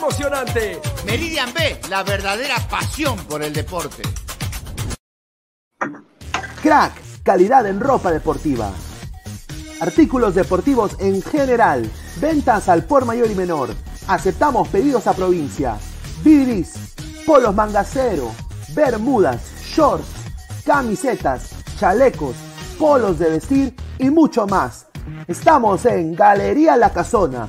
emocionante. 0.00 0.80
Meridian 1.04 1.52
B, 1.52 1.78
la 1.90 2.02
verdadera 2.02 2.56
pasión 2.68 3.18
por 3.26 3.42
el 3.42 3.52
deporte. 3.52 4.02
Crack, 6.62 6.92
calidad 7.22 7.66
en 7.66 7.80
ropa 7.80 8.10
deportiva. 8.10 8.70
Artículos 9.80 10.34
deportivos 10.34 10.96
en 11.00 11.22
general. 11.22 11.90
Ventas 12.16 12.68
al 12.68 12.84
por 12.84 13.04
mayor 13.04 13.30
y 13.30 13.34
menor. 13.34 13.70
Aceptamos 14.08 14.68
pedidos 14.68 15.06
a 15.06 15.12
provincia. 15.12 15.76
Bidris, 16.24 16.94
polos 17.26 17.54
mangacero, 17.54 18.30
bermudas, 18.74 19.40
shorts, 19.66 20.06
camisetas, 20.64 21.50
chalecos, 21.78 22.36
polos 22.78 23.18
de 23.18 23.30
vestir 23.30 23.76
y 23.98 24.08
mucho 24.08 24.46
más. 24.46 24.86
Estamos 25.26 25.84
en 25.84 26.14
Galería 26.14 26.76
La 26.76 26.90
Casona. 26.90 27.48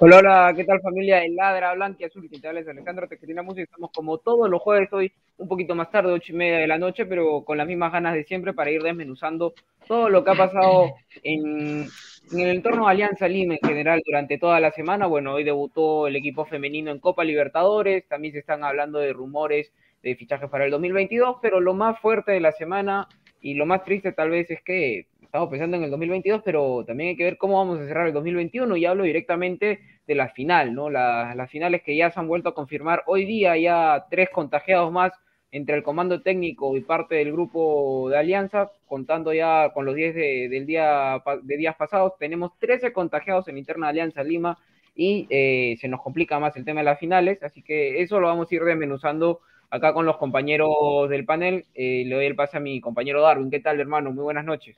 Hola, 0.00 0.52
¿qué 0.54 0.62
tal 0.62 0.80
familia 0.80 1.16
de 1.16 1.30
Ladra 1.30 1.74
Blanca 1.74 2.06
Azul? 2.06 2.28
¿Qué 2.30 2.38
tal? 2.38 2.56
Es 2.56 2.68
Alejandro 2.68 3.08
Música. 3.42 3.64
Estamos 3.64 3.90
como 3.92 4.18
todos 4.18 4.48
los 4.48 4.62
jueves 4.62 4.92
hoy, 4.92 5.10
un 5.38 5.48
poquito 5.48 5.74
más 5.74 5.90
tarde, 5.90 6.12
ocho 6.12 6.32
y 6.32 6.36
media 6.36 6.58
de 6.58 6.68
la 6.68 6.78
noche, 6.78 7.04
pero 7.04 7.42
con 7.44 7.58
las 7.58 7.66
mismas 7.66 7.90
ganas 7.90 8.14
de 8.14 8.22
siempre 8.22 8.52
para 8.52 8.70
ir 8.70 8.80
desmenuzando 8.80 9.54
todo 9.88 10.08
lo 10.08 10.22
que 10.22 10.30
ha 10.30 10.36
pasado 10.36 10.94
en, 11.24 11.88
en 12.30 12.38
el 12.38 12.48
entorno 12.48 12.84
de 12.84 12.92
Alianza 12.92 13.26
Lima 13.26 13.54
en 13.54 13.68
general 13.68 14.00
durante 14.06 14.38
toda 14.38 14.60
la 14.60 14.70
semana. 14.70 15.08
Bueno, 15.08 15.34
hoy 15.34 15.42
debutó 15.42 16.06
el 16.06 16.14
equipo 16.14 16.44
femenino 16.44 16.92
en 16.92 17.00
Copa 17.00 17.24
Libertadores, 17.24 18.06
también 18.06 18.34
se 18.34 18.38
están 18.38 18.62
hablando 18.62 19.00
de 19.00 19.12
rumores 19.12 19.72
de 20.04 20.14
fichajes 20.14 20.48
para 20.48 20.64
el 20.64 20.70
2022, 20.70 21.38
pero 21.42 21.58
lo 21.58 21.74
más 21.74 21.98
fuerte 21.98 22.30
de 22.30 22.40
la 22.40 22.52
semana 22.52 23.08
y 23.40 23.54
lo 23.54 23.66
más 23.66 23.82
triste 23.82 24.12
tal 24.12 24.30
vez 24.30 24.48
es 24.48 24.62
que 24.62 25.06
estamos 25.28 25.50
pensando 25.50 25.76
en 25.76 25.84
el 25.84 25.90
2022, 25.90 26.40
pero 26.42 26.84
también 26.86 27.10
hay 27.10 27.16
que 27.16 27.24
ver 27.24 27.36
cómo 27.36 27.58
vamos 27.58 27.78
a 27.78 27.86
cerrar 27.86 28.06
el 28.06 28.14
2021 28.14 28.76
y 28.78 28.86
hablo 28.86 29.04
directamente 29.04 29.78
de 30.08 30.14
la 30.14 30.30
final, 30.30 30.74
¿no? 30.74 30.90
las 30.90 31.50
finales 31.50 31.82
que 31.82 31.94
ya 31.94 32.10
se 32.10 32.18
han 32.18 32.26
vuelto 32.26 32.48
a 32.48 32.54
confirmar 32.54 33.02
hoy 33.06 33.26
día, 33.26 33.56
ya 33.58 34.06
tres 34.10 34.30
contagiados 34.30 34.90
más 34.90 35.12
entre 35.50 35.76
el 35.76 35.82
comando 35.82 36.22
técnico 36.22 36.76
y 36.76 36.80
parte 36.80 37.16
del 37.16 37.30
grupo 37.30 38.08
de 38.10 38.18
Alianza, 38.18 38.70
contando 38.86 39.32
ya 39.34 39.70
con 39.74 39.84
los 39.84 39.94
10 39.94 40.14
de, 40.14 40.48
del 40.48 40.66
día, 40.66 41.22
de 41.42 41.56
días 41.58 41.76
pasados, 41.76 42.14
tenemos 42.18 42.52
13 42.58 42.92
contagiados 42.92 43.48
en 43.48 43.58
interna 43.58 43.88
Alianza 43.88 44.24
Lima 44.24 44.58
y 44.94 45.26
eh, 45.30 45.76
se 45.78 45.88
nos 45.88 46.02
complica 46.02 46.38
más 46.40 46.56
el 46.56 46.64
tema 46.64 46.80
de 46.80 46.84
las 46.84 46.98
finales, 46.98 47.42
así 47.42 47.62
que 47.62 48.00
eso 48.02 48.18
lo 48.18 48.28
vamos 48.28 48.50
a 48.50 48.54
ir 48.54 48.64
desmenuzando 48.64 49.40
acá 49.70 49.92
con 49.92 50.06
los 50.06 50.16
compañeros 50.16 51.08
del 51.10 51.24
panel. 51.26 51.66
Eh, 51.74 52.04
le 52.06 52.14
doy 52.14 52.26
el 52.26 52.36
pase 52.36 52.56
a 52.56 52.60
mi 52.60 52.80
compañero 52.80 53.22
Darwin. 53.22 53.50
¿Qué 53.50 53.60
tal, 53.60 53.78
hermano? 53.80 54.10
Muy 54.10 54.24
buenas 54.24 54.44
noches. 54.44 54.76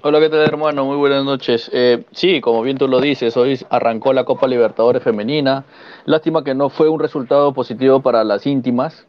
Hola, 0.00 0.20
¿qué 0.20 0.28
tal 0.28 0.42
hermano? 0.42 0.84
Muy 0.84 0.96
buenas 0.96 1.24
noches. 1.24 1.68
Eh, 1.72 2.04
sí, 2.12 2.40
como 2.40 2.62
bien 2.62 2.78
tú 2.78 2.86
lo 2.86 3.00
dices, 3.00 3.36
hoy 3.36 3.58
arrancó 3.68 4.12
la 4.12 4.24
Copa 4.24 4.46
Libertadores 4.46 5.02
Femenina. 5.02 5.64
Lástima 6.04 6.44
que 6.44 6.54
no 6.54 6.70
fue 6.70 6.88
un 6.88 7.00
resultado 7.00 7.52
positivo 7.52 8.00
para 8.00 8.22
las 8.22 8.46
íntimas. 8.46 9.08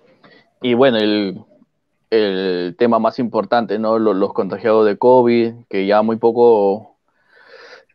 Y 0.63 0.73
bueno, 0.73 0.97
el, 0.97 2.75
tema 2.77 2.97
más 2.97 3.19
importante, 3.19 3.77
¿no? 3.77 3.99
Los, 3.99 4.33
contagiados 4.33 4.87
de 4.87 4.97
COVID, 4.97 5.53
que 5.69 5.85
ya 5.85 6.01
muy 6.01 6.15
poco 6.17 6.95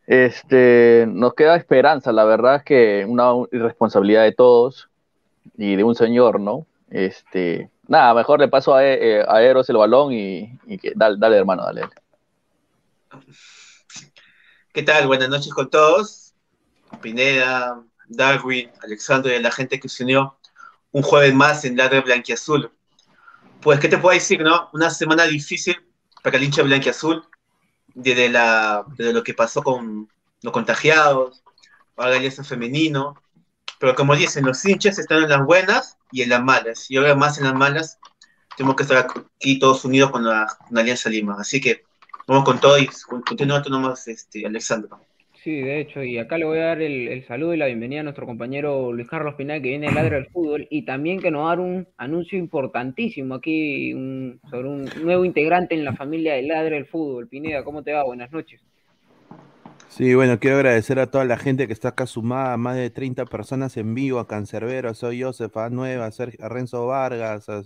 este, 0.07 1.07
nos 1.09 1.35
queda 1.35 1.57
esperanza. 1.57 2.13
La 2.13 2.25
verdad 2.25 2.57
es 2.57 2.63
que 2.63 3.05
una 3.09 3.33
irresponsabilidad 3.51 4.23
de 4.23 4.33
todos 4.33 4.89
y 5.59 5.75
de 5.75 5.83
un 5.83 5.97
señor, 5.97 6.39
¿no? 6.39 6.65
Este, 6.91 7.71
nada, 7.89 8.15
mejor 8.15 8.39
le 8.39 8.47
paso 8.47 8.73
a, 8.73 8.87
eh, 8.87 9.25
a 9.27 9.43
Eros 9.43 9.69
el 9.69 9.79
balón 9.79 10.13
y, 10.13 10.59
y 10.67 10.79
que, 10.79 10.93
dale, 10.95 11.17
dale, 11.19 11.39
hermano, 11.39 11.65
dale. 11.65 11.83
¿Qué 14.73 14.83
tal? 14.83 15.07
Buenas 15.07 15.29
noches 15.29 15.53
con 15.53 15.71
todos. 15.71 16.35
Pineda, 17.01 17.83
Darwin, 18.09 18.71
Alexandro 18.83 19.35
y 19.35 19.41
la 19.41 19.51
gente 19.51 19.81
que 19.81 19.89
se 19.89 20.05
unió 20.05 20.39
un 20.93 21.03
jueves 21.03 21.35
más 21.35 21.65
en 21.65 21.77
Ladre 21.77 22.01
Blanquiazul. 22.01 22.71
Pues, 23.61 23.81
¿qué 23.81 23.89
te 23.89 23.99
puedo 23.99 24.15
decir, 24.15 24.43
no? 24.43 24.71
Una 24.73 24.91
semana 24.91 25.25
difícil 25.25 25.77
para 26.23 26.37
el 26.37 26.45
hincha 26.45 26.63
Blanquiazul, 26.63 27.25
desde, 27.95 28.29
la, 28.29 28.85
desde 28.97 29.13
lo 29.13 29.23
que 29.23 29.35
pasó 29.35 29.63
con 29.63 30.09
los 30.43 30.53
contagiados, 30.53 31.43
ahora 31.97 32.19
ya 32.19 32.29
es 32.29 32.49
femenino, 32.49 33.15
pero 33.79 33.95
como 33.95 34.15
dicen, 34.15 34.45
los 34.45 34.65
hinchas 34.65 34.99
están 34.99 35.23
en 35.23 35.31
las 35.31 35.45
buenas 35.45 35.97
y 36.11 36.23
en 36.23 36.31
las 36.31 36.43
malas, 36.43 36.91
y 36.91 36.97
ahora 36.97 37.15
más 37.15 37.39
en 37.39 37.45
las 37.45 37.55
malas, 37.55 37.99
tenemos 38.57 38.77
que 38.77 38.83
estar 38.85 38.99
aquí 38.99 39.59
todos 39.59 39.85
unidos 39.85 40.11
con 40.11 40.25
la, 40.25 40.47
Alianza 40.75 41.09
Lima, 41.09 41.37
así 41.39 41.61
que 41.61 41.85
vamos 42.27 42.45
con 42.45 42.61
todo 42.61 42.79
y 42.79 42.89
continúa 43.27 43.63
tú 43.63 43.71
nomás, 43.71 44.07
este, 44.09 44.47
Alexandro. 44.47 45.01
Sí, 45.45 45.61
de 45.61 45.81
hecho, 45.81 46.03
y 46.03 46.17
acá 46.17 46.39
le 46.39 46.47
voy 46.47 46.57
a 46.57 46.69
dar 46.69 46.81
el, 46.81 47.23
saludo 47.27 47.53
y 47.53 47.59
la 47.59 47.67
bienvenida 47.67 48.01
a 48.01 48.05
nuestro 48.05 48.25
compañero 48.25 48.95
Luis 48.95 49.07
Carlos 49.07 49.35
Pinal, 49.35 49.61
que 49.61 49.69
viene 49.69 49.87
del 49.87 49.95
Ladra 49.95 50.17
del 50.17 50.29
Fútbol, 50.29 50.67
y 50.71 50.87
también 50.87 51.21
que 51.21 51.31
nos 51.31 51.43
va 51.43 51.47
a 51.47 51.49
dar 51.51 51.61
un 51.61 51.87
anuncio 51.99 52.39
importantísimo 52.39 53.35
aquí 53.35 53.93
sobre 54.49 54.69
un 54.69 54.89
nuevo 55.03 55.23
integrante 55.27 55.75
en 55.75 55.85
la 55.85 55.95
familia 55.95 56.33
del 56.33 56.49
Ladra 56.49 56.77
del 56.77 56.87
Fútbol. 56.87 57.29
Pineda, 57.29 57.63
¿cómo 57.63 57.83
te 57.83 57.93
va? 57.93 58.05
Buenas 58.05 58.33
noches. 58.33 58.63
Sí, 59.89 60.15
bueno, 60.15 60.41
quiero 60.41 60.57
agradecer 60.57 60.99
a 60.99 61.11
toda 61.11 61.27
la 61.27 61.37
gente 61.37 61.67
que 61.67 61.75
está 61.75 61.91
acá 61.91 62.07
sumada, 62.07 62.57
más 62.57 62.77
de 62.77 62.89
30 62.89 63.27
personas 63.27 63.77
en 63.77 63.95
vivo, 63.95 64.21
a 64.21 64.27
Cancerbero, 64.27 64.95
soy 64.95 65.23
Joseph, 65.23 65.55
a 65.59 65.69
Nueva, 65.69 66.07
a, 66.07 66.49
Renzo 66.49 66.87
Vargas, 66.87 67.51
a, 67.51 67.63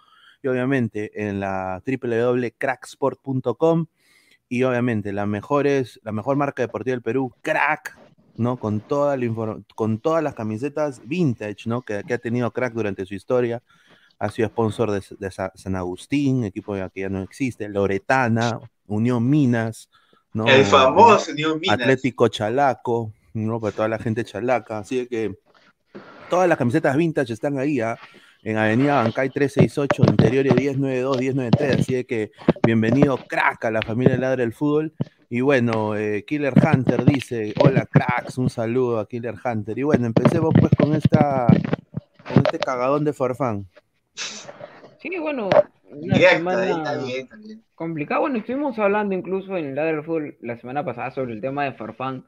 y 0.43 0.47
obviamente 0.47 1.27
en 1.27 1.39
la 1.39 1.83
www.cracksport.com 1.85 3.85
y 4.49 4.63
obviamente 4.63 5.13
la 5.13 5.25
mejor, 5.25 5.65
la 6.03 6.11
mejor 6.11 6.35
marca 6.35 6.61
deportiva 6.61 6.93
del 6.93 7.01
Perú, 7.01 7.33
Crack, 7.41 7.97
¿no? 8.35 8.57
Con, 8.57 8.81
toda 8.81 9.15
la 9.15 9.61
con 9.75 9.99
todas 9.99 10.21
las 10.23 10.33
camisetas 10.33 11.01
vintage, 11.05 11.69
¿no? 11.69 11.83
Que, 11.83 12.03
ha 12.13 12.17
tenido 12.17 12.51
Crack 12.51 12.73
durante 12.73 13.05
su 13.05 13.15
historia. 13.15 13.63
Ha 14.19 14.29
sido 14.29 14.49
sponsor 14.49 14.91
de, 14.91 15.31
San 15.31 15.75
Agustín, 15.75 16.43
equipo 16.43 16.75
que 16.93 17.01
ya 17.01 17.09
no 17.09 17.23
existe, 17.23 17.69
Loretana, 17.69 18.59
Unión 18.87 19.27
Minas, 19.27 19.89
¿no? 20.33 20.47
El 20.47 20.65
famoso 20.65 21.31
Unión 21.31 21.59
Minas. 21.59 21.79
Atlético 21.79 22.27
Chalaco, 22.27 23.13
¿no? 23.33 23.59
Para 23.59 23.75
toda 23.75 23.87
la 23.87 23.99
gente 23.99 24.23
chalaca. 24.23 24.79
Así 24.79 25.07
que 25.07 25.35
Todas 26.31 26.47
las 26.47 26.57
camisetas 26.57 26.95
vintage 26.95 27.33
están 27.33 27.59
ahí, 27.59 27.81
¿ah? 27.81 27.97
en 28.41 28.57
Avenida 28.57 29.03
Bancay 29.03 29.29
368, 29.29 30.11
interiores 30.11 30.55
1092, 30.55 31.17
1093. 31.19 31.79
Así 31.81 32.03
que 32.05 32.31
bienvenido, 32.63 33.17
crack, 33.27 33.65
a 33.65 33.71
la 33.71 33.81
familia 33.81 34.15
Ladre 34.15 34.43
del 34.43 34.53
Fútbol. 34.53 34.93
Y 35.29 35.41
bueno, 35.41 35.97
eh, 35.97 36.23
Killer 36.25 36.53
Hunter 36.55 37.03
dice: 37.03 37.53
Hola, 37.59 37.85
cracks, 37.85 38.37
un 38.37 38.49
saludo 38.49 38.99
a 38.99 39.09
Killer 39.09 39.35
Hunter. 39.43 39.77
Y 39.77 39.83
bueno, 39.83 40.05
empecemos 40.07 40.53
pues 40.57 40.71
con 40.77 40.93
esta 40.93 41.47
con 42.33 42.43
este 42.45 42.59
cagadón 42.59 43.03
de 43.03 43.11
Farfán. 43.11 43.67
Sí, 45.01 45.17
bueno, 45.19 45.49
una 45.89 46.15
semana 46.15 46.83
complicada. 47.73 48.19
Bueno, 48.19 48.37
estuvimos 48.37 48.77
hablando 48.77 49.15
incluso 49.15 49.57
en 49.57 49.73
Ladre 49.73 49.93
del 49.93 50.03
Fútbol 50.03 50.37
la 50.41 50.57
semana 50.57 50.85
pasada 50.85 51.09
sobre 51.09 51.33
el 51.33 51.41
tema 51.41 51.63
de 51.63 51.73
Farfán 51.73 52.25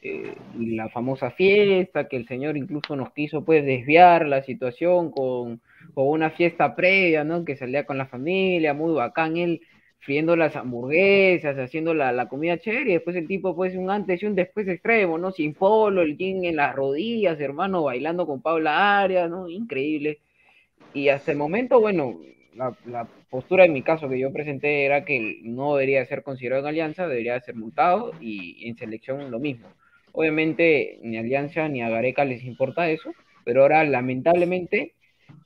eh, 0.00 0.34
la 0.58 0.88
famosa 0.90 1.30
fiesta, 1.30 2.08
que 2.08 2.16
el 2.16 2.26
Señor 2.26 2.56
incluso 2.56 2.94
nos 2.94 3.12
quiso 3.12 3.44
pues 3.44 3.64
desviar 3.64 4.26
la 4.26 4.42
situación 4.42 5.10
con, 5.10 5.60
una 5.94 6.30
fiesta 6.30 6.76
previa, 6.76 7.24
¿no? 7.24 7.44
Que 7.44 7.56
salía 7.56 7.86
con 7.86 7.98
la 7.98 8.06
familia, 8.06 8.74
muy 8.74 8.94
bacán, 8.94 9.36
él 9.36 9.60
friendo 10.00 10.36
las 10.36 10.56
hamburguesas, 10.56 11.58
haciendo 11.58 11.94
la, 11.94 12.28
comida 12.28 12.58
chévere, 12.58 12.90
y 12.90 12.94
después 12.94 13.16
el 13.16 13.26
tipo 13.26 13.56
pues 13.56 13.74
un 13.76 13.90
antes 13.90 14.22
y 14.22 14.26
un 14.26 14.34
después 14.34 14.68
extremo, 14.68 15.18
¿no? 15.18 15.30
Sin 15.32 15.54
polo, 15.54 16.02
el 16.02 16.16
jean 16.18 16.44
en 16.44 16.56
las 16.56 16.74
rodillas, 16.74 17.40
hermano, 17.40 17.84
bailando 17.84 18.26
con 18.26 18.42
Paula 18.42 19.00
Arias, 19.00 19.30
¿no? 19.30 19.48
Increíble. 19.48 20.20
Y 20.94 21.08
hasta 21.10 21.32
el 21.32 21.38
momento, 21.38 21.80
bueno, 21.80 22.20
la, 22.54 23.06
postura 23.28 23.64
en 23.64 23.72
mi 23.72 23.82
caso 23.82 24.08
que 24.08 24.18
yo 24.18 24.32
presenté 24.32 24.84
era 24.84 25.04
que 25.04 25.40
no 25.42 25.74
debería 25.74 26.06
ser 26.06 26.22
considerado 26.22 26.62
en 26.62 26.68
alianza, 26.68 27.08
debería 27.08 27.40
ser 27.40 27.56
multado 27.56 28.12
y 28.20 28.68
en 28.68 28.76
selección 28.76 29.30
lo 29.30 29.40
mismo. 29.40 29.68
Obviamente 30.12 31.00
ni 31.02 31.18
Alianza 31.18 31.68
ni 31.68 31.82
a 31.82 31.88
Gareca 31.88 32.24
les 32.24 32.44
importa 32.44 32.88
eso, 32.88 33.12
pero 33.44 33.62
ahora 33.62 33.82
lamentablemente 33.82 34.94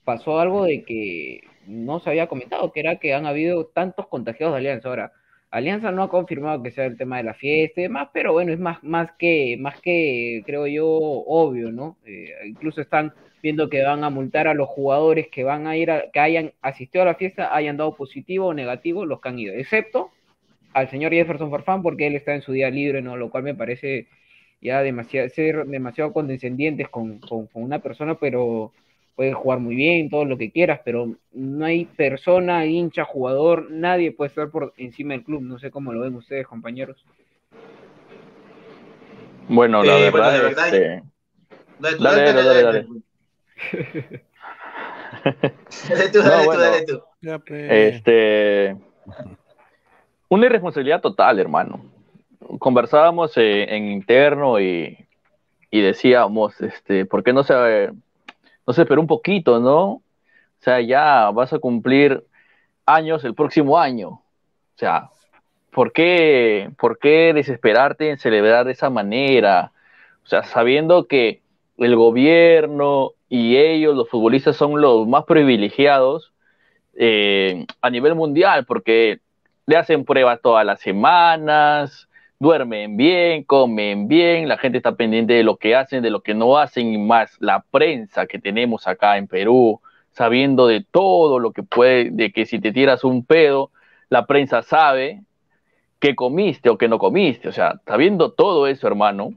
pasó 0.04 0.38
algo 0.40 0.64
de 0.64 0.84
que 0.84 1.40
no 1.66 2.00
se 2.00 2.10
había 2.10 2.26
comentado, 2.26 2.70
que 2.72 2.80
era 2.80 2.96
que 2.96 3.14
han 3.14 3.24
habido 3.24 3.66
tantos 3.66 4.08
contagiados 4.08 4.54
de 4.54 4.58
Alianza. 4.58 4.90
Ahora, 4.90 5.12
Alianza 5.50 5.90
no 5.90 6.02
ha 6.02 6.10
confirmado 6.10 6.62
que 6.62 6.70
sea 6.70 6.84
el 6.84 6.98
tema 6.98 7.16
de 7.16 7.22
la 7.22 7.34
fiesta 7.34 7.80
y 7.80 7.84
demás, 7.84 8.08
pero 8.12 8.34
bueno, 8.34 8.52
es 8.52 8.58
más, 8.58 8.84
más, 8.84 9.12
que, 9.18 9.56
más 9.58 9.80
que, 9.80 10.42
creo 10.44 10.66
yo, 10.66 10.86
obvio, 10.86 11.72
¿no? 11.72 11.96
Eh, 12.04 12.34
incluso 12.46 12.82
están 12.82 13.14
viendo 13.42 13.68
que 13.68 13.82
van 13.82 14.04
a 14.04 14.10
multar 14.10 14.48
a 14.48 14.54
los 14.54 14.68
jugadores 14.68 15.28
que 15.28 15.44
van 15.44 15.66
a 15.66 15.76
ir 15.76 15.90
a, 15.90 16.10
que 16.10 16.20
hayan 16.20 16.52
asistido 16.62 17.02
a 17.02 17.06
la 17.06 17.14
fiesta, 17.14 17.54
hayan 17.54 17.76
dado 17.76 17.94
positivo 17.94 18.46
o 18.46 18.54
negativo 18.54 19.06
los 19.06 19.20
que 19.20 19.28
han 19.28 19.38
ido, 19.38 19.54
excepto 19.54 20.10
al 20.74 20.88
señor 20.90 21.12
Jefferson 21.12 21.50
Farfán, 21.50 21.82
porque 21.82 22.06
él 22.06 22.14
está 22.14 22.34
en 22.34 22.42
su 22.42 22.52
día 22.52 22.70
libre, 22.70 23.02
¿no? 23.02 23.16
Lo 23.16 23.30
cual 23.30 23.42
me 23.42 23.54
parece 23.54 24.06
ya 24.60 24.82
demasiado, 24.82 25.28
ser 25.28 25.66
demasiado 25.66 26.12
condescendientes 26.12 26.88
con, 26.88 27.20
una 27.54 27.78
persona, 27.80 28.14
pero 28.16 28.72
puede 29.16 29.32
jugar 29.32 29.58
muy 29.58 29.74
bien, 29.74 30.10
todo 30.10 30.24
lo 30.24 30.38
que 30.38 30.50
quieras, 30.50 30.80
pero 30.84 31.14
no 31.32 31.64
hay 31.64 31.86
persona, 31.86 32.66
hincha, 32.66 33.04
jugador, 33.04 33.70
nadie 33.70 34.12
puede 34.12 34.28
estar 34.28 34.50
por 34.50 34.72
encima 34.76 35.14
del 35.14 35.24
club. 35.24 35.42
No 35.42 35.58
sé 35.58 35.70
cómo 35.70 35.92
lo 35.92 36.00
ven 36.00 36.14
ustedes, 36.14 36.46
compañeros. 36.46 37.04
Bueno, 39.48 39.82
la 39.82 39.96
verdad, 39.96 40.52
Dale, 41.80 41.98
dale, 41.98 42.32
dale, 42.32 42.62
dale. 42.62 42.86
Dale 45.88 46.08
tú, 46.12 46.18
dale 46.22 46.46
tú, 46.84 47.02
dale 47.22 47.40
tú. 47.40 47.54
Este. 47.54 48.76
Una 50.28 50.46
irresponsabilidad 50.46 51.00
total, 51.00 51.38
hermano 51.38 51.82
conversábamos 52.58 53.36
eh, 53.36 53.74
en 53.74 53.90
interno 53.90 54.60
y, 54.60 54.96
decíamos, 55.70 56.60
este, 56.60 57.04
¿por 57.04 57.22
qué 57.22 57.32
no 57.32 57.42
se, 57.42 57.90
no 58.66 58.72
se 58.72 58.82
esperó 58.82 59.00
un 59.00 59.06
poquito, 59.06 59.60
no? 59.60 59.84
O 59.86 60.02
sea, 60.60 60.80
ya 60.80 61.30
vas 61.30 61.52
a 61.52 61.58
cumplir 61.58 62.24
años 62.86 63.24
el 63.24 63.34
próximo 63.34 63.78
año. 63.78 64.08
O 64.08 64.22
sea, 64.76 65.10
¿por 65.70 65.92
qué, 65.92 66.70
¿por 66.78 66.98
qué 66.98 67.32
desesperarte 67.34 68.10
en 68.10 68.18
celebrar 68.18 68.64
de 68.64 68.72
esa 68.72 68.90
manera? 68.90 69.72
O 70.24 70.26
sea, 70.26 70.42
sabiendo 70.42 71.06
que 71.06 71.42
el 71.76 71.96
gobierno 71.96 73.12
y 73.28 73.56
ellos, 73.56 73.94
los 73.94 74.08
futbolistas, 74.08 74.56
son 74.56 74.80
los 74.80 75.06
más 75.06 75.24
privilegiados 75.24 76.32
eh, 76.94 77.66
a 77.80 77.90
nivel 77.90 78.14
mundial, 78.14 78.64
porque 78.64 79.20
le 79.66 79.76
hacen 79.76 80.04
pruebas 80.04 80.40
todas 80.42 80.64
las 80.64 80.80
semanas, 80.80 82.08
duermen 82.38 82.96
bien, 82.96 83.44
comen 83.44 84.08
bien, 84.08 84.48
la 84.48 84.58
gente 84.58 84.78
está 84.78 84.94
pendiente 84.94 85.34
de 85.34 85.42
lo 85.42 85.56
que 85.56 85.74
hacen, 85.74 86.02
de 86.02 86.10
lo 86.10 86.22
que 86.22 86.34
no 86.34 86.56
hacen 86.56 86.92
y 86.92 86.98
más 86.98 87.36
la 87.40 87.64
prensa 87.70 88.26
que 88.26 88.38
tenemos 88.38 88.86
acá 88.86 89.18
en 89.18 89.26
Perú, 89.26 89.80
sabiendo 90.12 90.66
de 90.66 90.84
todo 90.90 91.38
lo 91.38 91.52
que 91.52 91.62
puede, 91.62 92.10
de 92.10 92.32
que 92.32 92.46
si 92.46 92.60
te 92.60 92.72
tiras 92.72 93.04
un 93.04 93.24
pedo, 93.24 93.70
la 94.08 94.26
prensa 94.26 94.62
sabe 94.62 95.22
que 95.98 96.14
comiste 96.14 96.70
o 96.70 96.78
que 96.78 96.88
no 96.88 96.98
comiste, 96.98 97.48
o 97.48 97.52
sea, 97.52 97.80
sabiendo 97.86 98.32
todo 98.32 98.66
eso, 98.68 98.86
hermano, 98.86 99.34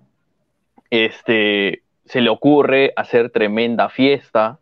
este, 0.89 1.81
se 2.05 2.21
le 2.21 2.29
ocurre 2.29 2.93
hacer 2.95 3.29
tremenda 3.29 3.89
fiesta. 3.89 4.59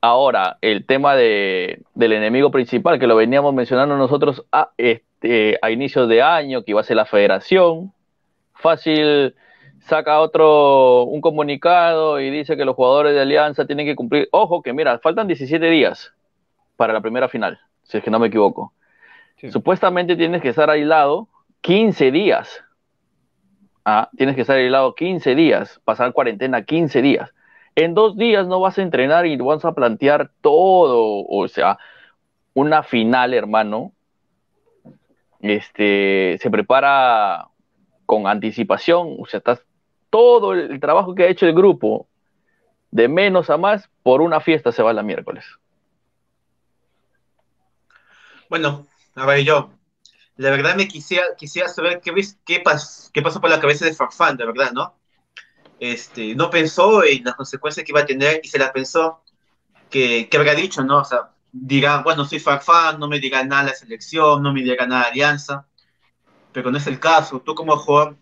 Ahora, 0.00 0.58
el 0.60 0.84
tema 0.86 1.14
de, 1.14 1.82
del 1.94 2.12
enemigo 2.12 2.50
principal, 2.50 2.98
que 2.98 3.06
lo 3.06 3.16
veníamos 3.16 3.54
mencionando 3.54 3.96
nosotros, 3.96 4.44
este, 4.76 5.58
a 5.62 5.70
inicios 5.70 6.08
de 6.08 6.22
año, 6.22 6.64
que 6.64 6.72
iba 6.72 6.80
a 6.80 6.84
ser 6.84 6.96
la 6.96 7.04
federación. 7.04 7.92
Fácil 8.54 9.34
saca 9.80 10.20
otro, 10.20 11.04
un 11.04 11.20
comunicado 11.20 12.20
y 12.20 12.30
dice 12.30 12.56
que 12.56 12.64
los 12.64 12.74
jugadores 12.74 13.14
de 13.14 13.20
Alianza 13.20 13.66
tienen 13.66 13.86
que 13.86 13.96
cumplir. 13.96 14.28
Ojo, 14.32 14.62
que 14.62 14.72
mira, 14.72 14.98
faltan 14.98 15.26
17 15.26 15.64
días 15.70 16.12
para 16.76 16.92
la 16.92 17.00
primera 17.00 17.28
final, 17.28 17.58
si 17.84 17.98
es 17.98 18.04
que 18.04 18.10
no 18.10 18.18
me 18.18 18.28
equivoco. 18.28 18.72
Supuestamente 19.50 20.16
tienes 20.16 20.42
que 20.42 20.48
estar 20.48 20.68
aislado 20.68 21.28
15 21.60 22.10
días. 22.10 22.64
Ah, 23.84 24.10
tienes 24.16 24.34
que 24.34 24.42
estar 24.42 24.56
aislado 24.56 24.94
15 24.94 25.34
días, 25.34 25.80
pasar 25.84 26.12
cuarentena 26.12 26.62
15 26.62 27.02
días. 27.02 27.30
En 27.74 27.94
dos 27.94 28.16
días 28.16 28.46
no 28.46 28.60
vas 28.60 28.78
a 28.78 28.82
entrenar 28.82 29.26
y 29.26 29.36
vas 29.36 29.64
a 29.64 29.72
plantear 29.72 30.30
todo, 30.40 31.24
o 31.26 31.48
sea, 31.48 31.78
una 32.54 32.82
final, 32.82 33.34
hermano. 33.34 33.92
Este, 35.40 36.36
se 36.40 36.50
prepara 36.50 37.48
con 38.04 38.26
anticipación, 38.26 39.16
o 39.20 39.26
sea, 39.26 39.38
estás 39.38 39.62
todo 40.10 40.54
el 40.54 40.80
trabajo 40.80 41.14
que 41.14 41.24
ha 41.24 41.28
hecho 41.28 41.46
el 41.46 41.54
grupo, 41.54 42.08
de 42.90 43.06
menos 43.06 43.50
a 43.50 43.56
más, 43.56 43.88
por 44.02 44.22
una 44.22 44.40
fiesta 44.40 44.72
se 44.72 44.82
va 44.82 44.92
la 44.92 45.02
miércoles. 45.02 45.44
Bueno, 48.48 48.86
a 49.14 49.26
ver, 49.26 49.44
yo, 49.44 49.70
la 50.38 50.50
verdad 50.50 50.76
me 50.76 50.86
quisiera, 50.86 51.24
quisiera 51.36 51.68
saber 51.68 52.00
qué, 52.00 52.12
qué, 52.44 52.62
qué 53.12 53.22
pasó 53.22 53.40
por 53.40 53.50
la 53.50 53.60
cabeza 53.60 53.84
de 53.84 53.94
Farfán, 53.94 54.36
de 54.36 54.46
verdad, 54.46 54.70
¿no? 54.72 54.94
Este, 55.80 56.34
no 56.36 56.48
pensó 56.48 57.04
en 57.04 57.24
las 57.24 57.34
consecuencias 57.34 57.84
que 57.84 57.90
iba 57.90 58.00
a 58.00 58.06
tener 58.06 58.40
y 58.42 58.48
se 58.48 58.58
la 58.58 58.72
pensó 58.72 59.22
que, 59.90 60.28
que 60.28 60.36
habría 60.36 60.54
dicho, 60.54 60.84
¿no? 60.84 60.98
O 60.98 61.04
sea, 61.04 61.30
diga, 61.50 62.02
bueno, 62.02 62.24
soy 62.24 62.38
Farfán, 62.38 63.00
no 63.00 63.08
me 63.08 63.18
diga 63.18 63.42
nada 63.42 63.64
la 63.64 63.74
selección, 63.74 64.40
no 64.40 64.52
me 64.52 64.62
diga 64.62 64.86
nada 64.86 65.08
Alianza, 65.08 65.66
pero 66.52 66.70
no 66.70 66.78
es 66.78 66.86
el 66.86 67.00
caso. 67.00 67.40
Tú 67.40 67.56
como 67.56 67.76
jugador 67.76 68.16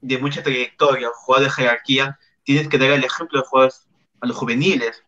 de 0.00 0.16
mucha 0.16 0.42
trayectoria, 0.42 1.10
jugador 1.14 1.48
de 1.48 1.52
jerarquía, 1.52 2.18
tienes 2.44 2.68
que 2.68 2.78
dar 2.78 2.92
el 2.92 3.04
ejemplo 3.04 3.40
de 3.40 3.46
jugadores 3.46 3.86
a 4.20 4.26
los 4.26 4.36
juveniles, 4.36 5.04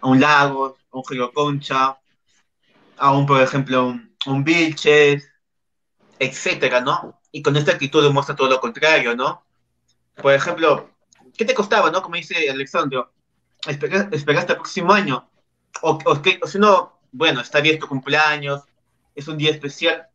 a 0.00 0.08
un 0.08 0.20
Lagos, 0.20 0.78
a 0.90 0.96
un 0.96 1.04
Giro 1.04 1.30
Concha, 1.32 1.98
a 2.96 3.12
un, 3.12 3.26
por 3.26 3.42
ejemplo, 3.42 3.88
un, 3.88 4.16
un 4.24 4.42
Vilches, 4.42 5.29
etcétera, 6.20 6.80
¿no? 6.82 7.18
Y 7.32 7.42
con 7.42 7.56
esta 7.56 7.72
actitud 7.72 8.04
demuestra 8.04 8.36
todo 8.36 8.48
lo 8.48 8.60
contrario, 8.60 9.16
¿no? 9.16 9.42
Por 10.14 10.34
ejemplo, 10.34 10.90
¿qué 11.36 11.46
te 11.46 11.54
costaba, 11.54 11.90
no? 11.90 12.02
Como 12.02 12.16
dice 12.16 12.50
Alexandro, 12.50 13.10
esperar, 13.66 14.10
hasta 14.12 14.52
el 14.52 14.58
próximo 14.58 14.92
año. 14.92 15.28
O, 15.80 15.98
o, 16.04 16.46
si 16.46 16.58
no, 16.58 17.00
bueno, 17.10 17.40
está 17.40 17.60
bien 17.60 17.78
tu 17.78 17.88
cumpleaños, 17.88 18.62
es 19.14 19.28
un 19.28 19.38
día 19.38 19.50
especial, 19.50 20.08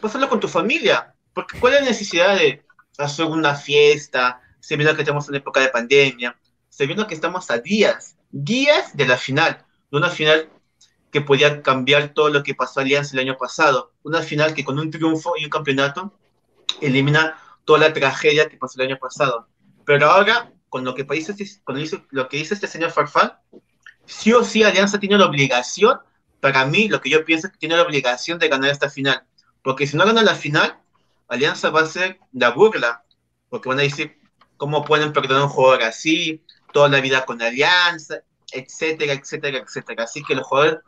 pásalo 0.00 0.28
con 0.28 0.40
tu 0.40 0.48
familia. 0.48 1.14
Porque 1.32 1.58
¿cuál 1.58 1.74
es 1.74 1.80
la 1.80 1.86
necesidad 1.86 2.36
de 2.36 2.64
hacer 2.98 3.26
una 3.26 3.54
fiesta, 3.54 4.42
sabiendo 4.58 4.94
que 4.96 5.02
estamos 5.02 5.28
en 5.28 5.36
época 5.36 5.60
de 5.60 5.68
pandemia, 5.68 6.36
sabiendo 6.68 7.06
que 7.06 7.14
estamos 7.14 7.48
a 7.50 7.58
días, 7.58 8.16
días 8.32 8.96
de 8.96 9.06
la 9.06 9.16
final, 9.16 9.64
de 9.90 9.98
una 9.98 10.10
final 10.10 10.50
que 11.12 11.20
podía 11.20 11.62
cambiar 11.62 12.14
todo 12.14 12.30
lo 12.30 12.42
que 12.42 12.54
pasó 12.54 12.80
Alianza 12.80 13.14
el 13.14 13.20
año 13.20 13.36
pasado, 13.36 13.92
una 14.02 14.22
final 14.22 14.54
que 14.54 14.64
con 14.64 14.78
un 14.78 14.90
triunfo 14.90 15.34
y 15.36 15.44
un 15.44 15.50
campeonato 15.50 16.12
elimina 16.80 17.36
toda 17.64 17.80
la 17.80 17.92
tragedia 17.92 18.48
que 18.48 18.56
pasó 18.56 18.80
el 18.80 18.88
año 18.88 18.98
pasado. 18.98 19.46
Pero 19.84 20.10
ahora, 20.10 20.50
con 20.70 20.84
lo 20.84 20.94
que, 20.94 21.04
dice, 21.04 21.34
con 21.64 21.78
lo 22.10 22.28
que 22.28 22.36
dice 22.38 22.54
este 22.54 22.66
señor 22.66 22.90
Farfán, 22.90 23.34
sí 24.06 24.32
o 24.32 24.42
sí 24.42 24.62
Alianza 24.62 24.98
tiene 24.98 25.18
la 25.18 25.26
obligación, 25.26 25.98
para 26.40 26.64
mí 26.64 26.88
lo 26.88 27.00
que 27.02 27.10
yo 27.10 27.24
pienso 27.26 27.46
es 27.46 27.52
que 27.52 27.58
tiene 27.58 27.76
la 27.76 27.82
obligación 27.82 28.38
de 28.38 28.48
ganar 28.48 28.70
esta 28.70 28.88
final. 28.88 29.22
Porque 29.62 29.86
si 29.86 29.98
no 29.98 30.06
gana 30.06 30.22
la 30.22 30.34
final, 30.34 30.78
Alianza 31.28 31.68
va 31.68 31.82
a 31.82 31.86
ser 31.86 32.18
la 32.32 32.50
burla. 32.50 33.04
Porque 33.50 33.68
van 33.68 33.78
a 33.78 33.82
decir, 33.82 34.18
¿cómo 34.56 34.82
pueden 34.82 35.12
perdonar 35.12 35.42
a 35.42 35.44
un 35.44 35.50
jugador 35.50 35.82
así? 35.82 36.42
Toda 36.72 36.88
la 36.88 37.00
vida 37.00 37.26
con 37.26 37.42
Alianza, 37.42 38.22
etcétera, 38.50 39.12
etcétera, 39.12 39.58
etcétera. 39.58 40.04
Así 40.04 40.22
que 40.22 40.34
los 40.34 40.46
jugadores, 40.46 40.78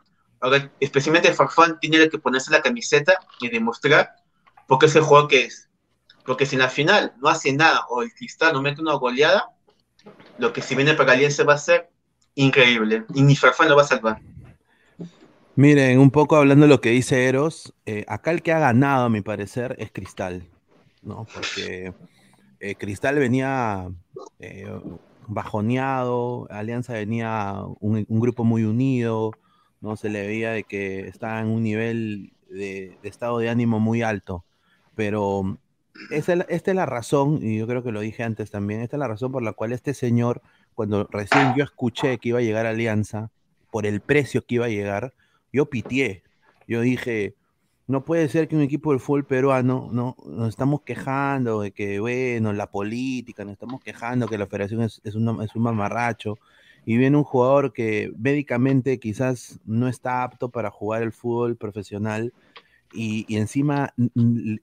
especialmente 0.79 1.33
Farfán, 1.33 1.79
tiene 1.79 2.09
que 2.09 2.19
ponerse 2.19 2.51
la 2.51 2.61
camiseta 2.61 3.17
y 3.39 3.49
demostrar 3.49 4.15
porque 4.67 4.87
es 4.87 4.95
el 4.95 5.03
jugador 5.03 5.29
que 5.29 5.45
es. 5.45 5.69
Porque 6.25 6.45
si 6.45 6.55
en 6.55 6.61
la 6.61 6.69
final 6.69 7.13
no 7.21 7.29
hace 7.29 7.53
nada 7.53 7.85
o 7.89 8.01
el 8.01 8.13
cristal 8.13 8.53
no 8.53 8.61
mete 8.61 8.81
una 8.81 8.95
goleada, 8.95 9.49
lo 10.37 10.53
que 10.53 10.61
si 10.61 10.75
viene 10.75 10.93
para 10.93 11.13
Alianza 11.13 11.43
va 11.43 11.53
a 11.53 11.57
ser 11.57 11.89
increíble. 12.35 13.05
Y 13.13 13.21
ni 13.21 13.35
Farfán 13.35 13.69
lo 13.69 13.75
va 13.75 13.83
a 13.83 13.87
salvar. 13.87 14.19
Miren, 15.55 15.99
un 15.99 16.11
poco 16.11 16.35
hablando 16.35 16.65
de 16.65 16.69
lo 16.69 16.81
que 16.81 16.89
dice 16.89 17.27
Eros, 17.27 17.73
eh, 17.85 18.03
acá 18.09 18.31
el 18.31 18.41
que 18.41 18.51
ha 18.51 18.59
ganado, 18.59 19.05
a 19.05 19.09
mi 19.09 19.21
parecer, 19.21 19.75
es 19.79 19.89
Cristal, 19.89 20.49
¿no? 21.01 21.25
Porque 21.33 21.93
eh, 22.59 22.75
Cristal 22.75 23.15
venía 23.15 23.87
eh, 24.39 24.67
bajoneado, 25.27 26.47
Alianza 26.49 26.93
venía 26.93 27.61
un, 27.79 28.05
grupo 28.09 28.43
muy 28.43 28.65
unido, 28.65 29.31
¿no? 29.81 29.95
Se 29.95 30.09
le 30.09 30.25
veía 30.25 30.51
de 30.51 30.63
que 30.63 31.07
estaba 31.07 31.39
en 31.41 31.47
un 31.47 31.63
nivel 31.63 32.33
de, 32.49 32.97
estado 33.03 33.39
de 33.39 33.49
ánimo 33.49 33.79
muy 33.79 34.01
alto, 34.01 34.45
pero 34.95 35.57
esta 36.11 36.33
es 36.49 36.75
la 36.75 36.85
razón, 36.85 37.39
y 37.41 37.57
yo 37.57 37.67
creo 37.67 37.83
que 37.83 37.91
lo 37.91 38.01
dije 38.01 38.23
antes 38.23 38.51
también, 38.51 38.81
esta 38.81 38.97
es 38.97 38.99
la 38.99 39.07
razón 39.07 39.31
por 39.31 39.43
la 39.43 39.53
cual 39.53 39.71
este 39.71 39.93
señor, 39.93 40.41
cuando 40.73 41.05
recién 41.05 41.53
yo 41.55 41.63
escuché 41.63 42.17
que 42.17 42.29
iba 42.29 42.39
a 42.39 42.43
llegar 42.43 42.65
a 42.65 42.69
Alianza, 42.69 43.31
por 43.75 43.85
el 43.85 43.99
precio 43.99 44.45
que 44.45 44.55
iba 44.55 44.67
a 44.67 44.69
llegar, 44.69 45.13
yo 45.51 45.69
pitié. 45.69 46.23
Yo 46.65 46.79
dije, 46.79 47.35
no 47.87 48.05
puede 48.05 48.29
ser 48.29 48.47
que 48.47 48.55
un 48.55 48.61
equipo 48.61 48.91
del 48.91 48.99
fútbol 48.99 49.25
peruano, 49.25 49.89
no, 49.91 50.15
nos 50.25 50.49
estamos 50.49 50.81
quejando 50.83 51.61
de 51.61 51.71
que, 51.71 51.99
bueno, 51.99 52.53
la 52.53 52.71
política, 52.71 53.43
nos 53.43 53.51
estamos 53.51 53.81
quejando 53.81 54.27
que 54.27 54.37
la 54.37 54.47
federación 54.47 54.81
es, 54.81 55.01
es, 55.03 55.15
un 55.15 55.25
mamarracho, 55.55 56.37
y 56.85 56.97
viene 56.97 57.17
un 57.17 57.23
jugador 57.23 57.73
que 57.73 58.11
médicamente 58.17 58.99
quizás 58.99 59.59
no 59.65 59.87
está 59.87 60.23
apto 60.23 60.49
para 60.49 60.69
jugar 60.69 61.01
el 61.03 61.11
fútbol 61.11 61.57
profesional, 61.57 62.33
y, 62.93 63.25
encima 63.35 63.93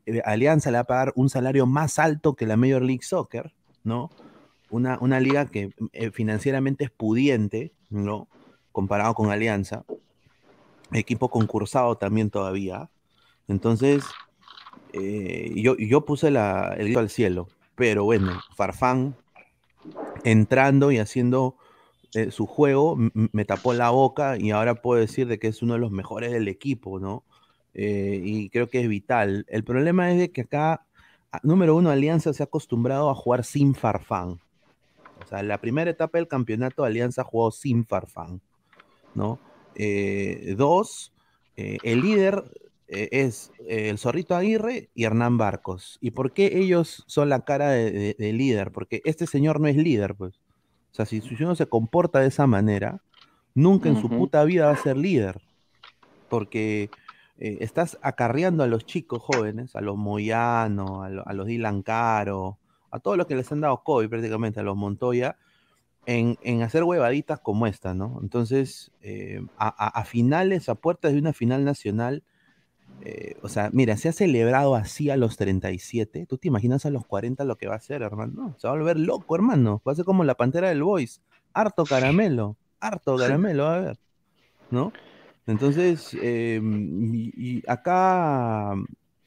eh, 0.07 0.23
Alianza 0.25 0.71
le 0.71 0.79
va 0.79 0.83
a 0.83 0.85
pagar 0.85 1.13
un 1.17 1.29
salario 1.29 1.67
más 1.67 1.99
alto 1.99 2.35
que 2.35 2.47
la 2.47 2.57
Major 2.57 2.81
League 2.81 3.03
Soccer, 3.03 3.53
¿no? 3.85 4.11
Una, 4.71 4.97
una 5.01 5.21
liga 5.21 5.47
que 5.47 5.75
eh, 5.93 6.11
financieramente 6.13 6.85
es 6.85 6.91
pudiente, 6.91 7.75
¿no? 7.91 8.29
Comparado 8.71 9.13
con 9.13 9.31
Alianza 9.31 9.85
equipo 10.99 11.29
concursado 11.29 11.97
también 11.97 12.31
todavía. 12.31 12.91
Entonces, 13.49 14.05
eh, 14.93 15.53
yo, 15.57 15.77
yo 15.77 16.05
puse 16.05 16.29
el 16.29 16.37
grito 16.79 17.01
al 17.01 17.11
cielo, 17.11 17.49
pero 17.75 18.05
bueno, 18.05 18.41
Farfán 18.57 19.17
entrando 20.25 20.93
y 20.93 20.99
haciendo 20.99 21.57
eh, 22.15 22.31
su 22.31 22.47
juego 22.47 22.97
me 23.15 23.45
tapó 23.47 23.73
la 23.73 23.89
boca 23.89 24.37
y 24.39 24.51
ahora 24.51 24.75
puedo 24.75 25.01
decir 25.01 25.27
de 25.29 25.39
que 25.39 25.49
es 25.49 25.63
uno 25.63 25.75
de 25.75 25.79
los 25.81 25.91
mejores 25.91 26.31
del 26.31 26.47
equipo, 26.49 27.01
¿no? 27.01 27.25
Eh, 27.73 28.21
y 28.23 28.51
creo 28.51 28.69
que 28.69 28.81
es 28.83 28.89
vital. 28.89 29.47
El 29.49 29.65
problema 29.65 30.13
es 30.13 30.19
de 30.19 30.31
que 30.31 30.43
acá, 30.43 30.85
número 31.43 31.75
uno, 31.75 31.89
Alianza 31.89 32.35
se 32.35 32.43
ha 32.43 32.45
acostumbrado 32.45 33.09
a 33.09 33.15
jugar 33.15 33.45
sin 33.45 33.75
Farfán. 33.75 34.41
O 35.25 35.27
sea, 35.27 35.43
la 35.43 35.59
primera 35.59 35.91
etapa 35.91 36.19
del 36.19 36.29
campeonato 36.29 36.85
Alianza 36.85 37.25
jugó 37.25 37.51
sin 37.51 37.87
Farfán, 37.87 38.43
¿no? 39.15 39.39
Eh, 39.75 40.55
dos, 40.59 41.15
el 41.57 42.03
líder 42.03 42.45
es 42.89 43.53
el 43.67 43.97
Zorrito 43.97 44.35
Aguirre 44.35 44.91
y 44.95 45.05
Hernán 45.05 45.39
Barcos. 45.39 45.97
¿Y 46.03 46.11
por 46.11 46.33
qué 46.33 46.59
ellos 46.59 47.05
son 47.07 47.31
la 47.31 47.45
cara 47.47 47.71
de, 47.71 48.15
líder? 48.19 48.71
Porque 48.71 49.01
este 49.07 49.27
señor 49.27 49.61
no 49.61 49.69
es 49.69 49.77
líder, 49.77 50.15
pues. 50.15 50.43
O 50.93 50.95
sea, 50.95 51.07
si, 51.07 51.23
uno 51.41 51.55
se 51.55 51.67
comporta 51.67 52.21
de 52.21 52.29
esa 52.29 52.47
manera, 52.47 53.01
nunca 53.55 53.89
en 53.89 54.01
su 54.01 54.09
puta 54.09 54.45
vida 54.45 54.67
va 54.67 54.73
a 54.73 54.77
ser 54.77 54.97
líder. 54.97 55.41
Porque 56.29 56.91
estás 57.39 57.99
acarreando 58.03 58.63
a 58.63 58.67
los 58.67 58.87
chicos 58.87 59.23
jóvenes, 59.23 59.75
a 59.75 59.81
los 59.81 59.97
Moyano, 59.97 61.03
a, 61.03 61.07
a, 61.07 61.33
los 61.33 61.47
Dylan 61.47 61.83
Caro, 61.83 62.59
a 62.91 63.01
todos 63.01 63.17
los 63.17 63.27
que 63.27 63.35
les 63.35 63.51
han 63.51 63.63
dado 63.63 63.83
COVID 63.83 64.09
prácticamente, 64.09 64.61
a 64.61 64.63
los 64.63 64.77
Montoya, 64.77 65.37
en, 66.07 66.63
hacer 66.63 66.85
huevaditas 66.85 67.41
como 67.41 67.67
esta, 67.67 67.95
¿no? 67.95 68.19
Entonces, 68.23 68.93
eh, 69.03 69.41
a, 69.57 70.05
finales, 70.05 70.69
a 70.69 70.75
puertas 70.75 71.13
de 71.13 71.19
una 71.19 71.33
final 71.33 71.65
nacional, 71.65 72.23
eh, 73.05 73.37
o 73.43 73.49
sea, 73.49 73.69
mira, 73.73 73.97
se 73.97 74.09
ha 74.09 74.13
celebrado 74.13 74.77
así 74.77 75.11
a 75.11 75.17
los 75.17 75.37
37, 75.37 76.25
¿tú 76.29 76.39
te 76.39 76.47
imaginas 76.47 76.87
a 76.87 76.91
los 76.91 77.05
40 77.05 77.45
lo 77.45 77.57
que 77.57 77.67
va 77.67 77.75
a 77.75 77.81
ser, 77.81 78.03
hermano? 78.03 78.55
Se 78.59 78.69
va 78.69 78.75
a 78.75 78.77
volver 78.77 78.97
loco, 78.97 79.35
hermano, 79.35 79.83
va 79.87 79.91
a 79.91 79.95
ser 79.97 80.05
como 80.05 80.23
la 80.23 80.37
pantera 80.37 80.69
del 80.69 80.85
Boys, 80.85 81.21
harto 81.53 81.85
caramelo, 81.85 82.57
harto 82.79 83.17
caramelo, 83.17 83.67
a 83.67 83.81
ver, 83.81 83.99
¿no? 84.71 84.93
Entonces, 85.49 86.17
em, 86.23 87.13
y 87.13 87.63
acá 87.67 88.75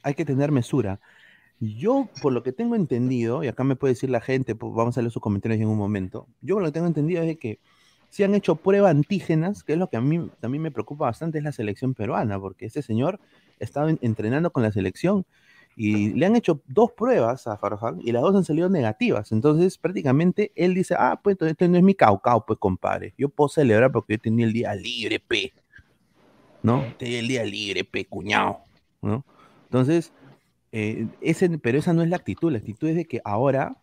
hay 0.03 0.13
que 0.15 0.23
tener 0.23 0.53
mesura. 0.53 1.01
Yo, 1.59 2.07
por 2.21 2.31
lo 2.31 2.43
que 2.43 2.53
tengo 2.53 2.75
entendido, 2.75 3.43
y 3.43 3.49
acá 3.49 3.65
me 3.65 3.75
puede 3.75 3.93
decir 3.95 4.09
la 4.09 4.21
gente, 4.21 4.55
pues 4.55 4.73
vamos 4.73 4.97
a 4.97 5.01
leer 5.01 5.11
sus 5.11 5.21
comentarios 5.21 5.59
en 5.59 5.67
un 5.67 5.77
momento, 5.77 6.27
yo 6.41 6.55
por 6.55 6.63
lo 6.63 6.69
que 6.69 6.73
tengo 6.73 6.87
entendido 6.87 7.21
es 7.23 7.27
de 7.27 7.37
que 7.37 7.59
si 8.09 8.23
han 8.23 8.35
hecho 8.35 8.55
pruebas 8.55 8.91
antígenas, 8.91 9.65
que 9.65 9.73
es 9.73 9.79
lo 9.79 9.89
que 9.89 9.97
a 9.97 10.01
mí 10.01 10.29
también 10.39 10.61
me 10.61 10.71
preocupa 10.71 11.03
bastante, 11.03 11.39
es 11.39 11.43
la 11.43 11.51
selección 11.51 11.93
peruana, 11.93 12.39
porque 12.39 12.67
ese 12.67 12.81
señor 12.81 13.19
estaba 13.59 13.89
entrenando 14.01 14.51
con 14.51 14.63
la 14.63 14.71
selección 14.71 15.25
Y 15.75 16.13
le 16.13 16.25
han 16.25 16.35
hecho 16.35 16.61
dos 16.67 16.91
pruebas 16.93 17.47
a 17.47 17.57
Farfán 17.57 17.99
y 18.01 18.11
las 18.13 18.21
dos 18.21 18.35
han 18.35 18.45
salido 18.45 18.69
negativas. 18.69 19.31
Entonces, 19.33 19.77
prácticamente 19.77 20.51
él 20.55 20.73
dice, 20.73 20.95
ah, 20.97 21.19
pues 21.21 21.37
este 21.41 21.67
no 21.67 21.77
es 21.77 21.83
mi 21.83 21.95
caucao, 21.95 22.45
pues 22.45 22.59
compadre. 22.59 23.13
Yo 23.17 23.27
puedo 23.29 23.49
celebrar 23.49 23.91
porque 23.91 24.13
yo 24.13 24.19
tenía 24.19 24.45
el 24.45 24.53
día 24.53 24.73
libre, 24.73 25.19
pe. 25.19 25.53
¿No? 26.63 26.83
Tenía 26.97 27.19
el 27.19 27.27
día 27.27 27.43
libre, 27.43 27.83
pe, 27.83 28.05
cuñado. 28.05 28.59
¿No? 29.01 29.25
Entonces, 29.65 30.13
eh, 30.71 31.07
ese, 31.21 31.49
pero 31.59 31.77
esa 31.77 31.93
no 31.93 32.03
es 32.03 32.09
la 32.09 32.15
actitud. 32.15 32.51
La 32.51 32.59
actitud 32.59 32.87
es 32.87 32.95
de 32.95 33.05
que 33.05 33.19
ahora, 33.25 33.77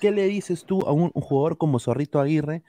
¿qué 0.00 0.10
le 0.10 0.26
dices 0.26 0.64
tú 0.64 0.80
a 0.86 0.92
un, 0.92 1.12
un 1.14 1.22
jugador 1.22 1.58
como 1.58 1.78
Zorrito 1.78 2.18
Aguirre? 2.20 2.62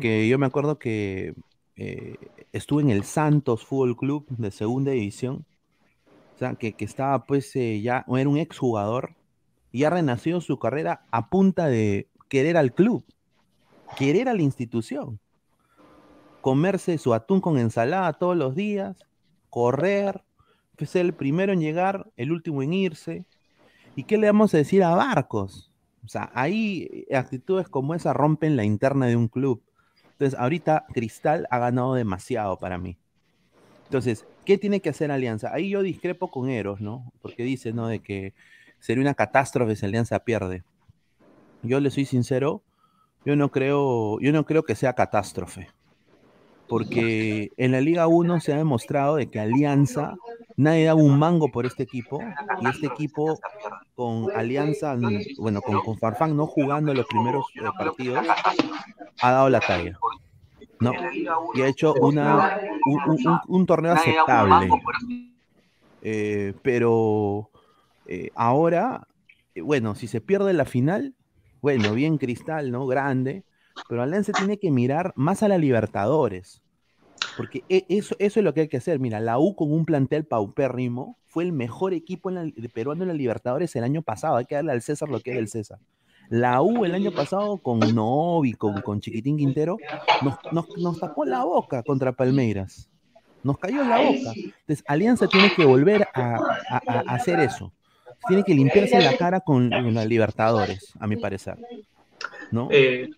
Que 0.00 0.28
yo 0.28 0.38
me 0.38 0.46
acuerdo 0.46 0.78
que 0.78 1.34
eh, 1.78 2.16
estuve 2.52 2.82
en 2.82 2.90
el 2.90 3.04
Santos 3.04 3.64
Fútbol 3.64 3.96
Club 3.96 4.26
de 4.28 4.50
segunda 4.50 4.90
división 4.90 5.46
o 6.34 6.38
sea, 6.38 6.54
que, 6.54 6.74
que 6.74 6.84
estaba 6.84 7.26
pues 7.26 7.56
eh, 7.56 7.80
ya, 7.80 8.04
era 8.06 8.28
un 8.28 8.38
exjugador 8.38 9.16
y 9.72 9.82
ha 9.82 9.90
renacido 9.90 10.40
su 10.40 10.56
carrera 10.60 11.04
a 11.10 11.30
punta 11.30 11.66
de 11.66 12.06
querer 12.28 12.56
al 12.56 12.72
club, 12.72 13.04
querer 13.96 14.28
a 14.28 14.34
la 14.34 14.42
institución, 14.42 15.18
comerse 16.40 16.96
su 16.98 17.12
atún 17.12 17.40
con 17.40 17.58
ensalada 17.58 18.12
todos 18.12 18.36
los 18.36 18.54
días, 18.54 19.04
correr, 19.50 20.22
ser 20.78 21.06
el 21.06 21.12
primero 21.12 21.52
en 21.52 21.60
llegar, 21.60 22.08
el 22.16 22.30
último 22.30 22.62
en 22.62 22.72
irse. 22.72 23.24
¿Y 23.96 24.04
qué 24.04 24.16
le 24.16 24.28
vamos 24.28 24.54
a 24.54 24.58
decir 24.58 24.84
a 24.84 24.94
Barcos? 24.94 25.72
O 26.04 26.08
sea, 26.08 26.30
ahí 26.34 27.04
actitudes 27.12 27.68
como 27.68 27.96
esa 27.96 28.12
rompen 28.12 28.54
la 28.54 28.62
interna 28.62 29.06
de 29.06 29.16
un 29.16 29.26
club. 29.26 29.60
Entonces, 30.18 30.36
ahorita 30.36 30.86
Cristal 30.92 31.46
ha 31.48 31.58
ganado 31.58 31.94
demasiado 31.94 32.58
para 32.58 32.76
mí. 32.76 32.98
Entonces, 33.84 34.26
¿qué 34.44 34.58
tiene 34.58 34.80
que 34.80 34.90
hacer 34.90 35.12
Alianza? 35.12 35.54
Ahí 35.54 35.70
yo 35.70 35.80
discrepo 35.80 36.28
con 36.28 36.50
Eros, 36.50 36.80
¿no? 36.80 37.12
Porque 37.22 37.44
dice, 37.44 37.72
¿no? 37.72 37.86
De 37.86 38.00
que 38.00 38.34
sería 38.80 39.00
una 39.00 39.14
catástrofe 39.14 39.76
si 39.76 39.86
Alianza 39.86 40.18
pierde. 40.24 40.64
Yo 41.62 41.78
le 41.78 41.90
soy 41.90 42.04
sincero, 42.04 42.64
yo 43.24 43.36
no 43.36 43.52
creo, 43.52 44.18
yo 44.20 44.32
no 44.32 44.44
creo 44.44 44.64
que 44.64 44.74
sea 44.74 44.94
catástrofe. 44.94 45.68
Porque 46.68 47.50
en 47.56 47.72
la 47.72 47.80
Liga 47.80 48.06
1 48.06 48.40
se 48.40 48.52
ha 48.52 48.58
demostrado 48.58 49.16
de 49.16 49.28
que 49.28 49.40
Alianza, 49.40 50.16
nadie 50.56 50.84
daba 50.84 51.00
un 51.00 51.18
mango 51.18 51.50
por 51.50 51.64
este 51.64 51.82
equipo, 51.84 52.20
y 52.60 52.68
este 52.68 52.86
equipo 52.86 53.38
con 53.94 54.30
Alianza, 54.36 54.96
bueno, 55.38 55.62
con, 55.62 55.80
con 55.80 55.98
Farfán 55.98 56.36
no 56.36 56.46
jugando 56.46 56.92
los 56.92 57.06
primeros 57.06 57.46
eh, 57.54 57.60
partidos, 57.78 58.26
ha 59.20 59.30
dado 59.30 59.48
la 59.48 59.60
talla. 59.60 59.98
No, 60.80 60.92
y 61.54 61.62
ha 61.62 61.66
hecho 61.66 61.92
una, 61.94 62.60
un, 63.48 63.66
torneo 63.66 63.92
aceptable. 63.92 64.70
Eh, 66.02 66.54
pero 66.62 67.50
eh, 68.06 68.30
ahora, 68.34 69.08
bueno, 69.56 69.96
si 69.96 70.06
se 70.06 70.20
pierde 70.20 70.52
la 70.52 70.64
final, 70.64 71.14
bueno, 71.60 71.92
bien 71.94 72.18
Cristal, 72.18 72.70
¿no? 72.70 72.86
Grande, 72.86 73.44
pero 73.88 74.02
Alianza 74.02 74.32
tiene 74.32 74.58
que 74.58 74.70
mirar 74.70 75.12
más 75.16 75.42
a 75.42 75.48
la 75.48 75.58
Libertadores. 75.58 76.62
Porque 77.36 77.62
e, 77.68 77.84
eso, 77.88 78.16
eso 78.18 78.40
es 78.40 78.44
lo 78.44 78.54
que 78.54 78.62
hay 78.62 78.68
que 78.68 78.78
hacer. 78.78 78.98
Mira, 78.98 79.20
la 79.20 79.38
U 79.38 79.54
con 79.54 79.72
un 79.72 79.84
plantel 79.84 80.24
paupérrimo 80.24 81.18
fue 81.26 81.44
el 81.44 81.52
mejor 81.52 81.94
equipo 81.94 82.30
en 82.30 82.34
la, 82.34 82.68
peruano 82.72 83.02
en 83.02 83.08
la 83.08 83.14
Libertadores 83.14 83.74
el 83.76 83.84
año 83.84 84.02
pasado. 84.02 84.36
Hay 84.36 84.46
que 84.46 84.54
darle 84.54 84.72
al 84.72 84.82
César 84.82 85.08
lo 85.08 85.20
que 85.20 85.30
es 85.30 85.36
del 85.36 85.48
César. 85.48 85.78
La 86.30 86.60
U 86.62 86.84
el 86.84 86.94
año 86.94 87.12
pasado 87.12 87.56
con 87.58 87.78
Novi, 87.78 88.52
con, 88.52 88.82
con 88.82 89.00
Chiquitín 89.00 89.38
Quintero, 89.38 89.78
nos, 90.52 90.68
nos, 90.76 91.00
tapó 91.00 91.24
la 91.24 91.44
boca 91.44 91.82
contra 91.82 92.12
Palmeiras. 92.12 92.90
Nos 93.42 93.56
cayó 93.58 93.82
en 93.82 93.88
la 93.88 93.98
boca. 93.98 94.32
Entonces, 94.34 94.84
Alianza 94.86 95.26
tiene 95.26 95.54
que 95.54 95.64
volver 95.64 96.06
a, 96.12 96.38
hacer 97.06 97.40
eso. 97.40 97.72
Tiene 98.26 98.42
que 98.42 98.52
limpiarse 98.52 99.00
la 99.00 99.16
cara 99.16 99.40
con, 99.40 99.70
los 99.70 100.06
Libertadores, 100.06 100.92
a 100.98 101.06
mi 101.06 101.16
parecer. 101.16 101.56
¿No? 102.50 102.68
Eh, 102.70 103.08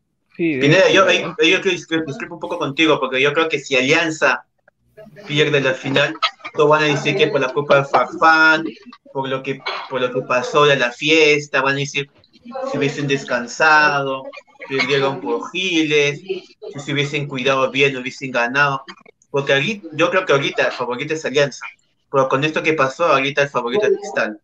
Pineda, 0.40 0.88
yo, 0.88 1.04
yo, 1.10 1.58
discrepo 1.60 2.34
un 2.34 2.40
poco 2.40 2.56
contigo, 2.56 2.98
porque 2.98 3.20
yo 3.20 3.34
creo 3.34 3.50
que 3.50 3.58
si 3.58 3.76
Alianza 3.76 4.46
pierde 5.26 5.60
la 5.60 5.74
final, 5.74 6.14
todos 6.54 6.70
van 6.70 6.84
a 6.84 6.86
decir 6.86 7.14
que 7.14 7.26
por 7.26 7.42
la 7.42 7.52
culpa 7.52 7.76
de 7.76 7.84
Farfán, 7.84 8.64
por 9.12 9.28
lo 9.28 9.42
que, 9.42 9.60
por 9.90 10.00
lo 10.00 10.10
que 10.10 10.22
pasó 10.22 10.64
de 10.64 10.76
la 10.76 10.92
fiesta, 10.92 11.60
van 11.60 11.74
a 11.74 11.80
decir, 11.80 12.10
si 12.70 12.78
hubiesen 12.78 13.06
descansado, 13.06 14.22
perdieron 14.66 15.20
por 15.20 15.50
Giles, 15.50 16.20
si 16.20 16.80
se 16.80 16.92
hubiesen 16.94 17.26
cuidado 17.26 17.70
bien, 17.70 17.94
hubiesen 17.98 18.30
ganado. 18.30 18.82
Porque 19.30 19.52
aquí, 19.52 19.82
yo 19.92 20.08
creo 20.08 20.24
que 20.24 20.32
ahorita 20.32 20.68
el 20.68 20.72
favorito 20.72 21.12
es 21.12 21.24
Alianza. 21.26 21.66
Pero 22.10 22.30
con 22.30 22.44
esto 22.44 22.62
que 22.62 22.72
pasó, 22.72 23.04
ahorita 23.04 23.42
el 23.42 23.50
favorito 23.50 23.86
es 23.86 23.98
Cristal. 23.98 24.40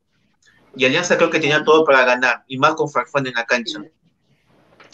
Y 0.77 0.85
Alianza 0.85 1.17
creo 1.17 1.31
que 1.31 1.41
tenía 1.41 1.65
todo 1.65 1.87
para 1.87 2.05
ganar, 2.05 2.45
y 2.49 2.59
más 2.59 2.75
con 2.75 2.91
Farfán 2.91 3.27
en 3.27 3.33
la 3.33 3.47
cancha. 3.47 3.81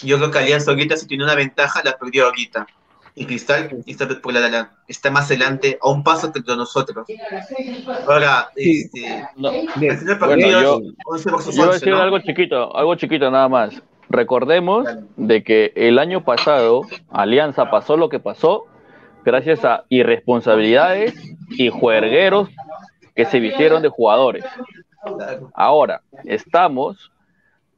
Yo 0.02 0.18
creo 0.18 0.30
que 0.30 0.38
Alianza 0.38 0.70
ahorita 0.70 0.96
si 0.96 1.06
tiene 1.06 1.24
una 1.24 1.34
ventaja, 1.34 1.80
la 1.84 1.96
perdió 1.96 2.26
ahorita. 2.26 2.66
Y 3.14 3.26
Cristal 3.26 3.82
está, 3.86 4.08
está 4.88 5.10
más 5.10 5.26
adelante, 5.26 5.78
a 5.82 5.90
un 5.90 6.02
paso 6.02 6.32
que 6.32 6.40
de 6.40 6.56
nosotros. 6.56 7.06
Ahora, 8.08 8.48
este, 8.56 9.28
yo, 9.36 10.80
voy 11.04 11.68
a 11.68 11.72
decir 11.72 11.92
algo 11.92 12.18
chiquito, 12.20 12.74
algo 12.74 12.94
chiquito 12.94 13.30
nada 13.30 13.48
más. 13.48 13.82
Recordemos 14.08 14.86
de 15.16 15.42
que 15.42 15.72
el 15.74 15.98
año 15.98 16.24
pasado 16.24 16.82
Alianza 17.10 17.70
pasó 17.70 17.96
lo 17.96 18.08
que 18.08 18.18
pasó 18.18 18.66
gracias 19.24 19.64
a 19.64 19.84
irresponsabilidades 19.88 21.14
y 21.50 21.68
juergueros 21.68 22.48
que 23.14 23.26
se 23.26 23.40
vistieron 23.40 23.82
de 23.82 23.88
jugadores. 23.88 24.44
Ahora, 25.54 26.02
estamos 26.24 27.10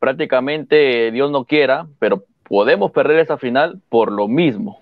prácticamente, 0.05 1.11
Dios 1.13 1.31
no 1.31 1.47
quiera, 1.47 1.87
pero 1.99 2.27
podemos 2.43 2.91
perder 2.91 3.21
esa 3.21 3.39
final 3.39 3.81
por 3.89 4.13
lo 4.13 4.29
mismo. 4.29 4.79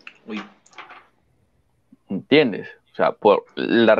¿Entiendes? 2.08 2.68
O 2.90 2.96
sea, 2.96 3.12
por 3.12 3.44
la 3.54 3.96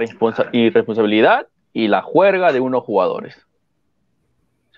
irresponsabilidad 0.52 1.46
y 1.72 1.86
la 1.86 2.02
juerga 2.02 2.52
de 2.52 2.58
unos 2.58 2.82
jugadores. 2.82 3.40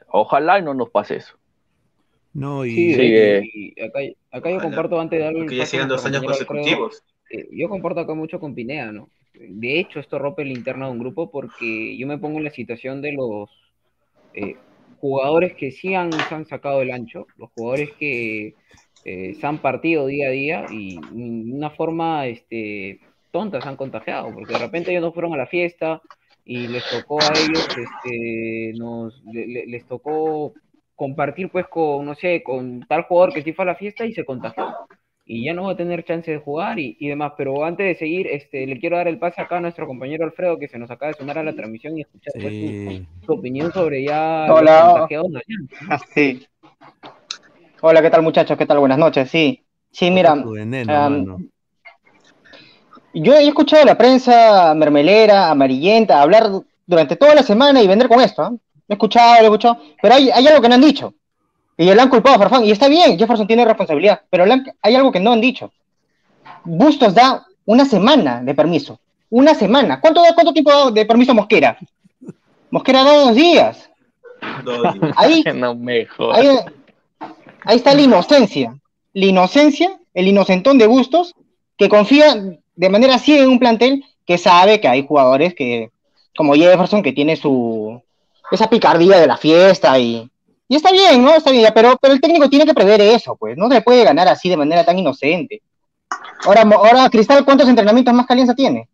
ojalá 0.09 0.59
y 0.59 0.63
no 0.63 0.75
nos 0.75 0.91
pase 0.91 1.17
eso. 1.17 1.35
No, 2.35 2.67
y, 2.67 3.73
acá, 4.31 4.51
yo 4.51 4.61
comparto 4.61 5.01
antes 5.01 5.19
de 5.19 5.27
algo. 5.27 5.47
Que 5.47 5.57
ya 5.57 5.65
siguen 5.65 5.89
dos 5.89 6.05
años 6.05 6.23
consecutivos. 6.25 7.03
Eh, 7.31 7.49
yo 7.53 7.71
comparto 7.71 8.01
acá 8.01 8.13
mucho 8.13 8.39
con 8.39 8.55
Pinea, 8.55 8.93
¿no? 8.93 9.09
De 9.33 9.81
hecho, 9.81 9.99
esto 9.99 10.19
rompe 10.19 10.43
el 10.43 10.53
interno 10.53 10.85
de 10.85 10.93
un 10.93 10.99
grupo 10.99 11.31
porque 11.31 11.97
yo 11.97 12.07
me 12.07 12.19
pongo 12.19 12.37
en 12.37 12.45
la 12.45 12.51
situación 12.51 13.01
de 13.01 13.13
los 13.13 13.49
eh, 14.35 14.57
jugadores 15.05 15.53
que 15.53 15.71
sí 15.71 15.95
han, 15.95 16.11
se 16.11 16.35
han 16.35 16.47
sacado 16.47 16.81
el 16.81 16.91
ancho, 16.91 17.27
los 17.37 17.51
jugadores 17.51 17.91
que 17.99 18.55
eh, 19.05 19.35
se 19.39 19.47
han 19.47 19.59
partido 19.59 20.07
día 20.07 20.29
a 20.29 20.31
día 20.31 20.65
y 20.71 20.99
de 20.99 21.53
una 21.53 21.69
forma 21.69 22.27
este, 22.27 23.01
tonta 23.31 23.61
se 23.61 23.69
han 23.69 23.77
contagiado, 23.77 24.33
porque 24.33 24.55
de 24.55 24.61
repente 24.61 24.93
ellos 24.93 25.03
no 25.03 25.13
fueron 25.13 25.35
a 25.35 25.37
la 25.37 25.47
fiesta 25.47 26.01
y 26.43 26.69
les 26.69 26.89
tocó 26.89 27.21
a 27.21 27.33
ellos, 27.39 27.69
este, 27.69 28.73
nos, 28.79 29.23
les 29.27 29.87
tocó 29.87 30.55
compartir 30.95 31.51
pues 31.51 31.67
con, 31.69 32.07
no 32.07 32.15
sé, 32.15 32.43
con 32.43 32.81
tal 32.89 33.03
jugador 33.03 33.35
que 33.35 33.43
sí 33.43 33.53
fue 33.53 33.67
a 33.67 33.73
la 33.73 33.77
fiesta 33.77 34.07
y 34.07 34.15
se 34.15 34.25
contagió. 34.25 34.75
Y 35.27 35.45
ya 35.45 35.55
no 35.55 35.65
va 35.65 35.73
a 35.73 35.77
tener 35.77 36.05
chance 36.05 36.31
de 36.31 36.39
jugar 36.39 36.79
y, 36.79 37.09
demás. 37.09 37.33
Pero 37.37 37.65
antes 37.65 37.87
de 37.87 37.95
seguir, 37.95 38.27
este, 38.27 38.67
le 38.67 38.79
quiero 38.79 38.97
dar 38.97 39.09
el 39.09 39.19
pase 39.19 39.41
acá 39.41 39.57
a 39.57 39.61
nuestro 39.61 39.87
compañero 39.87 40.25
Alfredo, 40.25 40.59
que 40.59 40.69
se 40.69 40.79
nos 40.79 40.91
acaba 40.91 41.13
de 41.13 41.19
sumar 41.19 41.39
a 41.39 41.43
la 41.43 41.55
transmisión 41.55 41.97
y 41.97 42.03
escuchar 42.03 42.33
pues, 42.35 43.03
su, 43.25 43.33
opinión 43.33 43.73
sobre 43.73 44.05
ya 44.05 44.47
Hola. 44.53 45.09
Sí. 46.15 46.47
Hola, 47.81 48.03
¿qué 48.03 48.11
tal 48.11 48.23
muchachos? 48.23 48.57
¿Qué 48.57 48.67
tal? 48.67 48.79
Buenas 48.79 48.99
noches. 48.99 49.31
Sí, 49.31 49.63
sí, 49.91 50.11
mira. 50.11 50.35
yo 53.15 53.35
he 53.35 53.47
escuchado 53.47 53.83
a 53.83 53.87
la 53.87 53.99
prensa 53.99 54.75
mermelera, 54.75 55.51
amarillenta, 55.51 56.21
hablar 56.21 56.51
durante 56.87 57.17
toda 57.17 57.35
la 57.35 57.43
semana 57.43 57.83
y 57.83 57.87
vender 57.87 58.09
con 58.09 58.21
esto. 58.21 58.43
¿eh? 58.47 58.59
He 58.89 58.93
escuchado, 58.95 59.41
he 59.41 59.45
escuchado, 59.45 59.79
pero 60.01 60.15
hay, 60.15 60.31
algo 60.31 60.61
que 60.61 60.69
no 60.69 60.75
han 60.75 60.81
dicho. 60.81 61.15
Y 61.77 61.85
le 61.85 62.01
han 62.01 62.09
culpado 62.09 62.37
a 62.37 62.39
Farfán. 62.39 62.65
Y 62.65 62.71
está 62.71 62.89
bien, 62.89 63.19
Jefferson 63.19 63.47
tiene 63.47 63.65
responsabilidad, 63.65 64.23
pero 64.31 64.45
hay 64.83 64.95
algo 64.95 65.11
que 65.11 65.21
no 65.21 65.33
han 65.33 65.41
dicho. 65.41 65.73
Bustos 66.65 67.15
da 67.15 67.47
una 67.65 67.85
semana 67.85 68.41
de 68.43 68.55
permiso. 68.55 69.01
Una 69.31 69.55
semana. 69.55 70.01
¿Cuánto, 70.01 70.23
cuánto 70.35 70.53
tiempo 70.53 70.91
de 70.91 71.05
permiso 71.05 71.35
Mosquera? 71.35 71.77
Mosquera 72.71 73.03
da 73.03 73.13
dos 73.19 73.35
días. 73.35 73.91
Dos 74.65 74.95
días. 74.95 75.15
Ahí, 75.17 75.45
no 75.55 75.75
mejor. 75.75 76.37
Ahí, 76.37 76.49
Ahí 77.65 77.77
está 77.77 77.95
la 77.95 78.03
inocencia. 78.03 78.79
La 79.13 79.27
inocencia, 79.27 79.99
el 80.13 80.29
inocentón 80.29 80.79
de 80.79 80.87
Bustos, 80.87 81.35
que 81.77 81.89
confía 81.89 82.59
de 82.77 82.89
manera 82.89 83.19
ciega 83.19 83.45
en 83.45 83.51
un 83.51 83.59
plantel 83.59 84.05
que 84.27 84.39
sabe 84.39 84.81
que 84.81 84.89
hay 84.89 85.07
jugadores 85.07 85.55
que, 85.55 85.91
como 86.37 86.55
Jefferson, 86.55 87.03
que 87.03 87.13
tiene 87.13 87.37
su 87.37 88.03
esa 88.51 88.69
picardía 88.69 89.19
de 89.19 89.27
la 89.27 89.37
fiesta 89.37 89.99
y, 89.99 90.31
y 90.75 90.77
está 90.77 90.91
bien, 90.91 91.23
¿no? 91.25 91.33
Está 91.37 91.53
bien, 91.53 91.71
pero, 91.73 91.97
pero 92.03 92.15
el 92.15 92.21
técnico 92.21 92.51
tiene 92.51 92.67
que 92.67 92.75
prever 92.75 93.01
eso, 93.01 93.37
pues, 93.37 93.57
no 93.57 93.71
se 93.71 93.81
puede 93.81 94.03
ganar 94.03 94.27
así 94.27 94.49
de 94.49 94.57
manera 94.57 94.85
tan 94.85 94.99
inocente. 94.99 95.63
Ahora, 96.45 96.63
ahora 96.63 97.09
Cristal, 97.11 97.45
¿cuántos 97.45 97.69
entrenamientos 97.69 98.13
más 98.13 98.27
calientes 98.27 98.57
tiene? 98.57 98.89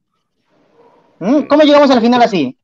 ¿Mm? 1.18 1.42
¿Cómo 1.42 1.62
llegamos 1.62 1.90
al 1.90 2.00
final 2.02 2.20
así? 2.22 2.54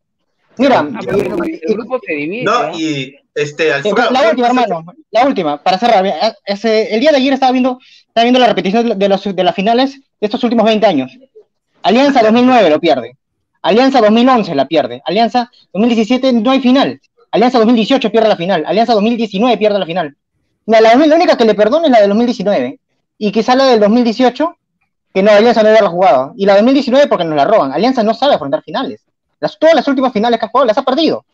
Mira, 0.59 0.81
Ah, 0.81 1.01
y- 1.03 1.61
el 1.63 1.75
grupo 1.75 1.99
se 2.07 2.13
divide. 2.13 2.45
No, 2.45 2.53
¿ah? 2.53 2.73
y 2.75 3.15
este, 3.35 3.73
Alfredo, 3.73 4.11
la 4.11 4.29
última, 4.31 4.47
hermano, 4.49 4.85
la 5.11 5.27
última, 5.27 5.63
para 5.63 5.79
cerrar. 5.79 6.05
ese- 6.45 6.95
el 6.95 7.01
día 7.01 7.11
de 7.11 7.17
ayer 7.17 7.33
estaba 7.33 7.53
viendo, 7.53 7.79
estaba 8.09 8.25
viendo 8.25 8.41
la 8.41 8.47
repetición 8.49 8.99
de, 8.99 9.09
los, 9.09 9.25
de 9.25 9.45
las 9.45 9.55
finales 9.55 9.95
de 9.99 10.27
estos 10.27 10.43
últimos 10.45 10.65
20 10.67 10.87
años. 10.87 11.11
Alianza 11.83 12.23
2009 12.23 12.71
lo 12.71 12.81
pierde. 12.81 13.17
Alianza 13.63 14.01
2011 14.01 14.55
la 14.55 14.67
pierde. 14.67 15.03
Alianza 15.07 15.51
2017 15.73 16.33
no 16.35 16.51
hay 16.51 16.61
final. 16.61 17.01
Alianza 17.31 17.59
2018 17.59 18.11
pierde 18.11 18.29
la 18.29 18.37
final. 18.37 18.65
Alianza 18.67 18.95
2019 18.95 19.57
pierde 19.59 19.79
la 19.79 19.87
final. 19.87 20.17
La, 20.67 20.81
la- 20.81 20.95
única 20.97 21.37
que 21.37 21.45
le 21.45 21.55
perdono 21.55 21.85
es 21.87 21.91
la 21.91 22.01
del 22.01 22.09
2019. 22.09 22.79
Y 23.19 23.33
quizá 23.33 23.55
la 23.55 23.65
del 23.67 23.81
2018, 23.81 24.57
que 25.15 25.23
no, 25.23 25.31
Alianza 25.31 25.63
no 25.63 25.71
la 25.71 25.89
jugado. 25.89 26.33
Y 26.37 26.47
la 26.47 26.55
2019 26.57 27.07
porque 27.09 27.25
nos 27.25 27.37
la 27.37 27.45
roban. 27.45 27.73
Alianza 27.73 28.03
no 28.03 28.15
sabe 28.15 28.35
afrontar 28.35 28.63
finales. 28.63 29.03
Las, 29.41 29.59
todas 29.59 29.75
las 29.75 29.87
últimas 29.89 30.13
finales 30.13 30.39
que 30.41 30.47
ha 30.47 30.49
jugado 30.49 30.67
las 30.67 30.79
ha 30.79 30.83
perdido. 30.83 31.25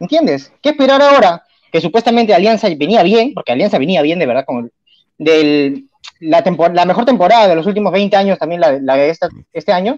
¿Entiendes? 0.00 0.52
¿Qué 0.62 0.70
esperar 0.70 1.00
ahora? 1.02 1.42
Que 1.72 1.80
supuestamente 1.80 2.34
Alianza 2.34 2.68
venía 2.76 3.02
bien, 3.02 3.34
porque 3.34 3.52
Alianza 3.52 3.78
venía 3.78 4.00
bien 4.02 4.18
de 4.18 4.26
verdad 4.26 4.44
con 4.46 4.70
del, 5.18 5.86
la, 6.20 6.42
la 6.72 6.84
mejor 6.84 7.04
temporada 7.04 7.48
de 7.48 7.56
los 7.56 7.66
últimos 7.66 7.92
20 7.92 8.16
años, 8.16 8.38
también 8.38 8.60
la 8.80 8.96
de 8.96 9.10
esta- 9.10 9.28
este 9.52 9.72
año. 9.72 9.96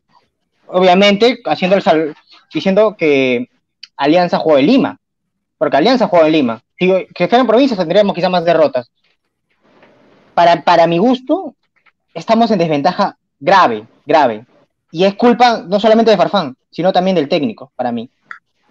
Obviamente, 0.66 1.40
haciendo 1.46 1.76
el 1.76 1.83
sal- 1.83 2.14
diciendo 2.53 2.96
que 2.96 3.48
Alianza 3.96 4.38
jugó 4.38 4.59
en 4.59 4.66
Lima, 4.66 4.99
porque 5.61 5.77
Alianza 5.77 6.09
jugó 6.09 6.25
en 6.25 6.33
Lima. 6.33 6.62
Si 6.79 6.90
que 7.14 7.29
fueran 7.29 7.46
provincias 7.46 7.79
tendríamos 7.79 8.14
quizá 8.14 8.31
más 8.31 8.46
derrotas. 8.46 8.90
Para, 10.33 10.64
para 10.64 10.87
mi 10.87 10.96
gusto, 10.96 11.55
estamos 12.14 12.51
en 12.51 12.59
desventaja 12.59 13.18
grave, 13.38 13.87
grave. 14.07 14.46
Y 14.90 15.05
es 15.05 15.14
culpa 15.16 15.62
no 15.68 15.79
solamente 15.79 16.12
de 16.12 16.16
Farfán, 16.16 16.57
sino 16.70 16.94
también 16.94 17.14
del 17.14 17.29
técnico, 17.29 17.73
para 17.77 17.92
mí. 17.92 18.09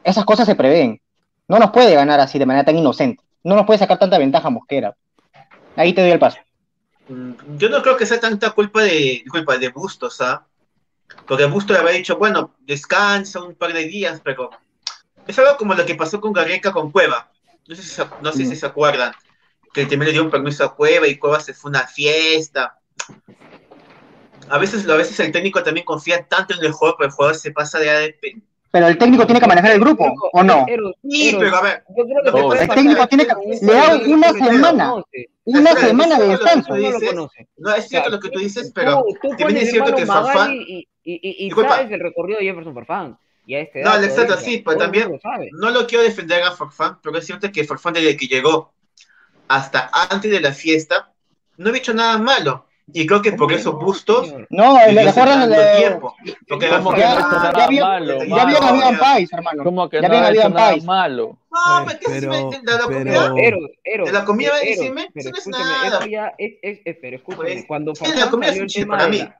Esas 0.04 0.26
cosas 0.26 0.48
se 0.48 0.56
prevén. 0.56 1.00
No 1.48 1.60
nos 1.60 1.70
puede 1.70 1.94
ganar 1.94 2.20
así 2.20 2.40
de 2.40 2.48
manera 2.48 2.66
tan 2.66 2.76
inocente. 2.76 3.24
No 3.44 3.56
nos 3.56 3.68
puede 3.68 3.78
sacar 3.78 4.00
tanta 4.00 4.18
ventaja 4.18 4.50
Mosquera. 4.50 4.96
Ahí 5.76 5.94
te 5.94 6.02
doy 6.02 6.10
el 6.10 6.18
paso. 6.18 6.40
Mm, 7.08 7.34
Yo 7.60 7.70
no 7.70 7.84
creo 7.84 7.98
que 7.98 8.08
sea 8.08 8.20
tanta 8.20 8.50
culpa 8.50 8.82
de, 8.82 9.24
culpa 9.30 9.60
de 9.60 9.70
Bustos, 9.70 10.22
¿ah? 10.22 10.44
Porque 11.28 11.46
Bustos 11.46 11.78
le 11.78 11.84
había 11.84 12.00
dicho, 12.00 12.18
bueno, 12.18 12.56
descansa 12.62 13.44
un 13.44 13.54
par 13.54 13.74
de 13.74 13.86
días, 13.86 14.22
pero 14.24 14.50
es 15.30 15.38
algo 15.40 15.58
como 15.58 15.76
lo 15.76 15.86
que 15.86 15.96
pasó 15.96 16.20
con 16.20 16.34
Garreca 16.34 16.72
con 16.72 16.92
Cueva. 16.92 17.30
No 17.68 17.76
sé 17.76 17.84
si 17.84 17.90
se, 17.90 18.04
no 18.22 18.32
sé 18.32 18.46
si 18.46 18.56
se 18.56 18.66
acuerdan. 18.66 19.14
Que 19.74 19.82
también 19.82 20.06
le 20.06 20.12
dio 20.14 20.24
un 20.24 20.32
permiso 20.32 20.64
a 20.64 20.76
Cueva 20.76 21.08
y 21.08 21.18
Cueva 21.18 21.40
se 21.40 21.54
fue 21.54 21.70
a 21.70 21.78
una 21.78 21.88
fiesta. 21.88 22.80
A 24.50 24.58
veces, 24.58 24.90
a 24.90 24.96
veces 24.96 25.20
el 25.20 25.32
técnico 25.32 25.62
también 25.62 25.86
confía 25.86 26.26
tanto 26.26 26.56
en 26.56 26.66
el 26.66 26.72
juego, 26.72 26.96
pero 26.98 27.10
el 27.10 27.14
jugador 27.14 27.36
se 27.36 27.52
pasa 27.52 27.78
de, 27.78 27.86
de 27.86 28.42
Pero 28.72 28.88
el 28.88 28.98
técnico 28.98 29.28
tiene 29.28 29.40
que 29.40 29.46
manejar 29.46 29.72
el 29.74 29.80
grupo, 29.80 30.12
¿o 30.34 30.44
no? 30.44 30.66
Sí, 31.08 31.36
pero 31.38 31.56
a 31.56 31.62
ver, 31.62 31.84
yo 31.96 32.06
creo 32.06 32.24
que 32.24 32.32
pasa 32.32 32.64
El 32.64 32.70
técnico 32.70 33.08
tiene 33.08 33.28
que... 33.28 33.34
Le 33.62 33.74
da 33.74 33.96
una 34.08 34.34
semana, 34.34 34.94
una 35.44 35.70
Espera, 35.70 35.88
semana 35.88 36.20
de 36.20 36.28
descanso. 36.30 36.76
no 36.76 36.76
es 36.78 36.98
cierto 36.98 37.30
O 37.64 37.82
sea, 37.82 38.10
lo 38.10 38.20
que 38.20 38.30
tú 38.30 38.40
dices, 38.40 38.72
pero 38.74 39.06
tú 39.22 39.30
también 39.38 39.58
es 39.58 39.70
cierto 39.70 39.96
que 39.96 40.08
Farfán... 40.08 40.54
Y, 40.54 40.88
y, 41.04 41.46
y, 41.46 41.48
y 41.48 41.52
sabes 41.52 41.92
el 41.92 42.00
recorrido 42.00 42.40
de 42.40 42.46
Jefferson 42.46 42.74
Farfán. 42.74 43.20
Y 43.50 43.56
a 43.56 43.62
este 43.62 43.82
No, 43.82 43.90
Alexander, 43.90 44.38
sí, 44.38 44.62
pero 44.64 44.78
también 44.78 45.20
Sabe. 45.24 45.50
no 45.54 45.72
lo 45.72 45.88
quiero 45.88 46.04
defender 46.04 46.44
a 46.44 46.52
Farfán, 46.52 47.00
pero 47.02 47.18
es 47.18 47.26
cierto 47.26 47.52
que 47.52 47.64
Farfán 47.64 47.94
desde 47.96 48.16
que 48.16 48.28
llegó 48.28 48.72
hasta 49.48 49.90
antes 50.12 50.30
de 50.30 50.40
la 50.40 50.54
fiesta 50.54 51.12
no 51.58 51.70
había 51.70 51.80
hecho 51.80 51.94
nada 51.96 52.20
malo. 52.20 52.68
Y 52.94 53.06
creo 53.08 53.22
que 53.24 53.32
por 53.34 53.52
eso 53.54 53.74
Bustos 53.74 54.34
No, 54.50 54.78
le 54.86 54.94
¿le 54.94 55.02
dio 55.02 55.10
acuerdas 55.12 55.40
tanto 55.42 55.60
de... 55.60 55.78
tiempo. 55.78 56.16
Porque 56.48 56.70
¿Cómo 56.70 56.94
que 56.94 57.00
Ya, 57.00 57.14
había- 57.66 57.84
malo? 57.86 58.24
ya 58.24 58.42
habían 58.70 58.98
país, 58.98 59.30
hermano. 59.34 59.64
¿Cómo 59.64 59.90
que 59.90 60.02
Ya 60.02 60.08
no 60.10 60.18
habían 60.18 60.86
malo? 60.86 61.38
No, 61.52 61.86
pero, 62.06 62.32
de 62.32 62.62
la 62.62 62.78
pero- 62.78 62.88
comida, 62.88 63.34
De 64.06 64.12
la 64.12 64.26
comida 64.26 64.52
eso 64.62 64.84
no 64.94 65.00
es 65.00 65.26
escúchame, 65.26 65.64
nada. 65.66 65.88
esto 65.98 66.06
ya 66.08 66.34
es, 66.38 66.54
es, 66.62 66.80
es- 66.86 66.98
pero 67.02 67.18
escúchame, 67.18 67.44
Pues, 67.54 67.66
cuando 67.68 67.92
es 67.94 68.00
la 68.02 68.08
Farfán 68.08 68.30
comida 68.32 68.48
salió 68.50 68.62
el 68.64 68.68
es 68.68 68.76
un 68.76 68.82
tema 68.82 68.98
para 68.98 69.06
de 69.06 69.12
mí. 69.12 69.18
la- 69.20 69.39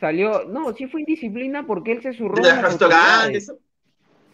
salió, 0.00 0.44
no, 0.44 0.72
sí 0.74 0.86
fue 0.86 1.00
indisciplina 1.00 1.66
porque 1.66 1.92
él 1.92 2.02
se 2.02 2.12
zurró 2.12 2.44
en 2.46 2.64
autoridades. 2.64 3.52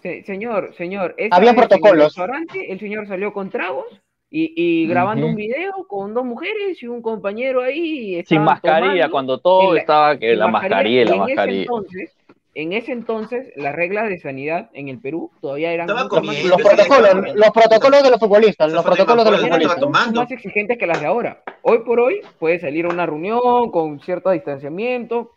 Se- 0.03 0.23
señor, 0.25 0.75
señor, 0.75 1.15
Había 1.31 1.51
En 1.51 1.57
protocolos. 1.57 1.95
el 1.95 2.01
restaurante, 2.05 2.73
el 2.73 2.79
señor 2.79 3.07
salió 3.09 3.33
con 3.33 3.51
tragos 3.51 3.87
y, 4.31 4.53
y 4.57 4.87
grabando 4.87 5.27
un 5.27 5.35
video 5.37 5.73
con 5.89 6.13
dos 6.13 6.25
mujeres 6.25 6.83
y 6.83 6.87
un 6.87 7.01
compañero 7.01 7.63
ahí. 7.63 8.23
Sin 8.27 8.43
mascarilla, 8.43 9.05
tomando 9.05 9.11
cuando 9.11 9.39
todo 9.39 9.75
la- 9.75 9.81
estaba 9.81 10.19
que 10.19 10.37
la 10.37 10.49
mascarilla 10.49 11.03
y 11.03 11.05
la 11.07 11.15
en 11.15 11.23
ese 11.23 11.27
mascarilla. 11.35 11.63
entonces, 11.63 12.17
en 12.57 12.73
ese 12.73 12.93
entonces, 12.93 13.53
las 13.57 13.75
reglas 13.75 14.09
de 14.09 14.19
sanidad 14.19 14.71
en 14.75 14.89
el 14.89 15.01
Perú 15.01 15.31
todavía 15.41 15.73
eran 15.73 15.87
más 15.87 16.05
comiendo, 16.05 16.49
Los 16.51 16.63
protocolos, 16.63 17.35
los 17.35 17.51
protocolos 17.51 18.03
de 18.03 18.11
los 18.11 18.21
futbolistas, 18.21 18.73
los 18.73 18.85
protocolos 18.85 19.25
de 19.25 19.31
los 19.31 19.41
futbolistas. 19.41 20.15
más 20.15 20.31
exigentes 20.31 20.79
que 20.79 20.87
las 20.87 21.01
de 21.01 21.07
ahora. 21.07 21.43
Hoy 21.63 21.79
por 21.79 21.99
hoy 21.99 22.21
puede 22.39 22.59
salir 22.61 22.85
a 22.85 22.91
una 22.91 23.07
reunión 23.07 23.71
con 23.71 23.99
cierto 24.01 24.31
distanciamiento, 24.31 25.31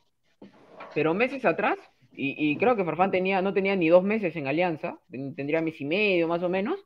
pero 0.98 1.14
meses 1.14 1.46
atrás, 1.46 1.78
y, 2.12 2.34
y 2.40 2.58
creo 2.58 2.76
que 2.76 2.84
Farfán 2.84 3.12
tenía, 3.12 3.40
no 3.44 3.54
tenía 3.54 3.76
ni 3.76 3.88
dos 3.88 4.04
meses 4.04 4.36
en 4.36 4.48
Alianza, 4.48 4.98
ten- 5.12 5.36
tendría 5.36 5.62
mes 5.62 5.80
y 5.80 5.86
medio 5.86 6.28
más 6.28 6.42
o 6.42 6.50
menos, 6.50 6.80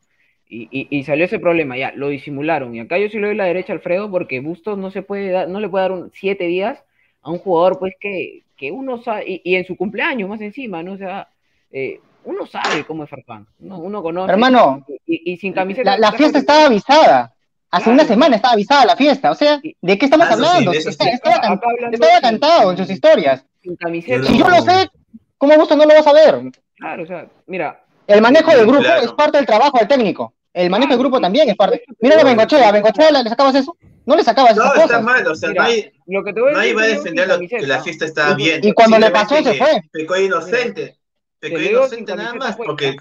y, 0.50 0.68
y- 0.70 0.88
y 0.90 1.04
salió 1.06 1.24
ese 1.24 1.40
problema, 1.40 1.78
ya, 1.78 1.94
lo 1.96 2.10
disimularon. 2.10 2.76
Y 2.76 2.82
acá 2.82 2.98
yo 3.00 3.08
sí 3.08 3.18
le 3.20 3.28
doy 3.28 3.38
la 3.38 3.46
derecha 3.46 3.72
a 3.72 3.78
Alfredo 3.78 4.12
porque 4.12 4.42
Bustos 4.42 4.78
no 4.78 4.92
se 4.92 5.02
puede 5.02 5.30
dar, 5.32 5.48
no 5.48 5.62
le 5.62 5.70
puede 5.70 5.84
dar 5.84 5.92
un, 5.94 6.12
siete 6.14 6.44
días 6.48 6.84
a 7.22 7.32
un 7.32 7.38
jugador 7.40 7.80
pues 7.80 7.94
que, 8.02 8.44
que 8.58 8.70
uno 8.74 9.02
sabe, 9.02 9.24
y, 9.26 9.42
y 9.46 9.56
en 9.56 9.64
su 9.66 9.78
cumpleaños 9.78 10.28
más 10.28 10.42
encima, 10.42 10.84
¿no? 10.84 10.92
O 10.92 10.98
sea, 10.98 11.30
eh, 11.72 12.02
uno 12.26 12.46
sabe 12.48 12.84
cómo 12.84 13.06
es 13.06 13.10
Farfán, 13.10 13.48
uno, 13.62 13.80
uno 13.80 14.04
conoce. 14.04 14.30
Hermano, 14.34 14.86
y, 15.08 15.32
y 15.32 15.38
sin 15.38 15.54
camiseta. 15.54 15.92
La, 15.92 15.98
la 15.98 16.12
fiesta 16.12 16.40
estaba 16.40 16.66
avisada. 16.66 17.34
Hace 17.74 17.86
Claro. 17.86 17.94
una 18.00 18.04
semana 18.04 18.36
estaba 18.36 18.56
avisada 18.56 18.84
la 18.86 18.98
fiesta. 18.98 19.32
O 19.32 19.36
sea, 19.36 19.62
¿de 19.64 19.98
qué 19.98 20.04
estamos 20.06 20.28
Ah, 20.30 20.36
sí, 20.36 20.44
hablando? 20.44 20.74
Está- 20.74 20.92
sí. 21.06 21.10
estaba, 21.14 21.40
can- 21.40 21.54
Acá 21.54 21.68
hablando 21.70 21.96
estaba 21.96 22.20
cantado 22.20 22.72
en 22.72 22.78
sus 22.78 22.90
historias. 22.90 23.46
Sin 23.62 23.76
camiseta. 23.76 24.24
Si 24.28 24.38
yo 24.38 24.50
lo 24.50 24.62
sé, 24.62 24.90
¿cómo 25.38 25.56
gusto 25.56 25.76
no 25.76 25.86
lo 25.86 25.94
vas 25.94 26.08
a 26.08 26.14
ver? 26.14 26.42
Claro, 26.76 27.04
o 27.04 27.06
sea, 27.06 27.28
mira, 27.48 27.84
El 28.08 28.22
manejo 28.22 28.52
del 28.52 28.66
grupo 28.66 28.84
claro. 28.84 29.02
es 29.02 29.14
parte 29.14 29.38
del 29.38 29.46
trabajo 29.46 29.78
del 29.78 29.88
técnico. 29.88 30.34
El 30.54 30.70
manejo 30.70 30.92
del 30.92 31.00
grupo 31.00 31.18
sí. 31.18 31.22
también 31.22 31.50
es 31.50 31.56
parte. 31.56 31.84
Mira 32.00 32.20
a. 32.20 32.24
Bengochea, 32.24 32.70
¿a 32.70 32.72
Bengochea 32.72 33.12
le 33.12 33.30
sacabas 33.30 33.56
eso? 33.56 33.78
No 34.06 34.16
le 34.16 34.24
sacabas 34.24 34.56
No, 34.56 34.64
esas 34.64 34.76
está 34.76 34.88
cosas. 34.88 35.04
mal, 35.04 35.28
o 35.28 35.36
sea, 35.36 35.50
Mira, 35.50 35.64
nadie, 35.64 35.94
lo 36.08 36.24
que 36.24 36.34
te 36.34 36.42
voy 36.42 36.50
a 36.50 36.54
nadie 36.54 36.74
decir. 36.74 36.78
va 36.78 36.84
a 36.84 36.88
defender 36.88 37.28
lo, 37.28 37.40
que 37.40 37.68
la 37.68 37.84
fiesta 37.84 38.06
estaba 38.06 38.34
bien. 38.34 38.60
Y 38.64 38.74
cuando 38.74 39.00
le 39.00 39.12
pasó, 39.12 39.42
se 39.42 39.54
fue. 39.54 39.82
Pecó 39.92 40.18
inocente. 40.18 40.98
Pecó 41.40 41.60
inocente 41.60 42.16
nada 42.16 42.34
más, 42.34 42.58
puesta. 42.58 42.64
porque 42.66 42.96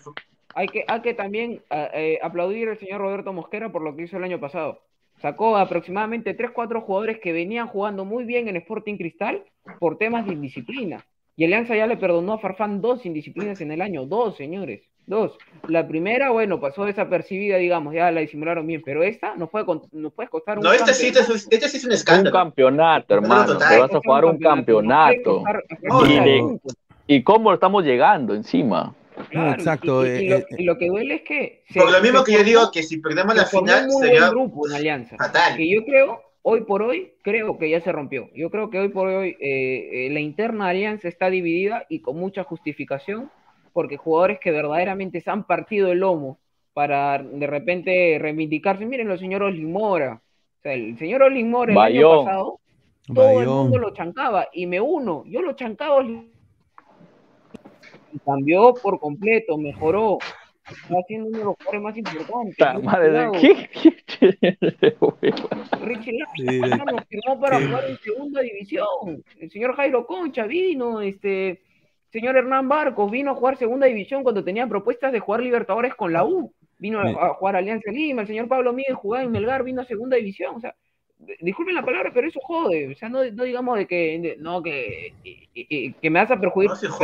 Hay 0.55 0.69
que, 0.69 0.85
hay 0.87 1.01
que 1.01 1.15
también 1.15 1.63
eh, 1.71 1.89
eh, 1.95 2.19
aplaudir 2.23 2.69
al 2.69 2.79
señor 2.79 3.01
Roberto 3.01 3.33
Mosquera 3.33 3.73
por 3.73 3.83
lo 3.83 3.97
que 3.97 4.03
hizo 4.05 4.17
el 4.19 4.25
año 4.25 4.39
pasado. 4.39 4.83
Sacó 5.21 5.57
aproximadamente 5.57 6.37
3-4 6.37 6.81
jugadores 6.83 7.19
que 7.21 7.33
venían 7.33 7.67
jugando 7.67 8.05
muy 8.05 8.25
bien 8.25 8.49
en 8.49 8.57
Sporting 8.57 8.97
Cristal 8.97 9.45
por 9.79 9.99
temas 9.99 10.27
de 10.27 10.33
indisciplina. 10.33 11.05
Y 11.37 11.45
Alianza 11.45 11.75
ya 11.75 11.87
le 11.87 11.97
perdonó 11.97 12.35
a 12.35 12.39
Farfán 12.39 12.81
dos 12.81 13.07
indisciplinas 13.07 13.61
en 13.61 13.71
el 13.73 13.81
año. 13.81 14.05
Dos, 14.05 14.37
señores. 14.37 14.83
Dos. 15.07 15.39
La 15.69 15.89
primera, 15.89 16.31
bueno, 16.31 16.61
pasó 16.61 16.85
desapercibida, 16.85 17.57
digamos, 17.57 17.95
ya 17.95 18.11
la 18.11 18.21
disimularon 18.21 18.67
bien. 18.67 18.83
Pero 18.85 19.03
esta 19.03 19.35
nos 19.37 19.49
puede, 19.49 19.65
nos 19.93 20.13
puede 20.13 20.29
costar 20.29 20.59
un 20.59 20.65
No, 20.65 20.73
este 20.73 20.93
sí, 20.93 21.07
este, 21.09 21.21
este 21.57 21.69
sí 21.69 21.79
es 21.79 21.85
un 21.85 21.91
Un 21.91 21.95
escándalo. 21.95 22.37
campeonato, 22.37 23.15
hermano. 23.15 23.57
Te 23.57 23.79
vas 23.79 23.95
a 23.95 24.01
jugar 24.05 24.25
un 24.27 24.39
campeonato. 24.39 25.43
No, 25.83 26.07
Y, 26.07 26.21
le- 26.21 26.39
puntos. 26.41 26.75
¿Y 27.07 27.23
cómo 27.23 27.53
estamos 27.55 27.85
llegando 27.85 28.35
encima? 28.35 28.95
Claro, 29.31 29.53
exacto, 29.53 30.07
Y, 30.07 30.09
y- 30.11 30.13
y 30.13 30.27
eh, 30.27 30.29
lo, 30.31 30.37
eh, 30.37 30.47
y 30.59 30.65
lo 30.65 30.79
que 30.79 30.87
duele 30.89 31.15
es 31.17 31.23
que. 31.23 31.65
se- 31.71 31.81
Por 31.81 31.91
lo 31.91 32.01
mismo 32.01 32.19
se 32.21 32.25
que 32.33 32.39
yo 32.39 32.45
digo 32.45 32.71
que 32.71 32.83
si 32.83 32.99
perdemos 32.99 33.35
la 33.35 33.45
se 33.47 33.59
final 33.59 33.85
un 33.87 34.03
sería 34.03 34.29
grupo 34.31 34.69
en 34.69 34.75
Alianza. 34.75 35.17
fatal. 35.17 35.57
Que 35.57 35.69
yo 35.75 35.85
creo, 35.85 36.21
hoy 36.43 36.63
por 36.63 36.83
hoy, 36.83 37.13
creo 37.23 37.59
que 37.59 37.71
ya 37.71 37.81
se 37.81 37.93
rompió. 37.93 38.29
Yo 38.35 38.51
creo 38.51 38.71
que 38.71 38.79
hoy 38.79 38.89
por 38.89 39.09
hoy 39.09 39.37
eh, 39.41 40.07
eh, 40.07 40.11
la 40.11 40.21
interna 40.21 40.69
Alianza 40.69 41.09
está 41.09 41.31
dividida 41.31 41.85
y 41.89 42.01
con 42.01 42.17
mucha 42.17 42.45
justificación, 42.45 43.31
porque 43.73 43.97
jugadores 43.97 44.39
que 44.41 44.51
verdaderamente 44.51 45.21
se 45.21 45.31
han 45.31 45.45
partido 45.45 45.93
el 45.93 46.01
lomo 46.01 46.39
para 46.73 47.19
de 47.19 47.47
repente 47.47 48.19
reivindicarse. 48.21 48.87
Miren, 48.87 49.09
los 49.09 49.21
señor 49.21 49.43
Olimora. 49.43 50.23
O 50.59 50.63
sea, 50.63 50.73
el 50.75 50.99
señor 50.99 51.23
Olimora 51.23 51.73
el 51.73 51.79
año 51.79 52.09
Bayón. 52.09 52.25
pasado, 52.25 52.61
todo 53.15 53.31
el 53.31 53.37
Bayón. 53.37 53.57
mundo 53.57 53.79
lo 53.79 53.93
chancaba 53.93 54.49
y 54.53 54.67
me 54.67 54.81
uno. 54.81 55.25
Yo 55.27 55.43
lo 55.43 55.55
chancaba. 55.55 56.03
Y 58.13 58.19
cambió 58.25 58.75
por 58.75 58.99
completo, 58.99 59.57
mejoró. 59.57 60.19
Está 60.71 61.03
siendo 61.07 61.29
uno 61.29 61.39
de 61.39 61.45
los 61.45 61.55
jugadores 61.57 61.83
más 61.83 61.97
importantes. 61.97 62.57
Ta 62.57 62.73
Richie 62.73 62.87
madre 62.87 63.11
de-. 63.11 63.31
¿Qué? 63.41 63.71
Richie 65.83 66.19
Lago, 66.19 66.65
hermano, 66.65 66.99
firmó 67.09 67.41
para 67.41 67.61
jugar 67.61 67.85
en 67.89 67.99
segunda 67.99 68.41
división. 68.41 69.25
El 69.39 69.51
señor 69.51 69.75
Jairo 69.77 70.07
Concha 70.07 70.47
vino, 70.47 71.01
este 71.01 71.63
señor 72.11 72.37
Hernán 72.37 72.69
Barcos 72.69 73.11
vino 73.11 73.31
a 73.31 73.35
jugar 73.35 73.57
segunda 73.57 73.87
división 73.87 74.23
cuando 74.23 74.45
tenía 74.45 74.67
propuestas 74.67 75.13
de 75.13 75.21
jugar 75.21 75.43
Libertadores 75.43 75.95
con 75.95 76.13
la 76.13 76.25
U. 76.25 76.53
Vino 76.79 77.01
a, 77.01 77.09
a 77.11 77.35
jugar 77.35 77.57
Alianza 77.57 77.91
Lima. 77.91 78.23
El 78.23 78.29
señor 78.29 78.49
Pablo 78.49 78.73
Miguel 78.73 78.95
jugaba 78.95 79.25
en 79.25 79.31
Melgar, 79.31 79.65
vino 79.65 79.83
a 79.83 79.85
segunda 79.85 80.17
división. 80.17 80.57
O 80.57 80.61
sea, 80.61 80.75
disculpen 81.41 81.75
la 81.75 81.85
palabra, 81.85 82.11
pero 82.15 82.29
eso 82.29 82.41
jode. 82.43 82.93
O 82.93 82.97
sea, 82.97 83.09
no, 83.09 83.25
no 83.25 83.45
digamos 83.45 83.77
de 83.79 83.87
que, 83.87 84.19
de- 84.21 84.37
no, 84.39 84.63
que, 84.63 85.13
y- 85.25 85.49
y- 85.55 85.93
que 85.93 86.11
me 86.11 86.21
vas 86.21 86.31
a 86.31 86.41
perjudicar, 86.41 86.77
No 86.83 86.99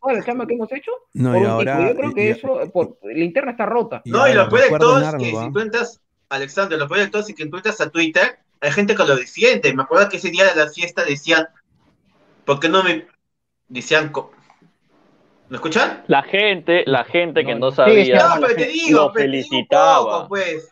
toda 0.00 0.12
la 0.14 0.24
chamba 0.24 0.46
que 0.46 0.54
hemos 0.54 0.72
hecho. 0.72 0.92
No, 1.14 1.32
por 1.32 1.38
y 1.40 1.44
un 1.44 1.50
ahora- 1.50 1.76
tipo. 1.78 1.88
Yo 1.90 1.96
creo 1.96 2.14
que 2.14 2.24
y- 2.24 2.28
eso, 2.28 2.70
por, 2.72 2.98
la 3.02 3.24
interna 3.24 3.50
está 3.52 3.66
rota. 3.66 4.02
No, 4.04 4.28
y 4.28 4.34
lo 4.34 4.48
peor 4.48 4.70
de 4.70 4.78
todo 4.78 5.00
es 5.00 5.14
que 5.16 5.24
si 5.36 5.52
tú 5.52 5.60
entras, 5.60 6.00
Alexander, 6.28 6.78
lo 6.78 6.88
peor 6.88 7.00
de 7.00 7.08
todo 7.08 7.22
es 7.22 7.34
que 7.34 7.46
tú 7.46 7.56
entras 7.56 7.80
a 7.80 7.90
Twitter, 7.90 8.38
hay 8.60 8.70
gente 8.72 8.94
que 8.94 9.04
lo 9.04 9.16
defiende. 9.16 9.72
Me 9.74 9.82
acuerdo 9.82 10.08
que 10.08 10.16
ese 10.18 10.30
día 10.30 10.44
de 10.52 10.56
la 10.64 10.70
fiesta 10.70 11.04
decían, 11.04 11.46
¿por 12.44 12.60
qué 12.60 12.68
no 12.68 12.82
me...? 12.82 13.06
Decían, 13.68 14.10
co- 14.10 14.30
¿me 15.48 15.56
escuchan? 15.56 16.04
La 16.06 16.22
gente, 16.22 16.82
la 16.86 17.04
gente 17.04 17.44
que 17.44 17.54
No, 17.54 17.70
sabía, 17.70 18.04
sí, 18.04 18.12
No, 18.40 18.46
pero 18.46 18.56
te 18.56 18.66
digo, 18.66 19.00
lo 19.00 19.12
pero 19.12 19.24
te 19.24 19.30
digo 19.30 19.46
un 19.46 19.50
felicitaba. 19.50 20.04
poco, 20.04 20.28
pues. 20.28 20.68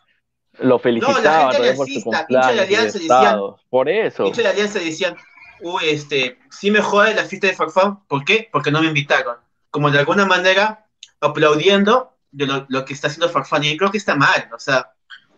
Lo 0.59 0.79
felicitaba 0.79 1.51
gente 1.51 1.55
también 1.55 1.75
por 1.75 1.87
su 1.87 2.11
aliancista, 2.11 2.25
hincha 2.29 2.51
de 2.51 2.61
Alianza, 2.61 2.99
decían-. 2.99 3.39
Por 3.69 3.89
eso. 3.89 4.23
Muchos 4.23 4.43
de 4.43 4.49
Alianza 4.49 4.79
decían, 4.79 5.15
uy, 5.61 5.83
este, 5.85 6.39
sí 6.51 6.71
me 6.71 6.81
jode 6.81 7.13
la 7.13 7.25
fiesta 7.25 7.47
de 7.47 7.53
Farfán, 7.53 8.03
¿por 8.07 8.23
qué? 8.23 8.49
Porque 8.51 8.71
no 8.71 8.81
me 8.81 8.87
invitaron. 8.87 9.37
Como 9.71 9.89
de 9.89 9.99
alguna 9.99 10.25
manera 10.25 10.85
aplaudiendo 11.19 12.15
de 12.31 12.45
lo, 12.45 12.65
lo 12.69 12.85
que 12.85 12.93
está 12.93 13.07
haciendo 13.07 13.29
Farfán, 13.29 13.63
y 13.63 13.77
creo 13.77 13.91
que 13.91 13.97
está 13.97 14.15
mal, 14.15 14.49
o 14.53 14.59
sea, 14.59 14.93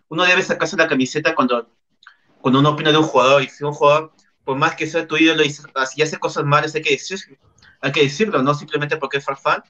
uno 0.10 0.24
debe 0.24 0.42
sacarse 0.42 0.78
la 0.78 0.88
camiseta 0.88 1.36
cuando, 1.36 1.70
cuando 2.42 2.60
uno 2.60 2.72
opina 2.72 2.92
de 2.92 2.98
un 2.98 3.04
jugador, 3.04 3.42
y 3.44 3.50
si 3.50 3.64
un 3.64 3.74
jugador, 3.74 4.14
por 4.44 4.58
más 4.58 4.76
que 4.76 4.88
sea 4.88 5.08
tu 5.08 5.18
ídolo 5.18 5.44
y 5.44 5.50
si 5.50 6.02
hace 6.02 6.18
cosas 6.18 6.46
malas, 6.46 6.76
hay 6.76 6.82
que, 6.82 6.92
decir, 6.92 7.20
hay 7.82 7.92
que 7.92 8.04
decirlo, 8.04 8.42
no 8.42 8.54
simplemente 8.54 8.98
porque 8.98 9.18
es 9.18 9.26
Farfán, 9.26 9.64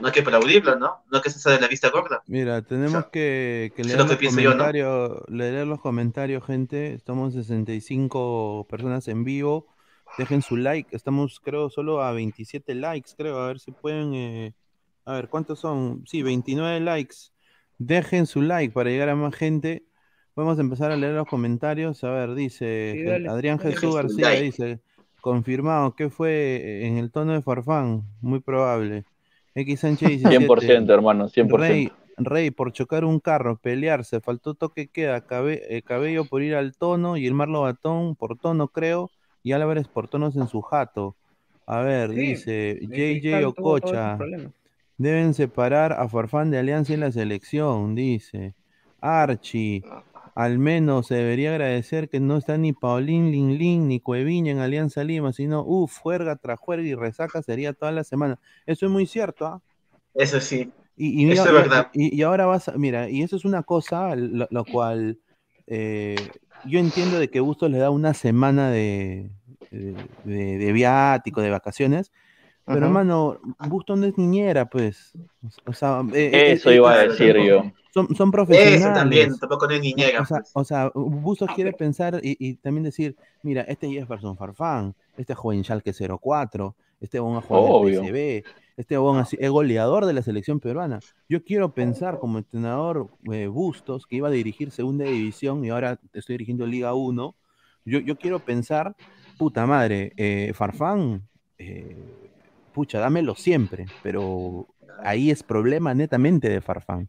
no 0.00 0.06
hay 0.08 0.12
que 0.12 0.20
aplaudirlo, 0.20 0.76
¿no? 0.76 1.04
No 1.10 1.22
que 1.22 1.30
se 1.30 1.38
sea 1.38 1.52
de 1.52 1.60
la 1.60 1.68
vista 1.68 1.90
gorda. 1.90 2.22
Mira, 2.26 2.62
tenemos 2.62 2.92
sea, 3.02 3.10
que, 3.10 3.72
que 3.76 3.84
leer 3.84 3.98
lo 3.98 4.06
que 4.18 4.24
los 4.24 4.34
yo, 4.36 4.40
¿no? 4.42 4.46
comentarios, 4.50 5.22
leer 5.28 5.66
los 5.66 5.80
comentarios, 5.80 6.44
gente. 6.44 6.94
Estamos 6.94 7.34
65 7.34 8.66
personas 8.68 9.06
en 9.08 9.24
vivo. 9.24 9.66
Dejen 10.18 10.42
su 10.42 10.56
like. 10.56 10.94
Estamos, 10.94 11.40
creo, 11.40 11.70
solo 11.70 12.02
a 12.02 12.12
27 12.12 12.74
likes, 12.74 13.10
creo. 13.16 13.38
A 13.38 13.48
ver 13.48 13.60
si 13.60 13.72
pueden. 13.72 14.14
eh, 14.14 14.54
A 15.04 15.12
ver, 15.14 15.28
¿cuántos 15.28 15.60
son? 15.60 16.02
Sí, 16.06 16.22
29 16.22 16.80
likes. 16.80 17.16
Dejen 17.78 18.26
su 18.26 18.42
like 18.42 18.72
para 18.72 18.90
llegar 18.90 19.08
a 19.10 19.16
más 19.16 19.34
gente. 19.34 19.84
Vamos 20.34 20.58
a 20.58 20.62
empezar 20.62 20.90
a 20.90 20.96
leer 20.96 21.14
los 21.14 21.26
comentarios. 21.28 22.02
A 22.04 22.10
ver, 22.10 22.34
dice 22.34 22.92
Sí, 22.94 22.98
gen- 23.00 23.06
dale. 23.08 23.28
Adrián 23.28 23.58
Jesús 23.58 23.94
García, 23.94 24.30
like. 24.30 24.42
dice, 24.42 24.80
confirmado, 25.20 25.94
¿qué 25.94 26.10
fue 26.10 26.86
en 26.86 26.98
el 26.98 27.10
tono 27.10 27.32
de 27.32 27.42
Farfán? 27.42 28.02
Muy 28.20 28.40
probable. 28.40 29.04
X 29.56 29.80
Sánchez 29.80 30.08
17. 30.20 30.38
100%, 30.46 30.92
hermano, 30.92 31.28
100%. 31.28 31.56
Rey, 31.56 31.90
Rey, 32.18 32.50
por 32.50 32.72
chocar 32.72 33.04
un 33.04 33.18
carro, 33.20 33.56
pelearse, 33.58 34.20
faltó 34.20 34.54
toque 34.54 34.88
queda, 34.88 35.20
cabe- 35.22 35.62
eh, 35.68 35.82
cabello 35.82 36.24
por 36.26 36.42
ir 36.42 36.54
al 36.54 36.76
tono 36.76 37.16
y 37.16 37.26
el 37.26 37.34
Marlo 37.34 37.62
Batón 37.62 38.14
por 38.16 38.38
tono, 38.38 38.68
creo, 38.68 39.10
y 39.42 39.52
Álvarez 39.52 39.88
por 39.88 40.08
tonos 40.08 40.36
en 40.36 40.46
su 40.46 40.60
jato. 40.60 41.16
A 41.66 41.80
ver, 41.80 42.10
Sí, 42.10 42.16
dice 42.16 42.78
JJ 42.82 43.44
Ococha, 43.46 44.18
deben 44.98 45.34
separar 45.34 45.92
a 45.92 46.08
Farfán 46.08 46.50
de 46.50 46.58
Alianza 46.58 46.94
en 46.94 47.00
la 47.00 47.10
selección, 47.12 47.94
dice. 47.94 48.54
Archie, 49.00 49.82
al 50.36 50.58
menos 50.60 51.08
se 51.08 51.16
debería 51.16 51.50
agradecer 51.50 52.08
que 52.08 52.20
no 52.20 52.36
está 52.36 52.58
ni 52.58 52.72
Paulín 52.72 53.32
Linlin 53.32 53.88
ni 53.88 54.00
Cueviña 54.00 54.52
en 54.52 54.58
Alianza 54.58 55.02
Lima, 55.02 55.32
sino, 55.32 55.64
uff, 55.64 55.98
juerga 55.98 56.36
tras 56.36 56.60
juerga 56.60 56.86
y 56.86 56.94
resaca 56.94 57.42
sería 57.42 57.72
toda 57.72 57.90
la 57.90 58.04
semana. 58.04 58.38
Eso 58.66 58.86
es 58.86 58.92
muy 58.92 59.06
cierto, 59.06 59.46
¿ah? 59.46 59.62
Eso 60.14 60.40
sí. 60.40 60.70
Y, 60.96 61.26
y 61.26 61.30
Eso 61.32 61.44
es 61.48 61.52
verdad. 61.52 61.88
y- 61.94 62.14
y 62.14 62.22
ahora 62.22 62.46
vas 62.46 62.68
a, 62.68 62.72
mira, 62.78 63.08
y 63.10 63.22
eso 63.22 63.36
es 63.36 63.44
una 63.44 63.62
cosa, 63.62 64.14
lo, 64.14 64.46
lo 64.50 64.64
cual 64.66 65.18
eh, 65.66 66.16
yo 66.64 66.78
entiendo 66.78 67.18
de 67.18 67.28
que 67.28 67.40
Bustos 67.40 67.70
le 67.70 67.78
da 67.78 67.90
una 67.90 68.14
semana 68.14 68.70
de, 68.70 69.30
de, 69.70 69.94
de- 70.24 70.58
de 70.58 70.72
viático, 70.72 71.40
de 71.40 71.50
vacaciones, 71.50 72.12
pero 72.66 72.86
hermano, 72.86 73.38
Bustos 73.68 73.98
no 73.98 74.06
es 74.06 74.18
niñera, 74.18 74.68
pues. 74.68 75.12
O 75.64 75.72
sea, 75.72 76.02
eh, 76.12 76.30
eh, 76.32 76.52
Eso 76.52 76.70
eh, 76.70 76.76
iba 76.76 76.92
a 76.92 76.98
decir 77.06 77.36
yo. 77.46 77.64
Son, 77.94 78.14
son 78.14 78.30
profesionales. 78.30 78.80
Eso 78.82 78.92
también, 78.92 79.38
tampoco 79.38 79.66
no 79.66 79.72
es 79.74 79.80
niñera. 79.80 80.20
O 80.20 80.26
sea, 80.26 80.38
pues. 80.38 80.50
o 80.54 80.64
sea, 80.64 80.90
Bustos 80.94 81.48
Ah, 81.50 81.54
quiere 81.54 81.72
pensar 81.72 82.20
y, 82.22 82.36
y 82.38 82.54
también 82.56 82.84
decir, 82.84 83.16
mira, 83.42 83.62
este 83.62 83.88
Jefferson 83.88 84.36
Farfán, 84.36 84.94
este 85.16 85.34
joven 85.34 85.62
Schalke 85.64 85.92
04, 86.20 86.74
este 87.00 87.18
bon 87.20 87.36
ha 87.36 87.40
jugado 87.40 87.66
Obvio. 87.66 88.00
en 88.02 88.06
el 88.06 88.42
PSV, 88.42 88.52
este 88.76 88.96
bon 88.98 89.18
así- 89.18 89.38
es 89.40 89.50
goleador 89.50 90.04
de 90.04 90.12
la 90.12 90.20
selección 90.22 90.60
peruana. 90.60 91.00
Yo 91.28 91.42
quiero 91.44 91.72
pensar 91.72 92.18
como 92.18 92.36
entrenador 92.38 93.08
eh, 93.32 93.46
Bustos, 93.46 94.06
que 94.06 94.16
iba 94.16 94.28
a 94.28 94.30
dirigir 94.32 94.70
segunda 94.70 95.04
división 95.06 95.64
y 95.64 95.70
ahora 95.70 95.98
estoy 96.12 96.34
dirigiendo 96.34 96.66
Liga 96.66 96.92
1, 96.92 97.34
yo, 97.86 97.98
yo 98.00 98.16
quiero 98.18 98.40
pensar, 98.40 98.94
puta 99.38 99.64
madre, 99.66 100.12
eh, 100.16 100.52
Farfán, 100.54 101.22
eh, 101.58 101.96
pucha, 102.76 103.00
dámelo 103.00 103.34
siempre, 103.34 103.86
pero 104.02 104.66
ahí 105.02 105.30
es 105.30 105.42
problema 105.42 105.94
netamente 105.94 106.48
de 106.48 106.60
Farfán. 106.60 107.08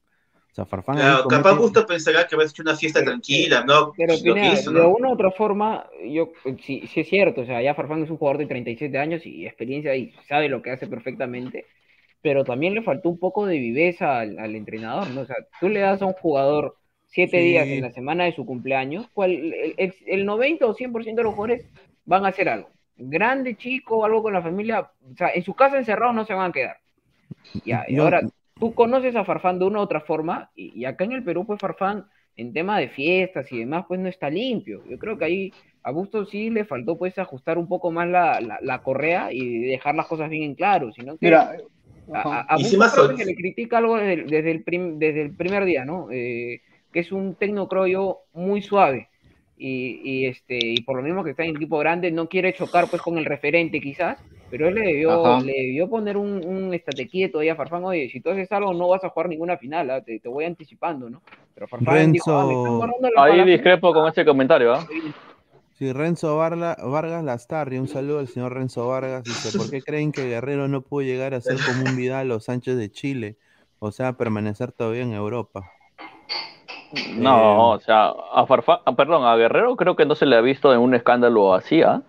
O 0.51 0.55
sea, 0.57 0.65
Farfán 0.65 0.95
Claro, 0.95 1.27
capaz 1.27 1.51
comete- 1.51 1.61
Gusto 1.61 1.85
pensará 1.85 2.25
que 2.27 2.35
va 2.37 2.43
a 2.43 2.47
ser 2.47 2.61
una 2.61 2.75
fiesta 2.75 3.03
tranquila, 3.03 3.63
¿no? 3.67 3.93
Pero 3.97 4.13
Lo 4.13 4.19
que 4.19 4.23
Pineda, 4.23 4.53
hizo, 4.53 4.71
de 4.71 4.79
¿no? 4.79 4.89
una 4.89 5.09
u 5.09 5.13
otra 5.13 5.31
forma, 5.31 5.85
yo 6.09 6.31
sí, 6.65 6.87
sí 6.91 7.01
es 7.01 7.09
cierto, 7.09 7.41
o 7.41 7.45
sea, 7.45 7.61
ya 7.61 7.75
Farfán 7.75 8.03
es 8.03 8.09
un 8.09 8.17
jugador 8.17 8.39
de 8.39 8.47
37 8.47 8.97
años 8.97 9.25
y 9.25 9.45
experiencia 9.45 9.95
y 9.95 10.11
sabe 10.27 10.49
lo 10.49 10.61
que 10.61 10.71
hace 10.71 10.87
perfectamente, 10.87 11.65
pero 12.21 12.43
también 12.45 12.73
le 12.73 12.81
faltó 12.81 13.09
un 13.09 13.19
poco 13.19 13.45
de 13.45 13.57
viveza 13.59 14.19
al, 14.19 14.39
al 14.39 14.55
entrenador, 14.55 15.09
¿no? 15.11 15.21
O 15.21 15.25
sea, 15.25 15.35
tú 15.59 15.69
le 15.69 15.81
das 15.81 16.01
a 16.01 16.05
un 16.07 16.13
jugador 16.13 16.75
siete 17.05 17.37
Sí. 17.37 17.43
días 17.43 17.67
en 17.67 17.81
la 17.81 17.91
semana 17.91 18.23
de 18.25 18.33
su 18.33 18.45
cumpleaños, 18.45 19.07
cual, 19.13 19.31
el, 19.31 19.73
el- 19.77 19.93
el 20.07 20.25
90 20.25 20.65
o 20.65 20.73
100% 20.73 21.21
de 21.21 21.25
los 21.25 21.35
jugadores 21.35 21.65
van 22.05 22.25
a 22.25 22.29
hacer 22.29 22.49
algo. 22.49 22.69
Grande, 22.97 23.55
chico, 23.55 24.03
algo 24.05 24.23
con 24.23 24.33
la 24.33 24.41
familia, 24.41 24.81
o 24.81 25.15
sea, 25.15 25.29
en 25.33 25.43
su 25.43 25.53
casa 25.53 25.77
encerrados 25.77 26.15
no 26.15 26.25
se 26.25 26.33
van 26.33 26.49
a 26.49 26.53
quedar. 26.53 26.77
Ya, 27.65 27.85
y 27.87 27.97
ahora, 27.97 28.21
tú 28.59 28.73
conoces 28.73 29.15
a 29.15 29.23
Farfán 29.25 29.59
de 29.59 29.65
una 29.65 29.79
u 29.79 29.83
otra 29.83 30.01
forma, 30.01 30.49
y, 30.55 30.79
y 30.79 30.85
acá 30.85 31.03
en 31.05 31.11
el 31.13 31.23
Perú, 31.23 31.45
pues 31.45 31.59
Farfán, 31.59 32.05
en 32.35 32.53
tema 32.53 32.79
de 32.79 32.89
fiestas 32.89 33.51
y 33.51 33.59
demás, 33.59 33.85
pues 33.87 33.99
no 33.99 34.07
está 34.09 34.29
limpio. 34.29 34.81
Yo 34.89 34.97
creo 34.99 35.17
que 35.17 35.25
ahí 35.25 35.53
a 35.83 35.91
Bustos 35.91 36.29
sí 36.29 36.49
le 36.49 36.65
faltó 36.65 36.97
pues 36.97 37.17
ajustar 37.17 37.57
un 37.57 37.67
poco 37.67 37.91
más 37.91 38.07
la, 38.07 38.41
la, 38.41 38.59
la 38.61 38.83
correa 38.83 39.29
y 39.31 39.59
dejar 39.59 39.95
las 39.95 40.07
cosas 40.07 40.29
bien 40.29 40.43
en 40.43 40.55
claro, 40.55 40.91
sino 40.91 41.17
que 41.17 41.27
Mira, 41.27 41.55
a, 42.13 42.21
a- 42.21 42.41
a 42.41 42.59
Y 42.59 42.63
Bustos 42.63 42.65
encima 42.65 42.91
creo 42.91 43.05
son- 43.07 43.15
que 43.17 43.23
se 43.23 43.29
le 43.31 43.35
critica 43.35 43.77
algo 43.79 43.97
desde, 43.97 44.13
el- 44.13 44.27
desde, 44.27 44.51
el 44.51 44.63
prim- 44.63 44.99
desde 44.99 45.21
el 45.21 45.35
primer 45.35 45.65
día, 45.65 45.85
¿no? 45.85 46.09
Eh, 46.11 46.61
que 46.91 46.99
es 46.99 47.11
un 47.11 47.35
técnico, 47.35 47.67
creo 47.67 47.87
yo, 47.87 48.19
muy 48.33 48.61
suave. 48.61 49.09
Y, 49.59 50.01
y, 50.03 50.25
este, 50.27 50.57
y 50.59 50.81
por 50.81 50.97
lo 50.97 51.03
mismo 51.03 51.23
que 51.23 51.31
está 51.31 51.43
en 51.43 51.55
equipo 51.55 51.79
grande, 51.79 52.11
no 52.11 52.29
quiere 52.29 52.53
chocar 52.53 52.89
pues 52.89 53.01
con 53.01 53.17
el 53.17 53.25
referente 53.25 53.81
quizás, 53.81 54.17
pero 54.51 54.67
él 54.67 54.75
le 54.75 54.81
debió, 54.81 55.41
le 55.41 55.51
debió 55.53 55.89
poner 55.89 56.15
un, 56.15 56.45
un 56.45 56.73
estate 56.73 57.07
quieto 57.07 57.39
ahí 57.39 57.49
a 57.49 57.55
Farfán, 57.55 57.83
oye, 57.83 58.07
si 58.09 58.21
tú 58.21 58.29
haces 58.29 58.51
algo 58.51 58.73
no 58.73 58.87
vas 58.87 59.03
a 59.03 59.09
jugar 59.09 59.29
ninguna 59.29 59.57
final, 59.57 59.89
¿ah? 59.89 60.01
te, 60.01 60.19
te 60.19 60.29
voy 60.29 60.45
anticipando, 60.45 61.09
¿no? 61.09 61.21
Pero 61.55 61.67
Farfán 61.67 62.11
dijo, 62.11 62.31
ah, 62.31 62.45
me 62.45 62.53
están 62.53 62.71
Renzo- 62.73 62.77
guardando 62.77 63.09
la 63.09 63.23
Ahí 63.23 63.45
discrepo 63.45 63.93
con 63.93 64.07
ese 64.07 64.23
comentario, 64.23 64.73
¿ah? 64.73 64.85
final". 64.85 65.13
Sí, 65.77 65.93
Renzo 65.93 66.37
Varla- 66.37 66.75
Vargas 66.83 67.23
Lastarri, 67.23 67.77
un 67.77 67.87
saludo 67.87 68.19
al 68.19 68.27
señor 68.27 68.53
Renzo 68.53 68.87
Vargas. 68.87 69.25
Dice, 69.25 69.51
¿por 69.51 69.69
qué 69.69 69.81
creen 69.83 70.11
que 70.11 70.27
Guerrero 70.27 70.67
no 70.67 70.81
pudo 70.81 71.03
llegar 71.03 71.35
a 71.35 71.41
ser 71.41 71.57
como 71.63 71.83
un 71.85 71.95
Vidal 71.95 72.31
o 72.31 72.39
Sánchez 72.39 72.77
de 72.77 72.89
Chile? 72.89 73.37
O 73.79 73.91
sea, 73.91 74.13
permanecer 74.17 74.71
todavía 74.71 75.03
en 75.03 75.13
Europa. 75.13 75.69
No, 77.15 77.71
o 77.71 77.79
sea, 77.79 78.13
a 78.33 78.45
Farfán, 78.45 78.79
ah, 78.85 78.95
perdón, 78.95 79.25
a 79.25 79.35
Guerrero 79.35 79.75
creo 79.75 79.95
que 79.95 80.05
no 80.05 80.15
se 80.15 80.25
le 80.25 80.35
ha 80.37 80.41
visto 80.41 80.73
en 80.73 80.79
un 80.79 80.93
escándalo 80.95 81.53
así, 81.53 81.81
¿ah? 81.81 82.01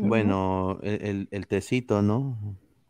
Bueno, 0.00 0.78
el, 0.82 1.02
el- 1.06 1.28
el 1.30 1.46
tecito, 1.46 2.02
¿no? 2.02 2.36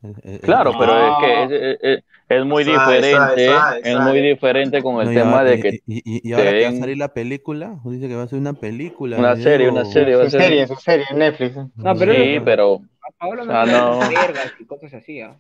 El- 0.02 0.16
el- 0.22 0.40
Claro, 0.40 0.72
pero 0.78 0.92
es 0.96 1.12
que 1.20 1.74
es, 1.80 2.02
es- 2.28 2.44
muy 2.44 2.64
Sabe, 2.64 2.96
diferente, 2.96 3.46
sabe, 3.46 3.46
sabe, 3.48 3.80
es 3.84 4.00
muy 4.00 4.20
diferente 4.20 4.82
con 4.82 5.00
el 5.00 5.08
No, 5.08 5.12
tema 5.14 5.38
ahora- 5.38 5.50
de 5.50 5.60
que 5.60 5.80
y, 5.86 5.98
y- 6.04 6.28
y 6.28 6.32
ahora 6.32 6.50
que 6.52 6.62
va 6.64 6.68
a 6.70 6.72
salir 6.72 6.98
la 6.98 7.12
película, 7.12 7.78
dice 7.84 8.08
que 8.08 8.16
va 8.16 8.22
a 8.24 8.28
ser 8.28 8.38
una 8.38 8.52
película. 8.54 9.18
Una 9.18 9.36
serie, 9.36 9.68
una 9.68 9.84
serie, 9.84 10.16
va 10.16 10.24
a 10.24 10.30
ser- 10.30 10.40
serie, 10.42 10.66
serie, 10.66 11.06
en 11.10 11.18
Netflix. 11.18 11.56
No, 11.76 11.94
pero 11.96 12.12
sí, 12.12 12.40
pero 12.44 12.80
A 13.02 13.12
Paolo 13.18 13.44
no 13.44 13.52
O 13.52 13.54
sea, 13.54 13.64
se 13.66 13.72
le 13.72 13.78
no. 13.78 14.20
vergas 14.20 14.52
y 14.58 14.64
cosas 14.64 14.94
así, 14.94 15.20
¿ah? 15.20 15.36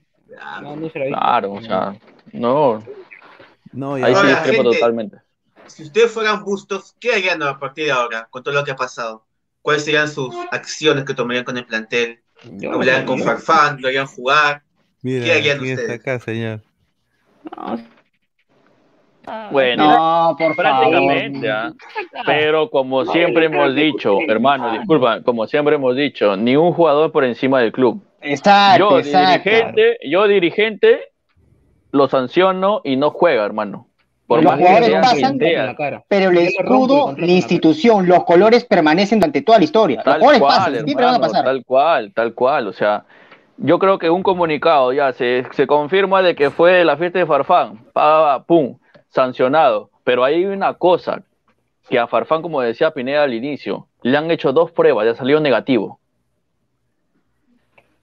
No, 0.62 0.76
no 0.76 0.88
se 0.90 0.98
la 0.98 1.04
ha 1.04 1.08
visto. 1.08 1.20
claro, 1.20 1.52
o 1.52 1.62
sea, 1.62 1.94
no, 2.32 2.78
No, 3.72 3.98
y 3.98 4.02
ahí 4.02 4.14
sí 4.14 4.26
discrepo 4.26 4.62
gente- 4.62 4.78
totalmente. 4.78 5.16
Si 5.66 5.84
ustedes 5.84 6.10
fueran 6.10 6.42
bustos, 6.42 6.96
¿qué 6.98 7.12
harían 7.14 7.42
a 7.42 7.58
partir 7.58 7.84
de 7.86 7.92
ahora 7.92 8.26
con 8.30 8.42
todo 8.42 8.54
lo 8.54 8.64
que 8.64 8.72
ha 8.72 8.76
pasado? 8.76 9.24
¿Cuáles 9.62 9.84
serían 9.84 10.08
sus 10.08 10.34
acciones 10.50 11.04
que 11.04 11.14
tomarían 11.14 11.44
con 11.44 11.56
el 11.56 11.64
plantel? 11.66 12.20
Yo- 12.42 12.72
¿Hablarían 12.72 13.04
con 13.06 13.20
Farfán? 13.20 13.80
¿Lo 13.80 13.88
harían 13.88 14.06
jugar? 14.06 14.62
mira, 15.02 15.24
¿qué 15.24 15.32
harían 15.32 15.58
¿quién 15.58 15.70
está 15.70 15.82
ustedes? 15.82 16.00
acá, 16.00 16.18
señor? 16.18 16.62
No, 17.56 17.78
ah, 19.26 19.48
Bueno, 19.52 19.86
No, 20.30 20.36
por 20.36 20.56
prácticamente, 20.56 21.48
favor. 21.48 21.74
¿ah? 21.78 22.22
Pero 22.26 22.70
como 22.70 23.04
siempre 23.06 23.46
hemos 23.46 23.74
dicho, 23.74 24.18
hermano, 24.28 24.72
disculpa, 24.72 25.22
como 25.22 25.46
siempre 25.46 25.76
hemos 25.76 25.94
dicho, 25.96 26.36
ni 26.36 26.56
un 26.56 26.72
jugador 26.72 27.12
por 27.12 27.24
encima 27.24 27.60
del 27.60 27.72
club. 27.72 28.02
Exacto, 28.22 28.78
Yo 28.90 28.98
exacto. 28.98 29.48
dirigente, 29.50 29.98
yo 30.08 30.26
dirigente 30.26 31.09
lo 31.92 32.08
sanciono 32.08 32.80
y 32.84 32.96
no 32.96 33.10
juega, 33.10 33.44
hermano. 33.44 33.86
Por 34.26 34.44
Los 34.44 34.54
jugadores 34.54 34.92
pasan, 35.00 35.38
la 35.38 35.74
cara. 35.74 36.04
Pero 36.06 36.30
el 36.30 36.38
escudo, 36.38 37.14
la 37.18 37.26
institución, 37.26 38.06
los 38.06 38.24
colores 38.24 38.64
permanecen 38.64 39.18
durante 39.18 39.42
toda 39.42 39.58
la 39.58 39.64
historia. 39.64 39.96
Los 39.96 40.04
Tal 40.04 40.20
cual, 40.20 40.40
pasan, 40.40 40.84
siempre 40.84 41.04
van 41.04 41.14
a 41.16 41.20
pasar. 41.20 41.44
tal 41.44 41.64
cual, 41.64 42.12
tal 42.14 42.34
cual. 42.34 42.68
O 42.68 42.72
sea, 42.72 43.04
yo 43.56 43.80
creo 43.80 43.98
que 43.98 44.08
un 44.08 44.22
comunicado 44.22 44.92
ya 44.92 45.12
se, 45.12 45.44
se 45.52 45.66
confirma 45.66 46.22
de 46.22 46.36
que 46.36 46.50
fue 46.50 46.84
la 46.84 46.96
fiesta 46.96 47.18
de 47.18 47.26
Farfán, 47.26 47.84
pa, 47.92 48.44
pum, 48.44 48.78
sancionado. 49.08 49.90
Pero 50.04 50.22
hay 50.22 50.44
una 50.44 50.74
cosa, 50.74 51.22
que 51.88 51.98
a 51.98 52.06
Farfán, 52.06 52.40
como 52.40 52.60
decía 52.60 52.92
Pineda 52.92 53.24
al 53.24 53.34
inicio, 53.34 53.88
le 54.02 54.16
han 54.16 54.30
hecho 54.30 54.52
dos 54.52 54.70
pruebas, 54.70 55.06
ya 55.06 55.14
salió 55.16 55.40
negativo. 55.40 55.98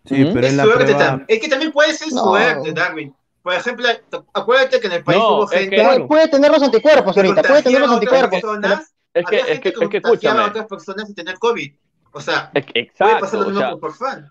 Sí, 0.05 0.29
pero 0.33 0.45
Es 0.45 0.55
la 0.55 0.63
prueba... 0.63 1.21
Es 1.27 1.39
que 1.39 1.47
también 1.47 1.71
puede 1.71 1.93
ser 1.93 2.11
No. 2.13 2.23
suerte, 2.23 2.73
Darwin. 2.73 3.13
Por 3.47 3.55
ejemplo, 3.55 3.87
acuérdate 4.33 4.81
que 4.81 4.87
en 4.87 4.93
el 4.93 5.03
país 5.05 5.19
No, 5.19 5.37
hubo 5.37 5.47
gente 5.47 5.73
que- 5.73 5.81
Puede, 5.81 5.99
puede 6.01 6.27
tener 6.27 6.51
los 6.51 6.61
anticuerpos 6.61 7.15
ahorita, 7.15 7.41
puede 7.43 7.63
tener 7.63 7.79
los 7.79 7.91
anticuerpos. 7.93 8.41
personas. 8.41 8.93
Es 9.13 9.25
que, 9.25 9.37
es 9.37 9.59
que, 9.61 9.69
es 9.69 9.87
que 9.89 9.97
escúchame, 9.99 10.41
a 10.41 10.45
otras 10.47 10.65
personas 10.67 11.09
y 11.09 11.13
tener 11.13 11.39
COVID. 11.39 11.73
O 12.11 12.19
sea, 12.19 12.51
es 12.53 12.65
que- 12.65 12.91
puede 12.97 13.19
pasar 13.21 13.21
exacto, 13.21 13.37
lo 13.37 13.43
o 13.43 13.49
mismo 13.51 13.59
sea, 13.61 13.75
por 13.77 13.93
fan. 13.93 14.29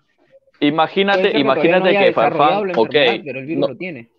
imagínate, 0.59 1.33
no 1.33 1.39
imagínate 1.39 1.97
que 1.97 2.13
Farfán, 2.13 2.71
ok, 2.77 2.89
pero 3.25 3.39
el 3.39 3.45
virus 3.47 3.59
no- 3.61 3.67
lo 3.69 3.75
tiene. 3.77 4.11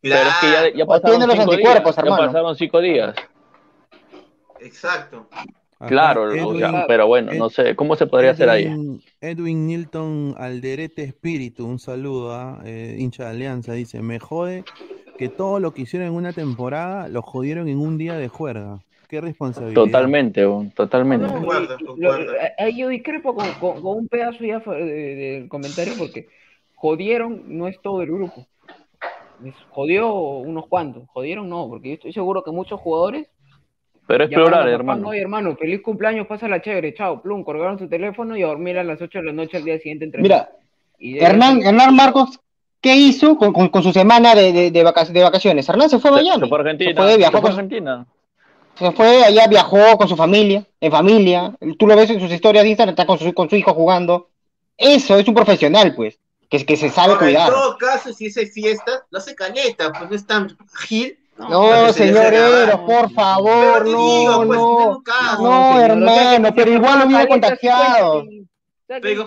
pero 0.00 0.14
es 0.14 0.34
que 0.40 0.52
ya, 0.52 0.68
ya 0.72 0.86
pasaron 0.86 1.18
tiene 1.18 1.26
los 1.26 1.36
cinco 1.36 1.50
anticuerpos, 1.54 1.96
días, 1.96 2.06
ya 2.06 2.16
pasaron 2.16 2.54
cinco 2.54 2.80
días. 2.80 3.16
Exacto. 4.60 5.28
Acá 5.84 5.88
Claro, 5.88 6.22
o 6.22 6.30
Edwin- 6.32 6.58
sea, 6.58 6.86
pero 6.86 7.06
bueno, 7.06 7.32
no 7.34 7.50
sé, 7.50 7.76
¿cómo 7.76 7.94
se 7.96 8.06
podría 8.06 8.30
hacer 8.30 8.48
ahí? 8.48 8.72
Edwin, 9.20 9.66
Nilton 9.66 10.34
Alderete 10.38 11.02
Espíritu, 11.02 11.66
un 11.66 11.78
saludo 11.78 12.32
a 12.32 12.62
hincha 12.66 13.24
de 13.24 13.30
Alianza, 13.30 13.72
dice, 13.74 14.00
me 14.02 14.18
jode 14.18 14.64
que 15.18 15.28
todo 15.28 15.60
lo 15.60 15.72
que 15.72 15.82
hicieron 15.82 16.08
en 16.08 16.14
una 16.14 16.32
temporada 16.32 17.08
lo 17.08 17.22
jodieron 17.22 17.68
en 17.68 17.78
un 17.78 17.98
día 17.98 18.16
de 18.16 18.28
juerga. 18.28 18.80
Qué 19.08 19.20
responsabilidad. 19.20 19.74
Totalmente, 19.84 20.42
totalmente. 20.74 21.26
No, 21.26 21.34
concuerdo. 21.34 21.76
lo- 21.96 22.32
ahí 22.58 22.78
yo 22.78 22.88
discrepo 22.88 23.34
con, 23.34 23.46
con- 23.60 23.82
con 23.82 23.96
un 23.98 24.08
pedazo 24.08 24.42
ya 24.42 24.60
fue 24.60 24.82
de- 24.82 25.14
del 25.14 25.48
comentario 25.48 25.92
porque 25.98 26.28
jodieron 26.74 27.42
no 27.46 27.68
es 27.68 27.80
todo 27.82 28.02
el 28.02 28.08
grupo. 28.10 28.46
Es- 29.44 29.54
Jodió 29.68 30.12
unos 30.14 30.66
cuantos, 30.68 31.04
jodieron 31.12 31.48
no, 31.48 31.68
porque 31.68 31.88
yo 31.90 31.94
estoy 31.94 32.12
seguro 32.12 32.42
que 32.42 32.50
muchos 32.50 32.80
jugadores 32.80 33.28
Pero 34.06 34.28
papá, 34.28 34.68
hermano. 34.70 35.08
Oye, 35.08 35.20
hermano, 35.20 35.56
feliz 35.56 35.80
cumpleaños, 35.82 36.26
pásala 36.26 36.60
chévere, 36.60 36.92
chao, 36.94 37.22
plum, 37.22 37.42
colgaron 37.42 37.78
su 37.78 37.88
teléfono 37.88 38.36
y 38.36 38.42
a 38.42 38.46
dormir 38.48 38.78
a 38.78 38.84
las 38.84 39.00
8 39.00 39.18
de 39.20 39.24
la 39.24 39.32
noche 39.32 39.56
al 39.56 39.64
día 39.64 39.78
siguiente 39.78 40.04
entre 40.04 40.20
Mira, 40.20 40.50
y 40.98 41.14
de- 41.14 41.20
Hernán, 41.24 41.62
Hernán 41.62 41.96
Marcos, 41.96 42.38
¿qué 42.82 42.94
hizo 42.96 43.38
con, 43.38 43.52
con- 43.54 43.68
con 43.68 43.82
su 43.82 43.92
semana 43.92 44.34
de, 44.34 44.52
de, 44.52 44.70
de 44.70 44.82
vaca- 44.84 45.04
de 45.06 45.22
vacaciones? 45.22 45.66
Hernán 45.68 45.88
se 45.88 45.98
fue 45.98 46.10
a 46.10 46.14
Se, 46.14 46.22
Miami. 46.22 46.42
se 46.42 46.48
fue 46.48 46.58
a 46.58 46.60
Argentina. 46.60 46.90
Se 46.90 46.96
fue, 46.96 47.10
se 47.12 47.16
viajó 47.18 47.30
fue 47.32 47.38
a 47.38 47.42
con, 47.42 47.50
Argentina. 47.52 48.06
se 48.78 48.92
fue 48.92 49.24
allá, 49.24 49.46
viajó 49.46 49.96
con 49.96 50.08
su 50.08 50.16
familia, 50.16 50.66
en 50.80 50.92
familia. 50.92 51.54
Tú 51.78 51.86
lo 51.86 51.96
ves 51.96 52.10
en 52.10 52.20
sus 52.20 52.30
historias 52.30 52.64
de 52.64 52.70
Instagram, 52.70 52.92
está 52.92 53.06
con 53.06 53.18
su, 53.18 53.32
con 53.32 53.48
su 53.48 53.56
hijo 53.56 53.72
jugando. 53.72 54.28
Eso 54.76 55.16
es 55.18 55.26
un 55.26 55.34
profesional, 55.34 55.94
pues, 55.94 56.18
que, 56.50 56.64
que 56.66 56.76
se 56.76 56.90
sabe 56.90 57.14
Ahora, 57.14 57.26
en 57.28 57.32
cuidar. 57.34 57.50
todo 57.52 57.78
caso, 57.78 58.12
si 58.12 58.26
es 58.26 58.52
fiesta, 58.52 59.04
lo 59.10 59.18
hace 59.18 59.34
caleta, 59.34 59.92
pues 59.92 60.10
no 60.10 60.16
es 60.16 60.26
tan 60.26 60.54
gil. 60.86 61.16
No, 61.36 61.92
se 61.92 62.06
señor. 62.06 62.32
Eros, 62.32 62.80
por 62.80 63.10
favor, 63.12 63.84
digo, 63.84 63.96
no, 63.96 64.46
pues, 64.46 64.58
no. 64.60 65.02
caso. 65.04 65.42
No, 65.42 65.72
señor, 65.72 65.90
hermano, 65.90 66.48
pero 66.54 66.70
igual 66.70 66.98
lo 67.00 67.06
sí, 67.22 67.28
contagiado. 67.28 68.24
Pero- 68.86 69.24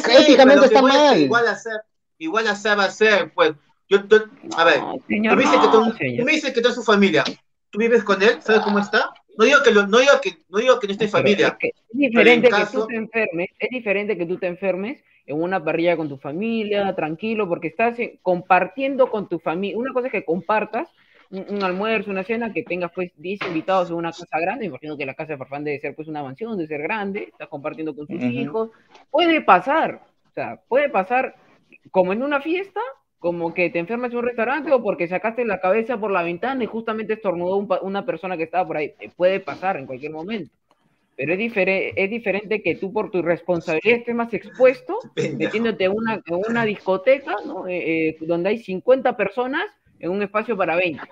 sé, 0.00 0.22
éticamente 0.22 0.60
pero 0.60 0.64
está 0.66 0.78
es 0.78 0.82
mal. 0.82 1.18
Igual 1.18 1.48
hacer, 1.48 1.80
igual 2.18 2.46
hacer 2.48 2.78
va 2.78 2.84
a 2.84 2.90
ser, 2.90 3.32
pues. 3.34 3.52
Yo, 3.88 4.06
yo- 4.06 4.24
a 4.56 4.64
ver, 4.64 4.80
No, 4.80 4.94
tú 4.94 5.02
señor, 5.08 5.36
me 5.36 5.42
dices 5.42 5.58
que 5.58 5.66
no, 5.66 5.72
tú, 5.72 5.90
tú 5.90 5.96
señor. 5.96 6.24
me 6.26 6.32
dices 6.32 6.52
que 6.52 6.60
toda 6.60 6.74
su 6.74 6.82
familia, 6.84 7.24
tú 7.70 7.78
vives 7.78 8.04
con 8.04 8.22
él, 8.22 8.38
¿sabes 8.40 8.60
cómo 8.62 8.78
está? 8.78 9.10
No 9.38 9.44
digo 9.44 9.58
que 9.64 9.70
lo- 9.70 9.86
no 9.86 9.98
digo 9.98 10.12
que 10.22 10.32
no 10.48 10.58
digo 10.58 10.78
que 10.80 10.86
no 10.86 10.92
esté 10.92 11.04
en 11.04 11.10
familia. 11.10 11.46
es, 11.48 11.54
que 11.58 11.68
es 11.68 11.74
diferente 11.92 12.48
en 12.48 12.54
que 12.54 12.60
caso- 12.60 12.80
tú 12.82 12.86
te 12.88 12.96
enfermes, 12.96 13.48
es 13.58 13.70
diferente 13.70 14.18
que 14.18 14.26
tú 14.26 14.36
te 14.38 14.46
enfermes 14.46 15.02
en 15.26 15.40
una 15.40 15.62
parrilla 15.62 15.96
con 15.96 16.08
tu 16.08 16.16
familia, 16.18 16.94
tranquilo, 16.94 17.48
porque 17.48 17.68
estás 17.68 17.96
compartiendo 18.22 19.08
con 19.10 19.28
tu 19.28 19.38
familia. 19.38 19.78
Una 19.78 19.92
cosa 19.92 20.06
es 20.08 20.12
que 20.12 20.24
compartas 20.24 20.88
un, 21.30 21.46
un 21.48 21.62
almuerzo, 21.62 22.10
una 22.10 22.24
cena, 22.24 22.52
que 22.52 22.64
tengas 22.64 22.90
pues 22.92 23.12
10 23.16 23.40
invitados 23.46 23.90
en 23.90 23.96
una 23.96 24.10
casa 24.10 24.40
grande, 24.40 24.66
imagino 24.66 24.96
que 24.96 25.06
la 25.06 25.14
casa 25.14 25.32
de 25.34 25.38
Farfán 25.38 25.62
debe 25.62 25.78
ser 25.78 25.94
pues 25.94 26.08
una 26.08 26.22
mansión, 26.22 26.56
debe 26.56 26.66
ser 26.66 26.82
grande, 26.82 27.28
estás 27.30 27.48
compartiendo 27.48 27.94
con 27.94 28.06
sus 28.08 28.16
Ujú. 28.16 28.26
hijos. 28.26 28.70
Puede 29.10 29.40
pasar, 29.40 30.00
o 30.28 30.32
sea, 30.32 30.60
puede 30.68 30.88
pasar 30.88 31.36
como 31.92 32.12
en 32.12 32.22
una 32.24 32.40
fiesta, 32.40 32.80
como 33.20 33.54
que 33.54 33.70
te 33.70 33.78
enfermas 33.78 34.10
en 34.10 34.18
un 34.18 34.24
restaurante 34.24 34.72
o 34.72 34.82
porque 34.82 35.06
sacaste 35.06 35.44
la 35.44 35.60
cabeza 35.60 35.98
por 36.00 36.10
la 36.10 36.22
ventana 36.22 36.64
y 36.64 36.66
justamente 36.66 37.12
estornudó 37.12 37.56
un 37.56 37.68
pa- 37.68 37.80
una 37.82 38.04
persona 38.04 38.36
que 38.36 38.44
estaba 38.44 38.66
por 38.66 38.78
ahí. 38.78 38.94
Eh, 38.98 39.10
Puede 39.14 39.38
pasar 39.40 39.76
en 39.76 39.86
cualquier 39.86 40.10
momento. 40.12 40.50
Pero 41.16 41.34
es, 41.34 41.38
difere- 41.38 41.92
es 41.96 42.08
diferente 42.08 42.62
que 42.62 42.76
tú 42.76 42.92
por 42.94 43.10
tu 43.10 43.20
responsabilidad 43.20 43.98
estés 43.98 44.14
más 44.14 44.32
expuesto, 44.32 44.98
metiéndote 45.38 45.84
en 45.84 45.92
una, 45.92 46.14
en 46.14 46.40
una 46.48 46.64
discoteca, 46.64 47.36
¿no? 47.44 47.68
Eh, 47.68 48.08
eh, 48.08 48.16
donde 48.22 48.48
hay 48.48 48.58
50 48.58 49.14
personas 49.16 49.64
en 49.98 50.10
un 50.10 50.22
espacio 50.22 50.56
para 50.56 50.76
20. 50.76 51.02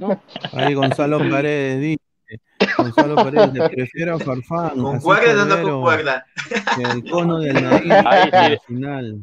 ¿no? 0.00 0.22
Ahí 0.52 0.74
Gonzalo 0.74 1.18
Paredes 1.28 1.80
dice, 1.80 2.40
Gonzalo 2.76 3.16
Paredes, 3.16 3.52
dice, 3.52 3.68
prefiero 3.68 4.14
a 4.14 4.18
Farfán, 4.20 4.80
Con 4.80 5.00
cuerda 5.00 5.42
o 5.42 5.46
no 5.46 5.60
con 5.62 5.82
cuerda. 5.82 6.24
que 6.76 6.82
el 6.84 7.10
cono 7.10 7.40
del 7.40 7.54
nariz 7.64 7.92
Ahí 8.06 8.30
en 8.32 8.44
sí. 8.44 8.50
la 8.52 8.58
final. 8.64 9.16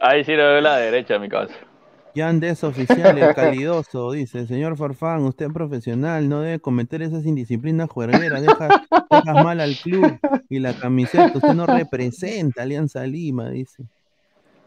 Ahí 0.00 0.24
sí 0.24 0.32
le 0.32 0.42
doy 0.42 0.62
la 0.62 0.76
derecha, 0.78 1.18
mi 1.18 1.28
casa. 1.28 1.54
Yandes 2.16 2.64
oficial, 2.64 3.18
el 3.18 3.34
calidoso, 3.34 4.12
dice, 4.12 4.46
señor 4.46 4.76
Farfán, 4.78 5.24
usted 5.24 5.46
es 5.48 5.52
profesional, 5.52 6.28
no 6.30 6.40
debe 6.40 6.58
cometer 6.60 7.02
esas 7.02 7.26
indisciplinas 7.26 7.90
juergueras, 7.90 8.40
deja, 8.40 8.68
dejas 9.10 9.44
mal 9.44 9.60
al 9.60 9.76
club 9.76 10.18
y 10.48 10.58
la 10.58 10.72
camiseta, 10.78 11.30
usted 11.34 11.52
no 11.52 11.66
representa 11.66 12.62
a 12.62 12.64
Alianza 12.64 13.06
Lima, 13.06 13.50
dice. 13.50 13.84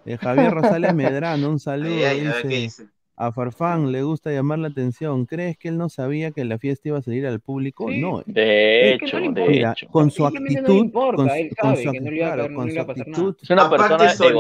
Eh, 0.05 0.17
Javier 0.17 0.51
Rosales 0.51 0.93
Medrano, 0.93 1.49
un 1.49 1.59
saludo, 1.59 1.91
Ay, 2.07 2.19
ay, 2.27 2.47
dice, 2.47 2.85
a 3.15 3.31
Farfán 3.31 3.91
le 3.91 4.03
gusta 4.03 4.31
llamar 4.31 4.59
la 4.59 4.67
atención, 4.67 5.25
¿crees 5.25 5.57
que 5.57 5.69
él 5.69 5.77
no 5.77 5.89
sabía 5.89 6.29
que 6.31 6.45
la 6.45 6.59
fiesta 6.59 6.89
iba 6.89 6.99
a 6.99 7.01
salir 7.01 7.25
al 7.25 7.39
público? 7.41 7.89
Sí. 7.89 7.99
No, 7.99 8.21
De 8.27 8.93
hecho, 8.93 9.19
no 9.19 9.21
de 9.21 9.25
importa. 9.27 9.51
Mira, 9.51 9.71
hecho. 9.73 9.88
con 9.88 10.12
su 10.12 10.25
actitud, 10.25 10.73
importa, 10.75 11.15
con, 11.17 11.29
él 11.31 11.49
su- 11.49 12.79
actitud, 12.79 13.35
Es 13.41 13.49
una 13.49 13.69
persona 13.69 14.09
soltero, 14.09 14.38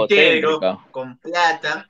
egocéntrica. 0.51 0.79
con 0.91 1.17
plata. 1.17 1.89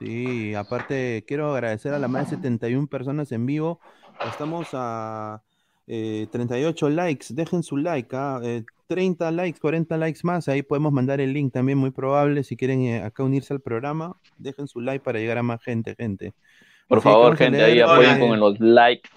Sí, 0.00 0.54
aparte 0.54 1.24
quiero 1.28 1.52
agradecer 1.52 1.92
a 1.92 1.98
las 1.98 2.08
más 2.08 2.30
de 2.30 2.36
71 2.36 2.86
personas 2.86 3.30
en 3.32 3.44
vivo. 3.44 3.80
Estamos 4.26 4.68
a 4.72 5.42
eh, 5.86 6.26
38 6.32 6.88
likes. 6.88 7.26
Dejen 7.30 7.62
su 7.62 7.76
like. 7.76 8.08
ah, 8.16 8.40
eh, 8.42 8.64
30 8.86 9.30
likes, 9.30 9.60
40 9.60 9.96
likes 9.98 10.20
más. 10.24 10.48
Ahí 10.48 10.62
podemos 10.62 10.92
mandar 10.92 11.20
el 11.20 11.32
link 11.32 11.52
también, 11.52 11.78
muy 11.78 11.90
probable. 11.90 12.42
Si 12.44 12.56
quieren 12.56 12.80
eh, 12.82 13.02
acá 13.02 13.22
unirse 13.22 13.52
al 13.52 13.60
programa, 13.60 14.16
dejen 14.38 14.66
su 14.66 14.80
like 14.80 15.04
para 15.04 15.18
llegar 15.18 15.38
a 15.38 15.42
más 15.42 15.62
gente, 15.62 15.94
gente. 15.96 16.32
Por 16.88 16.98
Así 16.98 17.04
favor, 17.04 17.36
gente, 17.36 17.62
ahí 17.62 17.80
apoyen 17.80 18.16
eh, 18.16 18.18
con 18.18 18.40
los 18.40 18.58
likes. 18.58 19.10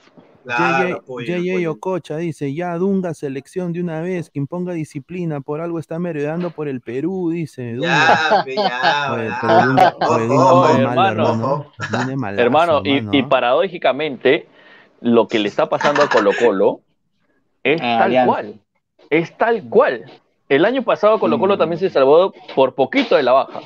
Claro, 0.44 1.04
JJ. 1.20 1.68
Ococha 1.70 2.18
dice, 2.18 2.54
ya 2.54 2.78
Dunga 2.78 3.14
selección 3.14 3.72
de 3.74 3.82
una 3.82 4.02
vez, 4.02 4.30
que 4.30 4.40
imponga 4.40 4.74
disciplina, 4.74 5.42
por 5.42 5.62
algo 5.62 5.80
está 5.80 6.00
merodeando 6.00 6.50
por 6.52 6.68
el 6.68 6.82
Perú, 6.82 7.30
dice 7.32 7.74
Dunga. 7.74 7.88
Ya, 8.08 8.44
pe, 8.44 8.56
ya, 8.56 9.14
Oye, 9.14 9.28
ya. 9.30 9.38
pero 9.42 9.66
Dunga, 9.66 9.96
Ojo, 10.00 10.14
oye, 10.16 10.28
Dunga 10.28 10.44
ojo, 10.54 10.74
muy 10.74 10.84
malo, 10.84 11.08
hermano. 11.10 11.32
hermano. 11.32 11.66
Viene 11.92 12.16
malazo, 12.18 12.42
Hermano, 12.44 12.82
y, 13.12 13.24
paradójicamente, 13.24 14.48
lo 15.02 15.28
que 15.28 15.40
le 15.40 15.48
está 15.50 15.70
pasando 15.70 16.02
a 16.04 16.10
Colo 16.10 16.32
Colo 16.40 16.82
es 17.64 17.80
Ah, 17.82 17.96
tal 18.00 18.02
Alianza. 18.04 18.32
cual. 18.32 18.54
Es 19.10 19.38
tal 19.38 19.64
cual. 19.70 20.06
El 20.50 20.66
año 20.66 20.84
pasado 20.84 21.20
Colo 21.20 21.40
Colo 21.40 21.58
también 21.58 21.80
se 21.80 21.90
salvó 21.90 22.34
por 22.56 22.76
poquito 22.76 23.16
de 23.16 23.24
la 23.24 23.32
baja. 23.32 23.62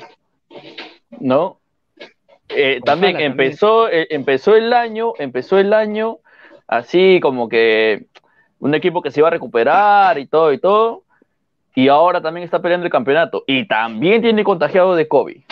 ¿No? 1.20 1.58
Eh, 2.50 2.80
también 2.84 3.20
empezó, 3.20 3.88
eh, 3.90 4.06
empezó 4.10 4.56
el 4.56 4.72
año, 4.72 5.12
empezó 5.18 5.58
el 5.58 5.72
año 5.74 6.18
así 6.68 7.18
como 7.20 7.48
que 7.48 8.06
un 8.60 8.74
equipo 8.74 9.02
que 9.02 9.10
se 9.10 9.20
iba 9.20 9.28
a 9.28 9.32
recuperar 9.32 10.18
y 10.18 10.26
todo 10.26 10.52
y 10.52 10.58
todo. 10.58 11.02
Y 11.74 11.88
ahora 11.88 12.20
también 12.20 12.44
está 12.44 12.60
peleando 12.60 12.86
el 12.86 12.92
campeonato. 12.92 13.44
Y 13.46 13.66
también 13.66 14.20
tiene 14.22 14.42
contagiado 14.44 14.94
de 14.96 15.06
COVID. 15.08 15.42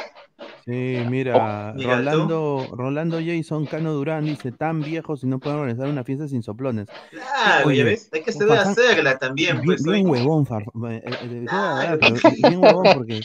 Sí, 0.64 1.02
mira, 1.08 1.72
Oh, 1.72 1.76
mira. 1.78 1.96
Rolando, 1.96 2.68
Rolando 2.72 3.18
Jason 3.24 3.66
Cano 3.66 3.92
Durán 3.92 4.24
dice, 4.24 4.50
tan 4.50 4.82
viejos 4.82 5.22
y 5.22 5.28
no 5.28 5.38
pueden 5.38 5.60
organizar 5.60 5.88
una 5.88 6.02
fiesta 6.02 6.26
sin 6.26 6.42
soplones. 6.42 6.88
Claro, 7.10 7.68
Oye, 7.68 7.76
ya 7.78 7.84
ves, 7.84 8.10
hay 8.12 8.22
que 8.22 8.32
Farfán- 8.32 8.58
hacerla 8.72 9.16
también, 9.18 9.60
Bien, 9.60 9.64
pues. 9.64 9.84
bien 9.84 10.08
huevón, 10.10 10.44
Far- 10.44 10.64
eh, 10.90 11.00
eh, 11.04 11.46
bien 12.48 12.58
huevón 12.58 12.84
porque, 12.92 13.20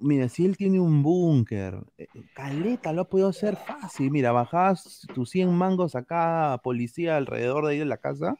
mira, 0.00 0.28
si 0.28 0.44
él 0.46 0.56
tiene 0.56 0.80
un 0.80 1.02
búnker, 1.02 1.84
eh, 1.98 2.08
caleta, 2.32 2.92
lo 2.92 3.02
ha 3.02 3.08
podido 3.08 3.28
hacer 3.28 3.56
fácil. 3.56 4.10
Mira, 4.10 4.32
bajabas 4.32 5.08
tus 5.12 5.30
100 5.30 5.52
mangos 5.54 5.94
a 5.94 6.04
cada 6.04 6.58
policía 6.58 7.16
alrededor 7.16 7.66
de 7.66 7.72
ahí 7.72 7.78
de 7.78 7.84
la 7.86 7.98
casa, 7.98 8.38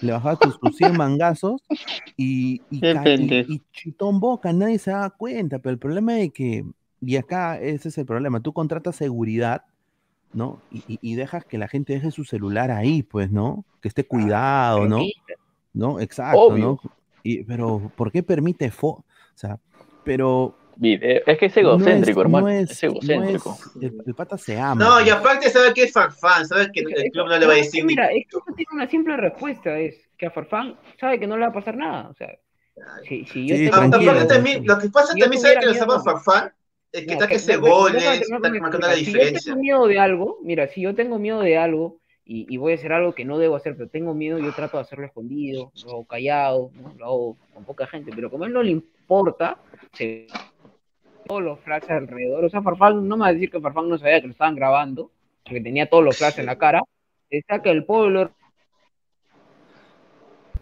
le 0.00 0.12
bajabas 0.12 0.40
tus, 0.40 0.58
tus 0.60 0.76
100 0.76 0.96
mangazos 0.96 1.62
y, 2.16 2.62
y, 2.70 2.86
y- 3.16 3.38
y 3.46 3.62
chitón 3.72 4.20
boca, 4.20 4.52
nadie 4.52 4.78
se 4.78 4.90
da 4.90 5.10
cuenta, 5.10 5.58
pero 5.58 5.72
el 5.72 5.78
problema 5.78 6.18
es 6.20 6.32
que, 6.32 6.64
y 7.00 7.16
acá 7.16 7.60
ese 7.60 7.88
es 7.90 7.98
el 7.98 8.06
problema, 8.06 8.40
tú 8.40 8.52
contratas 8.52 8.96
seguridad, 8.96 9.62
¿no? 10.32 10.62
Y, 10.70 11.14
dejas 11.16 11.44
que 11.46 11.58
la 11.58 11.68
gente 11.68 11.94
deje 11.94 12.10
su 12.10 12.24
celular 12.24 12.70
ahí, 12.70 13.02
pues, 13.02 13.30
¿no? 13.30 13.64
Que 13.80 13.88
esté 13.88 14.06
cuidado, 14.06 14.86
¿no? 14.86 15.00
¿No? 15.72 16.00
Exacto, 16.00 16.50
Obvio. 16.50 16.64
¿no? 16.64 16.80
Y, 17.22 17.44
pero, 17.44 17.92
¿por 17.96 18.12
qué 18.12 18.22
permite 18.22 18.70
fo? 18.70 18.88
O 18.88 19.04
sea, 19.34 19.58
pero... 20.04 20.56
Vide- 20.76 21.22
Es 21.26 21.38
que 21.38 21.46
es 21.46 21.56
no 21.56 21.62
egocéntrico, 21.62 22.20
hermano. 22.20 22.46
no 22.46 22.52
es, 22.52 22.70
es- 22.70 22.82
egocéntrico. 22.82 23.56
no 23.74 23.80
es- 23.80 23.92
el, 23.92 24.02
el 24.06 24.14
pata 24.14 24.36
se 24.38 24.58
ama. 24.58 24.84
No, 24.84 25.00
y 25.00 25.10
aparte 25.10 25.48
sabe 25.50 25.72
que 25.72 25.84
es 25.84 25.92
Farfán, 25.92 26.46
sabe 26.46 26.70
que 26.72 26.80
el 26.80 27.10
club 27.10 27.28
no 27.28 27.38
le 27.38 27.46
va 27.46 27.54
a 27.54 27.58
es 27.58 27.66
decir 27.66 27.84
Mira, 27.84 28.06
es 28.06 28.26
que 28.28 28.36
eso 28.36 28.44
tiene 28.54 28.68
una 28.72 28.86
simple 28.88 29.16
respuesta, 29.16 29.78
es 29.78 30.08
que 30.18 30.26
a 30.26 30.30
Farfán 30.30 30.76
sabe 31.00 31.18
que 31.18 31.26
no 31.26 31.36
le 31.36 31.42
va 31.42 31.48
a 31.48 31.52
pasar 31.54 31.76
nada. 31.76 32.08
O 32.10 32.14
sea, 32.14 32.28
si, 33.08 33.24
si 33.24 33.48
yo 33.48 33.56
Sí, 33.56 33.70
tengo 33.70 33.90
también, 34.26 34.66
lo 34.66 34.78
que 34.78 34.88
pasa 34.90 35.12
Si 35.14 35.20
también 35.20 35.40
sabe 35.42 35.54
que 35.54 35.66
lo 35.66 35.72
tuviera 35.72 35.86
llama 35.86 36.02
Farfán, 36.04 36.52
es 36.92 37.00
que 37.00 37.06
No, 37.06 37.12
está 37.12 37.26
que 37.26 37.38
déjame 37.38 37.68
goles, 37.68 38.02
está 38.20 38.48
marcando 38.50 38.86
la 38.86 38.94
explicación. 38.94 38.96
Si 38.96 39.04
yo 39.04 39.12
diferencia. 39.18 39.52
tengo 39.52 39.60
miedo 39.60 39.86
de 39.86 39.98
algo, 39.98 40.38
mira, 40.42 40.68
si 40.68 40.80
yo 40.82 40.94
tengo 40.94 41.18
miedo 41.18 41.40
de 41.40 41.56
algo 41.58 42.00
y, 42.24 42.46
y 42.52 42.56
voy 42.58 42.72
a 42.72 42.74
hacer 42.76 42.92
algo 42.92 43.14
que 43.14 43.24
no 43.24 43.38
debo 43.38 43.56
hacer, 43.56 43.76
pero 43.76 43.88
tengo 43.88 44.12
miedo, 44.14 44.38
yo 44.38 44.52
trato 44.52 44.76
de 44.76 44.82
hacerlo 44.82 45.06
escondido, 45.06 45.72
lo 45.84 45.90
hago 45.90 46.04
callado, 46.06 46.70
¿no? 46.74 46.94
lo 46.98 47.04
hago 47.06 47.36
con 47.54 47.64
poca 47.64 47.86
gente, 47.86 48.12
pero 48.14 48.30
como 48.30 48.44
a 48.44 48.46
él 48.46 48.52
no 48.52 48.62
le 48.62 48.70
importa, 48.72 49.58
se 49.92 50.26
todos 51.26 51.42
los 51.42 51.60
flashes 51.60 51.90
alrededor, 51.90 52.44
o 52.44 52.48
sea, 52.48 52.62
Farfán, 52.62 53.06
no 53.08 53.16
me 53.16 53.22
va 53.22 53.28
a 53.28 53.32
decir 53.32 53.50
que 53.50 53.60
Farfán 53.60 53.88
no 53.88 53.98
sabía 53.98 54.20
que 54.20 54.26
lo 54.28 54.32
estaban 54.32 54.54
grabando, 54.56 55.10
porque 55.44 55.60
tenía 55.60 55.88
todos 55.88 56.04
los 56.04 56.16
flashes 56.16 56.38
en 56.40 56.46
la 56.46 56.56
cara, 56.56 56.82
está 57.30 57.60
que 57.62 57.70
el 57.70 57.84
pueblo 57.84 58.30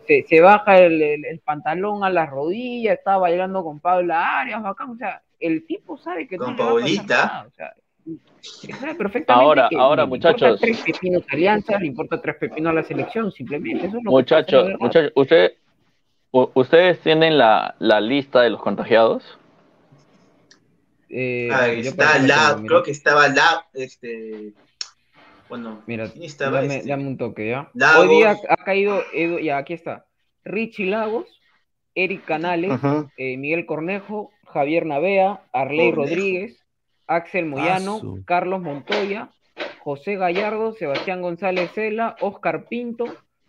se, 0.07 0.23
se 0.29 0.41
baja 0.41 0.79
el, 0.79 1.01
el- 1.03 1.25
el 1.25 1.39
pantalón 1.41 2.05
a 2.05 2.11
las 2.11 2.31
rodillas, 2.31 2.99
está 2.99 3.17
bailando 3.17 3.63
con 3.65 3.81
Paula 3.81 4.41
Arias, 4.41 4.63
bacán, 4.63 4.91
o 4.91 4.97
sea, 4.97 5.23
el 5.41 5.67
tipo 5.67 5.97
sabe 5.99 6.27
que 6.27 6.37
Con 6.39 6.53
no 6.53 6.57
Paulita. 6.57 7.47
o 7.47 7.51
sea, 7.51 7.73
sabe 8.79 8.95
perfectamente 8.95 9.45
Ahora- 9.45 9.69
que 9.71 9.77
ahora, 9.77 10.03
le 10.05 10.15
importa 10.17 10.33
muchachos. 10.33 10.61
tres 10.61 10.81
pepinos 10.83 11.23
a 11.31 11.35
Alianza, 11.35 11.79
le 11.79 11.87
importa 11.87 12.21
tres 12.21 12.37
pepinos 12.37 12.71
a 12.71 12.75
la 12.75 12.83
selección, 12.83 13.33
simplemente, 13.33 13.87
eso 13.87 13.87
es 13.87 13.93
lo 13.95 13.99
que 14.01 14.05
pasa, 14.05 14.11
Muchachos, 14.11 14.65
verdad. 14.65 14.79
muchachos, 14.81 15.13
usted, 15.15 15.53
¿ustedes 16.33 17.01
tienen 17.01 17.39
la, 17.39 17.75
la 17.79 18.01
lista 18.01 18.43
de 18.43 18.51
los 18.51 18.61
contagiados? 18.61 19.39
Eh, 21.17 21.49
Ah, 21.53 21.69
yo 21.73 21.91
está 21.91 22.57
creo 22.67 22.83
que 22.83 22.91
estaba 22.91 23.29
la, 23.29 23.65
este, 23.73 24.53
bueno, 25.49 25.81
Mira, 25.87 26.11
¿quién 26.11 26.25
estaba 26.25 26.61
dame, 26.61 26.79
este? 26.79 26.89
dame 26.89 27.07
un 27.07 27.17
toque, 27.17 27.51
¿ya? 27.51 27.71
Lagos. 27.75 28.09
Hoy 28.09 28.17
día 28.17 28.37
ha 28.49 28.57
caído, 28.57 29.01
Edu, 29.13 29.39
ya, 29.39 29.59
aquí 29.59 29.75
está. 29.75 30.07
Richie 30.45 30.87
Lagos, 30.87 31.27
Eric 31.95 32.25
Canales, 32.25 32.73
eh, 33.17 33.37
Miguel 33.37 33.65
Cornejo, 33.65 34.33
Javier 34.45 34.87
Navea, 34.87 35.41
Arley 35.53 35.93
Cornejo. 35.93 36.11
Rodríguez, 36.17 36.59
Axel 37.07 37.47
Moyano, 37.47 37.97
Asu. 37.99 38.25
Carlos 38.27 38.61
Montoya, 38.61 39.31
José 39.85 40.17
Gallardo, 40.17 40.73
Sebastián 40.73 41.23
González 41.23 41.71
Cela, 41.77 42.17
Oscar 42.23 42.67
Pinto, 42.69 43.05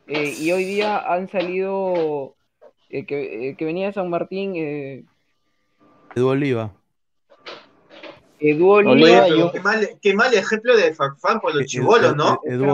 eh, 0.05 0.35
y 0.39 0.51
hoy 0.51 0.65
día 0.65 0.99
han 0.99 1.29
salido, 1.29 2.35
eh, 2.91 3.07
que, 3.07 3.49
eh, 3.49 3.55
que 3.57 3.65
venía 3.65 3.87
de 3.87 3.93
San 3.93 4.11
Martín, 4.11 4.53
eh, 4.55 5.03
Edu 6.15 6.27
Oliva. 6.27 6.71
Edu 8.51 8.69
Oye, 8.71 9.05
pero 9.05 9.27
yo- 9.37 9.51
qué 9.51 9.59
mal, 9.59 9.89
qué 10.01 10.13
mal 10.13 10.33
ejemplo 10.33 10.75
de 10.75 10.93
Farfán 10.93 11.39
por 11.39 11.55
los 11.55 11.65
chivolos, 11.65 12.15
¿no? 12.15 12.39
Edu 12.45 12.65
eh. 12.65 12.71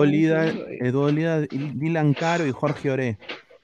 Oliva, 0.94 1.40
Dylan 1.50 2.14
Caro 2.14 2.46
y 2.46 2.52
Jorge 2.52 2.92
Oré. 2.92 3.18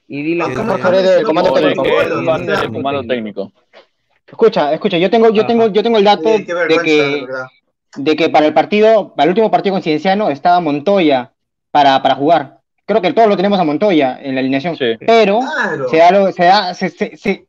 y 0.06 0.22
Dylan 0.22 0.52
Eh, 0.52 0.54
Castro. 0.54 0.72
Jorge 0.72 0.86
Oré 0.88 1.02
del 1.02 1.22
comando 1.24 1.52
técnico. 1.52 1.82
del 1.82 2.72
comando. 2.72 3.52
Escucha, 4.26 4.72
escucha, 4.74 4.98
yo 4.98 5.10
tengo, 5.10 5.30
yo 5.30 5.46
tengo, 5.46 5.68
yo 5.68 5.82
tengo 5.82 5.98
el 5.98 6.04
dato 6.04 6.28
Sí, 6.36 6.44
de 6.44 6.78
que, 6.84 7.24
verdad. 7.26 7.46
de 7.96 8.16
que 8.16 8.28
para 8.28 8.46
el 8.46 8.52
partido, 8.54 9.14
para 9.14 9.24
el 9.24 9.30
último 9.30 9.50
partido 9.50 9.74
con 9.74 9.82
Cienciano 9.82 10.28
estaba 10.30 10.60
Montoya 10.60 11.32
para, 11.70 12.02
para 12.02 12.14
jugar. 12.14 12.58
Creo 12.84 13.00
que 13.02 13.12
todos 13.12 13.28
lo 13.28 13.36
tenemos 13.36 13.58
a 13.58 13.64
Montoya 13.64 14.18
en 14.22 14.34
la 14.34 14.40
alineación. 14.40 14.76
Sí. 14.76 14.94
Pero 15.06 15.40
Claro. 15.40 15.88
se 15.88 15.96
da 15.98 16.10
lo- 16.10 16.32
se, 16.32 16.44
da- 16.44 16.74
se, 16.74 16.88
se, 16.90 17.16
se- 17.16 17.46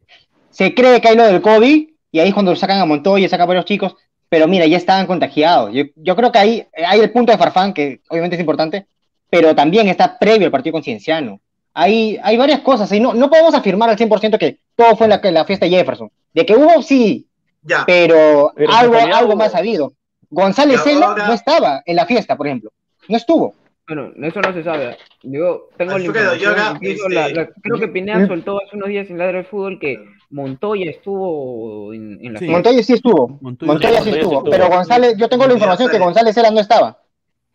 se 0.50 0.74
cree 0.74 1.00
que 1.02 1.10
hay 1.10 1.16
lo 1.16 1.26
del 1.26 1.42
COVID 1.42 1.90
y 2.12 2.20
ahí 2.20 2.28
es 2.30 2.34
cuando 2.34 2.56
sacan 2.56 2.80
a 2.80 2.86
Montoya, 2.86 3.28
sacan 3.30 3.44
a 3.44 3.48
varios 3.48 3.66
chicos, 3.66 3.96
pero 4.30 4.48
mira, 4.48 4.66
ya 4.68 4.78
estaban 4.78 5.08
contagiados. 5.08 5.74
Yo, 5.74 5.84
yo 5.96 6.16
creo 6.16 6.32
que 6.32 6.40
ahí 6.40 6.68
hay 6.88 7.00
el 7.00 7.12
punto 7.12 7.32
de 7.32 7.38
Farfán, 7.38 7.74
que 7.74 8.00
obviamente 8.10 8.36
es 8.36 8.40
importante, 8.40 8.86
pero 9.30 9.56
también 9.56 9.88
está 9.88 10.18
previo 10.18 10.46
al 10.46 10.52
partido 10.52 10.74
con 10.74 10.84
Cienciano. 10.84 11.40
Hay, 11.74 12.20
hay 12.24 12.38
varias 12.38 12.60
cosas 12.62 12.92
y 12.92 13.00
no, 13.00 13.14
no 13.14 13.30
podemos 13.30 13.54
afirmar 13.54 13.90
al 13.90 13.98
100% 13.98 14.38
que 14.38 14.58
todo 14.76 14.96
fue 14.96 15.06
en 15.06 15.10
la, 15.12 15.22
en 15.24 15.34
la 15.34 15.46
fiesta 15.46 15.66
de 15.66 15.72
Jefferson. 15.72 16.10
De 16.34 16.46
que 16.46 16.56
hubo, 16.56 16.82
sí, 16.82 17.26
Ya, 17.62 17.84
pero, 17.86 18.52
Pero 18.56 18.72
algo, 18.74 18.96
algo 18.96 19.36
más 19.36 19.52
sabido. 19.52 19.94
González 20.30 20.82
Cela 20.84 21.08
ahora- 21.08 21.28
no 21.28 21.34
estaba 21.34 21.82
en 21.86 21.96
la 21.96 22.06
fiesta, 22.06 22.36
por 22.38 22.48
ejemplo. 22.48 22.72
No 23.08 23.18
estuvo. 23.18 23.56
Bueno, 23.88 24.12
eso 24.22 24.40
no 24.42 24.54
se 24.54 24.64
sabe. 24.64 24.98
Yo 25.24 25.70
tengo 25.76 25.92
la 25.92 25.98
Alfredo, 25.98 26.36
información. 26.36 26.80
este, 26.82 27.10
la- 27.10 27.30
la- 27.30 27.50
creo 27.62 27.80
que 27.80 27.88
Pineda 27.88 28.28
soltó 28.28 28.60
hace 28.64 28.76
unos 28.76 28.90
días 28.90 29.10
en 29.10 29.18
Ladra 29.18 29.38
del 29.38 29.46
Fútbol 29.46 29.80
que 29.80 29.98
Montoya 30.32 30.92
estuvo 30.92 31.94
en, 31.94 32.20
en 32.24 32.34
la 32.34 32.40
Sí. 32.40 32.46
fiesta. 32.46 32.52
Montoya 32.70 32.84
sí 32.84 32.94
estuvo. 32.94 33.28
Montoya 33.42 33.72
Montoya, 33.72 33.90
sí, 33.90 33.96
sí 33.96 34.00
Montoya 34.00 34.04
sí 34.04 34.10
estuvo. 34.20 34.38
estuvo. 34.38 34.52
Pero 34.52 34.70
González, 34.70 35.16
yo 35.18 35.28
tengo 35.30 35.48
la 35.48 35.54
información 35.54 35.90
que 35.90 35.98
González 36.00 36.36
Cela 36.36 36.52
no 36.52 36.60
estaba. 36.60 37.00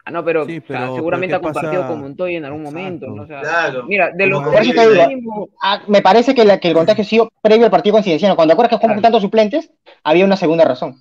Ah, 0.06 0.10
no, 0.10 0.22
pero, 0.24 0.44
Sí, 0.44 0.58
o 0.58 0.66
sea, 0.66 0.78
pero- 0.80 0.94
seguramente 0.96 1.34
ha 1.34 1.38
pero 1.40 1.48
¿qué 1.48 1.54
compartido 1.54 1.82
pasa? 1.82 1.92
con 1.94 2.02
Montoya 2.02 2.36
en 2.38 2.44
algún 2.44 2.62
momento. 2.62 3.06
Exacto. 3.06 3.16
¿no? 3.16 3.22
O 3.22 3.26
sea, 3.26 3.40
claro. 3.40 3.84
Mira, 3.86 4.10
de 4.10 4.26
los 4.26 4.40
Como 4.40 4.52
Por 4.52 4.62
eso 4.62 4.72
te 4.74 4.90
digo, 4.90 5.08
mismo, 5.08 5.48
ah, 5.62 5.82
me 5.88 6.02
parece 6.02 6.34
que, 6.34 6.44
la- 6.44 6.58
que 6.60 6.68
el 6.68 6.74
contagio 6.74 7.02
ha 7.02 7.06
sido 7.06 7.30
previo 7.40 7.64
al 7.64 7.70
partido 7.70 7.94
con 7.94 8.02
Cienciano. 8.02 8.36
Cuando 8.36 8.52
acuerdas 8.52 8.78
que 8.78 8.84
Claro. 8.86 9.00
tantos 9.00 9.22
suplentes, 9.22 9.70
había 10.02 10.24
una 10.26 10.36
segunda 10.36 10.64
razón. 10.64 10.96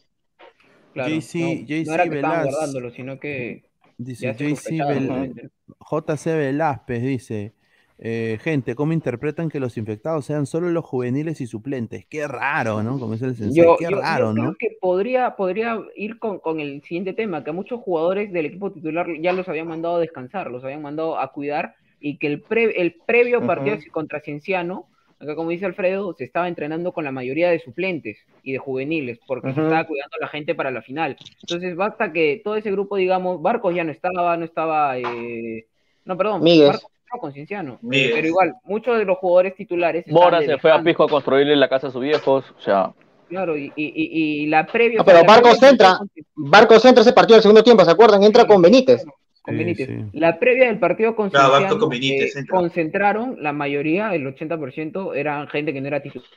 claro, 0.93 1.09
JC 1.09 1.39
no, 1.39 1.65
JC 1.67 1.85
no 1.87 1.93
era 1.95 2.03
que 2.07 2.15
estaban 2.17 2.39
Velas. 2.39 2.53
guardándolo, 2.53 2.91
sino 2.91 3.19
que 3.19 3.63
Dice 3.97 4.27
JC 4.33 4.49
sospechaba, 4.55 4.91
Vel- 4.91 4.99
seguramente. 4.99 5.49
JC 5.79 6.35
Velázquez 6.37 7.01
dice, 7.01 7.53
eh, 7.99 8.37
gente, 8.41 8.75
¿cómo 8.75 8.91
interpretan 8.93 9.49
que 9.49 9.59
los 9.59 9.77
infectados 9.77 10.25
sean 10.25 10.45
solo 10.45 10.69
los 10.69 10.83
juveniles 10.83 11.39
y 11.41 11.47
suplentes? 11.47 12.05
Qué 12.07 12.27
raro, 12.27 12.83
¿no? 12.83 12.99
Como 12.99 13.13
dice 13.13 13.25
el 13.25 13.35
sensei, 13.35 13.63
Yo, 13.63 13.75
qué 13.77 13.85
yo- 13.89 14.01
raro, 14.01 14.29
yo 14.29 14.33
creo 14.33 14.45
¿no? 14.45 14.55
que 14.59 14.77
podría, 14.81 15.35
podría 15.35 15.79
ir 15.95 16.19
con, 16.19 16.39
con 16.39 16.59
el 16.59 16.81
siguiente 16.83 17.13
tema, 17.13 17.43
que 17.43 17.51
a 17.51 17.53
muchos 17.53 17.79
jugadores 17.81 18.31
del 18.33 18.45
equipo 18.47 18.71
titular 18.71 19.07
ya 19.21 19.31
los 19.33 19.47
habían 19.47 19.67
mandado 19.67 19.95
a 19.97 19.99
descansar, 19.99 20.49
los 20.51 20.63
habían 20.63 20.81
mandado 20.81 21.17
a 21.19 21.31
cuidar, 21.31 21.75
y 21.99 22.17
que 22.17 22.27
el, 22.27 22.41
pre- 22.41 22.81
el 22.81 22.95
previo 23.05 23.45
partido 23.45 23.77
contra 23.91 24.19
Cienciano, 24.19 24.87
acá 25.19 25.35
como 25.35 25.51
dice 25.51 25.65
Alfredo, 25.65 26.13
se 26.17 26.25
estaba 26.25 26.49
entrenando 26.49 26.91
con 26.91 27.05
la 27.05 27.11
mayoría 27.13 27.49
de 27.49 27.59
suplentes 27.59 28.17
y 28.43 28.51
de 28.51 28.57
juveniles, 28.57 29.19
porque 29.25 29.53
se 29.53 29.61
estaba 29.61 29.85
cuidando 29.87 30.15
a 30.17 30.25
la 30.25 30.27
gente 30.27 30.53
para 30.53 30.69
la 30.71 30.81
final. 30.81 31.15
Entonces 31.43 31.77
basta 31.77 32.11
que 32.11 32.41
todo 32.43 32.57
ese 32.57 32.71
grupo, 32.71 32.97
digamos, 32.97 33.41
Barcos 33.41 33.73
ya 33.73 33.85
no 33.85 33.91
estaba, 33.93 34.35
no 34.35 34.43
estaba, 34.43 34.97
eh, 34.97 35.67
no, 36.03 36.17
perdón, 36.17 36.43
Míguez. 36.43 36.67
Barcos 36.67 36.91
estaba 37.13 37.21
con 37.21 37.33
Cienciano, 37.33 37.79
Míguez. 37.81 38.11
pero 38.15 38.27
igual, 38.27 38.53
muchos 38.63 38.97
de 38.97 39.05
los 39.05 39.17
jugadores 39.17 39.55
titulares 39.55 40.05
Mora 40.07 40.41
se 40.41 40.57
fue 40.57 40.71
a. 40.71 40.81
Pisco 40.81 41.03
a 41.03 41.09
construirle 41.09 41.55
la 41.55 41.69
casa 41.69 41.87
a 41.87 41.91
sus 41.91 42.01
viejos. 42.01 42.45
O 42.57 42.61
sea, 42.61 42.91
Claro, 43.29 43.57
y, 43.57 43.71
y, 43.75 43.85
y, 43.85 44.43
y 44.43 44.47
la 44.47 44.65
previa. 44.65 44.99
No, 44.99 45.05
pero 45.05 45.23
Barcos 45.23 45.61
entra. 45.63 45.97
Barcos 46.35 46.83
entra 46.85 47.01
ese 47.01 47.13
partido 47.13 47.35
del 47.35 47.41
segundo 47.41 47.63
tiempo, 47.63 47.83
¿se 47.83 47.91
acuerdan? 47.91 48.21
Entra 48.23 48.45
con 48.45 48.61
Benítez. 48.61 49.03
con 49.41 49.53
Sí, 49.55 49.57
Benítez. 49.59 49.87
sí. 49.87 50.19
La 50.19 50.37
previa 50.39 50.67
del 50.67 50.77
partido 50.79 51.15
con 51.15 51.29
Claro, 51.29 51.79
con 51.79 51.89
Benítez, 51.89 52.35
eh, 52.35 52.39
entra. 52.39 52.57
concentraron, 52.59 53.37
la 53.41 53.51
mayoría, 53.53 54.13
el 54.13 54.27
80%, 54.27 55.15
eran 55.15 55.47
gente 55.47 55.73
que 55.73 55.81
no 55.81 55.87
era 55.87 56.01
titular. 56.01 56.27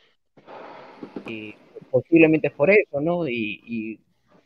Y 1.26 1.54
posiblemente 1.90 2.48
es 2.48 2.52
por 2.54 2.70
eso, 2.70 3.00
¿no? 3.00 3.28
Y, 3.28 3.60
y, 3.66 3.98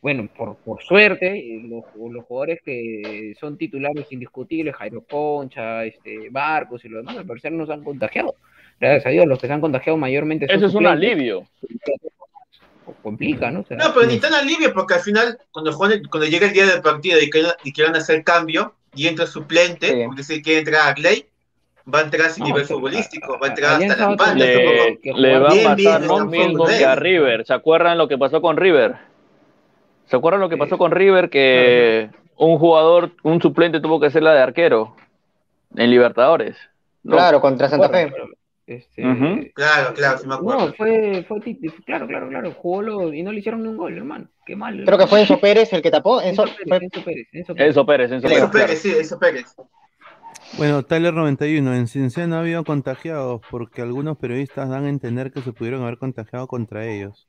bueno, 0.03 0.28
por, 0.36 0.57
por 0.57 0.82
suerte, 0.82 1.61
los, 1.64 1.84
los 2.12 2.24
jugadores 2.24 2.61
que 2.64 3.34
son 3.38 3.59
titulares 3.59 4.07
indiscutibles, 4.11 4.74
Jairo 4.76 5.03
Concha, 5.03 5.84
este, 5.84 6.28
Barcos 6.30 6.84
y 6.84 6.88
lo 6.88 6.98
demás, 6.98 7.16
al 7.18 7.26
parecer 7.26 7.53
no 7.53 7.66
se 7.66 7.72
han 7.72 7.84
contagiado. 7.84 8.34
Gracias 8.80 9.07
a 9.07 9.11
Dios, 9.11 9.26
los 9.26 9.38
que 9.38 9.46
se 9.46 9.53
han 9.53 9.61
contagiado 9.61 9.98
mayormente 9.98 10.46
son 10.46 10.57
eso 10.57 10.66
es 10.66 10.74
un 10.74 10.86
alivio. 10.86 11.46
Complica, 13.03 13.51
¿no? 13.51 13.61
O 13.61 13.64
sea, 13.64 13.76
No, 13.76 13.92
pero 13.94 14.07
ni 14.07 14.18
tan 14.18 14.34
alivio, 14.34 14.72
porque 14.74 14.94
al 14.94 15.01
final, 15.01 15.38
cuando, 15.53 15.72
juegan- 15.72 16.03
cuando 16.11 16.28
llega 16.28 16.46
el 16.46 16.53
día 16.53 16.66
del 16.66 16.82
partido 16.82 17.20
y 17.20 17.30
quieran, 17.30 17.53
y 17.62 17.72
quieran 17.72 17.94
hacer 17.94 18.24
cambio, 18.24 18.74
y 18.94 19.07
entra 19.07 19.26
el 19.26 19.30
suplente, 19.30 19.86
Sí. 19.88 20.03
porque 20.07 20.22
si 20.24 20.42
quiere 20.42 20.61
entrar 20.61 20.88
a 20.88 20.94
Clay, 20.94 21.24
va 21.92 22.01
a 22.01 22.03
entrar 22.03 22.30
sin 22.30 22.42
No, 22.42 22.48
nivel 22.48 22.64
futbolístico, 22.64 23.38
va 23.38 23.46
a 23.46 23.51
entrar 23.51 23.70
hasta 23.72 23.76
Alianza 23.76 23.96
las 23.96 24.09
va 24.09 24.12
a 24.12 24.16
bandas. 24.28 24.48
tener 24.48 24.66
tampoco- 24.66 25.18
Le, 25.20 25.28
le 25.28 25.38
va 25.38 25.48
a 25.48 25.53
Bien, 25.53 25.76
bien, 25.76 25.86
pasar 25.92 26.03
lo 26.03 26.26
mismo 26.26 26.66
que 26.66 26.84
a. 26.84 26.96
River. 26.96 27.46
¿Se 27.46 27.55
acuerdan 27.55 27.96
lo 27.98 28.09
que 28.09 28.18
pasó 28.18 28.40
con 28.40 28.57
River? 28.57 28.94
¿Se 30.11 30.16
acuerdan 30.16 30.40
lo 30.40 30.48
que 30.48 30.56
pasó 30.56 30.76
con 30.76 30.90
River? 30.90 31.30
Que 31.30 32.11
un 32.36 32.58
jugador, 32.58 33.12
un 33.22 33.40
suplente 33.40 33.80
tuvo 33.80 34.00
que 34.00 34.11
ser 34.11 34.24
la 34.24 34.34
de 34.34 34.42
arquero 34.42 34.96
en 35.76 35.88
Libertadores. 35.90 36.56
No. 37.04 37.16
Claro, 37.16 37.40
contra 37.40 37.68
Santa 37.68 37.88
Fe. 37.88 38.12
Este. 38.66 39.02
Claro, 39.54 39.94
claro, 39.94 40.18
sí 40.18 40.26
me 40.28 40.34
acuerdo. 40.34 40.66
No, 40.68 40.72
fue, 40.74 41.24
fue 41.26 41.40
claro, 41.84 42.06
claro, 42.06 42.28
claro, 42.28 42.52
jugó 42.52 42.82
lo- 42.82 43.12
y 43.12 43.22
no 43.22 43.32
le 43.32 43.38
hicieron 43.40 43.62
ni 43.62 43.68
un 43.68 43.76
gol, 43.76 43.96
hermano. 43.96 44.28
Qué 44.46 44.54
mal. 44.56 44.82
Creo 44.84 44.98
que 44.98 45.06
fue 45.06 45.20
Enzo 45.20 45.40
Pérez 45.40 45.72
el 45.72 45.82
que 45.82 45.90
tapó. 45.90 46.20
Enzo 46.20 46.44
Enzo, 46.44 46.54
Pérez, 46.64 46.82
Enzo 46.92 47.04
Pérez, 47.04 47.28
Enzo 47.32 47.54
Pérez. 47.54 47.68
Enzo 47.68 47.86
Pérez, 47.86 48.12
Enzo 48.12 48.28
Pérez. 48.28 48.50
Pérez, 48.50 48.78
sí, 48.80 48.90
eso 48.98 49.18
Pérez. 49.18 49.54
Bueno, 50.58 50.82
Tyler 50.84 51.14
91, 51.14 51.74
en 51.74 51.86
Ciencia 51.86 52.26
no 52.26 52.36
ha 52.36 52.40
habido 52.40 52.64
contagiados 52.64 53.40
porque 53.50 53.82
algunos 53.82 54.18
periodistas 54.18 54.68
dan 54.68 54.84
a 54.84 54.88
entender 54.88 55.30
que 55.32 55.40
se 55.42 55.52
pudieron 55.52 55.82
haber 55.82 55.98
contagiado 55.98 56.46
contra 56.48 56.86
ellos. 56.86 57.28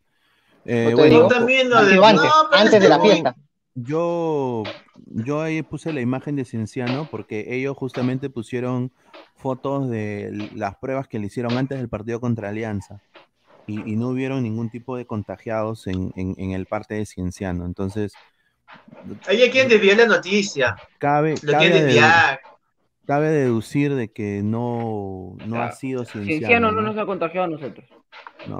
Eh, 0.65 0.83
Yo 0.83 0.89
te 0.89 0.95
bueno, 0.95 1.15
digo, 1.15 1.21
Yo 1.29 1.35
también 1.35 1.69
no 1.69 1.77
ha 1.77 1.83
de- 1.83 1.91
sido 1.91 2.01
no, 2.01 2.21
antes, 2.51 2.81
de 2.81 2.89
la 2.89 2.99
fiesta. 2.99 3.35
yo, 3.73 4.63
yo 5.07 5.41
ahí 5.41 5.61
puse 5.63 5.91
la 5.93 6.01
imagen 6.01 6.35
de 6.35 6.45
Cienciano 6.45 7.07
porque 7.09 7.45
ellos 7.55 7.75
justamente 7.77 8.29
pusieron 8.29 8.91
fotos 9.35 9.89
de 9.89 10.49
las 10.55 10.75
pruebas 10.77 11.07
que 11.07 11.19
le 11.19 11.27
hicieron 11.27 11.57
antes 11.57 11.79
del 11.79 11.89
partido 11.89 12.19
contra 12.19 12.49
Alianza 12.49 13.01
y, 13.65 13.91
y 13.91 13.95
no 13.95 14.09
hubieron 14.09 14.43
ningún 14.43 14.69
tipo 14.69 14.97
de 14.97 15.05
contagiados 15.05 15.87
en, 15.87 16.11
en- 16.15 16.35
en 16.37 16.51
el 16.51 16.65
parte 16.67 16.95
de 16.95 17.05
Cienciano. 17.05 17.65
Entonces, 17.65 18.13
Ahí 19.27 19.49
quieren 19.49 19.69
desviar 19.69 19.97
la 19.97 20.05
noticia. 20.05 20.75
cabe, 20.99 21.35
Lo 21.41 21.57
deducir 23.31 23.95
de 23.95 24.11
que 24.11 24.41
no, 24.43 25.35
no 25.47 25.61
ha 25.61 25.71
sido 25.71 26.05
Cienciano. 26.05 26.37
Cienciano 26.37 26.71
no 26.71 26.81
¿no? 26.81 26.87
nos 26.93 26.97
ha 26.97 27.05
contagiado 27.05 27.45
a 27.45 27.49
nosotros. 27.49 27.85
No. 28.47 28.57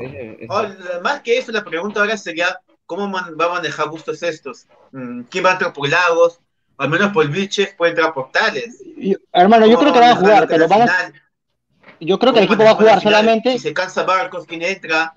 Oh, 0.50 0.64
más 1.04 1.22
que 1.22 1.38
eso, 1.38 1.52
la 1.52 1.64
pregunta 1.64 2.00
ahora 2.00 2.16
sería, 2.18 2.60
¿cómo 2.86 3.08
man- 3.08 3.36
va 3.40 3.46
a 3.46 3.50
manejar 3.54 3.90
Bustos 3.90 4.22
estos? 4.24 4.68
Mm, 4.92 5.22
¿Quién 5.24 5.46
va 5.46 5.50
a 5.50 5.54
entrar 5.54 5.74
por 5.74 5.90
Lagos? 5.90 6.40
Al 6.78 6.90
menos 6.90 7.12
por 7.12 7.28
Vilches 7.28 7.74
puede 7.76 7.92
entrar 7.92 8.14
por 8.14 8.32
Tales. 8.32 8.82
Yo- 8.98 9.18
hermano, 9.34 9.68
yo 9.68 9.78
creo 9.80 9.94
que 9.94 10.00
va 10.00 10.12
a 10.12 10.16
jugar, 10.16 10.48
pero 10.48 10.68
vamos, 10.68 10.90
yo 12.00 12.18
creo 12.20 12.34
que 12.34 12.40
el 12.40 12.46
equipo 12.46 12.64
va 12.64 12.72
a 12.72 12.76
jugar 12.76 13.02
solamente, 13.02 13.54
Si 13.54 13.60
se 13.60 13.74
cansa 13.74 14.04
Barcos, 14.04 14.46
¿quién 14.48 14.62
entra? 14.62 15.14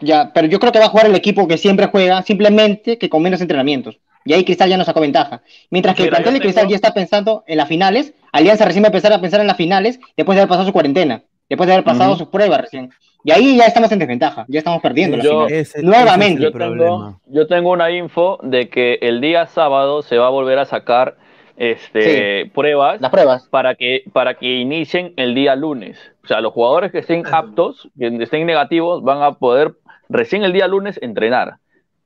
ya, 0.00 0.32
pero 0.32 0.46
yo 0.46 0.58
creo 0.58 0.72
que 0.72 0.78
va 0.78 0.86
a 0.86 0.90
jugar 0.90 1.06
el 1.06 1.14
equipo 1.14 1.48
que 1.48 1.56
siempre 1.58 1.86
juega, 1.86 2.22
simplemente 2.22 2.98
que 2.98 3.08
con 3.08 3.22
menos 3.22 3.40
entrenamientos. 3.40 3.98
Y 4.26 4.32
ahí 4.32 4.44
Cristal 4.44 4.70
ya 4.70 4.76
nos 4.78 4.86
sacó 4.86 5.00
ventaja. 5.00 5.42
Mientras 5.70 5.94
que 5.94 6.04
el 6.04 6.08
plantel 6.08 6.34
de 6.34 6.40
Cristal 6.40 6.62
tengo- 6.62 6.70
ya 6.70 6.76
está 6.76 6.94
pensando 6.94 7.44
en 7.46 7.58
las 7.58 7.68
finales, 7.68 8.14
Alianza 8.32 8.64
recién 8.64 8.82
va 8.82 8.86
a 8.86 8.90
empezar 8.90 9.12
a 9.12 9.20
pensar 9.20 9.40
en 9.40 9.46
las 9.46 9.56
finales 9.56 10.00
después 10.16 10.34
de 10.36 10.40
haber 10.42 10.48
pasado 10.48 10.66
su 10.66 10.72
cuarentena, 10.72 11.22
después 11.54 11.66
de 11.66 11.74
haber 11.74 11.84
pasado 11.84 12.16
sus 12.16 12.28
pruebas 12.28 12.60
recién. 12.60 12.90
Y 13.26 13.30
ahí 13.32 13.56
ya 13.56 13.64
estamos 13.66 13.90
en 13.90 13.98
desventaja, 14.00 14.44
ya 14.48 14.58
estamos 14.58 14.82
perdiendo 14.82 15.16
Yo-. 15.18 15.46
Ese- 15.48 15.82
Nuevamente. 15.82 16.26
ese 16.26 16.34
es 16.34 16.40
Yo 16.40 16.46
el 16.48 16.52
tengo, 16.52 16.74
problema. 16.76 17.18
yo 17.26 17.46
tengo 17.46 17.70
una 17.70 17.90
info 17.90 18.38
de 18.42 18.68
que 18.68 18.98
el 19.00 19.20
día 19.22 19.46
sábado 19.46 20.02
se 20.02 20.18
va 20.18 20.26
a 20.26 20.30
volver 20.30 20.58
a 20.58 20.66
sacar 20.66 21.16
este, 21.56 22.50
pruebas 22.54 23.00
Las 23.00 23.10
pruebas. 23.10 23.48
para 23.48 23.74
que, 23.76 24.04
para 24.12 24.34
que 24.34 24.56
inicien 24.56 25.14
el 25.16 25.34
día 25.34 25.54
lunes. 25.56 25.98
O 26.24 26.26
sea, 26.26 26.40
los 26.40 26.52
jugadores 26.52 26.92
que 26.92 26.98
estén 26.98 27.22
aptos, 27.30 27.88
que 27.98 28.08
estén 28.22 28.44
negativos, 28.46 29.02
van 29.02 29.22
a 29.22 29.32
poder 29.32 29.74
recién 30.08 30.44
el 30.44 30.52
día 30.52 30.66
lunes 30.68 30.98
entrenar. 31.02 31.56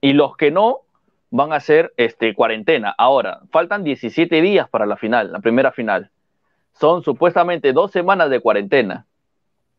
Y 0.01 0.13
los 0.13 0.37
que 0.37 0.51
no, 0.51 0.81
van 1.31 1.53
a 1.53 1.57
hacer 1.57 1.93
este, 1.97 2.35
cuarentena. 2.35 2.95
Ahora, 2.97 3.41
faltan 3.51 3.83
17 3.85 4.41
días 4.41 4.69
para 4.69 4.87
la 4.87 4.97
final, 4.97 5.33
la 5.33 5.41
primera 5.41 5.73
final. 5.73 6.11
Son 6.79 7.03
supuestamente 7.03 7.73
dos 7.73 7.91
semanas 7.91 8.31
de 8.31 8.41
cuarentena. 8.41 9.07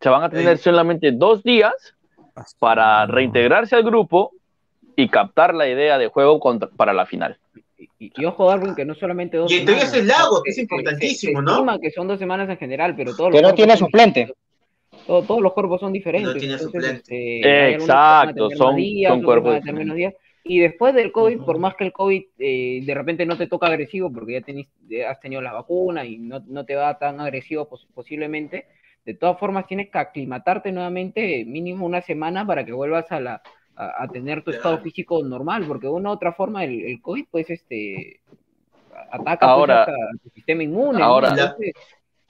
Se 0.02 0.10
van 0.10 0.24
a 0.24 0.30
tener 0.30 0.48
Ey. 0.54 0.58
solamente 0.58 1.12
dos 1.12 1.44
días 1.44 1.74
para 2.60 3.06
reintegrarse 3.06 3.76
al 3.76 3.84
grupo 3.84 4.32
y 4.96 5.10
captar 5.10 5.54
la 5.54 5.68
idea 5.68 5.98
de 5.98 6.08
juego 6.08 6.40
contra- 6.40 6.70
para 6.70 6.94
la 6.94 7.06
final. 7.06 7.38
Y, 7.78 8.12
y 8.22 8.26
ojo, 8.26 8.48
Darwin, 8.50 8.76
que 8.76 8.86
no 8.86 8.96
solamente 8.96 9.38
dos 9.38 9.52
Y 9.52 9.58
entonces 9.60 9.90
semanas. 9.90 10.12
es 10.12 10.20
Lagos, 10.20 10.44
que 10.44 10.50
es 10.52 10.56
Se- 10.56 10.60
se- 10.60 10.62
importantísimo, 10.76 11.40
se 11.40 11.46
¿no? 11.46 11.80
que 11.80 11.92
son 11.92 12.08
dos 12.08 12.20
semanas 12.20 12.50
en 12.50 12.58
general, 12.58 12.96
pero 12.96 13.16
todos 13.16 13.32
Que 13.32 13.42
los 13.42 13.52
no 13.52 13.56
tiene 13.56 13.78
suplente. 13.78 14.34
Todo- 15.06 15.24
todos 15.24 15.42
los 15.42 15.54
cuerpos 15.54 15.80
son 15.80 15.92
diferentes. 15.94 16.34
No 16.34 16.40
tiene 16.40 16.58
suplente. 16.58 17.38
este, 17.38 17.74
Exacto, 17.76 18.50
son- 18.52 18.76
días, 18.76 19.12
son 19.12 19.24
cuerpos 19.24 19.60
tener 19.60 19.76
menos 19.76 19.96
días. 19.96 20.14
Y 20.44 20.60
después 20.60 20.94
del 20.94 21.12
COVID, 21.12 21.42
por 21.42 21.60
más 21.60 21.76
que 21.76 21.84
el 21.86 21.92
COVID 21.94 22.24
eh, 22.40 22.82
de 22.86 22.94
repente 22.94 23.26
no 23.26 23.38
te 23.38 23.48
toca 23.48 23.68
agresivo, 23.68 24.12
porque 24.12 24.34
ya, 24.34 24.40
tenés- 24.42 24.70
ya 24.88 25.12
has 25.12 25.20
tenido 25.20 25.42
la 25.42 25.54
vacuna 25.54 26.06
y 26.06 26.18
no, 26.18 26.42
no 26.48 26.66
te 26.66 26.76
va 26.76 26.98
tan 26.98 27.20
agresivo 27.20 27.68
pos- 27.68 27.88
posiblemente, 27.94 28.66
de 29.06 29.14
todas 29.14 29.40
formas 29.40 29.66
tienes 29.68 29.90
que 29.90 29.98
aclimatarte 29.98 30.72
nuevamente 30.72 31.44
mínimo 31.46 31.86
una 31.86 32.02
semana 32.02 32.46
para 32.46 32.66
que 32.66 32.74
vuelvas 32.74 33.12
a 33.12 33.20
la 33.20 33.42
a, 33.76 34.04
a 34.04 34.08
tener 34.10 34.44
tu 34.44 34.52
estado 34.52 34.78
físico 34.80 35.24
normal, 35.24 35.64
porque 35.68 35.88
de 35.88 35.94
una 35.94 36.10
u 36.10 36.14
otra 36.14 36.34
forma 36.34 36.64
el, 36.66 36.82
el 36.82 37.02
COVID 37.02 37.26
pues 37.32 37.50
este 37.50 38.20
ataca 39.12 39.40
pues, 39.40 39.50
Ahora- 39.50 39.80
hasta 39.82 39.94
tu 40.24 40.30
sistema 40.32 40.64
inmune. 40.64 41.00
¿no? 41.00 41.06
ahora- 41.06 41.30
Entonces, 41.30 41.74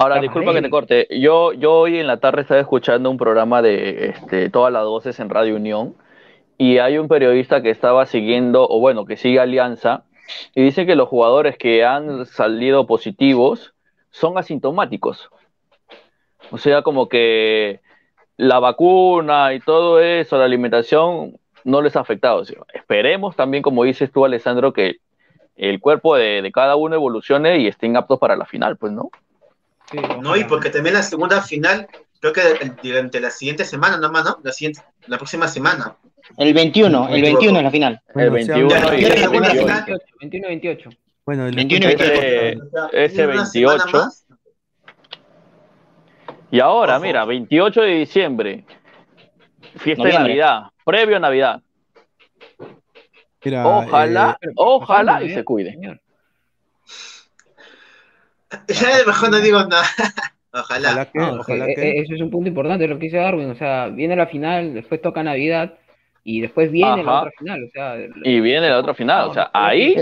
Ahora, 0.01 0.21
disculpa 0.21 0.53
que 0.53 0.61
te 0.61 0.69
corte. 0.69 1.07
Yo, 1.19 1.51
yo 1.51 1.73
hoy 1.73 1.97
en 1.97 2.07
la 2.07 2.21
tarde 2.21 2.43
estaba 2.43 2.61
escuchando 2.61 3.11
un 3.11 3.17
programa 3.17 3.61
de 3.61 4.11
este, 4.11 4.49
todas 4.49 4.71
las 4.71 4.85
voces 4.85 5.19
en 5.19 5.29
Radio 5.29 5.57
Unión 5.57 5.93
y 6.57 6.77
hay 6.77 6.97
un 6.97 7.09
periodista 7.09 7.61
que 7.61 7.69
estaba 7.69 8.05
siguiendo, 8.05 8.65
o 8.69 8.79
bueno, 8.79 9.03
que 9.03 9.17
sigue 9.17 9.41
Alianza, 9.41 10.03
y 10.55 10.63
dice 10.63 10.85
que 10.85 10.95
los 10.95 11.09
jugadores 11.09 11.57
que 11.57 11.83
han 11.83 12.25
salido 12.27 12.87
positivos 12.87 13.73
son 14.09 14.37
asintomáticos. 14.37 15.29
O 16.51 16.57
sea, 16.57 16.81
como 16.81 17.07
que 17.09 17.79
la 18.37 18.59
vacuna 18.59 19.53
y 19.53 19.59
todo 19.59 19.99
eso, 20.01 20.37
la 20.37 20.45
alimentación, 20.45 21.37
no 21.63 21.81
les 21.81 21.95
ha 21.95 21.99
afectado. 22.01 22.37
O 22.41 22.45
sea, 22.45 22.57
esperemos 22.73 23.35
también, 23.35 23.61
como 23.63 23.83
dices 23.83 24.11
tú, 24.11 24.25
Alessandro, 24.25 24.73
que 24.73 24.97
el 25.55 25.79
cuerpo 25.79 26.15
de, 26.15 26.41
de 26.41 26.51
cada 26.51 26.75
uno 26.77 26.95
evolucione 26.95 27.59
y 27.59 27.67
estén 27.67 27.97
aptos 27.97 28.17
para 28.19 28.35
la 28.37 28.45
final, 28.45 28.77
pues, 28.77 28.93
¿no? 28.93 29.09
sí, 29.91 29.97
No, 30.21 30.35
y 30.37 30.45
porque 30.45 30.69
también 30.69 30.95
la 30.95 31.03
segunda 31.03 31.41
final, 31.41 31.87
creo 32.21 32.31
que 32.31 32.41
durante 32.81 33.19
la 33.19 33.29
siguiente 33.29 33.65
semana 33.65 33.97
nomás, 33.97 34.23
¿no? 34.23 34.37
La, 34.41 34.51
siguiente, 34.53 34.81
la 35.07 35.17
próxima 35.17 35.47
semana. 35.49 35.95
El 36.37 36.53
21, 36.53 37.09
el 37.09 37.21
21 37.21 37.57
es 37.57 37.63
la 37.63 37.71
final. 37.71 38.01
El 38.15 38.23
se 38.23 38.29
21 38.53 38.75
habla- 38.75 38.95
y 38.99 39.03
el 39.03 39.09
ya, 39.09 39.15
ya, 39.21 39.29
28. 39.29 39.65
ya. 39.65 39.97
21 40.21 40.47
28. 40.47 40.89
Bueno, 41.25 41.47
el 41.47 41.55
21 41.55 41.85
y 41.85 41.89
escucha- 41.91 42.13
Ese, 42.13 42.57
O 42.57 42.69
sea, 42.69 42.87
ese 42.93 43.15
tiene 43.15 43.33
una 43.33 43.45
semana 43.45 43.83
28. 43.85 44.07
Y 46.51 46.59
ahora, 46.59 46.95
Ojo. 46.97 47.05
mira, 47.05 47.25
28 47.25 47.81
de 47.81 47.91
diciembre, 47.95 48.63
fiesta 49.77 50.03
de. 50.03 50.13
Navidad, 50.13 50.63
previo 50.85 51.17
a 51.17 51.19
Navidad. 51.19 51.61
mira, 53.43 53.67
Ojalá, 53.67 54.37
eh, 54.41 54.47
ojalá 54.55 55.23
y 55.23 55.27
¿eh? 55.31 55.33
se 55.35 55.43
cuide. 55.43 55.71
Señor. 55.71 56.01
Ya 58.67 59.05
mejor 59.05 59.29
no 59.31 59.39
digo 59.39 59.63
nada. 59.65 59.83
Ojalá. 60.51 60.89
ojalá 60.89 61.05
que, 61.05 61.19
No, 61.19 61.33
ojalá 61.41 61.65
que. 61.67 61.73
eh, 61.73 62.01
Eso 62.01 62.15
es 62.15 62.21
un 62.21 62.31
punto 62.31 62.49
importante 62.49 62.87
lo 62.87 62.97
que 62.97 63.05
dice 63.05 63.17
Darwin. 63.17 63.51
O 63.51 63.55
sea, 63.55 63.89
viene 63.89 64.15
la 64.15 64.25
final, 64.25 64.73
después 64.73 64.99
toca 64.99 65.21
Navidad 65.21 65.75
y 66.23 66.41
después 66.41 66.71
viene 66.71 67.03
la 67.03 67.19
otra 67.19 67.31
final. 67.37 67.63
O 67.65 67.69
sea, 67.71 67.95
Y 68.23 68.39
viene 68.39 68.67
la 68.67 68.79
otra 68.79 68.95
final, 68.95 69.29
o 69.29 69.33
sea, 69.35 69.51
ahí 69.53 69.95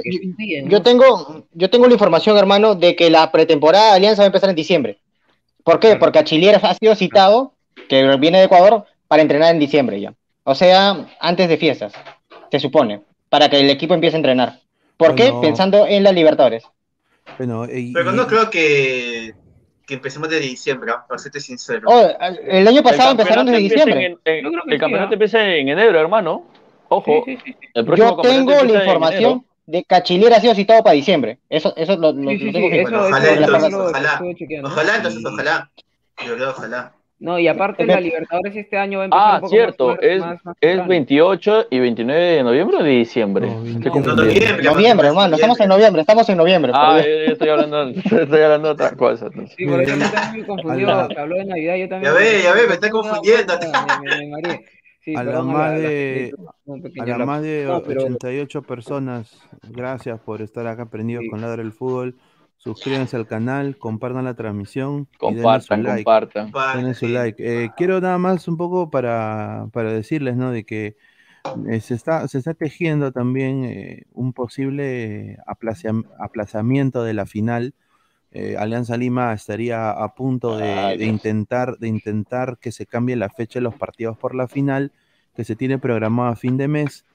Yo 0.67 0.81
tengo, 0.81 1.45
yo 1.51 1.69
tengo 1.69 1.87
la 1.87 1.93
información, 1.93 2.37
hermano, 2.37 2.75
de 2.75 2.95
que 2.95 3.09
la 3.09 3.29
pretemporada 3.29 3.89
de 3.91 3.97
Alianza 3.97 4.21
va 4.21 4.25
a 4.25 4.27
empezar 4.27 4.49
en 4.49 4.55
diciembre. 4.55 4.97
¿Por 5.67 5.81
qué? 5.81 5.87
Claro. 5.87 5.99
Porque 5.99 6.19
Achilleras 6.19 6.63
ha 6.63 6.73
sido 6.75 6.95
citado, 6.95 7.51
que 7.89 8.15
viene 8.15 8.37
de 8.37 8.45
Ecuador, 8.45 8.85
para 9.09 9.21
entrenar 9.21 9.51
en 9.53 9.59
diciembre 9.59 9.99
ya. 9.99 10.13
O 10.45 10.55
sea, 10.55 11.07
antes 11.19 11.49
de 11.49 11.57
fiestas, 11.57 11.91
se 12.49 12.59
supone, 12.61 13.01
para 13.27 13.49
que 13.49 13.59
el 13.59 13.69
equipo 13.69 13.93
empiece 13.93 14.15
a 14.15 14.19
entrenar. 14.19 14.59
¿Por 14.95 15.13
qué? 15.13 15.33
Pensando 15.41 15.85
en 15.85 16.03
la 16.03 16.13
Libertadores. 16.13 16.63
Bueno, 17.37 17.65
y- 17.65 17.91
Pero 17.91 18.13
y- 18.13 18.15
no 18.15 18.27
creo 18.27 18.49
que, 18.49 19.33
que 19.85 19.93
empecemos 19.95 20.29
desde 20.29 20.45
diciembre, 20.45 20.89
¿ah? 20.95 21.03
para 21.05 21.19
serte 21.19 21.41
sincero. 21.41 21.81
Oh, 21.91 22.07
el 22.47 22.65
año 22.65 22.81
pasado 22.81 23.11
el 23.11 23.19
empezaron 23.19 23.45
desde 23.45 23.59
diciembre. 23.59 24.05
empieza 24.05 24.21
en- 24.23 24.37
en- 24.37 24.43
Yo 24.45 24.51
creo 24.51 24.63
que 24.63 24.73
el 24.73 24.79
campeonato 24.79 25.09
¿ah? 25.11 25.13
empieza 25.15 25.45
en 25.45 25.67
enero, 25.67 25.99
hermano. 25.99 26.45
Ojo, 26.87 27.23
Sí, 27.25 27.35
sí, 27.35 27.41
sí, 27.43 27.55
sí. 27.59 27.67
el 27.73 27.83
próximo 27.83 28.15
Yo 28.15 28.21
tengo 28.21 28.51
la 28.63 28.79
información 28.79 29.31
enero. 29.33 29.43
De 29.67 29.83
que 29.83 29.95
Achillera 29.95 30.37
ha 30.37 30.41
sido 30.41 30.55
citado 30.55 30.81
para 30.81 30.95
diciembre. 30.95 31.37
Eso, 31.49 31.73
eso 31.75 31.95
lo, 31.97 32.13
lo- 32.13 32.31
Sí, 32.31 32.39
sí, 32.39 32.45
lo 32.45 32.51
tengo 32.53 32.67
eso, 32.71 32.81
Bueno, 32.83 32.97
eso 32.99 33.07
ojalá 33.09 33.33
entonces, 33.33 33.71
lo 33.71 33.83
ojalá. 33.85 34.21
Ojalá, 34.63 34.95
entonces, 34.95 35.21
Y- 35.21 35.25
ojalá. 35.25 35.71
Yo 36.25 36.35
creo, 36.35 36.49
ojalá. 36.49 36.93
No, 37.19 37.39
y 37.39 37.47
aparte 37.47 37.83
la 37.85 37.99
Libertadores 37.99 38.55
este 38.55 38.77
año 38.77 38.99
va 38.99 39.03
a 39.03 39.05
empezar 39.05 39.25
Ah, 39.27 39.33
un 39.35 39.41
poco 39.41 39.49
cierto, 39.49 39.87
más, 39.89 39.97
es, 40.03 40.19
más, 40.19 40.45
más 40.45 40.55
es 40.61 40.69
temprano. 40.69 40.89
28 40.89 41.65
y 41.71 41.79
29 41.79 42.21
de 42.23 42.43
noviembre 42.43 42.77
o 42.77 42.83
de 42.83 42.89
diciembre. 42.91 43.47
No, 43.47 43.53
Estoy 43.53 43.71
28. 43.73 43.91
confundido. 43.91 44.25
noviembre. 44.27 44.63
Noviembre, 44.63 45.07
hermano, 45.07 45.35
estamos 45.35 45.59
en 45.59 45.67
noviembre, 45.69 46.01
estamos 46.01 46.29
en 46.29 46.37
noviembre. 46.37 46.71
Ah, 46.75 47.01
yo 47.01 47.31
estoy 47.33 47.49
hablando, 47.49 47.89
estoy 48.03 48.41
hablando 48.41 48.67
de 48.67 48.73
otra 48.73 48.91
cosa. 48.91 49.25
entonces. 49.25 49.55
Sí, 49.57 49.65
por 49.65 49.81
eso 49.81 49.95
me 49.97 50.05
que 50.05 51.19
habló 51.19 51.35
de 51.37 51.45
Navidad, 51.45 51.75
yo 51.75 51.89
también. 51.89 52.13
Ya 52.13 52.19
ve, 52.19 52.41
ya 52.43 52.53
ve, 52.53 52.67
me 52.67 52.73
está 52.75 52.89
confundiendo. 52.91 53.57
cuenta, 53.57 53.99
Me, 53.99 54.27
me. 54.47 54.65
Sí, 55.07 55.15
A 55.15 55.23
la 55.23 55.31
perdón 55.31 55.47
más 55.53 55.55
la- 55.55 55.67
la- 55.71 55.77
de- 55.89 56.33
un 56.65 56.79
A 56.79 56.81
las 56.83 57.07
lapsus. 57.07 57.25
más 57.25 57.41
de 57.41 57.63
No, 57.65 57.81
pero- 57.81 58.01
88 58.01 58.61
personas, 58.61 59.39
gracias 59.69 60.19
por 60.19 60.41
estar 60.41 60.67
acá 60.67 60.87
prendidos 60.87 61.23
Sí. 61.23 61.29
con 61.29 61.39
Ladra 61.39 61.61
el 61.61 61.71
Fútbol. 61.71 62.17
Suscríbanse 62.57 63.15
al 63.15 63.25
canal, 63.25 63.77
compartan 63.77 64.25
la 64.25 64.33
transmisión 64.33 65.07
y 65.21 65.25
denle 65.35 65.37
su 65.37 65.43
Compartan, 65.43 65.83
like. 65.83 66.03
compartan. 66.03 66.51
Denle 66.75 66.93
su 66.93 67.07
like. 67.07 67.37
Eh, 67.63 67.69
quiero 67.77 68.01
nada 68.01 68.17
más 68.17 68.49
un 68.49 68.57
poco 68.57 68.89
para, 68.89 69.67
para 69.71 69.93
decirles, 69.93 70.35
¿no? 70.35 70.51
De 70.51 70.65
que 70.65 70.97
eh, 71.71 71.79
se, 71.79 71.93
está, 71.93 72.27
se 72.27 72.39
está 72.39 72.53
tejiendo 72.53 73.13
también 73.13 73.63
eh, 73.63 74.03
un 74.11 74.33
posible 74.33 75.37
aplazam- 75.47 76.05
aplazamiento 76.19 77.05
de 77.05 77.13
la 77.13 77.25
final. 77.25 77.73
Eh, 78.31 78.55
Alianza 78.57 78.97
Lima 78.97 79.33
estaría 79.33 79.91
a 79.91 80.13
punto 80.13 80.57
de, 80.57 80.65
Ay, 80.65 80.97
de 80.97 81.03
Dios. 81.05 81.15
intentar, 81.15 81.77
de 81.77 81.87
intentar 81.87 82.57
que 82.59 82.71
se 82.71 82.85
cambie 82.85 83.15
la 83.15 83.29
fecha 83.29 83.59
de 83.59 83.63
los 83.63 83.75
partidos 83.75 84.17
por 84.17 84.35
la 84.35 84.47
final, 84.47 84.91
que 85.35 85.43
se 85.43 85.55
tiene 85.55 85.79
programado 85.79 86.29
a 86.29 86.35
fin 86.35 86.57
de 86.57 86.67
mes, 86.67 87.05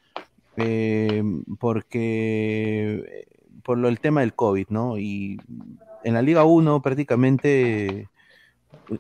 eh, 0.57 1.23
porque 1.59 3.05
eh, 3.09 3.27
por 3.63 3.79
lo, 3.79 3.89
el 3.89 4.01
tema 4.01 4.21
del 4.21 4.35
COVID, 4.35 4.69
¿no? 4.69 4.99
Y 4.99 5.39
en 6.05 6.15
la 6.15 6.23
Liga 6.23 6.45
1 6.45 6.83
prácticamente 6.83 8.09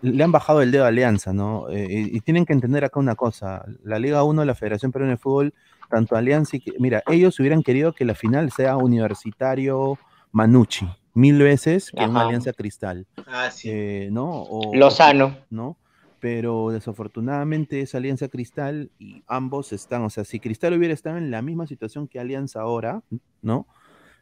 le 0.01 0.25
han 0.25 0.33
bajado 0.33 0.63
el 0.63 0.71
dedo 0.71 0.85
a 0.85 0.89
Alianza, 0.89 1.33
¿no? 1.33 1.69
Eh, 1.71 1.87
y, 1.91 2.21
tienen 2.21 2.47
que 2.47 2.53
entender 2.53 2.85
acá 2.85 3.01
una 3.01 3.15
cosa, 3.15 3.65
la 3.83 3.99
Liga 3.99 4.23
1, 4.23 4.45
la 4.45 4.55
Federación 4.55 4.93
Peruana 4.93 5.13
de 5.13 5.19
Fútbol, 5.19 5.55
tanto 5.91 6.17
Alianza 6.17 6.57
y 6.57 6.61
que, 6.61 6.73
mira, 6.79 7.03
ellos 7.07 7.39
hubieran 7.41 7.63
querido 7.63 7.93
que 7.93 8.05
la 8.05 8.15
final 8.15 8.51
sea 8.53 8.77
universitario 8.77 9.99
Manucci, 10.31 10.89
mil 11.15 11.39
veces 11.43 11.91
que 11.91 12.05
una. 12.07 12.23
Alianza 12.23 12.53
Cristal, 12.53 13.07
Ah, 13.27 13.51
sí. 13.51 13.69
eh, 13.71 14.09
¿no? 14.13 14.29
O- 14.31 14.75
Lozano. 14.75 15.37
¿no? 15.51 15.79
Pero 16.19 16.71
desafortunadamente 16.71 17.81
es 17.81 17.95
Alianza 17.95 18.29
Cristal 18.29 18.91
y 18.99 19.25
ambos 19.27 19.73
están, 19.73 20.03
o 20.03 20.11
sea, 20.11 20.25
si 20.25 20.39
Cristal 20.41 20.73
hubiera 20.75 20.95
estado 20.95 21.19
en 21.19 21.31
la 21.31 21.43
misma 21.43 21.67
situación 21.67 22.07
que 22.09 22.21
Alianza 22.21 22.61
ahora, 22.61 23.03
¿no? 23.43 23.67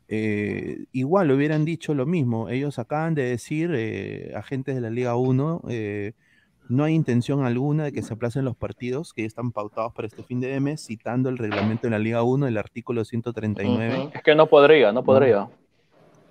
Eh, 0.08 0.86
igual 0.92 1.30
hubieran 1.30 1.64
dicho 1.64 1.94
lo 1.94 2.06
mismo. 2.06 2.48
Ellos 2.48 2.78
acaban 2.78 3.14
de 3.14 3.24
decir, 3.24 3.70
eh, 3.74 4.32
agentes 4.34 4.74
de 4.74 4.80
la 4.80 4.90
Liga 4.90 5.14
1, 5.16 5.62
eh, 5.68 6.14
no 6.68 6.84
hay 6.84 6.94
intención 6.94 7.44
alguna 7.44 7.84
de 7.84 7.92
que 7.92 8.02
se 8.02 8.14
aplacen 8.14 8.44
los 8.44 8.56
partidos 8.56 9.12
que 9.12 9.22
ya 9.22 9.26
están 9.28 9.52
pautados 9.52 9.92
para 9.94 10.06
este 10.08 10.22
fin 10.24 10.40
de 10.40 10.58
mes, 10.58 10.84
citando 10.84 11.28
el 11.28 11.38
reglamento 11.38 11.86
de 11.86 11.90
la 11.92 11.98
Liga 11.98 12.22
1, 12.22 12.46
el 12.48 12.56
artículo 12.58 13.04
139. 13.04 13.98
Ujú. 13.98 14.10
Es 14.14 14.22
que 14.22 14.34
no 14.34 14.48
podría, 14.48 14.90
no 14.92 15.04
podría. 15.04 15.48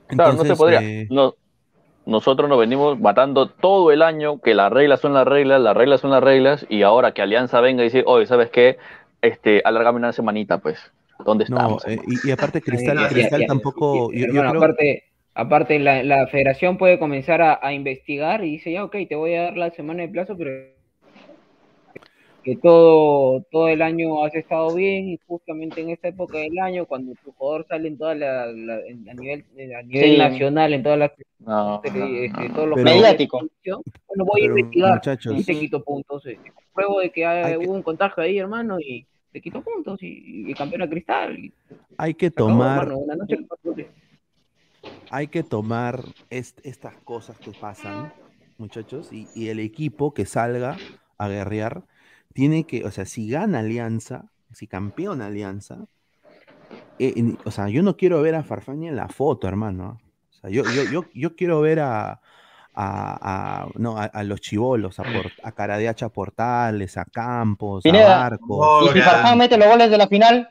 Claro, 0.10 0.34
no 0.34 0.46
se 0.46 0.56
podría. 0.56 0.84
eh, 0.84 1.08
No, 1.10 1.36
nosotros 2.06 2.50
nos 2.50 2.60
venimos 2.60 3.00
matando 3.00 3.50
todo 3.50 3.92
el 3.92 4.02
año 4.02 4.40
que 4.42 4.56
las 4.56 4.72
reglas 4.72 5.02
son 5.02 5.14
las 5.14 5.28
reglas, 5.28 5.62
las 5.62 5.76
reglas 5.78 6.02
son 6.02 6.12
las 6.12 6.24
reglas, 6.24 6.66
y 6.70 6.84
ahora 6.84 7.14
que 7.14 7.22
Alianza 7.22 7.62
venga 7.62 7.84
y 7.84 7.88
dice, 7.88 8.04
oye, 8.08 8.26
¿sabes 8.26 8.50
qué? 8.52 8.78
Este, 9.22 9.62
alárgame 9.66 9.98
una 10.00 10.14
semanita, 10.14 10.60
pues. 10.60 10.80
¿Dónde 11.26 11.44
no, 11.48 11.56
estamos? 11.60 11.86
eh, 11.86 12.00
y, 12.08 12.28
y 12.28 12.32
aparte 12.32 12.62
Cristal, 12.64 12.98
Ya, 13.00 13.10
ya, 13.10 13.10
Cristal 13.10 13.40
ya. 13.40 13.48
tampoco, 13.48 14.12
yo- 14.14 14.28
yo 14.28 14.28
Hermano, 14.28 14.50
creo- 14.50 14.62
aparte, 14.68 15.04
aparte 15.34 15.80
la, 15.80 16.04
la 16.04 16.28
federación 16.28 16.78
puede 16.78 17.00
comenzar 17.00 17.42
a, 17.42 17.60
a 17.62 17.74
investigar 17.74 18.44
y 18.44 18.52
dice, 18.52 18.72
ya, 18.72 18.84
ok, 18.84 18.96
te 19.08 19.16
voy 19.16 19.34
a 19.36 19.44
dar 19.44 19.58
la 19.58 19.72
semana 19.72 20.04
de 20.04 20.10
plazo, 20.10 20.38
pero 20.38 20.52
que 22.44 22.56
todo, 22.56 23.44
todo 23.52 23.68
el 23.68 23.82
año 23.82 24.24
has 24.24 24.34
estado 24.34 24.74
bien 24.74 25.10
y 25.10 25.20
justamente 25.28 25.82
en 25.82 25.90
esta 25.90 26.08
época 26.08 26.38
del 26.38 26.58
año, 26.60 26.86
cuando 26.86 27.14
tu 27.24 27.32
jugador 27.34 27.66
sale 27.68 27.90
en 27.90 27.98
toda 27.98 28.16
la, 28.16 28.46
la- 28.48 28.80
en- 28.88 29.10
a 29.10 29.14
nivel, 29.14 29.46
a 29.76 29.82
nivel 29.84 30.12
Sí. 30.12 30.18
nacional, 30.18 30.74
en 30.74 30.84
todas 30.84 31.00
las 31.00 31.12
No, 31.40 31.82
este, 31.84 32.00
no, 32.00 32.06
este, 32.06 32.48
no. 32.48 32.54
todos 32.56 32.68
los 32.70 32.76
Pero- 32.76 32.86
medios 32.86 32.86
de 32.86 33.08
Mediático. 33.08 33.38
comunicación, 33.38 33.82
bueno, 34.08 34.26
voy 34.26 34.42
a 34.42 34.46
investigar 34.46 34.94
muchachos. 34.96 35.36
y 35.38 35.44
te 35.44 35.60
quito 35.60 35.84
puntos. 35.84 36.26
eh, 36.28 36.40
Pruebo 36.74 37.00
de 37.02 37.10
que 37.12 37.26
hay- 37.26 37.44
Hay 37.54 37.60
que- 37.60 37.68
hubo 37.68 37.74
un 37.76 37.84
contagio 37.84 38.24
ahí, 38.24 38.38
hermano, 38.40 38.80
y 38.80 39.06
te 39.34 39.42
quito 39.42 39.62
puntos 39.62 40.02
y, 40.02 40.50
y 40.50 40.54
campeón 40.54 40.82
a 40.84 40.90
cristal. 40.90 41.38
Y 41.38 41.54
hay 41.98 42.14
que 42.14 42.28
acabó, 42.28 42.50
tomar 42.50 42.84
hermano, 42.84 42.98
una 43.00 43.16
noche 43.16 43.38
que 43.38 43.44
pasó, 43.44 43.76
que- 43.76 43.90
hay 45.12 45.28
que 45.28 45.44
tomar 45.44 46.00
est- 46.30 46.66
estas 46.66 46.96
cosas 47.04 47.38
que 47.38 47.52
pasan, 47.52 48.14
muchachos, 48.58 49.12
y, 49.12 49.28
y 49.36 49.50
el 49.50 49.60
equipo 49.60 50.14
que 50.14 50.26
salga 50.26 50.78
a 51.18 51.28
guerrear 51.28 51.84
tiene 52.34 52.66
que, 52.66 52.86
o 52.86 52.92
sea, 52.92 53.06
si 53.06 53.30
gana 53.30 53.60
Alianza, 53.60 54.26
si 54.54 54.68
campeona 54.68 55.28
Alianza, 55.28 55.86
eh, 57.00 57.14
en- 57.16 57.38
o 57.46 57.52
sea, 57.52 57.70
yo 57.70 57.82
no 57.84 57.96
quiero 57.98 58.22
ver 58.22 58.36
a 58.36 58.44
Farfaña 58.44 58.90
en 58.90 58.96
la 58.96 59.08
foto, 59.08 59.48
hermano. 59.48 60.00
O 60.30 60.34
sea, 60.34 60.50
yo, 60.50 60.64
yo, 60.64 60.84
yo, 60.92 61.06
yo 61.14 61.36
quiero 61.36 61.62
ver 61.62 61.80
a, 61.80 62.12
a, 62.12 62.22
a- 63.64 63.68
no, 63.76 63.98
a, 63.98 64.06
a 64.06 64.24
los 64.24 64.42
chivolos, 64.42 65.00
a, 65.00 65.04
Por- 65.04 65.32
a 65.44 65.52
Caradeacha 65.52 66.10
Portales, 66.10 66.98
a 66.98 67.06
Campos, 67.06 67.84
Pineda, 67.84 68.16
a 68.18 68.30
Barcos. 68.30 68.90
Y 68.90 68.94
si. 68.94 69.02
Farfán 69.02 69.38
mete 69.38 69.58
los 69.58 69.68
goles 69.68 69.92
de 69.92 69.98
la 69.98 70.08
final, 70.08 70.50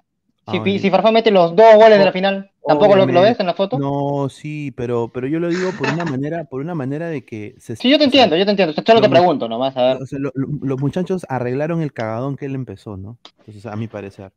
si, 0.51 0.57
Ah, 0.59 0.61
oye. 0.62 0.79
si 0.79 0.91
Farfán 0.91 1.14
mete 1.14 1.31
los 1.31 1.55
dos 1.55 1.74
goles 1.76 1.99
de 1.99 2.05
la 2.05 2.12
final, 2.12 2.51
¿tampoco 2.69 2.97
lo, 2.97 3.07
ves 3.23 3.41
en 3.41 3.47
la 3.47 3.55
foto? 3.55 3.79
No, 3.79 4.29
sí, 4.29 4.73
pero, 4.77 5.11
pero 5.12 5.27
yo 5.27 5.41
lo 5.41 5.49
digo 5.49 5.71
por 5.79 5.93
una 5.93 6.05
manera, 6.05 6.45
por 6.45 6.61
una 6.61 6.75
manera 6.75 7.09
de 7.09 7.25
que 7.25 7.55
se 7.59 7.75
Sí, 7.77 7.89
yo 7.91 7.97
te 7.97 8.05
sea, 8.05 8.07
entiendo, 8.07 8.37
yo 8.37 8.45
te 8.45 8.51
entiendo. 8.53 8.75
Solo 8.75 9.01
te 9.01 9.09
lo- 9.09 9.11
pregunto 9.11 9.49
nomás, 9.49 9.77
a 9.77 9.83
ver. 9.95 10.03
o 10.03 10.07
sea, 10.07 10.19
lo- 10.19 10.33
lo- 10.35 10.49
los 10.62 10.81
muchachos 10.81 11.27
arreglaron 11.29 11.83
el 11.83 11.93
cagadón 11.93 12.37
que 12.37 12.47
él 12.47 12.55
empezó, 12.55 12.97
¿no? 12.97 13.19
Entonces, 13.41 13.66
a 13.66 13.77
mi 13.77 13.89
parecer. 13.89 14.33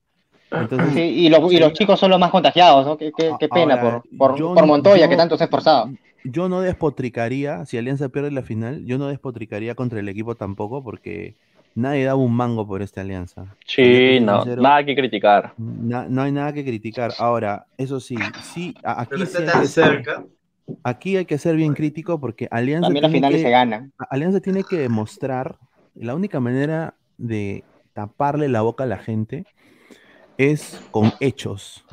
Entonces, 0.52 0.94
Sí, 0.94 1.00
y, 1.02 1.30
los, 1.30 1.52
y 1.52 1.58
los 1.60 1.74
chicos 1.74 2.00
son 2.00 2.12
los 2.12 2.20
más 2.20 2.32
contagiados, 2.32 2.86
¿no? 2.86 2.98
Qué, 2.98 3.12
qué- 3.16 3.34
qué 3.40 3.48
pena 3.48 3.76
Ahora, 3.76 4.02
por, 4.18 4.36
por, 4.38 4.54
por 4.54 4.66
Montoya, 4.66 5.06
yo- 5.06 5.10
que 5.10 5.16
tanto 5.18 5.38
se 5.38 5.44
ha 5.44 5.46
esforzado. 5.46 5.90
yo 6.26 6.50
no 6.50 6.62
despotricaría, 6.62 7.66
si 7.66 7.78
Alianza 7.78 8.10
pierde 8.10 8.32
la 8.32 8.44
final, 8.44 8.86
yo 8.86 8.98
no 8.98 9.08
despotricaría 9.08 9.76
contra 9.76 10.00
el 10.00 10.10
equipo 10.10 10.36
tampoco, 10.36 10.84
porque 10.84 11.36
nadie 11.76 12.06
daba 12.06 12.20
un 12.22 12.34
mango 12.36 12.68
por 12.68 12.82
esta 12.82 13.02
alianza. 13.02 13.56
Sí, 13.66 14.20
no, 14.22 14.42
sincero, 14.44 14.62
nada 14.62 14.84
que 14.86 14.96
criticar. 14.96 15.54
na- 15.58 16.08
no 16.10 16.22
hay 16.22 16.32
nada 16.32 16.54
que 16.54 16.64
criticar. 16.64 17.14
Ahora, 17.20 17.66
eso 17.78 18.00
sí, 18.00 18.16
sí, 18.54 18.74
a- 18.84 19.02
aquí, 19.02 19.10
Pero 19.12 19.24
está 19.24 19.40
hay 19.40 19.46
tan 19.46 19.62
que 19.62 19.68
ser, 19.68 19.86
cerca. 20.06 20.26
aquí 20.84 21.18
hay 21.18 21.26
que 21.26 21.38
ser 21.38 21.56
bien 21.56 21.74
crítico 21.74 22.20
porque 22.20 22.48
Alianza 22.52 22.88
También 22.88 23.04
tiene 23.04 23.14
finales 23.18 23.38
que- 23.38 23.44
se 23.44 23.50
ganan. 23.50 23.94
A- 23.98 24.08
Alianza 24.12 24.40
tiene 24.40 24.64
que 24.64 24.78
demostrar, 24.78 25.58
la 25.96 26.16
única 26.16 26.40
manera 26.40 26.96
de 27.18 27.64
taparle 27.94 28.48
la 28.50 28.62
boca 28.62 28.84
a 28.86 28.88
la 28.88 28.98
gente 28.98 29.46
es 30.38 30.82
con 30.92 31.12
hechos. 31.20 31.86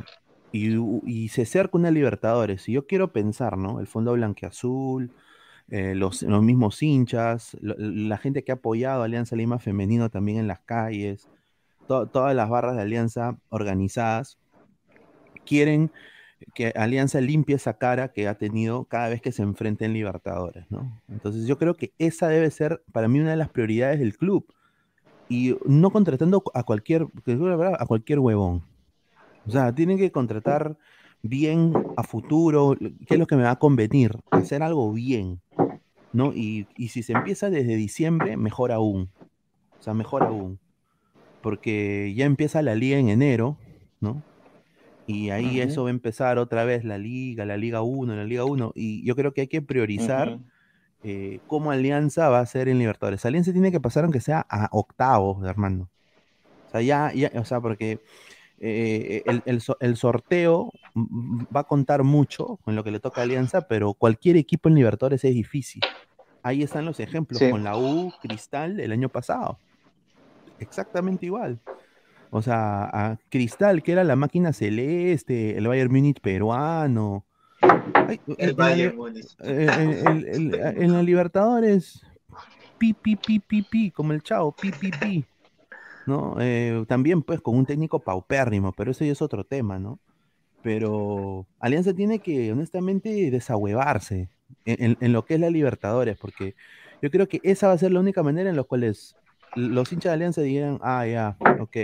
Y, 0.51 0.77
y 1.05 1.29
se 1.29 1.43
acerca 1.43 1.77
una 1.77 1.91
Libertadores. 1.91 2.69
Y 2.69 2.73
yo 2.73 2.87
quiero 2.87 3.13
pensar, 3.13 3.59
¿no? 3.59 3.81
El 3.81 3.87
Fondo 3.87 4.13
Blanqueazul, 4.15 5.13
eh, 5.71 5.95
los, 5.95 6.23
los 6.23 6.43
mismos 6.43 6.83
hinchas, 6.83 7.57
lo- 7.61 7.75
la 7.79 8.19
gente 8.19 8.43
que 8.45 8.53
ha 8.53 8.57
apoyado 8.57 9.03
a 9.03 9.05
Alianza 9.05 9.37
Lima 9.37 9.59
Femenino 9.59 10.09
también 10.11 10.39
en 10.39 10.47
las 10.47 10.61
calles, 10.61 11.29
to- 11.87 12.07
todas 12.07 12.35
las 12.35 12.49
barras 12.49 12.77
de 12.77 12.83
Alianza 12.83 13.39
organizadas, 13.51 14.39
quieren 15.45 15.91
que 16.55 16.69
Alianza 16.77 17.21
limpie 17.21 17.57
esa 17.57 17.75
cara 17.79 18.13
que 18.13 18.29
ha 18.29 18.35
tenido 18.35 18.85
cada 18.85 19.09
vez 19.09 19.21
que 19.21 19.33
se 19.33 19.43
enfrenta 19.43 19.85
en 19.85 19.93
Libertadores, 19.93 20.65
¿no? 20.71 21.01
Entonces 21.09 21.47
yo 21.47 21.59
creo 21.59 21.75
que 21.75 21.93
esa 21.99 22.29
debe 22.29 22.51
ser 22.51 22.83
para 22.93 23.09
mí 23.09 23.19
una 23.21 23.33
de 23.33 23.37
las 23.37 23.49
prioridades 23.49 23.99
del 23.99 24.17
club 24.17 24.47
y 25.29 25.57
no 25.67 25.91
contratando 25.91 26.43
a 26.55 26.63
cualquier 26.63 27.07
a 27.79 27.87
cualquier 27.87 28.19
huevón. 28.21 28.63
O 29.47 29.51
sea, 29.51 29.75
tienen 29.75 29.99
que 29.99 30.13
contratar 30.13 30.77
bien 31.23 31.75
a 31.97 32.03
futuro, 32.03 32.77
qué 32.79 33.15
es 33.15 33.19
lo 33.19 33.27
que 33.27 33.37
me 33.37 33.43
va 33.43 33.53
a 33.53 33.59
convenir, 33.59 34.13
hacer 34.31 34.63
algo 34.63 34.93
bien, 34.93 35.41
¿no? 36.13 36.33
Y, 36.35 36.69
y 36.77 36.89
si 36.89 37.03
se 37.03 37.13
empieza 37.13 37.51
desde 37.51 37.77
diciembre, 37.77 38.37
mejor 38.37 38.73
aún. 38.73 39.11
O 39.79 39.83
sea, 39.83 39.95
mejor 39.95 40.23
aún. 40.25 40.61
Porque 41.41 42.13
ya 42.17 42.25
empieza 42.25 42.63
la 42.63 42.75
liga 42.75 42.99
en 42.99 43.09
enero, 43.09 43.59
¿no? 44.01 44.25
Y 45.07 45.31
ahí 45.31 45.61
Ujú. 45.61 45.71
eso 45.71 45.83
va 45.85 45.89
a 45.89 45.93
empezar 45.93 46.39
otra 46.39 46.65
vez 46.65 46.85
la 46.85 46.99
liga, 46.99 47.47
la 47.47 47.57
liga 47.57 47.83
1, 47.83 48.15
la 48.15 48.25
liga 48.25 48.45
1. 48.45 48.73
Y 48.75 49.07
yo 49.07 49.17
creo 49.17 49.33
que 49.33 49.43
hay 49.43 49.49
que 49.49 49.63
priorizar 49.63 50.29
Ujú. 50.29 50.45
eh, 51.03 51.41
cómo 51.47 51.71
Alianza 51.71 52.29
va 52.29 52.41
a 52.41 52.47
ser 52.47 52.69
en 52.69 52.79
Libertadores. 52.79 53.25
Alianza 53.25 53.53
tiene 53.53 53.73
que 53.73 53.81
pasar 53.81 54.05
aunque 54.05 54.21
sea 54.21 54.47
a 54.51 54.69
octavos, 54.73 55.47
hermano. 55.47 55.91
O 56.67 56.71
sea, 56.71 56.83
ya, 56.83 57.13
ya, 57.15 57.31
o 57.41 57.45
sea, 57.47 57.61
porque 57.61 58.03
eh, 58.61 59.23
el, 59.27 59.43
el 59.47 59.63
el 59.81 59.97
sorteo 59.97 60.73
va 60.97 61.61
a 61.61 61.65
contar 61.65 62.03
mucho 62.03 62.59
con 62.65 62.75
lo 62.75 62.83
que 62.85 62.91
le 62.91 63.01
toca 63.01 63.21
a 63.21 63.25
Alianza, 63.25 63.63
pero 63.69 63.95
cualquier 63.95 64.37
equipo 64.37 64.69
en 64.69 64.75
Libertadores 64.75 65.25
es 65.25 65.35
difícil. 65.35 65.83
Ahí 66.43 66.63
están 66.63 66.85
los 66.85 66.99
ejemplos, 67.01 67.39
Sí. 67.41 67.51
con 67.51 67.63
la 67.65 67.77
U 67.77 68.13
Cristal 68.23 68.81
el 68.81 68.93
año 68.93 69.09
pasado. 69.09 69.61
Exactamente 70.59 71.27
igual. 71.27 71.61
O 72.31 72.43
sea, 72.43 72.85
a 72.85 73.19
Cristal, 73.31 73.83
que 73.83 73.93
era 73.93 74.05
la 74.05 74.17
máquina 74.17 74.53
celeste, 74.53 75.57
el 75.57 75.67
Bayern 75.67 75.91
Múnich 75.93 76.21
peruano. 76.21 77.25
Ay, 77.95 78.21
en- 78.27 78.35
El 78.39 78.51
en 78.51 78.57
la 78.57 78.65
Bayern 78.65 78.97
Múnich. 78.97 79.27
eh, 79.41 80.25
el- 80.33 80.55
en 80.55 80.93
la 80.93 81.03
Libertadores, 81.03 82.03
pi, 82.79 82.93
pi, 82.93 83.17
pi, 83.17 83.39
pi, 83.41 83.63
pi, 83.63 83.91
como 83.91 84.13
el 84.13 84.23
chavo, 84.23 84.53
pi, 84.53 84.71
pi, 84.73 84.91
pi. 84.91 85.25
¿No? 86.09 86.37
Eh, 86.41 86.87
también, 86.89 87.21
pues, 87.23 87.43
con 87.43 87.55
un 87.55 87.67
técnico 87.67 88.01
paupérrimo, 88.01 88.73
pero 88.73 88.93
eso 88.93 89.05
ya 89.05 89.13
es 89.13 89.21
otro 89.21 89.45
tema, 89.45 89.79
¿no? 89.79 89.99
Pero 90.63 91.47
Alianza 91.61 91.93
tiene 91.93 92.21
que, 92.21 92.51
honestamente, 92.51 93.31
desahuevarse 93.31 94.31
en, 94.65 95.13
lo 95.13 95.27
que 95.27 95.35
es 95.35 95.41
la 95.41 95.51
Libertadores, 95.51 96.17
porque 96.17 96.55
yo 97.03 97.11
creo 97.11 97.29
que 97.29 97.41
esa 97.43 97.69
va 97.69 97.75
a 97.75 97.79
ser 97.79 97.93
la 97.93 98.01
única 98.01 98.23
manera 98.23 98.49
en 98.49 98.57
la 98.57 98.63
cual 98.63 98.91
los 99.55 99.93
hinchas 99.93 100.11
de 100.11 100.15
Alianza 100.15 100.41
digan, 100.41 100.79
ah, 100.81 101.07
ya, 101.07 101.37
ok, 101.61 101.77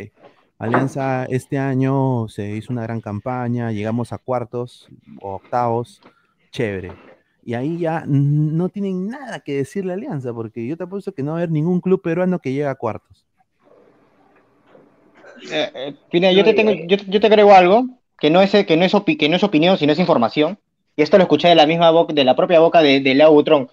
Alianza 0.59 1.27
este 1.27 1.59
año 1.59 2.27
se 2.29 2.57
hizo 2.57 2.73
una 2.73 2.85
gran 2.85 3.03
campaña, 3.03 3.73
llegamos 3.73 4.15
a 4.15 4.19
cuartos 4.19 4.89
o 5.21 5.35
octavos, 5.35 6.01
chévere. 6.51 6.93
Y 7.45 7.53
ahí 7.53 7.79
ya 7.79 8.05
no 8.07 8.71
tienen 8.71 9.07
nada 9.09 9.41
que 9.41 9.57
decirle 9.57 9.93
a 9.93 9.97
Alianza, 9.97 10.33
porque 10.33 10.67
yo 10.67 10.79
te 10.79 10.85
apuesto 10.85 11.13
que 11.13 11.23
no 11.23 11.33
va 11.33 11.37
a 11.37 11.41
haber 11.41 11.51
ningún 11.51 11.83
club 11.83 12.01
peruano 12.01 12.39
que 12.39 12.53
llegue 12.53 12.67
a 12.67 12.75
cuartos. 12.75 13.24
Eh, 15.51 15.71
eh, 15.75 15.95
Pineda, 16.11 16.33
yo 16.33 16.45
te 16.45 16.55
tengo, 16.55 16.73
yo, 16.73 16.97
yo 17.09 17.21
te 17.21 17.27
agrego 17.27 17.55
algo 17.55 17.87
que 18.19 18.31
no 18.31 18.41
es 18.41 18.51
que 18.51 18.77
no 18.77 18.85
es 18.85 18.95
opi- 18.95 19.19
que 19.19 19.29
no 19.29 19.37
es 19.37 19.45
opinión, 19.45 19.77
sino 19.79 19.93
es 19.93 19.99
información. 19.99 20.59
Y 20.97 21.03
esto 21.03 21.17
lo 21.19 21.25
escuché 21.25 21.49
de 21.49 21.55
la 21.55 21.67
misma 21.67 21.91
boca, 21.91 22.13
de 22.13 22.25
la 22.25 22.37
propia 22.37 22.61
boca 22.61 22.81
de, 22.81 23.01
de 23.01 23.15
Leo 23.15 23.33
Butrón. 23.33 23.69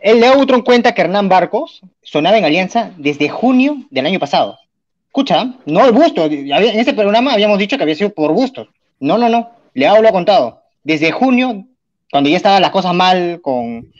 El 0.00 0.20
Leo 0.20 0.36
Butrón 0.36 0.62
cuenta 0.62 0.92
que 0.92 1.02
Hernán 1.02 1.28
Barcos 1.28 1.80
sonaba 2.02 2.36
en 2.38 2.44
Alianza 2.44 2.90
desde 2.96 3.28
junio 3.28 3.76
del 3.90 4.06
año 4.06 4.18
pasado. 4.18 4.58
Escucha, 5.06 5.54
no 5.64 5.84
el 5.86 5.92
busto. 5.92 6.24
En 6.26 6.52
este 6.52 6.92
programa 6.92 7.32
habíamos 7.32 7.58
dicho 7.58 7.76
que 7.76 7.84
había 7.84 7.94
sido 7.94 8.10
por 8.10 8.32
bustos. 8.32 8.68
No, 9.00 9.16
no, 9.16 9.28
no. 9.28 9.50
Leo 9.74 10.02
lo 10.02 10.08
ha 10.08 10.12
contado. 10.12 10.62
Desde 10.82 11.12
junio, 11.12 11.64
cuando 12.10 12.28
ya 12.28 12.36
estaban 12.36 12.60
las 12.60 12.70
cosas 12.70 12.94
mal 12.94 13.40
con, 13.42 13.92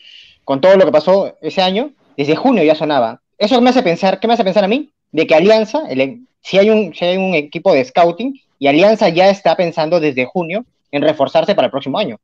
con 0.44 0.60
todo 0.60 0.76
lo 0.76 0.84
que 0.84 0.92
pasó 0.92 1.34
ese 1.40 1.62
año, 1.62 1.92
Desde 2.16 2.34
junio 2.34 2.64
ya 2.64 2.74
sonaba. 2.74 3.20
Eso 3.38 3.60
me 3.60 3.70
hace 3.70 3.82
pensar, 3.82 4.18
¿qué 4.18 4.26
me 4.26 4.32
hace 4.34 4.42
pensar 4.44 4.64
a 4.64 4.68
mí? 4.68 4.90
De 5.16 5.26
que 5.26 5.34
Alianza, 5.34 5.80
el- 5.88 6.26
si, 6.40 6.58
hay 6.58 6.68
un, 6.70 6.94
si 6.94 7.04
hay 7.04 7.16
un 7.16 7.34
equipo 7.34 7.72
de 7.72 7.82
scouting, 7.84 8.38
y 8.58 8.66
Alianza 8.66 9.08
ya 9.08 9.28
está 9.30 9.56
pensando 9.56 9.98
desde 9.98 10.26
junio 10.26 10.64
en 10.92 11.02
reforzarse 11.02 11.54
para 11.54 11.66
el 11.66 11.70
próximo 11.70 11.98
año. 11.98 12.18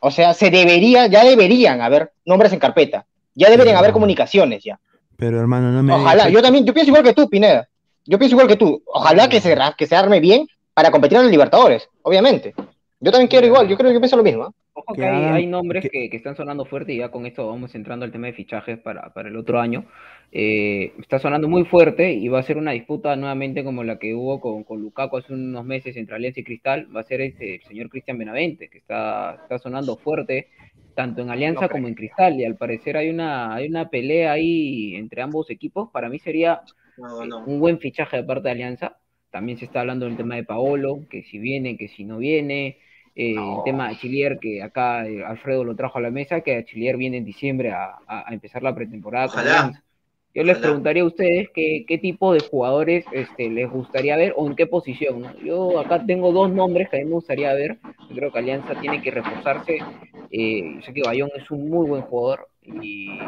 O 0.00 0.10
sea, 0.12 0.32
se 0.34 0.48
debería, 0.50 1.06
ya 1.08 1.24
deberían 1.24 1.80
haber 1.80 2.12
nombres 2.24 2.52
en 2.52 2.60
carpeta. 2.60 3.04
Ya 3.34 3.50
deberían 3.50 3.76
haber 3.76 3.90
comunicaciones 3.92 4.62
ya. 4.64 4.78
Pero 5.16 5.40
hermano, 5.40 5.72
no 5.72 5.82
me 5.82 5.92
Ojalá, 5.92 6.24
digas- 6.26 6.32
yo 6.32 6.42
también, 6.42 6.64
yo 6.64 6.72
pienso 6.72 6.90
igual 6.90 7.02
que 7.02 7.12
tú, 7.12 7.28
Pineda. 7.28 7.68
Yo 8.06 8.18
pienso 8.18 8.34
igual 8.36 8.46
que 8.48 8.56
tú. 8.56 8.82
Ojalá 8.86 9.28
que 9.28 9.40
se, 9.40 9.56
que 9.76 9.86
se 9.86 9.96
arme 9.96 10.20
bien 10.20 10.46
para 10.74 10.90
competir 10.92 11.16
en 11.18 11.24
los 11.24 11.32
Libertadores, 11.32 11.88
obviamente. 12.02 12.54
Yo 13.00 13.10
también 13.10 13.28
quiero 13.28 13.46
igual, 13.48 13.66
yo 13.68 13.76
creo 13.76 13.90
que 13.90 13.94
yo 13.94 14.00
pienso 14.00 14.16
lo 14.16 14.22
mismo. 14.22 14.44
¿eh? 14.46 14.50
Ojo 14.74 14.94
Que 14.94 15.04
hay, 15.04 15.24
hay 15.24 15.46
nombres 15.46 15.82
que- 15.82 15.90
que, 15.90 16.08
que 16.10 16.16
están 16.16 16.36
sonando 16.36 16.64
fuerte 16.64 16.92
y 16.92 16.98
ya 16.98 17.10
con 17.10 17.26
esto 17.26 17.48
vamos 17.48 17.74
entrando 17.74 18.04
al 18.04 18.12
tema 18.12 18.28
de 18.28 18.32
fichajes 18.32 18.78
para, 18.78 19.12
para 19.12 19.28
el 19.28 19.36
otro 19.36 19.60
año. 19.60 19.84
Eh, 20.30 20.92
está 20.98 21.18
sonando 21.18 21.48
muy 21.48 21.64
fuerte 21.64 22.12
y 22.12 22.28
va 22.28 22.38
a 22.40 22.42
ser 22.42 22.58
una 22.58 22.72
disputa 22.72 23.16
nuevamente 23.16 23.64
como 23.64 23.82
la 23.82 23.98
que 23.98 24.14
hubo 24.14 24.40
con, 24.40 24.62
con 24.64 24.80
Lukaku 24.82 25.16
hace 25.16 25.32
unos 25.32 25.64
meses 25.64 25.96
entre 25.96 26.16
Alianza 26.16 26.40
y 26.40 26.44
Cristal. 26.44 26.88
Va 26.94 27.00
a 27.00 27.04
ser 27.04 27.20
este, 27.22 27.56
el 27.56 27.62
señor 27.62 27.88
Cristian 27.88 28.18
Benavente, 28.18 28.68
que 28.68 28.78
está, 28.78 29.38
está 29.42 29.58
sonando 29.58 29.96
fuerte 29.96 30.48
tanto 30.94 31.22
en 31.22 31.30
Alianza 31.30 31.68
como 31.68 31.88
en 31.88 31.94
Cristal. 31.94 32.38
Y 32.38 32.44
al 32.44 32.56
parecer 32.56 32.96
hay 32.96 33.08
una, 33.08 33.54
hay 33.54 33.68
una 33.68 33.88
pelea 33.88 34.32
ahí 34.32 34.96
entre 34.96 35.22
ambos 35.22 35.48
equipos. 35.50 35.90
Para 35.92 36.08
mí 36.08 36.18
sería 36.18 36.60
No, 36.98 37.24
no. 37.24 37.44
un 37.46 37.58
buen 37.60 37.78
fichaje 37.78 38.16
de 38.18 38.24
parte 38.24 38.44
de 38.44 38.50
Alianza. 38.50 38.98
También 39.30 39.58
se 39.58 39.64
está 39.66 39.80
hablando 39.80 40.06
del 40.06 40.16
tema 40.16 40.36
de 40.36 40.44
Paolo, 40.44 41.06
que 41.10 41.22
si 41.22 41.38
viene, 41.38 41.76
que 41.76 41.88
si 41.88 42.04
no 42.04 42.18
viene. 42.18 42.78
Eh, 43.14 43.34
El 43.34 43.64
tema 43.64 43.88
de 43.88 43.96
Chilier, 43.96 44.38
que 44.38 44.62
acá 44.62 45.06
eh, 45.08 45.24
Alfredo 45.24 45.64
lo 45.64 45.74
trajo 45.74 45.98
a 45.98 46.00
la 46.02 46.10
mesa, 46.10 46.40
que 46.42 46.64
Chilier 46.64 46.96
viene 46.96 47.16
en 47.16 47.24
diciembre 47.24 47.70
a, 47.72 47.96
a- 48.06 48.30
a 48.30 48.34
empezar 48.34 48.62
la 48.62 48.74
pretemporada 48.74 49.26
con 49.28 49.40
Ojalá. 49.40 49.58
Alianza. 49.60 49.84
Yo 50.34 50.44
les 50.44 50.58
preguntaría 50.58 51.02
a 51.02 51.06
ustedes 51.06 51.48
qué, 51.54 51.84
qué 51.88 51.98
tipo 51.98 52.32
de 52.32 52.40
jugadores 52.40 53.04
este, 53.12 53.48
les 53.50 53.68
gustaría 53.70 54.16
ver 54.16 54.34
o 54.36 54.46
en 54.46 54.54
qué 54.54 54.66
posición. 54.66 55.22
¿no? 55.22 55.32
Yo 55.38 55.78
acá 55.80 56.04
tengo 56.06 56.32
dos 56.32 56.50
nombres 56.52 56.88
que 56.88 56.96
a 56.96 57.00
mí 57.00 57.06
me 57.06 57.12
gustaría 57.12 57.52
ver. 57.54 57.78
Yo 58.08 58.14
creo 58.16 58.30
que 58.30 58.38
Alianza 58.38 58.74
tiene 58.80 59.00
que 59.02 59.10
reforzarse. 59.10 59.78
Eh, 60.30 60.74
yo 60.76 60.82
sé 60.82 60.92
que 60.92 61.02
Bayón 61.02 61.30
es 61.34 61.50
un 61.50 61.68
muy 61.70 61.86
buen 61.86 62.02
jugador 62.02 62.48
y 62.64 63.18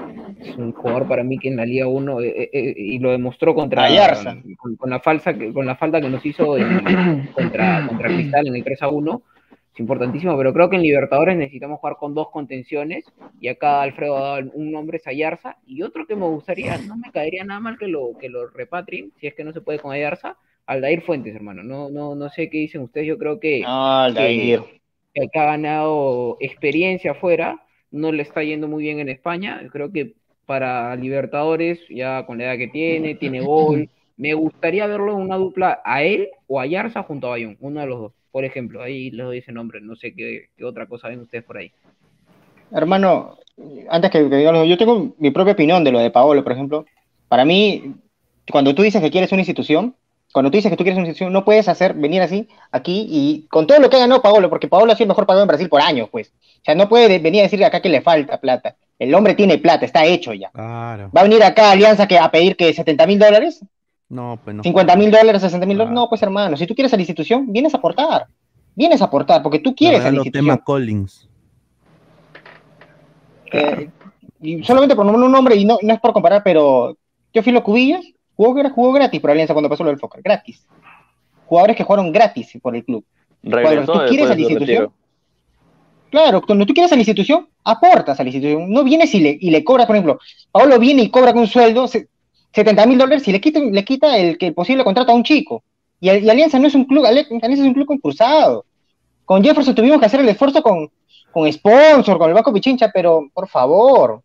es 0.42 0.56
un 0.58 0.72
jugador 0.72 1.08
para 1.08 1.24
mí 1.24 1.38
que 1.38 1.48
en 1.48 1.56
la 1.56 1.64
Liga 1.64 1.86
1 1.88 2.20
eh, 2.20 2.28
eh, 2.28 2.50
eh, 2.52 2.74
y 2.76 2.98
lo 2.98 3.10
demostró 3.10 3.54
contra 3.54 3.84
Ayarza. 3.84 4.36
con, 4.58 4.76
con 4.76 4.90
la 4.90 5.00
falsa 5.00 5.32
que- 5.32 5.52
con 5.52 5.64
la 5.64 5.76
falta 5.76 6.00
que 6.00 6.10
nos 6.10 6.24
hizo 6.26 6.58
en- 6.58 7.26
contra, 7.34 7.86
contra 7.88 8.08
Cristal 8.08 8.46
en 8.48 8.56
el 8.56 8.62
3 8.64 8.82
a 8.82 8.88
1 8.88 9.22
es 9.26 9.29
importantísimo, 9.80 10.36
pero 10.36 10.52
creo 10.52 10.70
que 10.70 10.76
en 10.76 10.82
Libertadores 10.82 11.36
necesitamos 11.36 11.80
jugar 11.80 11.96
con 11.96 12.14
dos 12.14 12.30
contenciones 12.30 13.04
y 13.40 13.48
acá 13.48 13.82
Alfredo 13.82 14.16
ha 14.16 14.20
dado 14.36 14.50
un 14.54 14.70
nombre 14.70 14.98
es 14.98 15.06
Ayarza 15.06 15.56
y 15.66 15.82
otro 15.82 16.06
que 16.06 16.14
me 16.14 16.26
gustaría, 16.26 16.78
no 16.78 16.96
me 16.96 17.10
caería 17.10 17.44
nada 17.44 17.60
mal 17.60 17.78
que 17.78 17.88
lo 17.88 18.12
que 18.20 18.28
lo 18.28 18.48
repatrien, 18.48 19.12
si 19.18 19.26
es 19.26 19.34
que 19.34 19.44
no 19.44 19.52
se 19.52 19.60
puede 19.60 19.78
con 19.80 19.92
Ayarza, 19.92 20.36
Aldair 20.66 21.02
Fuentes, 21.02 21.34
hermano. 21.34 21.62
No 21.62 21.90
no 21.90 22.14
no 22.14 22.28
sé 22.28 22.48
qué 22.48 22.58
dicen 22.58 22.82
ustedes, 22.82 23.06
yo 23.08 23.18
creo 23.18 23.40
que 23.40 23.60
No, 23.62 23.98
Aldair. 24.02 24.60
que 25.14 25.28
que 25.28 25.38
ha 25.38 25.44
ganado 25.44 26.36
experiencia 26.40 27.12
afuera, 27.12 27.60
no 27.90 28.12
le 28.12 28.22
está 28.22 28.42
yendo 28.44 28.68
muy 28.68 28.84
bien 28.84 29.00
en 29.00 29.08
España. 29.08 29.60
Creo 29.72 29.90
que 29.90 30.14
para 30.46 30.94
Libertadores, 30.96 31.80
ya 31.88 32.26
con 32.26 32.38
la 32.38 32.44
edad 32.44 32.58
que 32.58 32.68
tiene, 32.68 33.14
tiene 33.14 33.40
gol. 33.40 33.88
Me 34.20 34.34
gustaría 34.34 34.86
verlo 34.86 35.12
en 35.12 35.18
una 35.22 35.36
dupla 35.36 35.80
a 35.82 36.02
él 36.02 36.28
o 36.46 36.60
a 36.60 36.66
Yarza 36.66 37.02
junto 37.02 37.26
a 37.26 37.30
Bayón, 37.30 37.56
uno 37.60 37.80
de 37.80 37.86
los 37.86 38.00
dos. 38.00 38.12
Por 38.30 38.44
ejemplo, 38.44 38.82
ahí 38.82 39.10
les 39.10 39.24
doy 39.24 39.38
ese 39.38 39.50
nombre, 39.50 39.80
no 39.80 39.96
sé 39.96 40.12
qué, 40.14 40.50
qué 40.56 40.64
otra 40.64 40.84
cosa 40.86 41.08
ven 41.08 41.20
ustedes 41.20 41.42
por 41.42 41.56
ahí. 41.56 41.72
Hermano, 42.70 43.38
antes 43.88 44.10
que, 44.10 44.28
que 44.28 44.68
yo 44.68 44.76
tengo 44.78 45.14
mi 45.18 45.30
propia 45.30 45.54
opinión 45.54 45.82
de 45.84 45.90
lo 45.92 45.98
de 45.98 46.10
Paolo, 46.10 46.42
por 46.44 46.52
ejemplo. 46.52 46.84
Para 47.28 47.44
mí, 47.44 47.94
cuando 48.50 48.74
tú 48.74 48.82
dices 48.82 49.00
que 49.00 49.10
quieres 49.10 49.32
una 49.32 49.40
institución, 49.40 49.94
cuando 50.32 50.50
tú 50.50 50.56
dices 50.58 50.70
que 50.70 50.76
tú 50.76 50.84
quieres 50.84 50.98
una 50.98 51.06
institución, 51.08 51.32
no 51.32 51.44
puedes 51.44 51.66
hacer 51.68 51.94
venir 51.94 52.20
así 52.22 52.46
aquí 52.70 53.06
y 53.10 53.46
con 53.48 53.66
todo 53.66 53.80
lo 53.80 53.88
que 53.88 53.96
ha 53.96 54.00
ganado 54.00 54.20
Paolo, 54.22 54.50
porque 54.50 54.68
Paolo 54.68 54.92
ha 54.92 54.96
sido 54.96 55.04
el 55.04 55.08
mejor 55.08 55.26
pagado 55.26 55.44
en 55.44 55.48
Brasil 55.48 55.68
por 55.68 55.80
años, 55.80 56.08
pues. 56.10 56.28
O 56.60 56.64
sea, 56.64 56.74
no 56.74 56.88
puede 56.88 57.08
de- 57.08 57.18
venir 57.20 57.40
a 57.40 57.44
decir 57.44 57.64
acá 57.64 57.80
que 57.80 57.88
le 57.88 58.02
falta 58.02 58.38
plata. 58.38 58.76
El 58.98 59.14
hombre 59.14 59.34
tiene 59.34 59.56
plata, 59.58 59.86
está 59.86 60.04
hecho 60.04 60.34
ya. 60.34 60.50
Claro. 60.50 61.10
¿Va 61.16 61.22
a 61.22 61.24
venir 61.24 61.42
acá 61.42 61.68
a 61.68 61.72
Alianza 61.72 62.06
que, 62.06 62.18
a 62.18 62.30
pedir 62.30 62.54
que 62.56 62.72
70 62.74 63.06
mil 63.06 63.18
dólares? 63.18 63.64
No, 64.10 64.38
pues 64.44 64.54
no. 64.56 64.62
50 64.62 64.96
mil 64.96 65.10
dólares, 65.10 65.40
60 65.40 65.66
mil 65.66 65.78
dólares. 65.78 65.92
Claro. 65.92 66.04
No, 66.04 66.08
pues 66.10 66.22
hermano, 66.22 66.56
si 66.56 66.66
tú 66.66 66.74
quieres 66.74 66.92
a 66.92 66.96
la 66.96 67.02
institución, 67.02 67.50
vienes 67.50 67.72
a 67.74 67.78
aportar. 67.78 68.26
Vienes 68.74 69.00
a 69.00 69.06
aportar, 69.06 69.42
porque 69.42 69.60
tú 69.60 69.74
quieres 69.74 70.00
a 70.00 70.10
la 70.10 70.16
institución. 70.16 70.44
tema 70.46 70.58
Collins. 70.62 71.28
Eh, 73.52 73.88
y 74.42 74.62
solamente 74.64 74.94
por 74.96 75.04
nombrar 75.04 75.26
un 75.26 75.32
nombre, 75.32 75.54
y 75.56 75.64
no, 75.64 75.78
no 75.82 75.92
es 75.94 76.00
por 76.00 76.12
comparar, 76.12 76.42
pero 76.42 76.96
Teófilo 77.32 77.62
Cubillas 77.62 78.04
jugó, 78.36 78.54
jugó 78.70 78.92
gratis 78.92 79.20
por 79.20 79.30
Alianza 79.30 79.54
cuando 79.54 79.68
pasó 79.68 79.84
lo 79.84 79.90
del 79.90 79.98
Fokker, 79.98 80.22
gratis. 80.22 80.66
Jugadores 81.46 81.76
que 81.76 81.84
jugaron 81.84 82.12
gratis 82.12 82.52
por 82.62 82.74
el 82.76 82.84
club. 82.84 83.04
Regresó 83.42 83.92
tú 83.92 83.98
quieres 84.08 84.30
a 84.30 84.34
la 84.34 84.40
institución. 84.40 84.92
Claro, 86.10 86.42
cuando 86.42 86.66
tú 86.66 86.72
quieres 86.74 86.90
a 86.92 86.96
la 86.96 87.00
institución, 87.00 87.48
aportas 87.64 88.18
a 88.18 88.22
la 88.24 88.28
institución. 88.30 88.70
No 88.70 88.82
vienes 88.84 89.14
y 89.14 89.20
le, 89.20 89.36
y 89.40 89.50
le 89.50 89.62
cobras, 89.62 89.86
por 89.86 89.96
ejemplo, 89.96 90.18
Paolo 90.50 90.78
viene 90.78 91.02
y 91.02 91.10
cobra 91.10 91.32
con 91.32 91.42
un 91.42 91.46
sueldo 91.48 91.86
se- 91.86 92.08
70 92.52 92.86
mil 92.86 92.98
dólares 92.98 93.26
y 93.28 93.32
le 93.32 93.40
quita, 93.40 93.60
le 93.60 93.84
quita 93.84 94.16
el, 94.18 94.36
que 94.38 94.48
el 94.48 94.54
posible 94.54 94.84
contrato 94.84 95.12
a 95.12 95.14
un 95.14 95.22
chico. 95.24 95.62
Y, 96.00 96.10
y 96.10 96.30
Alianza 96.30 96.58
no 96.58 96.66
es 96.66 96.74
un 96.74 96.84
club, 96.84 97.04
Alianza 97.06 97.46
es 97.46 97.58
un 97.60 97.74
club 97.74 97.86
concursado. 97.86 98.64
Con 99.24 99.44
Jefferson 99.44 99.74
tuvimos 99.74 100.00
que 100.00 100.06
hacer 100.06 100.20
el 100.20 100.28
esfuerzo 100.28 100.62
con, 100.62 100.90
con 101.30 101.52
sponsor, 101.52 102.18
con 102.18 102.28
el 102.28 102.34
Banco 102.34 102.52
Pichincha, 102.52 102.90
pero 102.92 103.28
por 103.32 103.48
favor. 103.48 104.22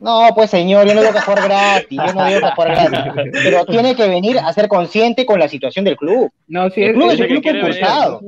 No, 0.00 0.28
pues 0.34 0.48
señor, 0.50 0.86
yo 0.86 0.94
no 0.94 1.00
digo 1.00 1.12
que 1.12 1.20
jugar 1.20 1.42
gratis, 1.44 1.98
yo 2.06 2.12
no 2.14 2.24
digo 2.26 2.40
que 2.40 2.50
jugar 2.54 2.70
gratis, 2.90 3.32
pero 3.42 3.66
tiene 3.66 3.96
que 3.96 4.06
venir 4.08 4.38
a 4.38 4.52
ser 4.52 4.68
consciente 4.68 5.26
con 5.26 5.40
la 5.40 5.48
situación 5.48 5.84
del 5.84 5.96
club. 5.96 6.30
No, 6.46 6.70
sí, 6.70 6.82
El 6.82 6.94
club 6.94 7.08
es- 7.10 7.14
es 7.14 7.20
un 7.20 7.26
club 7.26 7.42
venir. 7.42 7.60
concursado. 7.62 8.20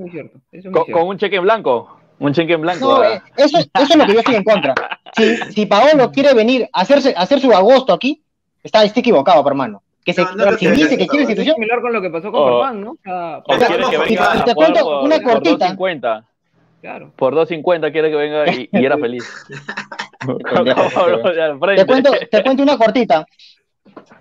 es 0.50 0.64
Con, 0.64 0.74
cierto. 0.74 0.86
con 0.92 1.06
un 1.06 1.16
cheque 1.18 1.36
en 1.36 1.42
blanco. 1.44 1.99
Un 2.20 2.32
cheque 2.32 2.52
en 2.52 2.60
blanco. 2.60 2.86
No, 2.86 3.02
ah. 3.02 3.14
eh, 3.14 3.22
eso, 3.36 3.58
eso 3.58 3.68
es 3.74 3.96
lo 3.96 4.06
que 4.06 4.12
yo 4.12 4.18
estoy 4.20 4.36
en 4.36 4.44
contra. 4.44 4.74
Si, 5.16 5.36
si 5.52 5.66
Paolo 5.66 6.12
quiere 6.12 6.34
venir 6.34 6.68
a 6.72 6.82
hacerse, 6.82 7.14
a 7.16 7.22
hacer 7.22 7.40
su 7.40 7.52
agosto 7.52 7.92
aquí, 7.92 8.22
está, 8.62 8.84
está 8.84 9.00
equivocado, 9.00 9.46
hermano. 9.46 9.82
Que 10.04 10.12
se, 10.12 10.22
No, 10.22 10.32
no 10.34 10.50
lo 10.52 10.58
si 10.58 10.66
que 10.66 10.72
dice 10.72 10.96
que 10.96 11.06
quiere 11.06 11.24
institución, 11.24 11.54
similar 11.56 11.80
con 11.80 11.92
lo 11.92 12.00
que 12.00 12.10
pasó 12.10 12.30
con 12.30 12.40
Oh. 12.42 12.60
Farfán, 12.60 12.80
¿no? 12.82 12.90
O 12.92 12.96
sea, 13.02 13.38
O 13.38 13.42
Pero 13.46 13.66
quiere 13.66 13.84
que 13.90 13.96
no, 13.96 14.02
venga 14.04 14.44
te 14.44 14.50
a 14.50 14.54
cuento 14.54 14.80
por, 14.80 15.04
una 15.04 15.16
por 15.20 15.32
cortita. 15.32 15.74
2.50. 15.74 16.24
claro. 16.80 17.12
Por 17.16 17.34
2.50 17.34 17.92
quiere 17.92 18.10
que 18.10 18.16
venga 18.16 18.50
y, 18.52 18.68
y 18.72 18.84
era 18.84 18.98
feliz. 18.98 19.24
te 21.76 21.86
cuento, 21.86 22.10
te 22.30 22.42
cuento 22.42 22.62
una 22.62 22.76
cortita. 22.76 23.26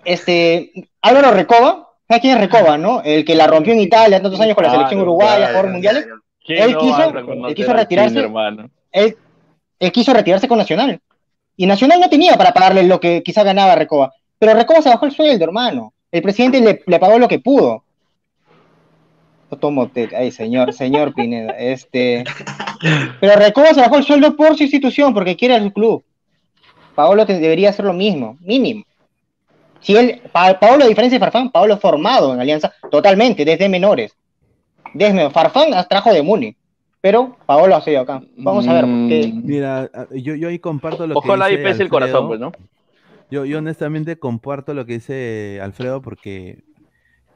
Este, 0.04 0.72
Álvaro 1.02 1.32
Recoba, 1.32 1.88
¿sabes 2.08 2.20
quién 2.22 2.36
es 2.36 2.40
Recoba, 2.40 2.78
no? 2.78 3.02
El 3.04 3.24
que 3.24 3.34
la 3.34 3.46
rompió 3.46 3.72
en 3.72 3.80
Italia 3.80 4.20
tantos 4.20 4.40
años 4.40 4.54
con 4.54 4.64
la 4.64 4.70
Claro, 4.70 4.82
selección 4.88 5.02
uruguaya, 5.02 5.36
claro, 5.36 5.52
jugador 5.52 5.70
mundiales. 5.72 6.06
¿Quién 6.56 6.68
él 6.68 6.72
no 6.72 6.80
quiso- 6.80 7.02
él 7.48 7.54
retirarse. 7.72 8.18
Hermano? 8.18 8.70
Él, 8.92 9.16
él 9.78 9.92
quiso 9.92 10.12
retirarse 10.12 10.48
con 10.48 10.58
Nacional. 10.58 11.00
Y 11.56 11.66
Nacional 11.66 12.00
no 12.00 12.08
tenía 12.08 12.36
para 12.36 12.52
pagarle 12.52 12.82
lo 12.84 13.00
que 13.00 13.22
quizá 13.22 13.42
ganaba 13.42 13.74
Recoba. 13.74 14.12
Pero 14.38 14.54
Recoba 14.54 14.80
se 14.82 14.88
bajó 14.88 15.06
el 15.06 15.12
sueldo, 15.12 15.44
hermano. 15.44 15.92
El 16.10 16.22
presidente 16.22 16.60
le, 16.60 16.82
le 16.86 16.98
pagó 16.98 17.18
lo 17.18 17.28
que 17.28 17.38
pudo. 17.38 17.84
Yo 19.50 19.56
tomo. 19.58 19.90
Ay, 20.16 20.30
señor, 20.30 20.72
señor 20.72 21.14
Pineda. 21.14 21.52
Este. 21.58 22.24
Pero 23.20 23.36
Recoba 23.36 23.74
se 23.74 23.80
bajó 23.80 23.96
el 23.98 24.04
sueldo 24.04 24.36
por 24.36 24.56
su 24.56 24.62
institución, 24.62 25.12
porque 25.12 25.36
quiere 25.36 25.56
a 25.56 25.62
su 25.62 25.72
club. 25.72 26.02
Paolo 26.94 27.26
te- 27.26 27.38
debería 27.38 27.70
hacer 27.70 27.84
lo 27.84 27.92
mismo, 27.92 28.36
mínimo. 28.40 28.84
Si 29.80 29.96
él, 29.96 30.20
Pa- 30.32 30.58
Paolo, 30.58 30.84
a 30.84 30.88
diferencia 30.88 31.18
de 31.18 31.24
Farfán, 31.24 31.50
Paolo 31.50 31.74
es 31.74 31.80
formado 31.80 32.34
en 32.34 32.40
Alianza 32.40 32.72
totalmente, 32.90 33.44
desde 33.44 33.68
menores. 33.68 34.14
Desde 34.94 35.30
Farfán 35.30 35.70
trajo 35.88 36.12
de 36.12 36.22
Muni. 36.22 36.56
Pero 37.00 37.36
Paolo 37.46 37.76
ha 37.76 37.80
sido 37.80 38.00
acá. 38.02 38.22
Vamos 38.36 38.68
a 38.68 38.74
ver, 38.74 38.82
porque 38.84 39.32
Mm, 39.34 39.46
Mira, 39.46 39.90
a- 39.94 40.06
yo, 40.14 40.34
yo 40.34 40.48
ahí 40.48 40.58
comparto 40.58 41.06
lo 41.06 41.16
Ojalá 41.16 41.46
que 41.48 41.52
ahí 41.52 41.56
dice 41.56 41.62
pese 41.70 41.82
el 41.82 41.86
Alfredo. 41.86 41.90
corazón, 41.90 42.28
pues, 42.28 42.40
¿no? 42.40 42.52
Yo, 43.30 43.44
yo 43.44 43.58
honestamente 43.58 44.18
comparto 44.18 44.74
lo 44.74 44.84
que 44.84 44.94
dice 44.94 45.60
Alfredo 45.62 46.02
porque 46.02 46.62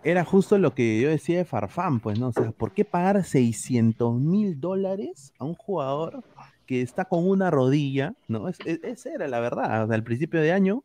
era 0.02 0.24
justo 0.24 0.59
lo 0.59 0.74
que 0.74 1.00
yo 1.00 1.09
decía 1.09 1.38
de 1.38 1.44
Farfán, 1.46 2.00
pues, 2.00 2.18
¿no? 2.18 2.28
O 2.28 2.32
sea, 2.32 2.50
¿por 2.50 2.72
qué 2.74 2.84
pagar 2.84 3.24
600 3.24 4.20
mil 4.20 4.61
dólares 4.61 5.32
a 5.38 5.44
un 5.44 5.55
jugador 5.55 6.22
que 6.66 6.82
está 6.82 7.07
con 7.07 7.26
una 7.26 7.50
rodilla, 7.50 8.12
¿no? 8.28 8.48
Es, 8.48 8.59
es- 8.66 8.80
esa 8.82 9.11
era 9.14 9.28
la 9.28 9.40
verdad, 9.40 9.84
o 9.84 9.86
sea, 9.86 9.94
al 9.94 10.05
principio 10.05 10.40
de 10.42 10.52
año, 10.52 10.82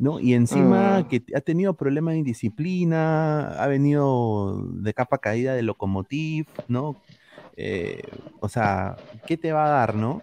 ¿no? 0.00 0.18
Y 0.18 0.32
encima 0.32 1.00
Mm. 1.00 1.08
que 1.08 1.22
ha 1.36 1.40
tenido 1.42 1.74
problemas 1.74 2.12
de 2.12 2.18
indisciplina, 2.20 3.50
ha 3.62 3.66
venido 3.66 4.64
de 4.72 4.94
capa 4.94 5.18
caída 5.18 5.54
de 5.54 5.62
Locomotiv, 5.62 6.46
¿no? 6.68 6.96
Eh, 7.56 8.02
o 8.40 8.48
sea, 8.48 8.96
¿qué 9.26 9.36
te 9.36 9.52
va 9.52 9.66
a 9.66 9.68
dar, 9.68 9.94
no? 9.94 10.22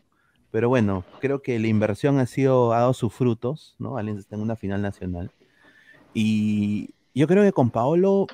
Pero 0.50 0.68
bueno, 0.68 1.04
creo 1.22 1.44
que 1.44 1.60
la 1.60 1.68
inversión 1.68 2.18
ha 2.18 2.26
sido, 2.26 2.74
ha 2.74 2.80
dado 2.80 2.94
sus 2.96 3.14
frutos, 3.14 3.76
¿no? 3.78 3.98
Alianza 3.98 4.22
está 4.22 4.36
en 4.36 4.42
una 4.42 4.56
final 4.56 4.82
nacional. 4.82 5.30
Y 6.12 6.96
yo 7.14 7.28
creo 7.28 7.44
que 7.44 7.52
con 7.52 7.70
Paolo, 7.70 8.26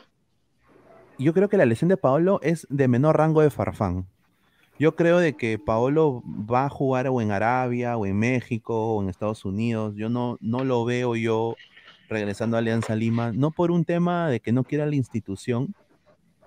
yo 1.20 1.34
creo 1.34 1.50
que 1.50 1.58
la 1.58 1.66
lesión 1.66 1.90
de 1.90 1.98
Paolo 1.98 2.40
es 2.42 2.66
de 2.70 2.88
menor 2.88 3.18
rango 3.18 3.42
de 3.42 3.50
Farfán. 3.50 4.08
Yo 4.80 4.96
creo 4.96 5.20
de 5.20 5.36
que 5.36 5.60
Paolo 5.60 6.24
va 6.26 6.66
a 6.66 6.70
jugar 6.70 7.08
o 7.08 7.22
en 7.22 7.32
Arabia, 7.32 7.96
o 7.98 8.06
en 8.06 8.18
México, 8.18 8.96
o 8.96 9.02
en 9.02 9.10
Estados 9.10 9.46
Unidos. 9.46 9.94
Yo 9.96 10.10
no, 10.10 10.38
no 10.42 10.64
lo 10.64 10.84
veo 10.84 11.16
yo 11.16 11.56
regresando 12.10 12.58
a 12.58 12.60
Alianza 12.60 12.96
Lima, 12.96 13.32
no 13.34 13.52
por 13.52 13.72
un 13.72 13.86
tema 13.86 14.30
de 14.30 14.40
que 14.40 14.52
no 14.52 14.64
quiera 14.64 14.86
la 14.86 14.96
institución, 14.96 15.74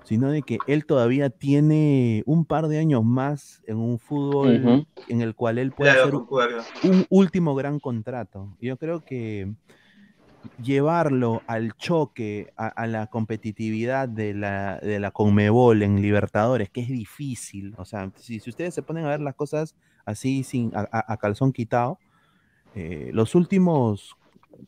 sino 0.05 0.31
de 0.31 0.43
que 0.43 0.59
él 0.69 0.87
todavía 0.87 1.31
tiene 1.31 2.23
un 2.27 2.45
par 2.45 2.69
de 2.69 2.79
años 2.79 3.05
más 3.05 3.63
en 3.67 3.79
un 3.79 3.99
fútbol 3.99 4.57
Ujú. 4.57 4.87
en 5.09 5.23
el 5.23 5.35
cual 5.35 5.59
él 5.59 5.73
puede 5.73 5.91
Claro, 5.93 6.03
hacer 6.05 6.15
concuerdo. 6.15 6.63
un 6.85 7.07
último 7.11 7.55
gran 7.55 7.81
contrato. 7.81 8.57
Yo 8.61 8.77
creo 8.77 9.05
que 9.05 9.53
llevarlo 10.63 11.43
al 11.47 11.75
choque, 11.77 12.53
a, 12.57 12.69
a 12.69 12.87
la 12.87 13.07
competitividad 13.09 14.09
de 14.09 14.35
la, 14.35 14.79
de 14.79 14.99
la 15.01 15.11
Conmebol 15.11 15.83
en 15.83 16.01
Libertadores, 16.03 16.71
que 16.71 16.81
es 16.83 16.89
difícil, 16.89 17.75
o 17.79 17.85
sea, 17.85 18.11
si, 18.17 18.41
si 18.41 18.51
ustedes 18.51 18.75
se 18.75 18.83
ponen 18.83 19.05
a 19.05 19.11
ver 19.11 19.21
las 19.21 19.35
cosas 19.35 19.75
así 20.05 20.45
sin, 20.45 20.73
a, 20.75 20.89
a- 20.93 21.17
calzón 21.17 21.53
quitado, 21.53 21.99
eh, 22.75 23.11
los 23.13 23.35
últimos 23.35 24.17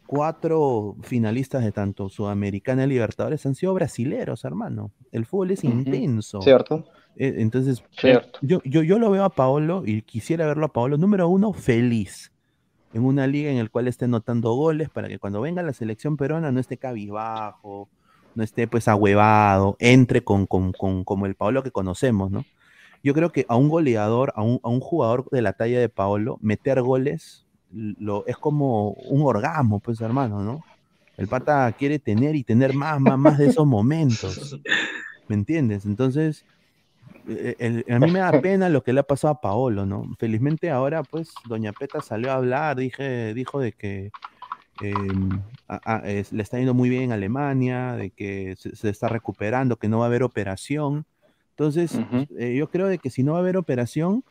cuatro 0.06 0.96
finalistas 1.02 1.64
de 1.64 1.72
tanto 1.72 2.08
Sudamericana 2.08 2.84
y 2.84 2.88
Libertadores 2.88 3.44
han 3.46 3.54
sido 3.54 3.74
brasileros, 3.74 4.44
hermano. 4.44 4.92
El 5.12 5.26
fútbol 5.26 5.50
es 5.52 5.64
intenso. 5.64 6.40
¿Cierto? 6.42 6.84
Eh, 7.16 7.34
Entonces, 7.38 7.82
Cierto. 7.90 8.38
yo, 8.42 8.60
yo, 8.64 8.82
yo 8.82 8.98
lo 8.98 9.10
veo 9.10 9.24
a 9.24 9.34
Paolo 9.34 9.82
y 9.84 10.02
quisiera 10.02 10.46
verlo 10.46 10.66
a 10.66 10.72
Paolo, 10.72 10.98
número 10.98 11.28
uno, 11.28 11.52
feliz. 11.52 12.32
En 12.94 13.04
una 13.04 13.26
liga 13.26 13.50
en 13.50 13.58
la 13.62 13.68
cual 13.68 13.86
esté 13.88 14.06
anotando 14.06 14.52
goles 14.54 14.88
para 14.88 15.08
que 15.08 15.18
cuando 15.18 15.40
venga 15.40 15.62
la 15.62 15.72
selección 15.72 16.16
peruana 16.16 16.50
no 16.52 16.60
esté 16.60 16.76
cabizbajo, 16.78 17.88
no 18.34 18.42
esté 18.42 18.66
pues 18.66 18.88
ahuevado, 18.88 19.76
entre 19.78 20.22
con, 20.22 20.46
con, 20.46 20.72
con- 20.72 21.04
como 21.04 21.26
el 21.26 21.34
Paolo 21.34 21.62
que 21.62 21.70
conocemos, 21.70 22.30
¿no? 22.30 22.44
Yo 23.04 23.14
creo 23.14 23.30
que 23.30 23.44
a 23.48 23.56
un 23.56 23.68
goleador, 23.68 24.32
a 24.34 24.42
un, 24.42 24.58
a 24.62 24.68
un 24.68 24.80
jugador 24.80 25.28
de 25.30 25.42
la 25.42 25.52
talla 25.52 25.78
de 25.78 25.88
Paolo, 25.88 26.38
meter 26.40 26.80
goles 26.82 27.44
lo, 27.72 28.26
es 28.26 28.36
como 28.38 28.90
un 28.92 29.22
orgasmo, 29.22 29.78
pues 29.80 30.00
hermano, 30.00 30.42
¿no? 30.42 30.64
El 31.16 31.28
pata 31.28 31.70
quiere 31.72 31.98
tener 31.98 32.36
y 32.36 32.44
tener 32.44 32.74
más, 32.74 33.00
más, 33.00 33.18
más 33.18 33.38
de 33.38 33.46
esos 33.46 33.66
momentos. 33.66 34.58
¿Me 35.28 35.34
entiendes? 35.34 35.84
Entonces, 35.84 36.44
eh, 37.28 37.56
el- 37.58 37.84
a 37.92 37.98
mí 37.98 38.10
me 38.10 38.18
da 38.20 38.40
pena 38.40 38.68
lo 38.68 38.82
que 38.82 38.92
le 38.92 39.00
ha 39.00 39.04
pasado 39.04 39.34
a 39.34 39.40
Paolo, 39.40 39.84
¿no? 39.86 40.04
Felizmente 40.18 40.70
ahora, 40.70 41.02
pues, 41.02 41.32
Doña 41.48 41.72
Peta 41.72 42.00
salió 42.00 42.30
a 42.30 42.34
hablar, 42.34 42.76
dije, 42.76 43.34
dijo 43.34 43.60
de 43.60 43.72
que 43.72 44.10
eh, 44.80 44.94
a- 45.66 45.80
a- 45.96 46.08
es- 46.08 46.32
le 46.32 46.40
está 46.42 46.56
yendo 46.58 46.72
muy 46.72 46.88
bien 46.88 47.02
en 47.04 47.12
Alemania, 47.12 47.94
de 47.96 48.10
que 48.10 48.54
se, 48.56 48.76
se 48.76 48.88
está 48.90 49.08
recuperando, 49.08 49.76
que 49.76 49.88
no 49.88 49.98
va 49.98 50.04
a 50.04 50.06
haber 50.06 50.22
operación. 50.22 51.04
Entonces, 51.50 51.98
eh, 52.38 52.54
yo 52.54 52.70
creo 52.70 52.86
de 52.86 52.98
que 52.98 53.10
si 53.10 53.24
no 53.24 53.32
va 53.32 53.38
a 53.38 53.40
haber 53.40 53.56
operación, 53.56 54.22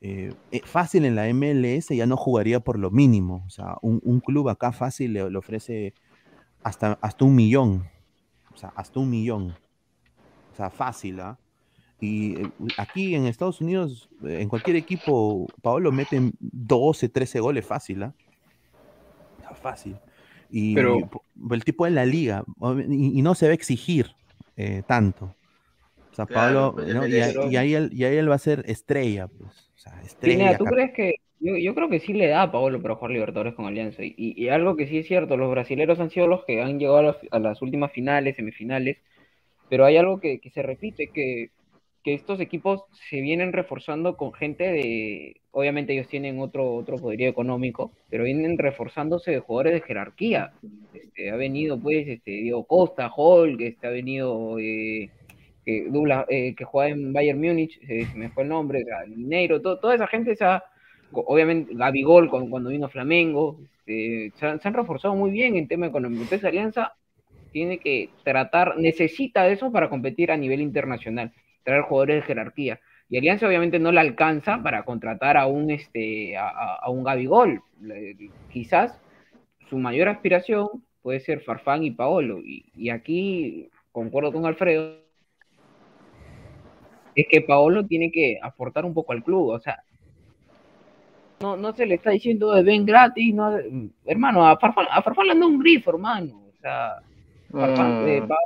eh, 0.00 0.32
eh, 0.52 0.60
fácil 0.64 1.04
en 1.04 1.16
la 1.16 1.26
MLS 1.26 1.88
ya 1.96 2.06
no 2.06 2.16
jugaría 2.16 2.60
por 2.60 2.78
lo 2.78 2.92
mínimo. 2.92 3.42
O 3.44 3.50
sea, 3.50 3.76
un, 3.82 4.00
un 4.04 4.20
club 4.20 4.48
acá 4.48 4.70
fácil 4.70 5.14
le, 5.14 5.28
le 5.28 5.36
ofrece 5.38 5.92
hasta, 6.62 6.96
hasta 7.02 7.24
un 7.24 7.34
millón. 7.34 7.88
O 8.54 8.56
sea, 8.56 8.72
hasta 8.76 9.00
un 9.00 9.10
millón. 9.10 9.56
O 10.52 10.56
sea, 10.56 10.70
fácil, 10.70 11.18
¿ah? 11.18 11.36
Y 12.00 12.40
eh, 12.40 12.50
aquí 12.76 13.14
en 13.14 13.26
Estados 13.26 13.60
Unidos, 13.60 14.08
eh, 14.24 14.38
en 14.40 14.48
cualquier 14.48 14.76
equipo, 14.76 15.46
Paolo 15.62 15.90
mete 15.92 16.20
12, 16.40 17.08
13 17.08 17.40
goles 17.40 17.66
fácil, 17.66 18.02
¿ah? 18.04 18.14
Sea, 19.40 19.50
Fácil. 19.54 19.96
Y 20.50 20.74
Pero- 20.74 21.10
el 21.50 21.64
tipo 21.64 21.86
en 21.86 21.94
la 21.94 22.06
liga, 22.06 22.44
y, 22.88 23.18
y 23.18 23.22
no 23.22 23.34
se 23.34 23.46
va 23.46 23.50
a 23.52 23.54
exigir 23.54 24.12
eh, 24.56 24.82
tanto. 24.86 25.34
O 26.10 26.14
sea, 26.14 26.26
Claro, 26.26 26.72
Paolo, 26.74 26.74
pues, 26.74 26.88
y, 26.88 27.20
a- 27.20 27.26
MLS. 27.32 27.52
y 27.52 27.56
ahí 27.56 27.74
él, 27.74 27.90
y 27.92 28.04
ahí 28.04 28.16
él 28.16 28.30
va 28.30 28.34
a 28.36 28.38
ser 28.38 28.64
estrella, 28.66 29.28
pues. 29.28 29.70
O 29.76 29.78
sea, 29.78 30.00
estrella. 30.02 30.36
Pineda, 30.38 30.58
¿tú 30.58 30.64
crees 30.64 30.92
que.? 30.92 31.14
Yo, 31.40 31.56
yo 31.56 31.72
creo 31.76 31.88
que 31.88 32.00
sí 32.00 32.12
le 32.14 32.26
da 32.26 32.42
a 32.42 32.50
Paolo 32.50 32.82
para 32.82 32.96
jugar 32.96 33.12
Libertadores 33.12 33.54
con 33.54 33.66
Alianza. 33.66 34.02
Y, 34.02 34.14
y 34.16 34.48
algo 34.48 34.74
que 34.74 34.88
sí 34.88 34.98
es 34.98 35.06
cierto, 35.06 35.36
los 35.36 35.48
brasileros 35.52 36.00
han 36.00 36.10
sido 36.10 36.26
los 36.26 36.44
que 36.44 36.60
han 36.60 36.80
llegado 36.80 36.98
a 36.98 37.02
las, 37.02 37.16
a 37.30 37.38
las 37.38 37.62
últimas 37.62 37.92
finales, 37.92 38.34
semifinales. 38.34 38.98
Pero 39.68 39.84
hay 39.84 39.96
algo 39.96 40.18
que, 40.18 40.40
que 40.40 40.50
se 40.50 40.62
repite, 40.62 41.10
que, 41.14 41.50
estos 42.14 42.40
equipos 42.40 42.82
se 43.10 43.20
vienen 43.20 43.52
reforzando 43.52 44.16
con 44.16 44.32
gente 44.32 44.64
de. 44.64 45.40
Obviamente 45.50 45.92
ellos 45.92 46.08
tienen 46.08 46.38
otro, 46.40 46.74
otro 46.74 46.96
poderío 46.96 47.28
económico, 47.28 47.92
pero 48.10 48.24
vienen 48.24 48.58
reforzándose 48.58 49.32
de 49.32 49.40
jugadores 49.40 49.74
de 49.74 49.80
jerarquía. 49.86 50.52
Este, 50.92 51.30
ha 51.30 51.36
venido, 51.36 51.78
pues, 51.80 52.06
este, 52.08 52.30
Diego 52.30 52.64
Costa, 52.64 53.10
Hulk, 53.14 53.60
este, 53.60 53.86
ha 53.86 53.90
venido. 53.90 54.58
eh, 54.58 55.10
que, 55.64 55.84
Douglas, 55.90 56.24
eh, 56.30 56.54
que 56.56 56.64
juega 56.64 56.88
en 56.90 57.12
Bayern 57.12 57.38
Múnich, 57.38 57.78
eh, 57.86 58.06
se 58.06 58.16
me 58.16 58.30
fue 58.30 58.44
el 58.44 58.48
nombre, 58.48 58.82
Mineiro, 59.08 59.60
to- 59.60 59.78
toda 59.78 59.94
esa 59.94 60.06
gente 60.06 60.34
se 60.34 60.44
obviamente 61.12 61.74
Gabigol 61.74 62.30
cuando, 62.30 62.50
cuando 62.50 62.70
vino 62.70 62.88
Flamengo, 62.88 63.58
este, 63.86 64.32
se, 64.38 64.46
han, 64.46 64.74
reforzado 64.74 65.14
muy 65.14 65.30
bien 65.30 65.56
en 65.56 65.68
tema 65.68 65.86
económico. 65.86 66.22
Entonces 66.22 66.44
Alianza 66.46 66.94
tiene 67.52 67.78
que 67.78 68.08
tratar, 68.24 68.78
necesita 68.78 69.48
eso 69.48 69.70
para 69.70 69.88
competir 69.90 70.30
a 70.30 70.36
nivel 70.36 70.60
internacional, 70.60 71.32
traer 71.68 71.82
jugadores 71.82 72.16
de 72.16 72.22
jerarquía. 72.22 72.80
Y 73.10 73.18
Alianza 73.18 73.46
obviamente 73.46 73.78
no 73.78 73.92
le 73.92 74.00
alcanza 74.00 74.62
para 74.62 74.84
contratar 74.84 75.36
a 75.36 75.46
un 75.46 75.70
este 75.70 76.36
a, 76.36 76.48
a- 76.48 76.90
un 76.90 77.04
Gabigol. 77.04 77.62
Quizás 78.50 78.98
su 79.68 79.78
mayor 79.78 80.08
aspiración 80.08 80.68
puede 81.02 81.20
ser 81.20 81.40
Farfán 81.40 81.84
y 81.84 81.90
Paolo. 81.90 82.38
Y, 82.38 82.64
y 82.74 82.90
aquí 82.90 83.68
concuerdo 83.92 84.32
con 84.32 84.46
Alfredo, 84.46 84.96
es 87.14 87.26
que 87.30 87.40
Paolo 87.42 87.84
tiene 87.86 88.10
que 88.10 88.38
aportar 88.42 88.84
un 88.84 88.94
poco 88.94 89.12
al 89.12 89.22
club, 89.24 89.48
o 89.50 89.58
sea, 89.58 89.82
no, 91.40 91.56
no 91.56 91.72
se 91.72 91.86
le 91.86 91.96
está 91.96 92.10
diciendo 92.10 92.52
de 92.54 92.62
ven 92.62 92.84
gratis, 92.86 93.34
no, 93.34 93.56
hermano, 94.06 94.46
a 94.46 94.56
Farfán, 94.58 94.86
a 94.90 95.02
Farfán 95.02 95.26
le 95.26 95.32
anda 95.32 95.46
un 95.46 95.58
grifo, 95.58 95.90
hermano, 95.90 96.42
o 96.48 96.52
sea, 96.60 96.96
Farfán, 97.50 98.04
Mm. 98.04 98.08
eh, 98.08 98.20
va- 98.20 98.36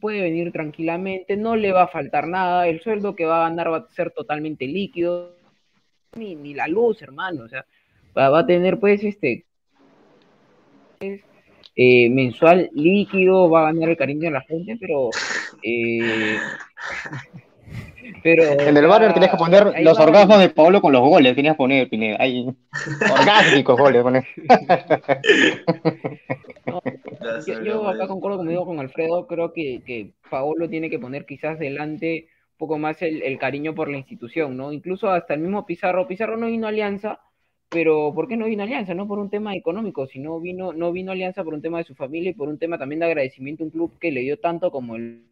puede 0.00 0.22
venir 0.22 0.52
tranquilamente, 0.52 1.36
no 1.36 1.56
le 1.56 1.72
va 1.72 1.84
a 1.84 1.88
faltar 1.88 2.26
nada, 2.26 2.66
el 2.66 2.80
sueldo 2.80 3.14
que 3.14 3.26
va 3.26 3.44
a 3.44 3.48
ganar 3.48 3.72
va 3.72 3.76
a 3.78 3.88
ser 3.90 4.10
totalmente 4.10 4.66
líquido, 4.66 5.36
ni, 6.16 6.34
ni 6.34 6.54
la 6.54 6.66
luz, 6.66 7.02
hermano, 7.02 7.44
o 7.44 7.48
sea, 7.48 7.64
va, 8.16 8.30
va 8.30 8.40
a 8.40 8.46
tener 8.46 8.80
pues 8.80 9.04
este 9.04 9.44
eh, 11.76 12.10
mensual 12.10 12.68
líquido, 12.74 13.48
va 13.48 13.60
a 13.60 13.72
ganar 13.72 13.90
el 13.90 13.96
cariño 13.96 14.22
de 14.22 14.30
la 14.30 14.42
gente, 14.42 14.76
pero 14.80 15.10
eh, 15.62 16.36
pero 18.22 18.44
En 18.44 18.76
el 18.76 18.86
banner 18.86 19.12
tenías 19.14 19.30
que 19.30 19.36
poner 19.36 19.72
ahí 19.74 19.84
los 19.84 19.98
va. 19.98 20.04
orgasmos 20.04 20.38
de 20.40 20.50
Paolo 20.50 20.80
con 20.80 20.92
los 20.92 21.02
goles, 21.02 21.34
tenías 21.34 21.54
que 21.54 21.58
poner, 21.58 21.88
Pineda. 21.88 22.16
Hay 22.20 22.46
orgásmicos 23.12 23.78
goles, 23.78 24.02
poner. 24.02 24.24
No, 26.66 26.82
yo, 27.46 27.62
yo 27.62 27.88
acá 27.88 28.06
concuerdo 28.06 28.38
conmigo 28.38 28.64
con 28.66 28.78
Alfredo, 28.80 29.26
creo 29.26 29.52
que, 29.52 29.82
que 29.84 30.14
Paolo 30.30 30.68
tiene 30.68 30.90
que 30.90 30.98
poner 30.98 31.26
quizás 31.26 31.58
delante 31.58 32.28
un 32.52 32.58
poco 32.58 32.78
más 32.78 33.02
el, 33.02 33.22
el 33.22 33.38
cariño 33.38 33.74
por 33.74 33.88
la 33.88 33.98
institución, 33.98 34.56
¿no? 34.56 34.72
Incluso 34.72 35.10
hasta 35.10 35.34
el 35.34 35.40
mismo 35.40 35.66
Pizarro, 35.66 36.06
Pizarro 36.06 36.36
no 36.36 36.46
vino 36.46 36.66
a 36.66 36.70
Alianza, 36.70 37.20
pero 37.68 38.12
¿por 38.14 38.28
qué 38.28 38.36
no 38.36 38.46
vino 38.46 38.62
a 38.62 38.66
Alianza? 38.66 38.94
No 38.94 39.08
por 39.08 39.18
un 39.18 39.30
tema 39.30 39.54
económico, 39.54 40.06
sino 40.06 40.40
vino, 40.40 40.72
no 40.72 40.92
vino 40.92 41.10
a 41.10 41.14
Alianza 41.14 41.44
por 41.44 41.54
un 41.54 41.62
tema 41.62 41.78
de 41.78 41.84
su 41.84 41.94
familia 41.94 42.30
y 42.30 42.34
por 42.34 42.48
un 42.48 42.58
tema 42.58 42.78
también 42.78 43.00
de 43.00 43.06
agradecimiento 43.06 43.62
a 43.64 43.66
un 43.66 43.70
club 43.70 43.98
que 43.98 44.12
le 44.12 44.20
dio 44.20 44.38
tanto 44.38 44.70
como 44.70 44.96
el 44.96 45.29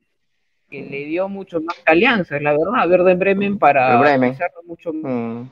que 0.70 0.82
le 0.82 1.04
dio 1.06 1.28
mucho 1.28 1.60
más 1.60 1.76
que 1.78 1.92
Alianza, 1.92 2.36
es 2.36 2.42
la 2.42 2.52
verdad, 2.52 2.88
Verde 2.88 3.14
Bremen 3.14 3.58
para 3.58 3.94
El 3.94 4.00
Bremen. 4.00 4.30
Pizarro 4.32 4.62
mucho 4.66 4.92
Mm. 4.92 5.48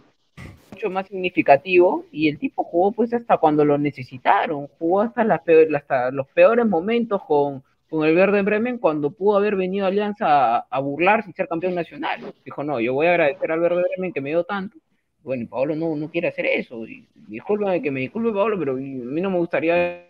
mucho 0.73 0.91
más 0.91 1.07
significativo 1.07 2.05
y 2.13 2.29
el 2.29 2.39
tipo 2.39 2.63
jugó 2.65 2.93
pues 2.93 3.13
hasta 3.15 3.39
cuando 3.39 3.65
lo 3.65 3.79
necesitaron, 3.79 4.67
jugó 4.79 5.01
hasta, 5.01 5.25
las 5.25 5.41
peor- 5.43 5.75
hasta 5.75 6.11
los 6.11 6.27
peores 6.29 6.67
momentos 6.67 7.23
con, 7.25 7.63
con 7.89 8.07
el 8.07 8.15
Verde 8.15 8.43
Bremen 8.43 8.77
cuando 8.79 9.11
pudo 9.11 9.39
haber 9.39 9.57
venido 9.57 9.87
a 9.87 9.89
Alianza 9.89 10.57
a, 10.57 10.67
a 10.69 10.81
burlarse 10.81 11.31
y 11.31 11.33
ser 11.33 11.49
campeón 11.49 11.75
nacional. 11.75 12.21
Dijo, 12.45 12.63
no, 12.63 12.79
yo 12.81 12.93
voy 12.93 13.07
a 13.07 13.11
agradecer 13.11 13.51
al 13.53 13.61
Verde 13.61 13.83
Bremen 13.95 14.13
que 14.13 14.21
me 14.21 14.31
dio 14.31 14.45
tanto. 14.45 14.77
Bueno, 15.23 15.43
y 15.45 15.47
Paolo 15.47 15.75
no, 15.75 15.97
no 15.97 16.09
quiere 16.11 16.29
hacer 16.29 16.47
eso. 16.47 16.87
Y, 16.87 17.09
discúlpame 17.27 17.81
que 17.83 17.91
me 17.91 18.01
disculpe 18.01 18.33
Paolo, 18.33 18.59
pero 18.59 18.73
a 18.73 18.77
mí 18.77 19.21
no 19.21 19.31
me 19.31 19.39
gustaría 19.39 20.06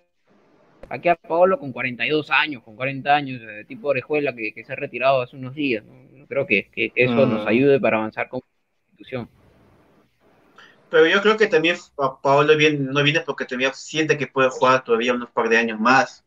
aquí 0.88 1.08
a 1.08 1.16
Paolo 1.16 1.58
con 1.58 1.72
42 1.72 2.30
años, 2.30 2.62
con 2.62 2.76
40 2.76 3.14
años, 3.14 3.40
eh, 3.42 3.64
tipo 3.66 3.88
orejuela 3.88 4.34
que, 4.34 4.52
que 4.54 4.64
se 4.64 4.72
ha 4.72 4.76
retirado 4.76 5.22
hace 5.22 5.36
unos 5.36 5.54
días. 5.54 5.84
No, 5.84 6.26
creo 6.26 6.46
que, 6.46 6.68
que 6.72 6.92
eso 6.94 7.26
Mm. 7.26 7.26
nos 7.26 7.46
ayude 7.46 7.80
para 7.80 7.98
avanzar 7.98 8.28
como 8.28 8.42
institución. 8.90 9.28
Pero 10.88 11.06
yo 11.06 11.20
creo 11.22 11.36
que 11.36 11.46
también 11.48 11.76
Pa- 11.96 12.20
Paolo 12.20 12.56
viene, 12.56 12.78
no 12.78 13.02
viene 13.02 13.20
porque 13.20 13.44
todavía 13.44 13.72
siente 13.72 14.16
que 14.18 14.26
puede 14.28 14.50
jugar 14.50 14.84
todavía 14.84 15.14
unos 15.14 15.30
par 15.30 15.48
de 15.48 15.58
años 15.58 15.80
más. 15.80 16.24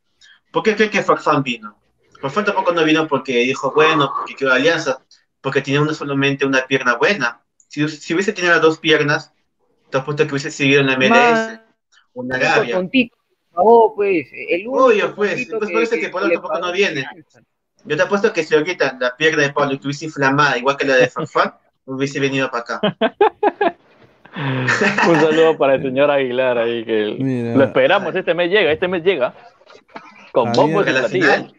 ¿Por 0.51 0.63
qué 0.63 0.75
cree 0.75 0.89
que 0.89 1.03
Farfán 1.03 1.43
vino? 1.43 1.81
Farfán 2.21 2.45
tampoco 2.45 2.73
no 2.73 2.83
vino 2.83 3.07
porque 3.07 3.33
dijo, 3.39 3.71
bueno, 3.73 4.13
porque 4.15 4.35
quiero 4.35 4.53
alianza, 4.53 5.05
porque 5.41 5.61
tenía 5.61 5.81
una, 5.81 5.93
solamente 5.93 6.45
una 6.45 6.65
pierna 6.67 6.95
buena. 6.97 7.43
Si, 7.67 7.87
si 7.89 8.13
hubiese 8.13 8.33
tenido 8.33 8.53
las 8.53 8.63
dos 8.63 8.79
piernas, 8.79 9.33
te 9.91 9.97
apuesto 9.99 10.25
que 10.25 10.31
hubiese 10.33 10.51
seguido 10.51 10.81
en 10.81 10.87
la 10.87 10.93
MLS 10.95 11.59
único 12.13 12.35
Arabia. 12.35 12.75
tontito, 12.75 13.15
favor, 13.63 13.93
pues, 13.95 14.27
el 14.33 14.67
único 14.67 14.85
Obvio, 14.85 15.15
pues, 15.15 15.47
pues 15.49 15.71
por 15.71 15.81
eso 15.83 15.95
que 15.95 16.09
Pablo 16.09 16.27
le 16.27 16.33
tampoco 16.35 16.59
no 16.59 16.71
viene. 16.71 17.05
Yo 17.85 17.95
te 17.95 18.03
apuesto 18.03 18.33
que 18.33 18.43
si 18.43 18.55
ahorita 18.55 18.97
la 18.99 19.15
pierna 19.15 19.43
de 19.43 19.53
Pablo 19.53 19.73
estuviese 19.75 20.05
inflamada, 20.05 20.57
igual 20.57 20.75
que 20.77 20.85
la 20.85 20.95
de 20.95 21.07
Farfán, 21.07 21.53
hubiese 21.85 22.19
venido 22.19 22.49
para 22.51 22.63
acá. 22.63 22.81
Un 24.35 25.15
saludo 25.19 25.57
para 25.57 25.75
el 25.75 25.81
señor 25.81 26.11
Aguilar 26.11 26.57
ahí, 26.57 26.85
que 26.85 27.15
Mira. 27.19 27.55
lo 27.55 27.63
esperamos, 27.63 28.15
este 28.15 28.33
mes 28.33 28.49
llega, 28.49 28.71
este 28.71 28.87
mes 28.87 29.03
llega. 29.03 29.33
Con 30.31 30.45
Javier, 30.47 30.65
bombos 30.65 30.87
a 30.87 30.91
la 30.91 31.09
final. 31.09 31.53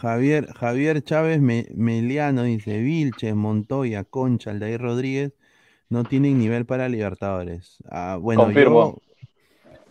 Javier, 0.00 0.46
Javier 0.54 1.02
Chávez 1.02 1.40
Me- 1.40 1.66
Meliano 1.74 2.42
dice, 2.42 2.78
Vilches, 2.78 3.34
Montoya, 3.34 4.04
Concha, 4.04 4.50
Aldair 4.50 4.80
Rodríguez 4.80 5.32
no 5.88 6.04
tienen 6.04 6.38
nivel 6.38 6.66
para 6.66 6.88
Libertadores. 6.88 7.78
Ah, 7.90 8.18
bueno, 8.20 8.44
Confirmo. 8.44 9.00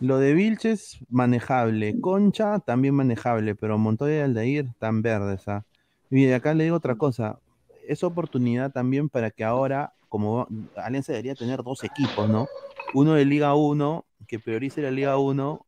Lo 0.00 0.18
de 0.18 0.34
Vilches, 0.34 0.98
manejable. 1.08 2.00
Concha, 2.00 2.58
también 2.60 2.94
manejable, 2.94 3.54
pero 3.54 3.78
Montoya 3.78 4.18
y 4.18 4.20
Aldair 4.20 4.72
tan 4.78 5.02
verdes. 5.02 5.48
¿ah? 5.48 5.64
Y 6.10 6.30
acá 6.32 6.54
le 6.54 6.64
digo 6.64 6.76
otra 6.76 6.96
cosa, 6.96 7.38
es 7.86 8.04
oportunidad 8.04 8.72
también 8.72 9.08
para 9.08 9.30
que 9.30 9.44
ahora, 9.44 9.94
como 10.08 10.46
Alianza 10.76 11.12
debería 11.12 11.34
tener 11.34 11.62
dos 11.62 11.82
equipos, 11.84 12.28
¿no? 12.28 12.46
Uno 12.94 13.14
de 13.14 13.24
Liga 13.24 13.54
1, 13.54 14.04
que 14.28 14.38
priorice 14.38 14.82
la 14.82 14.90
Liga 14.90 15.16
1, 15.18 15.66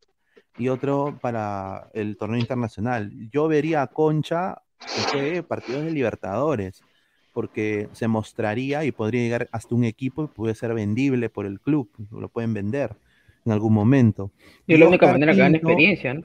y 0.57 0.69
otro 0.69 1.17
para 1.21 1.89
el 1.93 2.17
torneo 2.17 2.39
internacional. 2.39 3.11
Yo 3.31 3.47
vería 3.47 3.81
a 3.81 3.87
Concha 3.87 4.61
que 4.79 5.11
juegue 5.11 5.43
partidos 5.43 5.83
de 5.85 5.91
Libertadores, 5.91 6.81
porque 7.33 7.89
se 7.93 8.07
mostraría 8.07 8.83
y 8.83 8.91
podría 8.91 9.21
llegar 9.21 9.49
hasta 9.51 9.75
un 9.75 9.85
equipo 9.85 10.23
y 10.23 10.27
puede 10.27 10.55
ser 10.55 10.73
vendible 10.73 11.29
por 11.29 11.45
el 11.45 11.59
club, 11.61 11.89
lo 12.11 12.29
pueden 12.29 12.53
vender 12.53 12.95
en 13.49 13.53
algún 13.53 13.73
momento. 13.73 14.31
Y 14.67 14.73
es 14.75 14.79
la 14.79 14.87
única 14.87 15.05
Oscar 15.07 15.15
manera 15.15 15.33
que 15.33 15.39
gane 15.39 15.59
Pinto- 15.59 15.69
experiencia, 15.69 16.13
¿no? 16.13 16.23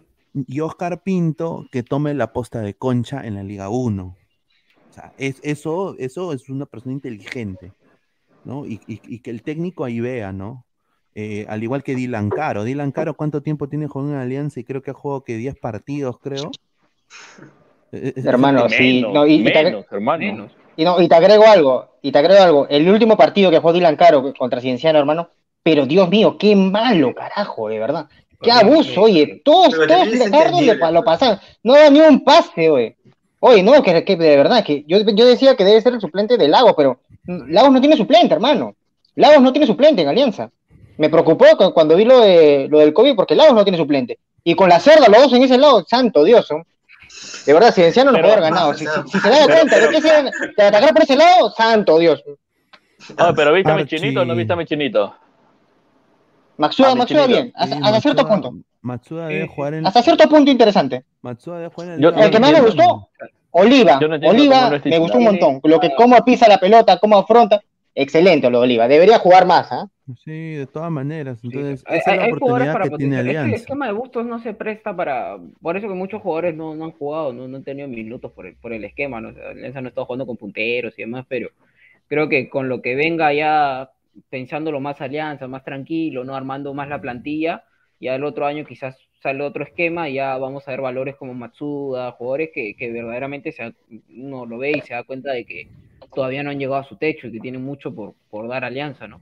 y 0.48 0.60
Oscar 0.60 1.02
Pinto 1.02 1.66
que 1.70 1.82
tome 1.84 2.12
la 2.14 2.32
posta 2.32 2.60
de 2.60 2.74
Concha 2.74 3.24
en 3.24 3.34
la 3.36 3.42
Liga 3.44 3.68
1. 3.68 4.04
O 4.90 4.92
sea, 4.92 5.12
es, 5.18 5.40
eso, 5.42 5.94
eso 5.98 6.32
es 6.32 6.48
una 6.48 6.66
persona 6.66 6.92
inteligente, 6.92 7.72
¿no? 8.44 8.66
Y, 8.66 8.80
y- 8.86 9.00
y 9.06 9.18
que 9.20 9.30
el 9.30 9.42
técnico 9.42 9.84
ahí 9.84 10.00
vea, 10.00 10.32
¿no? 10.32 10.64
Eh, 11.16 11.46
al 11.48 11.62
igual 11.62 11.82
que 11.84 11.94
Dylan 11.94 12.30
Caro. 12.30 12.64
Dylan 12.64 12.90
Caro, 12.90 13.14
¿cuánto 13.14 13.40
tiempo 13.42 13.68
tiene 13.68 13.86
jugando 13.86 14.14
en 14.14 14.20
Alianza? 14.20 14.58
Y 14.60 14.64
creo 14.64 14.82
que 14.82 14.90
ha 14.90 14.94
jugado 14.94 15.22
que 15.22 15.36
10 15.36 15.54
partidos, 15.60 16.18
creo. 16.18 16.50
Eh, 17.92 18.12
eh, 18.16 18.22
Hermano, 18.24 18.68
sí. 18.68 19.02
No, 19.02 19.26
y, 19.26 19.34
y 19.34 19.44
te, 19.44 19.64
menos, 19.64 19.86
hermano. 19.90 20.18
Menos. 20.24 20.52
y 20.76 20.84
no, 20.84 21.00
y 21.00 21.08
te 21.08 21.14
agrego 21.14 21.46
algo, 21.46 21.88
y 22.02 22.10
te 22.10 22.18
agrego 22.18 22.42
algo. 22.42 22.68
El 22.68 22.88
último 22.88 23.16
partido 23.16 23.50
que 23.50 23.58
jugó 23.58 23.72
Dylan 23.72 23.94
Caro 23.96 24.32
contra 24.36 24.60
Cienciano, 24.60 24.98
hermano, 24.98 25.28
pero 25.64 25.84
Dios 25.86 26.08
mío, 26.08 26.36
qué 26.38 26.54
malo, 26.54 27.12
carajo, 27.14 27.68
de 27.68 27.80
verdad. 27.80 28.06
Qué 28.40 28.52
abuso, 28.52 29.02
oye, 29.02 29.40
todos, 29.44 29.70
Pero 29.74 29.86
todos 29.86 30.08
Ricardo 30.10 30.60
lo 30.60 31.02
pues. 31.02 31.18
pasaban. 31.18 31.40
No 31.62 31.72
da 31.72 31.88
ni 31.90 31.98
un 32.00 32.22
pase, 32.22 32.68
oye. 32.70 32.96
Oye, 33.40 33.62
no, 33.62 33.82
que, 33.82 34.04
que 34.04 34.16
de 34.16 34.36
verdad, 34.36 34.62
que 34.62 34.84
yo, 34.86 34.98
yo 35.00 35.26
decía 35.26 35.56
que 35.56 35.64
debe 35.64 35.80
ser 35.80 35.94
el 35.94 36.00
suplente 36.00 36.36
de 36.36 36.46
Lagos, 36.48 36.74
pero 36.76 37.00
mm, 37.24 37.50
Lagos 37.52 37.72
no 37.72 37.80
tiene 37.80 37.96
suplente, 37.96 38.34
hermano. 38.34 38.74
Lagos 39.16 39.40
no 39.42 39.50
tiene 39.52 39.66
suplente 39.66 40.02
en 40.02 40.08
Alianza. 40.08 40.50
Me 40.98 41.08
preocupó 41.08 41.46
cu- 41.56 41.72
cuando 41.72 41.96
vi 41.96 42.04
lo, 42.04 42.20
de, 42.20 42.68
lo 42.70 42.78
del 42.80 42.92
COVID 42.92 43.14
porque 43.16 43.34
Lagos 43.34 43.54
no 43.54 43.64
tiene 43.64 43.78
suplente. 43.78 44.18
Y 44.44 44.54
con 44.54 44.68
la 44.68 44.78
cerda, 44.80 45.08
los 45.08 45.22
dos 45.22 45.32
en 45.32 45.42
ese 45.42 45.56
lado, 45.58 45.82
santo 45.88 46.22
Dios. 46.24 46.46
¿no? 46.50 46.64
De 47.46 47.52
verdad, 47.54 47.72
Cienciano 47.74 48.10
no 48.12 48.18
Pero- 48.18 48.28
puede 48.28 48.36
haber 48.38 48.50
ganado. 48.50 48.74
Si, 48.74 48.86
si- 48.86 49.10
si 49.10 49.18
se 49.20 49.28
da 49.30 49.46
cuenta 49.46 49.78
de 49.78 49.88
que 49.88 50.00
se 50.02 50.08
de 50.56 50.62
atacar 50.66 50.92
por 50.92 51.02
ese 51.02 51.16
lado, 51.16 51.50
santo 51.50 51.98
Dios. 51.98 52.22
Ah, 53.16 53.32
pero 53.34 53.52
¿viste 53.54 53.70
a 53.70 53.74
mi 53.76 53.86
chinito 53.86 54.20
o 54.20 54.24
no 54.26 54.34
viste 54.34 54.52
a 54.52 54.56
mi 54.56 54.66
chinito? 54.66 55.14
Maxuda, 56.56 56.94
Ah, 56.98 57.04
chinito. 57.06 57.26
bien, 57.28 57.52
hasta, 57.54 57.76
Sí, 57.76 57.82
hasta 57.84 58.00
cierto 58.00 58.22
Matsuda- 58.22 58.42
punto. 58.50 58.66
Matsuda 58.82 59.26
debe 59.28 59.46
jugar 59.48 59.74
en. 59.74 59.86
Hasta 59.86 60.02
cierto 60.02 60.28
punto 60.28 60.50
interesante. 60.50 61.04
Matsuda 61.22 61.56
debe 61.58 61.70
jugar 61.74 61.90
en 61.94 62.00
Yo- 62.00 62.10
Liga 62.10 62.24
El 62.24 62.30
que 62.30 62.40
más 62.40 62.52
me 62.52 62.60
gustó, 62.60 63.08
Oliva. 63.50 63.98
Yo 64.00 64.08
no 64.08 64.14
Oliva 64.28 64.70
no 64.70 64.76
es 64.76 64.84
me 64.84 64.98
gustó 64.98 65.18
un 65.18 65.24
montón. 65.24 65.60
Lo 65.64 65.80
que 65.80 65.94
cómo 65.96 66.22
pisa 66.24 66.48
la 66.48 66.58
pelota, 66.58 66.98
cómo 66.98 67.18
afronta. 67.18 67.60
Excelente 67.96 68.50
lo 68.50 68.58
de 68.58 68.64
Oliva. 68.64 68.88
Debería 68.88 69.18
jugar 69.20 69.46
más, 69.46 69.70
¿ah? 69.70 69.86
Sí, 70.24 70.54
de 70.54 70.66
todas 70.66 70.90
maneras. 70.90 71.38
Entonces, 71.44 71.84
Hay, 71.86 71.98
esa 71.98 72.10
es 72.10 72.16
la 72.18 72.22
hay- 72.24 72.28
hay 72.32 72.38
jugadores 72.38 72.68
oportunidad 72.68 72.72
para 72.72 72.84
que 72.90 72.96
tiene 72.96 73.16
potenciar. 73.16 73.20
Es 73.20 73.24
que 73.24 73.30
el 73.30 73.36
Alianza. 73.38 73.56
esquema 73.62 73.86
de 73.86 73.92
Bustos 73.92 74.26
no 74.26 74.38
se 74.40 74.52
presta 74.52 74.96
para. 74.96 75.36
Por 75.62 75.76
eso 75.76 75.86
que 75.88 75.94
muchos 75.94 76.20
jugadores 76.20 76.56
no, 76.56 76.74
no 76.74 76.84
han 76.86 76.90
jugado, 76.92 77.32
no, 77.32 77.46
no 77.46 77.56
han 77.56 77.62
tenido 77.64 77.86
minutos 77.88 78.32
por 78.32 78.46
el, 78.46 78.56
por 78.56 78.72
el 78.72 78.84
esquema. 78.84 79.20
¿no? 79.20 79.28
O 79.28 79.32
sea, 79.32 79.50
Alianza 79.50 79.80
no 79.80 79.88
está 79.88 80.04
jugando 80.04 80.26
con 80.26 80.36
punteros 80.36 80.92
y 80.98 81.02
demás, 81.02 81.24
pero 81.28 81.48
creo 82.08 82.28
que 82.28 82.48
con 82.50 82.68
lo 82.68 82.82
que 82.82 82.96
venga 82.96 83.32
ya 83.32 83.90
pensándolo 84.30 84.80
más 84.80 85.00
Alianza, 85.00 85.48
más 85.48 85.64
tranquilo, 85.64 86.24
no 86.24 86.34
armando 86.34 86.74
más 86.74 86.88
la 86.88 87.00
plantilla, 87.00 87.64
ya 88.00 88.14
el 88.14 88.24
otro 88.24 88.46
año 88.46 88.64
quizás 88.64 88.96
sale 89.22 89.42
otro 89.42 89.64
esquema 89.64 90.08
y 90.08 90.14
ya 90.14 90.36
vamos 90.36 90.68
a 90.68 90.72
ver 90.72 90.80
valores 90.80 91.16
como 91.16 91.32
Matsuda, 91.34 92.12
jugadores 92.12 92.50
que, 92.52 92.76
que 92.76 92.92
verdaderamente 92.92 93.52
se, 93.52 93.74
uno 94.14 94.44
lo 94.44 94.58
ve 94.58 94.72
y 94.72 94.80
se 94.82 94.94
da 94.94 95.04
cuenta 95.04 95.32
de 95.32 95.44
que 95.44 95.68
todavía 96.14 96.42
no 96.42 96.50
han 96.50 96.58
llegado 96.58 96.80
a 96.80 96.84
su 96.84 96.96
techo 96.96 97.28
y 97.28 97.32
que 97.32 97.40
tienen 97.40 97.64
mucho 97.64 97.94
por, 97.94 98.14
por 98.30 98.48
dar 98.48 98.64
Alianza, 98.64 99.06
¿no? 99.06 99.20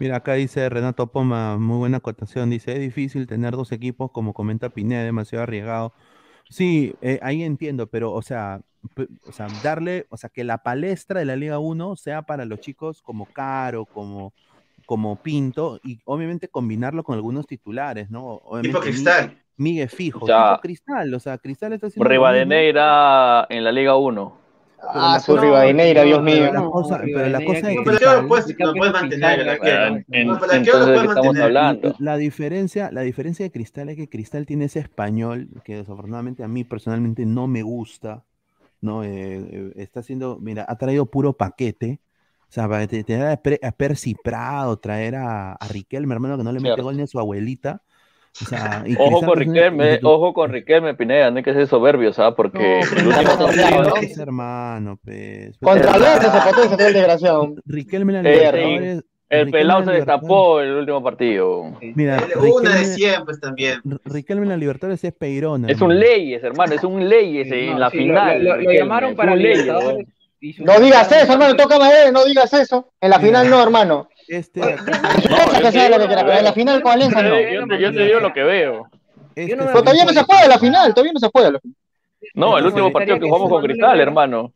Mira, 0.00 0.16
acá 0.16 0.34
dice 0.34 0.68
Renato 0.68 1.06
Poma, 1.06 1.56
muy 1.56 1.78
buena 1.78 1.98
acotación. 1.98 2.50
Dice, 2.50 2.72
es 2.72 2.80
difícil 2.80 3.26
tener 3.28 3.52
dos 3.52 3.70
equipos, 3.70 4.10
como 4.10 4.32
comenta 4.32 4.70
Pineda, 4.70 5.04
demasiado 5.04 5.44
arriesgado. 5.44 5.92
Sí, 6.48 6.92
eh, 7.00 7.18
ahí 7.22 7.42
entiendo, 7.42 7.86
pero, 7.88 8.12
o 8.12 8.22
sea, 8.22 8.60
o 9.26 9.32
sea, 9.32 9.48
darle, 9.62 10.06
o 10.10 10.16
sea, 10.16 10.28
que 10.28 10.44
la 10.44 10.58
palestra 10.58 11.20
de 11.20 11.26
la 11.26 11.36
Liga 11.36 11.58
1 11.58 11.96
sea 11.96 12.22
para 12.22 12.44
los 12.44 12.60
chicos 12.60 13.00
como 13.02 13.26
Caro, 13.32 13.86
como, 13.86 14.34
como 14.86 15.16
Pinto, 15.16 15.80
y 15.82 15.98
obviamente 16.04 16.48
combinarlo 16.48 17.02
con 17.02 17.14
algunos 17.14 17.46
titulares, 17.46 18.10
¿no? 18.10 18.24
Obviamente, 18.26 18.68
Tipo 18.78 18.80
cristal. 18.80 19.28
Mi- 19.28 19.44
Migue 19.56 19.88
fijo, 19.88 20.24
O 20.24 20.26
sea, 20.26 20.48
tipo 20.50 20.60
Cristal, 20.62 21.14
o 21.14 21.20
sea, 21.20 21.38
Cristal 21.38 21.72
está 21.72 21.86
haciendo. 21.86 22.10
Rivadeneira 22.10 23.46
en 23.48 23.62
la 23.64 23.72
Liga 23.72 23.96
1. 23.96 24.43
Ah, 24.92 25.12
la 25.14 25.20
su 25.20 25.32
cosa- 25.32 25.42
Rivadeneira, 25.44 26.02
Dios 26.02 26.20
pero 26.24 26.36
mío. 26.36 26.52
la 26.52 26.60
No, 26.60 26.70
cosa, 26.70 27.00
pero 27.04 27.28
la 27.28 27.44
cosa 27.44 27.54
de 27.54 27.62
que- 27.62 27.74
No, 27.74 27.84
pero 27.84 27.96
Cristal 27.98 28.22
lo 28.22 28.28
puedes 28.28 28.46
es 28.46 28.92
mantener 28.92 29.30
pero 29.30 29.42
el 29.42 29.48
arquero 29.48 29.86
entonces, 30.08 30.72
lo 30.78 30.86
¿de 30.86 30.92
puedes 30.92 31.00
qué 31.02 31.06
estamos 31.08 31.14
mantener. 31.26 31.42
hablando? 31.42 31.94
La 31.98 32.16
diferencia, 32.16 32.90
la 32.92 33.00
diferencia 33.02 33.44
de 33.44 33.50
Cristal 33.50 33.88
es 33.88 33.96
que 33.96 34.08
Cristal 34.08 34.46
tiene 34.46 34.64
ese 34.66 34.80
español 34.80 35.48
que 35.64 35.76
desafortunadamente 35.76 36.42
a 36.44 36.48
mí 36.48 36.64
personalmente 36.64 37.24
no 37.26 37.46
me 37.46 37.62
gusta, 37.62 38.24
¿no? 38.80 39.02
Eh, 39.04 39.08
eh, 39.10 39.72
está 39.76 40.00
haciendo, 40.00 40.38
mira, 40.40 40.64
ha 40.68 40.76
traído 40.76 41.06
puro 41.06 41.32
paquete. 41.32 42.00
O 42.48 42.52
sea, 42.54 42.68
tener 42.86 43.26
a, 43.62 43.72
Percy 43.72 44.14
Prado, 44.22 44.76
traer 44.78 45.16
a, 45.16 45.52
a 45.54 45.68
Riquelme, 45.68 46.14
hermano, 46.14 46.36
que 46.36 46.44
no 46.44 46.52
le 46.52 46.60
mete 46.60 46.82
gol 46.82 46.96
ni 46.96 47.02
a 47.02 47.06
su 47.08 47.18
abuelita. 47.18 47.82
O 48.42 48.44
sea, 48.46 48.82
y 48.84 48.96
Ojo 48.98 49.20
con 49.24 49.40
es 49.40 49.46
Riquelme, 49.46 50.00
ojo 50.02 50.34
con 50.34 50.50
Riquelme 50.52 50.94
Pineda, 50.94 51.30
no 51.30 51.36
hay 51.36 51.42
que 51.44 51.52
ser 51.52 51.66
soberbio, 51.68 52.12
¿sabes? 52.12 52.34
Porque 52.36 52.80
No, 52.80 53.00
el 53.00 53.06
último 53.06 53.46
partido, 53.46 53.82
no, 53.84 53.90
pues, 53.94 54.18
hermano, 54.18 54.98
pues. 55.04 55.56
Contra 55.58 55.90
Eh, 55.90 55.94
Alianza 55.94 56.44
se 56.44 56.76
todo 56.76 56.86
el 56.88 56.94
desgraciado. 56.94 57.54
Riquelme 57.64 58.12
la 58.12 58.20
Eh, 58.20 58.32
Libertadores. 58.34 59.04
el 59.28 59.50
pelado 59.50 59.84
se 59.84 59.90
destapó 59.92 60.60
en 60.60 60.68
el 60.68 60.74
último 60.76 61.02
partido. 61.02 61.78
Mira, 61.94 62.24
Una 62.52 62.74
de 62.76 62.84
100, 62.84 63.24
pues 63.24 63.40
también. 63.40 63.80
Riquelme 64.04 64.42
en 64.42 64.48
la 64.48 64.56
Libertadores 64.56 65.04
es 65.04 65.12
Peirón. 65.12 65.68
Es 65.70 65.80
un 65.80 65.96
Leyes, 65.98 66.42
hermano, 66.42 66.74
es 66.74 66.82
un 66.82 67.08
Leyes 67.08 67.46
en 67.52 67.78
la 67.78 67.90
final. 67.90 68.42
Lo, 68.44 68.72
llamaron 68.72 69.10
es 69.10 69.16
para 69.16 69.36
Leyes, 69.36 69.66
No 70.58 70.80
digas 70.80 71.10
eso, 71.12 71.32
hermano, 71.32 71.54
toca 71.56 71.78
madera, 71.78 72.10
no 72.10 72.24
digas 72.24 72.52
eso. 72.52 72.90
En 73.00 73.10
la 73.10 73.20
final 73.20 73.48
no, 73.48 73.62
hermano. 73.62 74.08
Este, 74.28 74.60
No, 74.60 74.66
Deja 74.66 75.44
yo 75.46 75.52
que 75.52 75.60
te 75.62 75.72
sea 75.72 75.88
lo 75.88 75.96
digo 75.96 76.00
que 76.00 76.06
quiera, 76.06 76.22
lo 76.22 76.26
pero 76.26 76.38
en 76.38 76.44
la 76.44 76.52
final 76.52 76.82
con 76.82 76.92
Alianza 76.92 77.22
no. 77.22 77.28
Yo 77.40 77.66
te, 77.66 77.80
yo 77.80 77.92
te 77.94 78.04
digo 78.06 78.20
lo 78.20 78.32
que 78.32 78.42
veo. 78.42 78.88
este 79.34 79.56
Pero 79.56 79.72
todavía 79.82 80.04
no 80.04 80.12
se 80.12 80.24
puede 80.24 80.48
la 80.48 80.58
final, 80.58 80.94
todavía 80.94 81.12
no 81.12 81.20
se 81.20 81.30
puede. 81.30 81.52
la 81.52 81.60
final. 81.60 81.76
No, 82.34 82.58
el 82.58 82.66
último 82.66 82.92
partido 82.92 83.18
que 83.18 83.26
jugamos 83.26 83.50
con 83.50 83.62
Cristal, 83.62 84.00
hermano. 84.00 84.52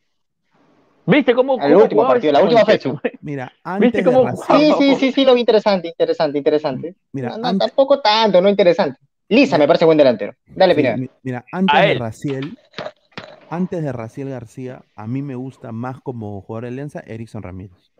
¿Viste 1.06 1.34
cómo, 1.34 1.58
El 1.62 1.74
último 1.74 2.06
partido, 2.06 2.32
la 2.34 2.42
última 2.42 2.66
fecha. 2.66 2.90
Mira, 3.22 3.46
¿Viste 3.78 4.00
antes 4.00 4.04
cómo 4.04 4.30
Sí, 4.58 4.72
sí, 4.78 4.94
sí, 4.96 5.12
sí, 5.12 5.24
lo 5.24 5.32
vi 5.34 5.40
interesante, 5.40 5.88
interesante, 5.88 6.36
interesante. 6.36 6.94
Mira, 7.12 7.34
No, 7.38 7.56
tampoco 7.56 8.00
tanto, 8.00 8.42
no 8.42 8.48
interesante. 8.50 8.98
Lisa 9.30 9.56
me 9.56 9.66
parece 9.66 9.86
buen 9.86 9.96
delantero. 9.96 10.34
Dale, 10.46 10.74
sí, 10.74 10.76
Pineda. 10.76 10.96
mi- 10.98 11.08
mira, 11.22 11.44
antes 11.50 11.80
de. 11.80 11.94
Raciel, 11.94 12.58
antes 13.48 13.82
de 13.82 13.92
Raciel 13.92 14.28
García, 14.28 14.82
a 14.96 15.06
mí 15.06 15.22
me 15.22 15.34
gusta 15.34 15.72
más 15.72 15.98
como 16.02 16.42
jugador 16.42 16.64
de 16.64 16.68
Alianza 16.68 17.00
Erickson 17.06 17.42
Ramírez. 17.42 17.90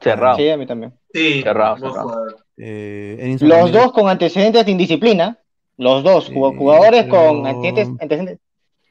Cerrado. 0.00 0.36
Sí, 0.36 0.48
a 0.48 0.56
mí 0.56 0.66
también. 0.66 0.92
Sí, 1.12 1.42
Cerrado, 1.42 1.76
cerrado. 1.78 2.26
Eh, 2.58 3.36
Los 3.40 3.72
dos 3.72 3.92
con 3.92 4.08
antecedentes 4.08 4.64
de 4.64 4.72
indisciplina. 4.72 5.38
Los 5.78 6.02
dos, 6.02 6.30
jugadores 6.32 7.04
pero- 7.04 7.16
con 7.16 7.46
antecedentes. 7.46 8.00
antecedentes. 8.00 8.38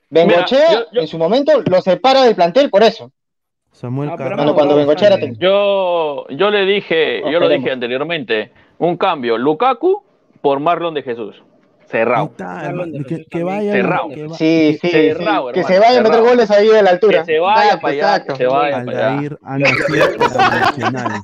Bengochea, 0.09 0.59
Mira, 0.69 0.71
yo- 0.81 0.85
yo- 0.91 1.01
en 1.01 1.07
su 1.07 1.17
momento, 1.17 1.51
lo 1.65 1.81
separa 1.81 2.23
del 2.23 2.35
plantel 2.35 2.69
por 2.69 2.83
eso. 2.83 3.11
Samuel 3.71 4.09
Ah, 4.09 4.15
pero. 4.17 4.35
Cuando- 4.35 4.53
cuando 4.53 4.75
Bengochea 4.75 5.07
era 5.07 5.17
técnico. 5.19 5.41
Yo, 5.41 6.27
yo 6.29 6.49
le 6.51 6.65
dije, 6.65 7.21
yo 7.31 7.39
lo 7.39 7.49
dije 7.49 7.71
anteriormente, 7.71 8.51
un 8.77 8.97
cambio, 8.97 9.37
Lukaku 9.37 10.03
por 10.41 10.59
Marlon 10.59 10.93
de 10.93 11.01
Jesús. 11.03 11.41
Cerrado. 11.87 12.25
está, 12.31 12.73
que, 13.29 13.43
vaya, 13.43 13.71
Cerrado. 13.71 14.09
que 14.09 14.27
va- 14.27 14.35
Sí, 14.35 14.77
sí, 14.81 14.87
sí. 14.87 14.89
Cerrado, 14.91 15.51
Que 15.51 15.63
se 15.63 15.79
vaya 15.79 15.99
a 15.99 16.03
meter 16.03 16.21
goles 16.21 16.49
ahí 16.51 16.67
de 16.67 16.81
la 16.81 16.89
altura. 16.91 17.19
Que 17.19 17.25
se 17.25 17.39
vaya 17.39 17.61
Exacto, 17.63 17.81
para 17.81 17.93
allá, 17.93 18.01
exacto. 18.15 18.33
que 18.33 18.37
se 18.37 18.47
vaya 18.47 18.85
para 18.85 19.17
allá. 19.19 19.29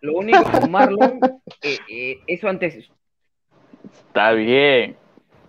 Lo 0.00 0.12
único 0.16 0.42
con 0.44 0.70
Marlon, 0.70 1.20
eh, 1.62 1.78
eh, 1.90 2.16
eso 2.26 2.48
antes. 2.48 2.90
Está 4.08 4.32
bien. 4.32 4.96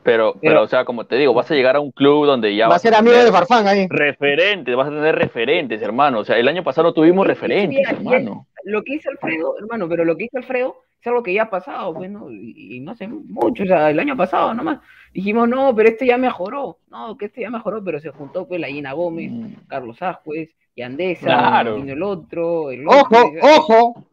Pero, 0.02 0.36
pero, 0.42 0.64
o 0.64 0.68
sea, 0.68 0.86
como 0.86 1.06
te 1.06 1.18
digo, 1.18 1.34
vas 1.34 1.52
a 1.52 1.56
llegar 1.56 1.76
a 1.76 1.80
un 1.82 1.92
club 1.92 2.26
donde 2.26 2.56
ya 2.56 2.66
Va 2.66 2.74
a 2.74 2.76
vas 2.76 2.82
ser 2.82 2.96
amigo 2.96 3.18
de 3.18 3.32
Farfán 3.32 3.68
ahí. 3.68 3.86
referentes, 3.90 4.76
vas 4.76 4.88
a 4.88 4.92
tener 4.92 5.14
referentes, 5.16 5.82
hermano. 5.82 6.20
O 6.20 6.26
sea, 6.26 6.38
el 6.38 6.48
año 6.48 6.64
pasado 6.64 6.88
no 6.88 6.94
tuvimos 6.94 7.28
referentes, 7.28 7.78
Mira, 7.78 7.92
hermano. 7.92 8.48
Lo 8.64 8.82
que 8.84 8.96
hizo 8.96 9.10
Alfredo, 9.10 9.56
hermano, 9.60 9.88
pero 9.90 10.06
lo 10.06 10.16
que 10.18 10.24
hizo 10.26 10.38
Alfredo 10.38 10.78
es 11.02 11.08
algo 11.08 11.24
que 11.24 11.34
ya 11.34 11.44
ha 11.44 11.50
pasado, 11.50 11.94
pues, 11.94 12.10
¿no? 12.12 12.30
Y, 12.32 12.76
y 12.76 12.80
no 12.82 12.92
hace 12.92 13.08
mucho, 13.08 13.64
o 13.64 13.66
sea, 13.66 13.90
el 13.90 14.00
año 14.00 14.18
pasado 14.18 14.54
nomás. 14.54 14.80
Dijimos, 15.14 15.48
no, 15.50 15.74
pero 15.76 15.90
este 15.90 16.06
ya 16.06 16.18
mejoró. 16.18 16.78
No, 16.92 17.18
que 17.18 17.26
este 17.26 17.42
ya 17.42 17.50
mejoró, 17.50 17.84
pero 17.84 18.00
se 18.00 18.10
juntó 18.12 18.48
pues 18.48 18.60
la 18.60 18.68
Gina 18.68 18.94
Gómez, 18.94 19.32
Mm. 19.32 19.54
Carlos 19.68 20.02
Ascuez, 20.02 20.50
Yandesa, 20.76 21.26
Claro. 21.26 21.76
vino 21.78 21.94
el 21.94 22.04
otro, 22.04 22.70
el 22.72 22.88
Ojo, 22.88 23.00
otro. 23.02 23.30
ojo. 23.42 24.04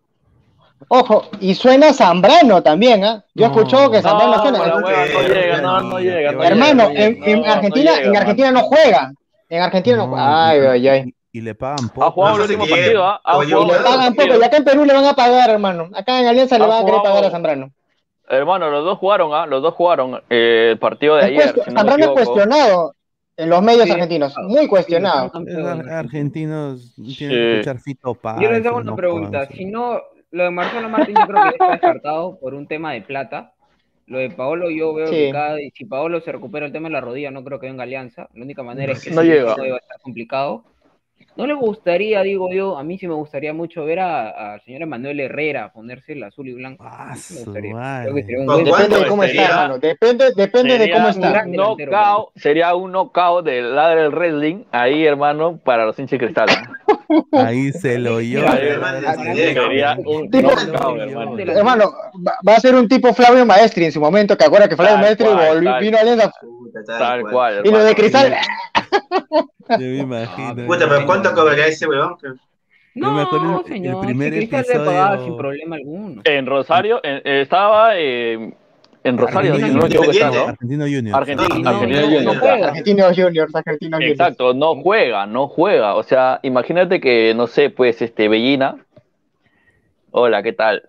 Ojo, 0.89 1.22
y 1.41 1.55
suena 1.55 1.93
Zambrano 1.93 2.62
también, 2.62 3.03
¿ah? 3.03 3.24
Yo 3.34 3.47
he 3.47 3.49
No. 3.49 3.55
escuchado 3.55 3.91
que 3.91 4.03
Zambrano 4.03 4.37
No, 4.37 4.43
suena. 4.43 4.59
la 4.59 4.76
hueva, 4.76 5.07
no 5.12 5.20
llega, 5.28 5.61
no, 5.62 5.80
no 5.80 5.99
llega. 6.01 6.32
no 6.32 6.45
Hermano, 6.45 6.89
llega, 6.91 7.05
en, 7.07 7.18
no 7.20 7.26
en 7.26 7.47
Argentina, 7.47 7.91
no 7.91 7.97
llega, 7.97 8.09
en 8.11 8.16
Argentina 8.16 8.51
no 8.53 8.61
juega. 8.61 9.12
En 9.49 9.62
Argentina 9.62 9.97
no, 9.97 10.03
No, 10.07 10.09
juega. 10.12 10.49
Ay, 10.49 10.59
y- 10.61 10.66
ay, 10.66 10.89
ay. 10.89 11.14
Y, 11.37 11.41
le 11.43 11.55
pagan 11.55 11.84
Ha 11.87 11.95
poco. 11.95 12.11
jugado 12.12 12.39
No 12.39 12.45
el 12.45 12.51
último 12.51 12.66
partido, 12.68 13.05
¿ah? 13.05 13.20
Ha 13.24 13.34
jugado 13.34 13.66
le 13.66 13.72
pagan 13.84 14.14
poco, 14.14 14.28
y 14.41 14.45
acá 14.45 14.57
en 14.57 14.64
Perú 14.64 14.84
le 14.84 14.95
van 14.95 15.05
a 15.05 15.12
pagar, 15.14 15.51
hermano. 15.51 15.91
Acá 15.95 16.18
en 16.20 16.26
Alianza 16.26 16.57
le 16.59 16.64
Ha 16.64 16.66
van 16.68 16.76
a 16.78 16.80
querer 16.87 16.99
jugado- 17.01 17.14
pagar 17.14 17.24
a 17.28 17.30
Zambrano. 17.30 17.70
Hermano, 18.28 18.70
los 18.70 18.84
dos 18.84 18.99
jugaron, 18.99 19.34
¿ah? 19.34 19.47
Los 19.47 19.62
dos 19.62 19.74
jugaron 19.74 20.20
eh, 20.30 20.70
el 20.72 20.78
partido 20.78 21.16
de 21.16 21.24
ayer. 21.26 21.55
no 21.57 21.62
Zambrano 21.74 22.05
es 22.05 22.11
cuestionado 22.11 22.95
en 23.37 23.51
los 23.51 23.62
medios 23.62 23.84
Sí, 23.84 23.91
argentinos. 23.93 24.34
Muy 24.49 24.66
cuestionado. 24.66 25.30
argentinos 25.91 26.95
tienen 26.97 27.14
Sí. 27.14 27.28
que 27.28 27.53
escuchar 27.61 27.78
Fito. 27.80 28.18
Yo 28.41 28.51
les 28.51 28.64
hago 28.66 28.78
una 28.78 28.97
pregunta. 28.97 29.47
Si 29.47 29.64
no, 29.66 30.01
lo 30.30 30.43
de 30.45 30.51
Marcelo 30.51 30.89
Martín 30.89 31.14
yo 31.18 31.26
creo 31.26 31.43
que 31.43 31.49
está 31.51 31.70
descartado 31.72 32.39
por 32.41 32.55
un 32.55 32.66
tema 32.66 32.93
de 32.93 33.03
plata. 33.03 33.53
Lo 34.09 34.18
de 34.18 34.30
Paolo 34.30 34.70
yo 34.70 34.95
veo 34.95 35.09
Sí. 35.09 35.14
que 35.14 35.30
cada, 35.32 35.57
si 35.74 35.84
Paolo 35.84 36.20
se 36.20 36.30
recupera 36.30 36.64
el 36.66 36.72
tema 36.72 36.89
de 36.89 36.93
la 36.93 37.01
rodilla, 37.01 37.30
no 37.32 37.43
creo 37.43 37.59
que 37.59 37.66
venga 37.66 37.82
Alianza. 37.82 38.28
La 38.34 38.45
única 38.45 38.62
manera 38.62 38.93
es 38.93 39.03
que 39.03 39.11
No 39.11 39.22
si 39.22 39.28
llega. 39.28 39.47
va 39.47 39.51
a 39.53 39.76
estar 39.78 40.01
complicado. 40.01 40.62
No 41.37 41.47
le 41.47 41.53
gustaría, 41.55 42.22
digo 42.22 42.51
yo, 42.51 42.78
a 42.78 42.82
mí 42.82 42.99
sí 42.99 43.07
me 43.07 43.14
gustaría 43.14 43.53
mucho 43.53 43.84
ver 43.84 44.01
a- 44.01 44.55
al 44.55 44.62
señor 44.62 44.82
Emanuel 44.82 45.20
Herrera 45.20 45.70
ponerse 45.70 46.14
el 46.14 46.24
azul 46.24 46.49
y 46.49 46.55
blanco. 46.55 46.84
Ah, 46.87 47.14
Sí 47.14 47.34
me 47.34 47.41
gustaría. 47.45 47.74
madre. 47.74 48.05
Creo 48.05 48.14
que 48.14 48.22
sería 48.22 48.41
un 48.41 48.47
¿Con 48.47 48.55
buen 48.57 48.68
cuánto 48.68 48.89
Depende 48.89 49.05
de 49.05 49.11
cómo 49.11 49.22
sería? 49.22 49.43
está, 49.43 49.55
hermano. 49.55 49.78
Depende, 49.78 50.24
depende 50.34 50.72
de 50.72 50.78
Sería 50.78 50.95
cómo 50.95 51.07
un 51.09 51.11
está. 51.11 51.45
un 51.45 51.53
knockout, 51.53 52.28
sería 52.37 52.74
un 52.74 52.93
knockout 52.93 53.45
del 53.45 53.74
ladre 53.74 54.03
del 54.03 54.12
wrestling 54.12 54.64
ahí, 54.72 55.05
hermano, 55.05 55.59
para 55.62 55.84
los 55.84 55.99
hinchas 55.99 56.18
de 56.18 56.24
cristal. 56.26 56.49
Ahí 57.32 57.72
se 57.72 57.99
lo 57.99 58.16
Vale, 58.16 58.70
hermano, 61.55 61.93
va, 62.49 62.55
a 62.57 62.61
ser 62.61 62.74
un 62.74 62.89
tipo 62.89 63.12
Flavio 63.14 63.45
Maestri 63.47 63.84
en 63.84 63.93
su 63.93 64.01
momento, 64.01 64.37
que 64.37 64.45
acuerda 64.45 64.68
que 64.68 64.76
Flavio 64.76 64.95
Tal 64.95 65.05
Maestri 65.05 65.26
cual, 65.26 65.49
volvió, 65.49 65.70
tal 65.70 65.82
vino 65.82 65.99
a 65.99 66.32
Tal 66.99 67.22
cual, 67.22 67.62
Y 67.64 67.70
lo 67.70 67.84
de. 67.84 67.95
Cristal, 67.95 68.37
Yo 69.68 69.78
me 69.78 69.99
imagino. 69.99 70.66
Puta, 70.66 70.88
pero 70.88 71.07
¿cuánto 71.07 71.34
cobraría 71.34 71.66
ese 71.66 71.86
huevón? 71.86 72.16
Yo 72.94 73.12
me 73.12 73.22
acuerdo 73.22 73.44
No, 73.44 73.61
el- 73.61 73.66
el 73.66 73.72
señor, 73.72 74.05
primer 74.07 74.34
episodio- 74.34 75.24
sin 75.24 75.36
problema 75.36 75.76
alguno. 75.76 76.22
En 76.24 76.47
Rosario, 76.47 77.01
en- 77.03 77.20
eh, 77.24 77.40
estaba 77.42 77.90
eh, 77.99 78.55
en 79.05 79.18
Rosario, 79.18 79.53
Argentino 79.55 79.80
no 79.80 79.86
Independiente. 79.86 80.36
¿no? 80.36 80.47
Argentino 80.49 80.84
Junior. 80.86 81.16
Argentino, 81.16 81.49
No, 81.49 81.62
no, 81.62 81.68
Argentino 81.70 82.01
no, 82.01 82.07
Junior. 82.07 82.24
no 82.34 82.40
juega. 82.40 82.68
Argentinos 82.68 83.12
Juniors, 83.16 83.55
Argentinos 83.55 83.99
Juniors. 83.99 84.12
Exacto, 84.20 84.55
no 84.55 84.76
juega, 84.76 85.26
no 85.26 85.47
juega. 85.49 85.94
O 85.94 86.03
sea, 86.03 86.40
imagínate 86.42 87.01
que, 87.01 87.34
no 87.36 87.47
sé, 87.47 87.68
pues, 87.70 88.01
este, 88.01 88.28
Bellina. 88.28 88.76
Hola, 90.11 90.42
¿qué 90.42 90.53
tal? 90.55 90.82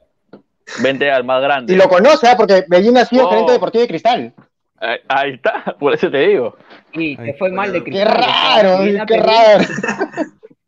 Vente 0.82 1.12
al 1.12 1.24
más 1.26 1.42
grande. 1.42 1.74
Y 1.74 1.76
lo 1.78 1.88
conoce, 1.90 2.28
¿ah? 2.28 2.36
porque 2.38 2.64
Bellín 2.68 2.98
ha 2.98 3.06
sido 3.06 3.26
Oh. 3.28 3.30
gerente 3.30 3.52
deportivo 3.54 3.82
de 3.82 3.88
Cristal. 3.88 4.34
Ahí, 4.80 4.98
ahí 5.08 5.34
está, 5.34 5.76
por 5.80 5.94
eso 5.94 6.10
te 6.10 6.20
digo. 6.28 6.56
Y 6.98 7.16
Ay, 7.20 7.32
te 7.32 7.34
fue 7.38 7.52
mal 7.52 7.72
de 7.72 7.84
Qué 7.84 7.92
Cristal. 7.92 8.24
sea, 8.24 8.64
raro, 8.64 8.84
si 8.84 8.92
qué 8.94 9.06
Perú- 9.06 9.24
raro. 9.26 9.64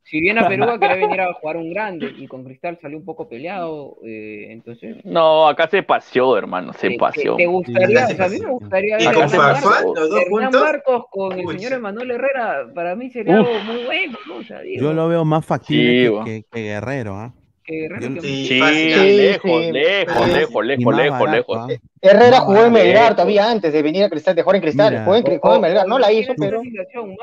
Si 0.03 0.19
viene 0.19 0.39
a 0.39 0.47
Perú 0.47 0.65
va 0.65 0.73
a 0.73 0.80
querer 0.80 0.97
venir 1.07 1.21
a 1.21 1.34
jugar 1.34 1.57
un 1.57 1.69
grande 1.71 2.11
y 2.17 2.27
con 2.27 2.43
Cristal 2.43 2.80
salió 2.82 2.97
un 2.97 3.05
poco 3.05 3.30
peleado, 3.30 3.97
eh, 4.03 4.47
entonces 4.49 4.97
No, 5.05 5.47
acá 5.47 5.67
se 5.67 5.84
paseó, 5.84 6.36
hermano, 6.36 6.73
se 6.73 6.89
¿te, 6.89 6.97
paseó. 6.97 7.36
te 7.36 7.45
gustaría, 7.45 8.07
Sí, 8.07 8.13
o 8.13 8.15
sea, 8.15 8.25
a 8.25 8.30
mí 8.30 8.39
me 8.39 8.49
gustaría 8.51 8.99
¿Y 8.99 9.05
ver 9.05 9.13
con 9.13 9.23
a 9.23 9.25
Hernán 9.27 9.39
Farfán, 9.53 9.71
Marcos- 9.71 9.99
los 9.99 10.09
dos 10.09 10.19
Hernán 10.21 10.43
juntos? 10.45 10.61
Marcos 10.61 11.05
con 11.11 11.39
el 11.39 11.45
Uy, 11.45 11.53
señor 11.57 11.69
sí. 11.69 11.75
Emanuel 11.75 12.11
Herrera, 12.11 12.65
para 12.73 12.95
mí 12.95 13.11
sería 13.11 13.39
Uf. 13.39 13.47
algo 13.47 13.59
muy 13.73 13.84
bueno, 13.86 14.17
¿no? 14.25 14.36
O 14.38 14.43
sea, 14.43 14.61
digo, 14.61 14.82
Yo 14.82 14.93
lo 14.93 15.07
veo 15.09 15.25
más 15.25 15.45
factible 15.45 16.07
Sí, 16.07 16.13
que, 16.25 16.25
que- 16.25 16.43
que 16.51 16.61
Guerrero, 16.63 17.13
¿ah? 17.15 17.32
que- 17.36 17.38
Sí, 17.70 18.45
Sí, 18.47 18.59
fácil. 18.59 18.93
Sí, 18.93 19.17
lejos, 19.17 19.51
sí. 19.65 19.72
lejos, 19.72 20.28
lejos, 20.28 20.65
lejos, 20.65 21.32
lejos. 21.32 21.57
¿ah? 21.57 21.67
Herrera 22.01 22.39
jugó 22.41 22.65
en. 22.65 22.74
Melgar 22.74 23.13
todavía 23.15 23.49
antes 23.51 23.72
de 23.72 23.82
venir 23.84 24.03
a 24.03 24.09
Cristal, 24.09 24.36
de 24.36 24.41
jugar 24.41 24.55
en 24.55 24.61
Cristal. 24.63 24.91
Mira. 24.91 25.03
Jugó 25.05 25.15
en, 25.17 25.24
Cri- 25.24 25.39
jugó 25.41 25.55
en 25.55 25.61
Melgar, 25.61 25.88
no 25.88 25.99
la 25.99 26.11
hizo, 26.11 26.34
pero. 26.38 26.61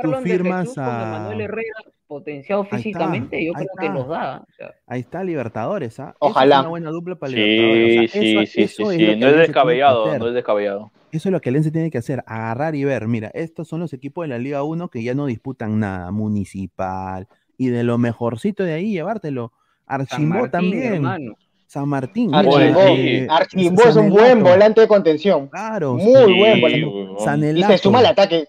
Marlon 0.02 0.22
firmas 0.22 0.68
con 0.74 0.84
a- 0.84 1.02
Emanuel 1.02 1.40
Herrera 1.42 1.74
potenciado 2.06 2.62
está, 2.62 2.76
físicamente, 2.76 3.44
yo 3.44 3.52
creo 3.52 3.66
que 3.80 3.88
los 3.88 4.06
da. 4.06 4.38
o 4.48 4.52
sea, 4.56 4.70
Ahí 4.86 5.00
está 5.00 5.24
Libertadores, 5.24 5.98
¿ah? 5.98 6.14
Ojalá. 6.20 6.54
Es 6.56 6.60
una 6.60 6.68
buena 6.68 6.90
dupla 6.90 7.16
para 7.16 7.30
Sí, 7.32 7.36
Libertadores. 7.36 7.96
o 8.10 8.12
sea, 8.12 8.20
sí, 8.22 8.62
eso- 8.62 8.90
sí, 8.90 8.96
sí, 8.98 9.16
No 9.16 9.26
es 9.28 9.36
descabellado, 9.38 10.16
no 10.18 10.28
es 10.28 10.34
descabellado. 10.34 10.92
Eso 11.10 11.28
es 11.28 11.32
lo 11.32 11.40
que 11.40 11.48
Alianza 11.48 11.72
tiene 11.72 11.90
que 11.90 11.98
hacer, 11.98 12.22
agarrar 12.26 12.74
y 12.76 12.84
ver. 12.84 13.08
Mira, 13.08 13.30
estos 13.34 13.66
son 13.68 13.80
los 13.80 13.92
equipos 13.92 14.22
de 14.24 14.28
la 14.28 14.38
Liga 14.38 14.62
1 14.62 14.88
que 14.88 15.02
ya 15.02 15.14
no 15.14 15.26
disputan 15.26 15.80
nada, 15.80 16.10
municipal, 16.12 17.26
y 17.58 17.68
de 17.68 17.82
lo 17.84 17.98
mejorcito 17.98 18.62
de 18.64 18.74
ahí 18.74 18.92
llevártelo. 18.92 19.52
Martín, 19.86 20.50
también, 20.50 20.94
hermano. 20.94 21.34
San 21.66 21.88
Martín. 21.88 22.34
Archimbó, 22.34 22.80
Oye, 22.80 23.24
eh, 23.24 23.26
Archimbó 23.28 23.82
es 23.84 23.96
un 23.96 24.10
buen 24.10 24.42
volante 24.42 24.80
de 24.80 24.88
contención. 24.88 25.48
Claro, 25.48 25.94
Muy 25.94 26.04
Sí, 26.04 26.38
buen 26.38 26.60
volante. 26.60 26.84
huevón. 26.86 27.56
Y 27.58 27.62
se 27.64 27.78
suma 27.78 27.98
al 28.00 28.06
ataque. 28.06 28.48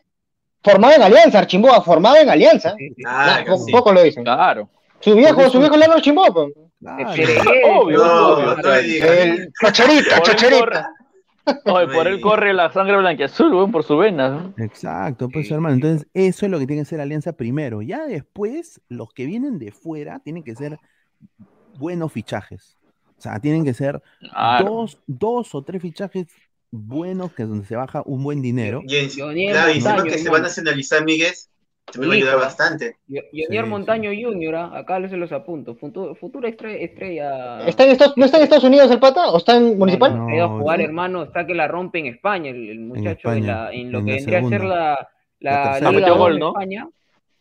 Formado 0.63 0.95
en 0.95 1.01
Alianza, 1.01 1.39
Archimbó, 1.39 1.69
formado 1.83 2.17
en 2.17 2.29
Alianza. 2.29 2.75
Sí. 2.77 3.71
Poco 3.71 3.93
lo 3.93 4.03
dicen. 4.03 4.23
Claro. 4.23 4.69
Su 4.99 5.15
viejo, 5.15 5.49
su 5.49 5.59
viejo 5.59 5.77
le 5.77 5.85
pues. 5.87 6.53
Claro. 6.79 7.11
Obvio, 7.79 7.97
No, 7.97 8.55
no. 8.55 8.73
El 8.75 9.51
chocherita, 9.61 10.17
Por 10.17 10.17
él 10.17 10.23
chocherita. 10.23 10.89
Oye, 11.65 11.87
por 11.93 12.07
él 12.07 12.19
corre 12.19 12.53
la 12.53 12.71
sangre 12.71 12.97
blanquiazul, 12.97 13.53
weón, 13.53 13.71
por 13.71 13.83
su 13.83 13.97
vena. 13.97 14.53
Exacto, 14.57 15.29
pues 15.29 15.47
Sí, 15.47 15.53
hermano. 15.53 15.75
Entonces, 15.75 16.07
eso 16.13 16.45
es 16.45 16.51
lo 16.51 16.59
que 16.59 16.67
tiene 16.67 16.81
que 16.81 16.89
ser 16.89 16.99
Alianza 16.99 17.33
primero. 17.33 17.81
Ya 17.81 18.05
después, 18.05 18.81
los 18.89 19.13
que 19.13 19.25
vienen 19.25 19.57
de 19.57 19.71
fuera 19.71 20.19
tienen 20.19 20.43
que 20.43 20.55
ser 20.55 20.77
buenos 21.77 22.11
fichajes. 22.11 22.77
O 23.17 23.21
sea, 23.21 23.39
tienen 23.39 23.63
que 23.65 23.73
ser 23.73 24.01
Claro. 24.19 24.65
dos, 24.65 24.99
dos 25.07 25.55
o 25.55 25.63
tres 25.63 25.81
fichajes 25.81 26.27
buenos 26.71 27.33
que 27.33 27.43
es 27.43 27.49
donde 27.49 27.65
se 27.65 27.75
baja 27.75 28.03
un 28.05 28.23
buen 28.23 28.41
dinero. 28.41 28.81
Y 28.85 28.95
en- 28.95 29.09
claro, 29.09 29.71
y 29.71 29.79
Montaño, 29.81 30.03
que 30.03 30.17
se 30.17 30.29
va 30.29 30.37
a 30.37 30.41
nacionalizar 30.41 31.03
Miguel, 31.03 31.33
te 31.91 31.99
va 31.99 32.05
a 32.05 32.15
ayudar 32.15 32.37
bastante. 32.37 32.97
Y 33.07 33.15
Sí, 33.15 33.45
Onier 33.47 33.63
sí. 33.63 33.69
Montaño 33.69 34.11
Junior, 34.11 34.55
ah, 34.55 34.77
acá 34.77 34.99
les 34.99 35.09
se 35.09 35.17
los 35.17 35.31
apunto. 35.31 35.75
Futuro, 35.75 36.13
futura 36.15 36.49
estre- 36.49 36.83
estrella. 36.83 37.65
¿Está 37.65 37.85
en 37.85 37.91
Estados, 37.91 38.17
¿No 38.17 38.25
está 38.25 38.37
en 38.37 38.43
Estados 38.43 38.65
Unidos 38.65 38.91
el 38.91 38.99
pata? 38.99 39.29
¿O 39.31 39.37
está 39.37 39.55
en 39.55 39.77
Municipal? 39.77 40.11
No, 40.17 40.23
no, 40.23 40.27
ha 40.29 40.35
ido 40.35 40.45
a 40.45 40.49
jugar, 40.59 40.81
hermano, 40.81 41.23
está 41.23 41.47
que 41.47 41.53
la 41.55 41.67
rompe 41.67 41.99
en 41.99 42.07
España, 42.07 42.49
el, 42.49 42.69
el 42.69 42.79
muchacho 42.81 43.31
en, 43.31 43.39
España, 43.45 43.63
la, 43.63 43.71
en 43.73 43.91
lo 43.91 43.99
en 43.99 44.05
que 44.05 44.11
vendría 44.15 44.39
a 44.39 44.49
ser 44.49 44.63
la, 44.65 45.09
La 45.39 45.51
la, 45.51 45.77
Liga 45.79 45.91
metido 45.91 46.09
2 46.09 46.17
gol, 46.17 46.33
de 46.33 46.39
¿no? 46.39 46.47
España. 46.49 46.89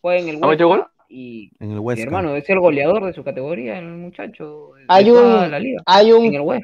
Juega 0.01 0.21
en 0.21 0.29
el 0.29 0.45
¿Ha 0.45 0.47
metido 0.47 0.69
Huesca 0.71 0.93
y 1.19 1.51
En 1.61 1.73
el 1.73 1.79
Huesca. 1.79 2.03
hermano, 2.03 2.37
es 2.37 2.49
el 2.51 2.61
goleador 2.61 3.07
de 3.07 3.15
su 3.15 3.25
categoría, 3.25 3.79
el 3.79 3.87
muchacho. 3.87 4.73
de 4.77 4.85
Hay 4.89 5.07
toda 5.07 5.45
un- 5.45 5.51
la 5.51 5.59
liga, 5.59 5.83
Hay 5.87 6.11
en 6.11 6.15
un, 6.41 6.51
el 6.53 6.61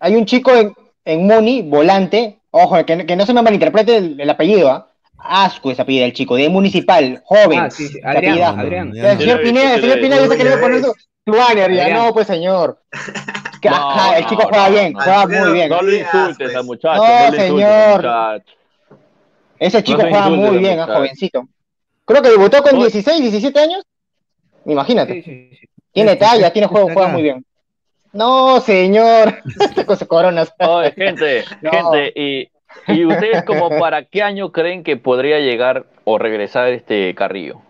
hay 0.00 0.14
un 0.14 0.26
chico 0.26 0.54
en, 0.54 0.74
en 1.06 1.26
Muni, 1.26 1.62
volante, 1.62 2.38
ojo, 2.50 2.84
que, 2.84 2.96
no- 2.96 3.06
que 3.06 3.16
no 3.16 3.24
se 3.24 3.32
me 3.32 3.40
malinterprete 3.40 3.96
el, 3.96 4.20
el 4.20 4.28
apellido, 4.30 4.68
¿ah? 4.70 4.84
Asco 5.16 5.70
ese 5.70 5.80
apellido 5.82 6.04
del 6.04 6.12
chico, 6.12 6.36
de 6.36 6.48
Municipal, 6.50 7.22
joven. 7.24 7.58
Ah, 7.60 7.70
sí, 7.70 7.88
sí, 7.88 7.98
Adrián. 8.04 8.58
Adrián. 8.60 8.92
El 8.94 9.18
señor. 9.18 9.42
Pineda, 9.42 9.74
el 9.74 9.80
señor 9.80 10.00
Pineda 10.00 10.28
sí, 10.28 10.36
quería 10.36 10.60
poner 10.60 10.80
su, 10.84 10.94
su 11.26 11.32
banner, 11.32 11.72
ya, 11.72 11.94
no, 11.94 12.12
pues 12.12 12.26
señor. 12.26 12.80
Que- 13.60 13.70
No, 13.70 13.74
ajá, 13.90 14.18
el 14.18 14.26
chico 14.26 14.42
no, 14.42 14.48
juega 14.50 14.68
no, 14.68 14.74
bien, 14.74 14.92
no. 14.92 15.00
juega 15.00 15.26
muy 15.26 15.52
bien. 15.54 15.68
No 15.70 15.82
le 15.82 15.98
insultes 15.98 16.54
al 16.54 16.64
muchacho, 16.64 17.02
No, 17.02 17.32
señor. 17.32 18.42
Ese 19.58 19.82
chico 19.82 20.00
juega 20.02 20.28
muy 20.28 20.58
bien, 20.58 20.78
ah, 20.78 20.86
jovencito. 20.86 21.48
Creo 22.08 22.22
que 22.22 22.30
debutó 22.30 22.62
con 22.62 22.72
No. 22.74 22.80
16, 22.80 23.20
17 23.20 23.60
años. 23.60 23.84
Imagínate. 24.64 25.14
Sí, 25.14 25.22
sí, 25.22 25.56
sí. 25.60 25.68
Tiene 25.92 26.12
Este- 26.12 26.24
talla, 26.24 26.40
este 26.46 26.50
tiene 26.52 26.66
juego, 26.66 26.88
juega 26.92 27.08
muy 27.08 27.22
bien. 27.22 27.44
No, 28.12 28.60
señor. 28.60 29.38
Con 29.86 29.96
sus 29.96 30.08
coronas. 30.08 30.52
Oye, 30.58 30.92
gente, 30.92 31.44
No. 31.62 31.70
gente, 31.70 32.12
y, 32.16 32.48
y 32.88 33.04
ustedes 33.04 33.44
como 33.44 33.68
para 33.78 34.04
qué 34.04 34.22
año 34.22 34.50
creen 34.50 34.82
que 34.82 34.96
podría 34.96 35.38
llegar 35.40 35.86
o 36.04 36.18
regresar 36.18 36.68
este 36.68 37.14
Carrillo? 37.14 37.60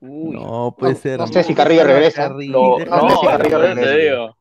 Uy, 0.00 0.36
No, 0.36 0.74
puede 0.78 0.94
No, 0.94 0.98
ser. 0.98 1.18
no 1.18 1.26
sé 1.26 1.42
si 1.42 1.54
Carrillo 1.54 1.84
regresa. 1.84 2.28
No, 2.30 2.78
no, 2.78 2.78
no, 2.78 3.10
sí, 3.20 3.26
Carrillo 3.26 3.56
por 3.58 3.64
eso 3.66 3.74
te 3.74 3.80
regresa. 3.84 3.96
digo. 4.14 4.36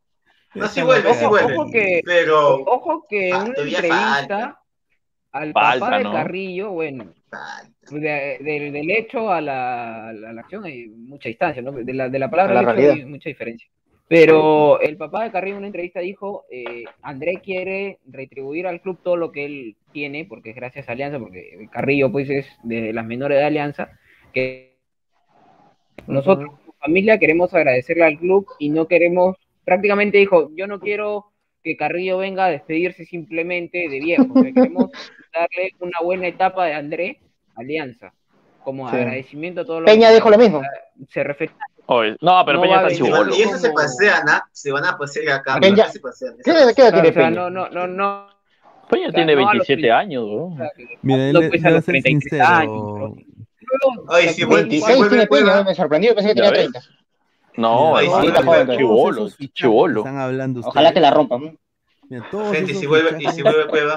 No, 0.53 0.67
sí 0.69 0.81
vuelve, 0.81 1.09
Ojo, 1.09 1.29
vuelve. 1.29 1.53
ojo 1.55 1.71
que- 1.71 2.01
Pero 2.05 2.55
Ojo 2.63 3.05
que 3.09 3.29
en 3.29 3.33
Ah, 3.35 3.39
una 3.39 3.47
entrevista 3.49 3.87
falta. 3.89 4.59
Al 5.31 5.53
Falta, 5.53 5.85
papá 5.85 5.97
de 5.97 6.03
¿no? 6.03 6.11
Carrillo, 6.13 6.71
bueno, 6.71 7.13
de- 7.91 8.37
de- 8.41 8.71
del 8.71 8.91
hecho 8.91 9.31
a 9.31 9.41
la, 9.41 10.09
a 10.09 10.13
la 10.13 10.41
acción 10.41 10.65
hay 10.65 10.87
mucha 10.87 11.29
distancia, 11.29 11.61
¿no? 11.61 11.71
De 11.71 11.93
la, 11.93 12.09
de 12.09 12.19
la 12.19 12.29
palabra 12.29 12.59
A 12.59 12.63
la 12.63 12.71
al 12.71 12.79
hecho 12.79 12.91
hay 12.93 13.05
mucha 13.05 13.29
diferencia. 13.29 13.67
Pero 14.09 14.79
el 14.79 14.95
papá 14.95 15.25
de 15.25 15.31
Carrillo 15.31 15.55
en 15.55 15.59
una 15.59 15.67
entrevista 15.67 15.99
dijo, 15.99 16.45
eh, 16.49 16.85
André 17.01 17.41
quiere 17.43 17.99
retribuir 18.07 18.65
al 18.65 18.79
club 18.81 18.99
todo 19.03 19.17
lo 19.17 19.33
que 19.33 19.43
él 19.45 19.75
tiene, 19.91 20.23
porque 20.23 20.51
es 20.51 20.55
gracias 20.55 20.87
a 20.87 20.93
Alianza, 20.93 21.19
porque 21.19 21.67
Carrillo 21.71 22.09
pues 22.09 22.29
es 22.29 22.47
de 22.63 22.93
las 22.93 23.05
menores 23.05 23.37
de 23.37 23.43
Alianza, 23.43 23.91
que 24.33 24.77
nosotros 26.07 26.51
como 26.57 26.73
familia 26.79 27.19
queremos 27.19 27.53
agradecerle 27.53 28.05
al 28.05 28.17
club 28.17 28.47
y 28.59 28.69
no 28.69 28.87
queremos, 28.87 29.35
prácticamente 29.65 30.19
dijo, 30.19 30.51
yo 30.55 30.67
no 30.67 30.79
quiero 30.79 31.33
que 31.63 31.75
Carrillo 31.75 32.17
venga 32.17 32.45
a 32.45 32.49
despedirse 32.49 33.05
simplemente 33.05 33.77
de 33.89 33.99
viejo, 33.99 34.33
que 34.41 34.53
queremos 34.53 34.91
darle 35.33 35.71
una 35.79 35.99
buena 36.03 36.27
etapa 36.27 36.65
de 36.65 36.73
André 36.73 37.19
Alianza, 37.55 38.13
como 38.63 38.89
Sí. 38.89 38.95
agradecimiento 38.95 39.61
a 39.61 39.65
todo 39.65 39.81
lo 39.81 39.85
Peña 39.85 40.09
que- 40.09 40.15
dijo 40.15 40.29
lo 40.29 40.37
mismo. 40.37 40.61
Se 41.09 41.23
refiere 41.23 41.53
no, 42.19 42.43
pero 42.45 42.57
No 42.57 42.61
Peña 42.63 42.75
está 42.81 42.95
chivolo. 42.95 43.33
Y 43.35 43.41
eso 43.43 43.57
se 43.57 43.71
pasean, 43.71 44.27
¿ah? 44.27 44.43
Se 44.51 44.71
van 44.73 44.83
a 44.83 44.97
pasear 44.97 45.39
acá. 45.39 45.57
Peña- 45.59 45.87
se 45.89 45.99
pasean. 46.01 46.35
¿Qué, 46.43 46.51
qué 46.75 46.81
edad 46.81 46.93
tiene 46.93 47.09
o 47.09 47.13
sea, 47.13 47.23
Peña? 47.27 47.29
no, 47.29 47.49
no, 47.49 47.69
no, 47.69 47.87
no. 47.87 48.27
Peña 48.89 49.05
sea, 49.05 49.13
tiene 49.13 49.35
no 49.35 49.47
a 49.49 49.53
los 49.53 49.67
27 49.67 49.81
30. 49.83 49.97
años, 49.97 50.23
o 50.27 50.53
sea, 50.57 50.69
que 50.75 50.85
Mira, 51.01 51.31
no 51.31 51.39
los 51.41 51.49
ser 51.85 52.01
33 52.01 52.41
años. 52.41 52.71
sincero. 52.71 53.15
Luego, 53.59 54.05
Oye, 54.11 54.29
o 54.29 54.33
si 54.33 54.43
vuelve- 54.43 54.61
26 54.69 54.97
vuelve 54.97 55.09
tiene 55.09 55.27
Peña, 55.27 55.63
me 55.63 55.75
sorprendió, 55.75 56.13
pensé 56.15 56.29
que 56.29 56.35
tenía 56.35 56.51
ves. 56.51 56.59
30. 56.71 56.81
No, 57.57 57.99
hermano, 57.99 58.23
sí, 58.71 58.77
chivolo, 58.77 59.29
chivolo. 59.53 59.99
Están 60.01 60.17
hablando 60.19 60.59
ustedes. 60.59 60.71
Ojalá 60.75 60.93
que 60.93 60.99
la 60.99 61.11
rompan. 61.11 61.57
Mira, 62.09 62.25
todos 62.31 62.55
Gente, 62.55 62.73
si 62.75 62.85
vuelve, 62.85 63.17
y 63.19 63.27
si 63.31 63.41
vuelve 63.41 63.67
Cueva, 63.67 63.95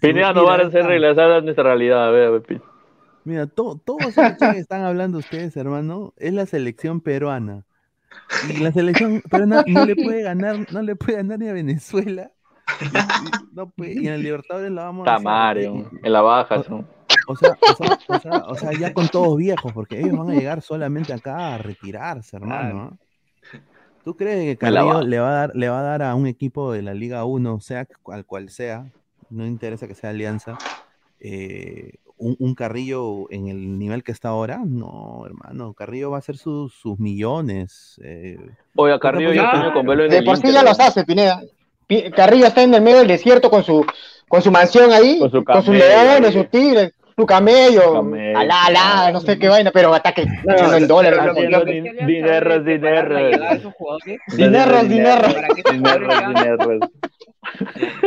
Pineda 0.00 0.32
no 0.32 0.44
van 0.44 0.60
a 0.60 0.66
hacer 0.66 0.84
regresar 0.86 1.30
a 1.32 1.40
nuestra 1.40 1.64
realidad, 1.64 2.06
a 2.06 2.10
ver, 2.10 2.26
a 2.26 2.30
ver, 2.30 2.42
Pi- 2.42 2.60
Mira, 3.24 3.46
to- 3.46 3.80
todos 3.84 4.14
que 4.14 4.58
están 4.58 4.82
hablando 4.84 5.18
ustedes, 5.18 5.56
hermano, 5.56 6.14
es 6.16 6.32
la 6.32 6.46
selección 6.46 7.00
peruana. 7.00 7.64
Y 8.48 8.58
la 8.58 8.72
selección 8.72 9.22
peruana 9.30 9.64
no 9.66 9.84
le 9.84 9.94
puede 9.96 10.22
ganar, 10.22 10.66
no 10.72 10.82
le 10.82 10.96
puede 10.96 11.16
ganar 11.18 11.38
ni 11.38 11.48
a 11.48 11.52
Venezuela. 11.52 12.30
Y, 12.80 12.84
y- 12.86 13.30
no 13.52 13.68
puede- 13.70 13.94
y 14.02 14.06
en 14.06 14.14
el 14.14 14.22
Libertadores 14.22 14.70
la 14.70 14.84
vamos 14.84 15.06
a 15.08 15.14
hacer. 15.14 15.24
Tamario, 15.24 15.90
en 16.02 16.12
la 16.12 16.20
baja. 16.22 16.62
son. 16.62 16.86
O 17.30 17.36
sea, 17.36 17.56
o, 17.60 17.74
sea, 17.76 17.98
o, 18.08 18.18
sea, 18.18 18.32
o 18.48 18.54
sea, 18.56 18.72
ya 18.72 18.92
con 18.92 19.08
todos 19.08 19.36
viejos, 19.36 19.72
porque 19.72 20.00
ellos 20.00 20.16
van 20.18 20.30
a 20.30 20.34
llegar 20.34 20.62
solamente 20.62 21.12
acá 21.12 21.54
a 21.54 21.58
retirarse, 21.58 22.36
hermano. 22.36 22.98
¿Tú 24.04 24.16
crees 24.16 24.44
que 24.44 24.56
Carrillo 24.56 25.02
le 25.02 25.18
va 25.20 25.28
a 25.28 25.32
dar, 25.32 25.50
le 25.54 25.68
va 25.68 25.80
a 25.80 25.82
dar 25.82 26.02
a 26.02 26.14
un 26.14 26.26
equipo 26.26 26.72
de 26.72 26.82
la 26.82 26.94
Liga 26.94 27.24
1, 27.24 27.60
sea 27.60 27.86
cual 28.02 28.24
cual 28.24 28.48
sea, 28.48 28.86
no 29.28 29.46
interesa 29.46 29.86
que 29.86 29.94
sea 29.94 30.10
Alianza, 30.10 30.56
eh, 31.20 31.92
un, 32.16 32.34
un 32.38 32.54
Carrillo 32.54 33.30
en 33.30 33.48
el 33.48 33.78
nivel 33.78 34.02
que 34.02 34.12
está 34.12 34.30
ahora? 34.30 34.60
No, 34.66 35.22
hermano, 35.26 35.74
Carrillo 35.74 36.10
va 36.10 36.16
a 36.16 36.20
hacer 36.20 36.36
sus, 36.36 36.72
sus 36.74 36.98
millones. 36.98 38.00
eh, 38.02 38.38
Oye, 38.74 38.94
a 38.94 38.98
Carrillo 38.98 39.32
sueño 39.34 39.72
con 39.72 39.86
verlo 39.86 40.04
en 40.04 40.10
De 40.10 40.18
el 40.18 40.24
por 40.24 40.36
sí 40.38 40.50
ya 40.52 40.62
los 40.62 40.80
hace, 40.80 41.04
Pineda. 41.04 41.42
Pi- 41.86 42.10
Carrillo 42.10 42.46
está 42.46 42.62
en 42.62 42.72
el 42.74 42.82
medio 42.82 42.98
del 42.98 43.08
desierto 43.08 43.50
con 43.50 43.64
su, 43.64 43.84
con 44.28 44.40
su 44.42 44.50
mansión 44.50 44.92
ahí, 44.92 45.18
Con 45.18 45.30
su 45.30 45.44
con 45.44 45.62
sus 45.62 45.74
leones, 45.74 46.32
sus 46.32 46.48
tigres, 46.48 46.92
su 47.16 47.26
camello, 47.26 47.92
camello. 47.94 48.38
alá, 48.38 48.64
alá, 48.66 49.12
no 49.12 49.20
sé 49.20 49.38
qué 49.38 49.48
vaina, 49.48 49.70
pero 49.72 49.92
ataque 49.94 50.26
No, 50.44 50.74
en 50.74 50.86
dólares. 50.88 51.20
¿no? 51.24 51.32
esos 53.54 53.74
jugadores 53.74 54.18
Dinerros, 54.36 54.74
sean- 54.80 54.88
dinerros. 54.88 55.34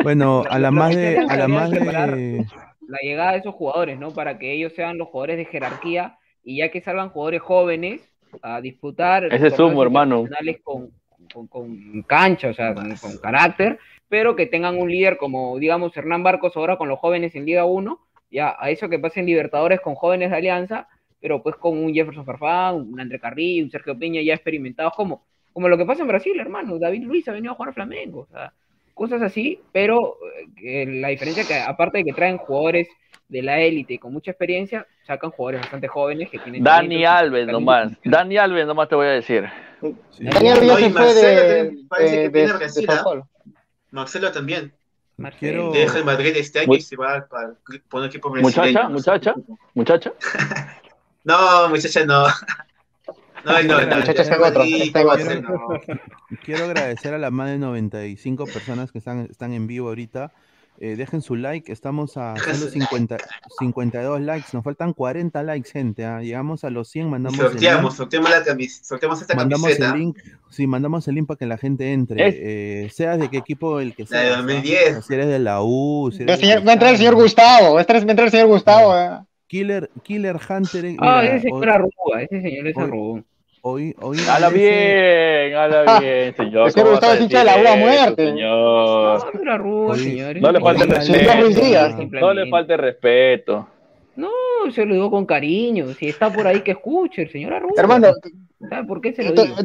bueno, 0.03 0.43
a 0.49 0.59
la 0.59 0.71
más 0.71 0.95
de, 0.95 1.17
a 1.27 1.35
la 1.37 1.47
más 1.47 1.69
de, 1.71 2.45
la 2.87 2.97
llegada 3.01 3.31
de 3.33 3.37
esos 3.39 3.55
jugadores, 3.55 3.97
¿no? 3.99 4.11
Para 4.11 4.37
que 4.37 4.51
ellos 4.53 4.73
sean 4.75 4.97
los 4.97 5.07
jugadores 5.09 5.37
de 5.37 5.45
jerarquía 5.45 6.17
y 6.43 6.57
ya 6.57 6.69
que 6.69 6.81
salgan 6.81 7.09
jugadores 7.09 7.41
jóvenes 7.41 8.01
a 8.41 8.61
disputar 8.61 9.25
Ese 9.33 9.61
humo, 9.61 9.83
hermano. 9.83 10.21
internacionales 10.21 10.61
Con, 10.63 10.89
con, 11.33 11.47
con 11.47 12.03
cancha, 12.03 12.49
o 12.49 12.53
sea, 12.53 12.73
con, 12.73 12.95
con 12.95 13.17
carácter, 13.17 13.79
pero 14.09 14.35
que 14.35 14.45
tengan 14.45 14.77
un 14.77 14.91
líder 14.91 15.17
como, 15.17 15.57
digamos, 15.57 15.95
Hernán 15.95 16.23
Barcos 16.23 16.55
ahora 16.57 16.77
con 16.77 16.89
los 16.89 16.99
jóvenes 16.99 17.33
en 17.35 17.45
Liga 17.45 17.65
1, 17.65 17.99
ya 18.33 18.55
a 18.59 18.69
eso 18.69 18.89
que 18.89 18.99
pasen 18.99 19.25
Libertadores 19.25 19.79
con 19.79 19.95
jóvenes 19.95 20.31
de 20.31 20.37
Alianza, 20.37 20.87
pero 21.21 21.41
pues 21.41 21.55
con 21.55 21.77
un 21.77 21.93
Jefferson 21.93 22.25
Farfán, 22.25 22.75
un 22.75 22.99
André 22.99 23.19
Carrillo, 23.19 23.63
un 23.63 23.71
Sergio 23.71 23.97
Peña 23.97 24.21
ya 24.21 24.33
experimentados, 24.33 24.93
como, 24.93 25.23
como 25.53 25.69
lo 25.69 25.77
que 25.77 25.85
pasa 25.85 26.01
en 26.01 26.09
Brasil, 26.09 26.37
hermano. 26.39 26.79
David 26.79 27.03
Luis 27.03 27.27
ha 27.29 27.31
venido 27.31 27.53
a 27.53 27.55
jugar 27.55 27.69
a 27.69 27.73
Flamengo, 27.73 28.21
o 28.21 28.27
sea, 28.27 28.51
cosas 28.93 29.21
así, 29.21 29.59
pero 29.71 30.17
eh, 30.61 30.85
la 30.85 31.09
diferencia 31.09 31.45
que 31.45 31.55
aparte 31.55 31.99
de 31.99 32.03
que 32.03 32.13
traen 32.13 32.37
jugadores 32.37 32.87
de 33.29 33.41
la 33.41 33.59
élite 33.61 33.99
con 33.99 34.11
mucha 34.11 34.31
experiencia, 34.31 34.85
sacan 35.03 35.31
jugadores 35.31 35.61
bastante 35.61 35.87
jóvenes 35.87 36.29
que 36.29 36.39
tienen 36.39 36.63
Dani 36.63 37.03
talento 37.03 37.09
Alves 37.09 37.47
nomás. 37.47 37.91
Dani 38.03 38.37
Alves 38.37 38.67
nomás 38.67 38.89
te 38.89 38.95
voy 38.95 39.07
a 39.07 39.11
decir. 39.11 39.45
Daniel 40.19 40.59
ya 40.59 40.65
No, 40.65 40.79
y 40.79 40.83
se 40.83 40.89
fue 40.89 40.89
Marcelo 40.89 41.41
de, 41.41 41.63
de, 41.63 41.69
que 41.81 42.29
de, 42.29 42.29
de. 42.29 43.23
Marcelo 43.91 44.31
también. 44.31 44.73
Quiero, 45.39 45.71
Deja 45.71 45.97
el 45.99 46.05
Madrid 46.05 46.33
este 46.35 46.59
año 46.59 46.67
Mu- 46.67 46.75
y 46.75 46.81
se 46.81 46.95
va 46.95 47.25
para 47.27 47.53
poner 47.89 48.09
equipo 48.09 48.29
Muchacha, 48.29 48.61
brasileño. 48.61 48.89
muchacha, 48.89 49.35
muchacha. 49.73 50.13
No, 51.25 51.69
muchacha, 51.69 52.05
no. 52.05 52.25
No, 53.45 53.61
no, 53.63 53.81
no. 53.85 53.95
Muchacha 53.97 54.23
otro. 54.41 55.41
no. 55.41 55.81
Quiero 56.45 56.63
agradecer 56.63 57.13
a 57.13 57.17
las 57.17 57.31
más 57.31 57.49
de 57.49 57.57
95 57.57 58.45
personas 58.45 58.91
que 58.93 58.99
están, 58.99 59.27
están 59.29 59.51
en 59.51 59.67
vivo 59.67 59.89
ahorita. 59.89 60.31
Eh, 60.85 60.97
dejen 60.97 61.21
su 61.21 61.37
like, 61.37 61.71
estamos 61.71 62.17
a 62.17 62.35
solo 62.35 62.69
50, 62.69 63.15
52 63.57 64.19
likes, 64.19 64.47
nos 64.51 64.65
faltan 64.65 64.91
40 64.91 65.41
likes, 65.41 65.71
gente. 65.71 66.03
¿ah? 66.03 66.19
Llegamos 66.21 66.65
a 66.65 66.69
los 66.69 66.89
100, 66.89 67.09
mandamos 67.09 67.39
el 67.39 67.45
Sorteamos, 67.45 67.83
link. 67.83 67.93
sorteamos 67.97 68.29
la 68.29 68.43
camiseta, 68.43 68.85
sorteamos 68.85 69.21
esta 69.21 69.33
Mandamos 69.33 69.63
camiseta. 69.63 69.93
el 69.93 69.99
link, 69.99 70.17
sí, 70.49 70.67
mandamos 70.67 71.07
el 71.07 71.15
link 71.15 71.27
para 71.27 71.37
que 71.37 71.45
la 71.45 71.57
gente 71.57 71.93
entre. 71.93 72.27
Es- 72.27 72.35
Eh, 72.37 72.89
seas 72.93 73.17
de 73.17 73.29
qué 73.29 73.37
equipo 73.37 73.79
el 73.79 73.95
que 73.95 74.03
La 74.09 74.19
de 74.19 74.25
seas. 74.25 74.33
¿ah? 74.35 74.41
2010. 74.41 74.97
O 74.97 75.01
Si 75.03 75.13
eres 75.13 75.27
de 75.27 75.39
la 75.39 75.61
U, 75.63 76.11
si 76.11 76.25
Va 76.25 76.33
a 76.33 76.35
eres 76.35 76.39
de 76.41 76.45
señor- 76.47 76.67
va 76.67 76.71
a 76.71 76.73
entrar 76.73 76.91
el 76.91 76.97
señor. 76.97 77.15
Gustavo, 77.15 77.73
va 77.75 77.79
a 77.79 77.81
entrar, 77.83 78.03
el 78.25 78.31
señor 78.31 78.47
Gustavo. 78.47 78.97
eh. 78.97 79.19
Killer, 79.47 79.89
Killer 80.03 80.35
Hunter. 80.49 80.83
eh, 80.83 80.95
Ah, 80.99 81.19
mira, 81.21 81.35
ese 81.35 81.43
señor 81.43 81.69
arruga, 81.69 82.21
ese 82.23 82.41
señor 82.41 82.67
es 82.67 82.77
arrugón. 82.77 83.25
Hoy, 83.63 83.95
hoy 84.01 84.17
bien, 84.49 85.55
habla 85.55 85.83
bien, 85.99 86.35
señor. 86.35 86.67
Es 86.67 86.75
que 86.75 86.81
¿cómo 86.81 86.91
Gustavo 86.91 87.13
es 87.13 87.21
hincha 87.21 87.39
de 87.39 87.45
la 87.45 87.75
muerte. 87.75 88.25
Señor. 88.27 89.25
No, 89.25 89.31
pero 89.39 89.53
arruga, 89.53 89.93
Hoy- 89.93 89.99
señor. 89.99 90.35
No 90.41 90.51
le 90.51 90.59
Señor 90.59 90.87
respeto. 90.87 92.19
No 92.19 92.33
le 92.33 92.49
falte 92.49 92.77
respeto. 92.77 93.67
No, 94.15 94.29
se 94.73 94.85
lo 94.85 94.93
digo 94.93 95.09
con 95.09 95.25
cariño. 95.25 95.87
Si 95.93 96.07
está 96.09 96.31
por 96.31 96.45
ahí 96.45 96.61
que 96.61 96.71
escuche, 96.71 97.23
el 97.23 97.31
señor 97.31 97.53
arruga. 97.53 97.73
Hermano, 97.81 98.07
¿Sabe 98.69 98.87
por 98.87 99.01
qué 99.01 99.13
se 99.13 99.23
lo 99.23 99.31
digo? 99.31 99.55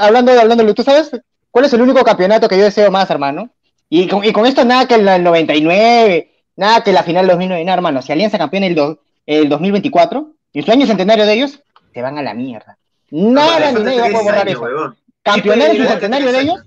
hablando, 0.00 0.32
hablando, 0.32 0.74
¿tú 0.74 0.82
sabes 0.82 1.10
cuál 1.50 1.64
es 1.66 1.72
el 1.74 1.82
único 1.82 2.02
campeonato 2.02 2.48
que 2.48 2.56
yo 2.58 2.64
deseo 2.64 2.90
más, 2.90 3.10
hermano? 3.10 3.50
Y 3.90 4.06
con, 4.08 4.24
y 4.24 4.32
con 4.32 4.46
esto 4.46 4.64
nada 4.64 4.86
que 4.88 4.94
el 4.96 5.22
99, 5.22 6.30
nada 6.56 6.82
que 6.82 6.92
la 6.92 7.02
final 7.02 7.26
2009, 7.26 7.64
nada, 7.64 7.76
hermano. 7.76 8.02
Si 8.02 8.12
Alianza 8.12 8.36
campeona 8.38 8.66
el, 8.66 8.74
do- 8.74 9.00
el 9.26 9.48
2024, 9.48 10.32
y 10.52 10.62
su 10.62 10.70
año 10.72 10.86
centenario 10.86 11.24
de 11.26 11.32
ellos, 11.34 11.62
se 11.94 12.02
van 12.02 12.18
a 12.18 12.22
la 12.22 12.34
mierda. 12.34 12.78
Nada 13.10 13.72
ni 13.72 13.82
nadie 13.82 14.00
va 14.00 14.06
a 14.06 14.10
poder 14.10 14.24
borrar 14.24 14.48
eso. 14.48 14.96
Campeonario 15.22 15.84
y 15.84 15.86
centenario 15.86 16.32
de 16.32 16.40
ellos, 16.40 16.62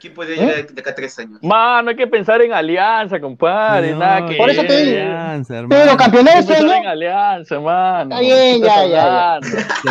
¿Quién 0.00 0.14
puede 0.14 0.34
¿Eh? 0.34 0.38
llegar 0.38 0.66
de 0.66 0.80
acá 0.80 0.90
a 0.90 0.94
tres 0.94 1.18
años? 1.18 1.40
Mano, 1.42 1.90
hay 1.90 1.96
que 1.96 2.06
pensar 2.06 2.40
en 2.40 2.52
alianza, 2.52 3.20
compadre. 3.20 3.92
No, 3.92 3.98
nada 3.98 4.28
que 4.28 4.36
Por 4.36 4.48
eso 4.48 4.62
te 4.62 4.84
digo. 4.84 4.98
Alianza, 4.98 5.64
pero 5.68 5.90
este 5.90 6.04
que 6.04 6.10
pensar 6.10 6.56
año, 6.56 6.74
en 6.74 6.86
alianza, 6.86 7.60
mano. 7.60 8.10
Está 8.14 8.20
bien, 8.20 8.62
¿Qué 8.62 8.66
ya, 8.66 8.86
ya, 8.86 9.40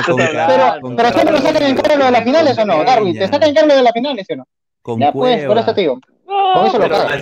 pero, 0.06 0.96
pero 0.96 1.10
siempre 1.12 1.32
nos 1.34 1.42
sacan 1.42 1.64
en 1.64 1.76
cara 1.76 1.96
lo 1.98 2.06
de 2.06 2.12
las 2.12 2.24
finales 2.24 2.58
o 2.58 2.66
no, 2.66 2.84
Darwin, 2.84 3.18
te 3.18 3.28
sacan 3.28 3.50
en 3.50 3.56
cara 3.56 3.68
lo 3.68 3.76
de 3.76 3.84
las 3.84 3.94
finales, 3.94 4.26
¿sí 4.26 4.34
o 4.34 4.38
no? 4.38 4.48
Con 4.82 5.00
Ya 5.00 5.12
pues, 5.12 5.46
por 5.46 5.58
eso 5.58 5.74
te 5.74 5.82
digo. 5.82 6.00
No, 6.26 6.54
Con 6.54 6.66
eso 6.68 6.80
lo 6.80 6.90
cagas. 6.90 7.22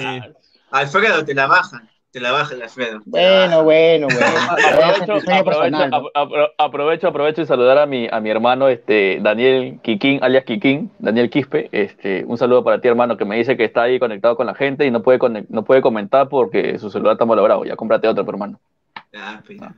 Alfredo, 0.72 1.26
te 1.26 1.34
la 1.34 1.48
bajan. 1.48 1.90
Te 2.16 2.22
la 2.22 2.32
bajan, 2.32 2.62
Alfredo. 2.62 3.02
te 3.02 3.22
la 3.22 3.58
Bueno, 3.60 3.64
bueno, 3.66 4.08
bueno. 4.08 4.26
Aprovecho, 4.50 5.34
aprovecho, 5.34 6.12
apro- 6.14 6.52
aprovecho, 6.58 7.08
aprovecho 7.10 7.42
y 7.42 7.46
saludar 7.46 7.78
a 7.78 7.86
mi, 7.86 8.08
a 8.10 8.22
mi 8.22 8.30
hermano 8.30 8.70
este, 8.70 9.20
Daniel 9.22 9.82
Kikín, 9.84 10.20
alias 10.24 10.46
Kikín, 10.46 10.90
Daniel 10.98 11.30
Quispe. 11.30 11.68
Este, 11.74 12.24
un 12.24 12.38
saludo 12.38 12.64
para 12.64 12.80
ti, 12.80 12.88
hermano, 12.88 13.18
que 13.18 13.26
me 13.26 13.36
dice 13.36 13.58
que 13.58 13.66
está 13.66 13.82
ahí 13.82 14.00
conectado 14.00 14.38
con 14.38 14.46
la 14.46 14.56
gente 14.56 14.86
y 14.86 14.92
no 14.92 15.02
puede, 15.04 15.20
no 15.50 15.66
puede 15.66 15.82
comentar 15.82 16.30
porque 16.30 16.80
su 16.80 16.90
celular 16.90 17.16
está 17.16 17.26
malogrado. 17.26 17.66
Ya 17.66 17.76
cómprate 17.76 18.08
otro, 18.08 18.24
hermano. 18.26 18.62
Ya, 19.12 19.44
pues, 19.46 19.60
ya. 19.60 19.76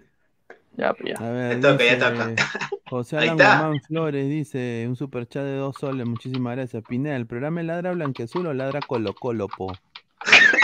Ya, 0.76 0.94
pues, 0.94 1.14
ya. 1.18 1.26
Ver, 1.32 1.60
Ya 1.60 1.72
toca, 1.72 1.84
ya 1.86 1.98
toca. 1.98 2.36
José 2.88 3.18
Alan 3.18 3.80
Flores 3.88 4.30
dice 4.30 4.86
un 4.88 4.96
superchat 4.96 5.42
de 5.44 5.56
dos 5.56 5.76
soles, 5.80 6.06
muchísimas 6.06 6.56
gracias. 6.56 6.84
Pineda, 6.88 7.16
¿el 7.16 7.26
programa 7.26 7.64
ladra 7.64 7.94
blanqueazul 7.94 8.46
o 8.46 8.54
ladra 8.54 8.80
Colo 8.86 9.16
Colo, 9.16 9.48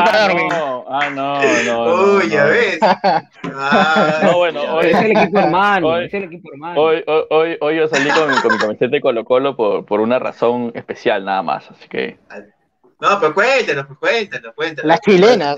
Ah, 0.00 0.28
no, 0.50 0.84
ah, 0.88 1.10
no, 1.10 1.42
no. 1.64 1.86
no, 1.96 2.16
Uy, 2.18 2.28
ya 2.30 2.44
no. 2.44 2.50
ves. 2.50 2.78
Ah, 2.82 4.20
No, 4.22 4.38
bueno, 4.38 4.60
hoy- 4.74 4.86
Es 4.86 4.94
el 5.02 5.10
equipo 5.16 5.38
hermano, 5.38 5.88
Hoy- 5.88 6.04
es 6.06 6.14
el 6.14 6.24
equipo 6.24 6.50
hermano. 6.52 6.80
Hoy, 6.80 7.04
hoy, 7.06 7.22
hoy, 7.30 7.56
hoy 7.60 7.76
yo 7.76 7.88
salí 7.88 8.10
con 8.10 8.30
mi, 8.30 8.36
con 8.40 8.52
mi 8.52 8.58
camiseta 8.58 8.90
de 8.90 9.00
Colo 9.00 9.24
Colo 9.24 9.56
por, 9.56 9.84
por 9.84 10.00
una 10.00 10.18
razón 10.18 10.72
especial 10.74 11.24
nada 11.24 11.42
más, 11.42 11.70
así 11.70 11.88
que 11.88 12.16
No, 13.00 13.18
pero 13.20 13.34
cuéntanos, 13.34 13.86
pues 13.86 13.98
cuéntanos, 13.98 14.54
cuéntanos. 14.54 14.88
Las 14.88 15.00
chilenas. 15.00 15.56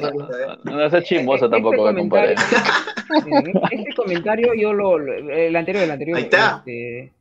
no 0.64 0.90
seas 0.90 1.04
chismoso 1.04 1.44
Este 1.46 1.54
tampoco, 1.56 1.90
eh, 1.90 1.94
compadre. 1.94 2.34
comentario, 3.22 3.62
este 3.70 3.94
comentario 3.94 4.54
yo 4.54 4.72
lo, 4.72 4.98
lo- 4.98 5.12
el 5.32 5.54
anterior, 5.54 5.84
el 5.84 5.90
anterior. 5.90 6.16
Ahí 6.18 6.24
está. 6.24 6.62
este, 6.66 7.12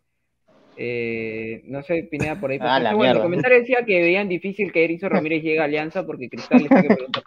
Eh, 0.76 1.62
no 1.66 1.84
sé, 1.84 2.04
Pineda 2.04 2.40
por 2.40 2.52
ahí. 2.52 2.58
Ah, 2.62 2.80
la 2.80 2.96
bueno, 2.96 3.16
el 3.16 3.22
comentario 3.22 3.60
decía 3.60 3.86
que 3.86 4.02
veían 4.02 4.28
difícil 4.28 4.72
que 4.72 4.84
Erizo 4.84 5.10
Ramírez 5.10 5.44
llegue 5.44 5.60
a 5.60 5.66
Alianza 5.66 6.06
porque 6.06 6.30
Cristal 6.30 6.62
está 6.62 6.82
que 6.82 6.88
pregunta. 6.90 7.22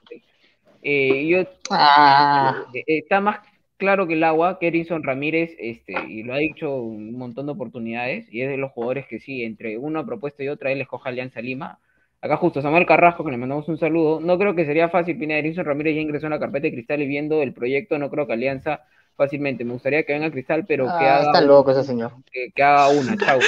Eh, 0.82 1.26
yo 1.26 1.44
Ah, 1.70 2.64
eh, 2.72 2.84
está 2.86 3.20
más 3.20 3.40
claro 3.76 4.06
que 4.06 4.14
el 4.14 4.24
agua 4.24 4.58
que 4.58 4.68
Erinson 4.68 5.02
Ramírez, 5.02 5.54
este, 5.58 5.94
y 6.08 6.22
lo 6.22 6.34
ha 6.34 6.38
dicho 6.38 6.76
un 6.76 7.16
montón 7.18 7.46
de 7.46 7.52
oportunidades, 7.52 8.32
y 8.32 8.42
es 8.42 8.48
de 8.48 8.56
los 8.56 8.72
jugadores 8.72 9.06
que 9.06 9.18
sí, 9.18 9.42
entre 9.44 9.78
una 9.78 10.04
propuesta 10.06 10.42
y 10.44 10.48
otra, 10.48 10.72
él 10.72 10.80
escoge 10.80 11.08
Alianza 11.08 11.40
Lima. 11.40 11.78
Acá 12.20 12.36
justo 12.36 12.62
Samuel 12.62 12.86
Carrasco, 12.86 13.24
que 13.24 13.30
le 13.30 13.36
mandamos 13.36 13.68
un 13.68 13.78
saludo. 13.78 14.20
No 14.20 14.38
creo 14.38 14.54
que 14.54 14.64
sería 14.64 14.88
fácil, 14.88 15.18
Pineda 15.18 15.38
Erinson 15.38 15.64
Ramírez 15.64 15.94
ya 15.96 16.00
ingresó 16.00 16.26
en 16.26 16.32
la 16.32 16.38
carpeta 16.38 16.64
de 16.64 16.72
Cristal 16.72 17.02
y 17.02 17.06
viendo 17.06 17.42
el 17.42 17.52
proyecto, 17.52 17.98
no 17.98 18.10
creo 18.10 18.26
que 18.26 18.32
Alianza 18.32 18.80
fácilmente. 19.16 19.64
Me 19.64 19.72
gustaría 19.72 20.04
que 20.04 20.12
venga 20.12 20.30
Cristal, 20.30 20.64
pero 20.66 20.84
que, 20.86 20.90
ah, 20.92 21.16
haga, 21.18 21.26
está 21.26 21.40
loco 21.40 21.70
ese 21.72 21.84
señor. 21.84 22.12
que, 22.30 22.50
que 22.54 22.62
haga 22.62 22.88
una, 22.88 23.16
chau. 23.24 23.40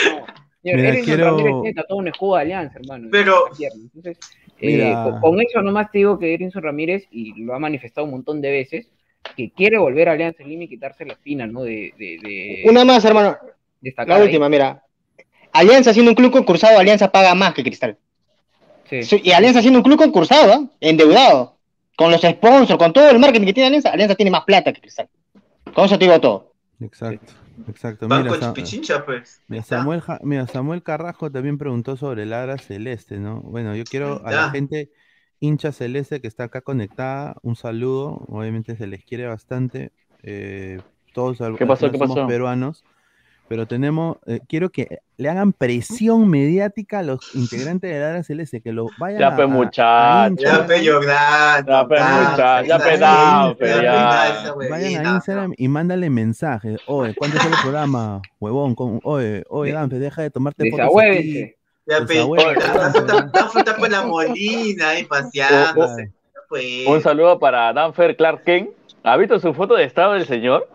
Señor, 0.62 0.77
Mira, 0.81 0.95
quiero- 1.05 1.62
tatuado 1.74 1.97
un 1.97 2.09
escudo 2.09 2.36
de 2.36 2.43
Alianza, 2.43 2.78
hermano. 2.81 3.09
Pero-. 3.11 3.45
Entonces, 3.59 4.19
eh, 4.61 4.93
con, 5.05 5.20
con 5.20 5.40
eso 5.40 5.62
nomás 5.62 5.90
te 5.93 5.99
digo 5.99 6.19
que 6.19 6.35
Erinson 6.35 6.62
Ramírez, 6.62 7.05
y 7.11 7.40
lo 7.43 7.55
ha 7.55 7.59
manifestado 7.59 8.05
un 8.07 8.11
montón 8.12 8.40
de 8.40 8.51
veces, 8.51 8.89
que 9.36 9.51
quiere 9.51 9.78
volver 9.78 10.09
a 10.09 10.12
Alianza 10.12 10.43
Lima 10.43 10.65
y 10.65 10.69
quitarse 10.69 11.05
la 11.05 11.12
espina, 11.12 11.47
¿no? 11.47 11.62
De, 11.62 11.93
de, 11.99 12.19
de 12.23 12.62
Una 12.66 12.85
más, 12.85 13.05
hermano. 13.05 13.36
destacar 13.81 14.09
La 14.09 14.16
ahí. 14.16 14.23
última, 14.24 14.49
mira. 14.49 14.82
Alianza 15.53 15.93
siendo 15.93 16.11
un 16.11 16.15
club 16.15 16.31
concursado, 16.32 16.78
Alianza 16.78 17.11
paga 17.11 17.35
más 17.35 17.55
que 17.55 17.62
Cristal. 17.62 17.97
Sí. 18.89 19.03
Sí, 19.03 19.20
Y 19.23 19.32
Alianza 19.32 19.61
siendo 19.61 19.78
un 19.81 19.82
club 19.85 19.99
concursado, 19.99 20.53
¿ah? 20.53 20.66
endeudado, 20.81 21.57
con 21.97 22.11
los 22.11 22.20
sponsors, 22.23 22.78
con 22.78 22.93
todo 22.93 23.11
el 23.11 23.19
marketing 23.19 23.47
que 23.47 23.53
tiene 23.55 23.66
Alianza, 23.69 23.90
Alianza 23.90 24.15
tiene 24.15 24.31
más 24.31 24.45
plata 24.45 24.73
que 24.73 24.81
Cristal. 24.81 25.09
Digo 25.99 26.20
todo. 26.20 26.53
Exacto, 26.81 27.32
exacto. 27.66 28.09
Mira, 28.09 28.31
Banco 28.31 28.40
Sa- 28.40 28.55
Pichincha, 28.55 29.05
pues. 29.05 29.43
mira, 29.49 29.62
Samuel, 29.65 30.03
mira, 30.23 30.47
Samuel 30.47 30.82
Carrasco 30.82 31.31
también 31.31 31.59
preguntó 31.59 31.97
sobre 31.97 32.23
el 32.23 32.31
Ladra 32.31 32.59
Celeste, 32.59 33.19
¿no? 33.19 33.40
Bueno, 33.43 33.74
yo 33.74 33.85
quiero 33.86 34.24
a 34.24 34.32
la 34.32 34.51
gente 34.51 34.90
hincha 35.40 35.73
celeste 35.73 36.20
que 36.20 36.28
está 36.28 36.45
acá 36.45 36.61
conectada, 36.61 37.36
un 37.43 37.57
saludo. 37.57 38.24
Obviamente 38.28 38.77
se 38.77 38.86
les 38.86 39.05
quiere 39.05 39.27
bastante. 39.27 39.93
eh, 40.23 40.81
todos 41.12 41.39
¿Qué 41.57 41.66
pasó? 41.66 41.90
¿Qué 41.90 41.99
somos 41.99 42.19
pasó? 42.19 42.27
peruanos. 42.27 42.85
Pero 43.49 43.66
tenemos, 43.66 44.19
eh, 44.27 44.41
quiero 44.47 44.69
que 44.69 44.99
le 45.16 45.29
hagan 45.31 45.53
presión 45.55 46.29
mediática 46.29 46.99
a 46.99 47.03
los 47.03 47.35
integrantes 47.35 47.91
de 47.91 48.23
Celeste, 48.23 48.61
que 48.61 48.73
lo 48.73 48.89
vayan 48.99 49.20
Ya, 49.20 49.29
a, 49.29 49.37
pe, 49.37 49.47
muchacho. 49.47 50.35
Ya, 50.39 50.66
pello 50.66 51.01
grande. 51.01 51.73
Ya, 51.73 51.87
pues, 51.89 52.01
mucha- 52.03 52.62
ya, 52.62 52.79
pe, 52.79 52.99
dao, 52.99 53.57
pe, 53.57 53.69
ya. 53.83 54.55
Vayan 54.70 55.07
a 55.07 55.11
Instagram 55.15 55.55
y 55.57 55.69
mándale 55.69 56.11
mensajes. 56.11 56.79
Oye, 56.87 57.15
¿cuándo 57.15 57.39
es 57.39 57.45
el 57.47 57.53
programa? 57.62 58.20
Huevón, 58.39 58.75
con- 58.75 59.01
oye, 59.03 59.45
oye, 59.49 59.73
Danfe, 59.73 59.99
deja 59.99 60.23
de 60.23 60.31
tomarte 60.31 60.70
fotos 60.70 60.87
aquí. 60.87 61.55
Ya, 61.87 62.05
pe, 62.05 62.23
fruta 63.51 63.77
por 63.77 63.91
la 63.91 64.03
molina 64.07 64.91
ahí 64.91 65.05
paseándose. 65.05 66.12
Pues. 66.51 66.87
Un 66.87 67.03
saludo 67.03 67.39
para 67.39 67.73
Danfer 67.73 68.15
Clark 68.16 68.43
Kent. 68.45 68.70
¿Ha 69.05 69.16
visto 69.16 69.39
su 69.39 69.55
foto 69.55 69.75
de 69.75 69.85
estado 69.85 70.12
del 70.15 70.27
señor? 70.27 70.69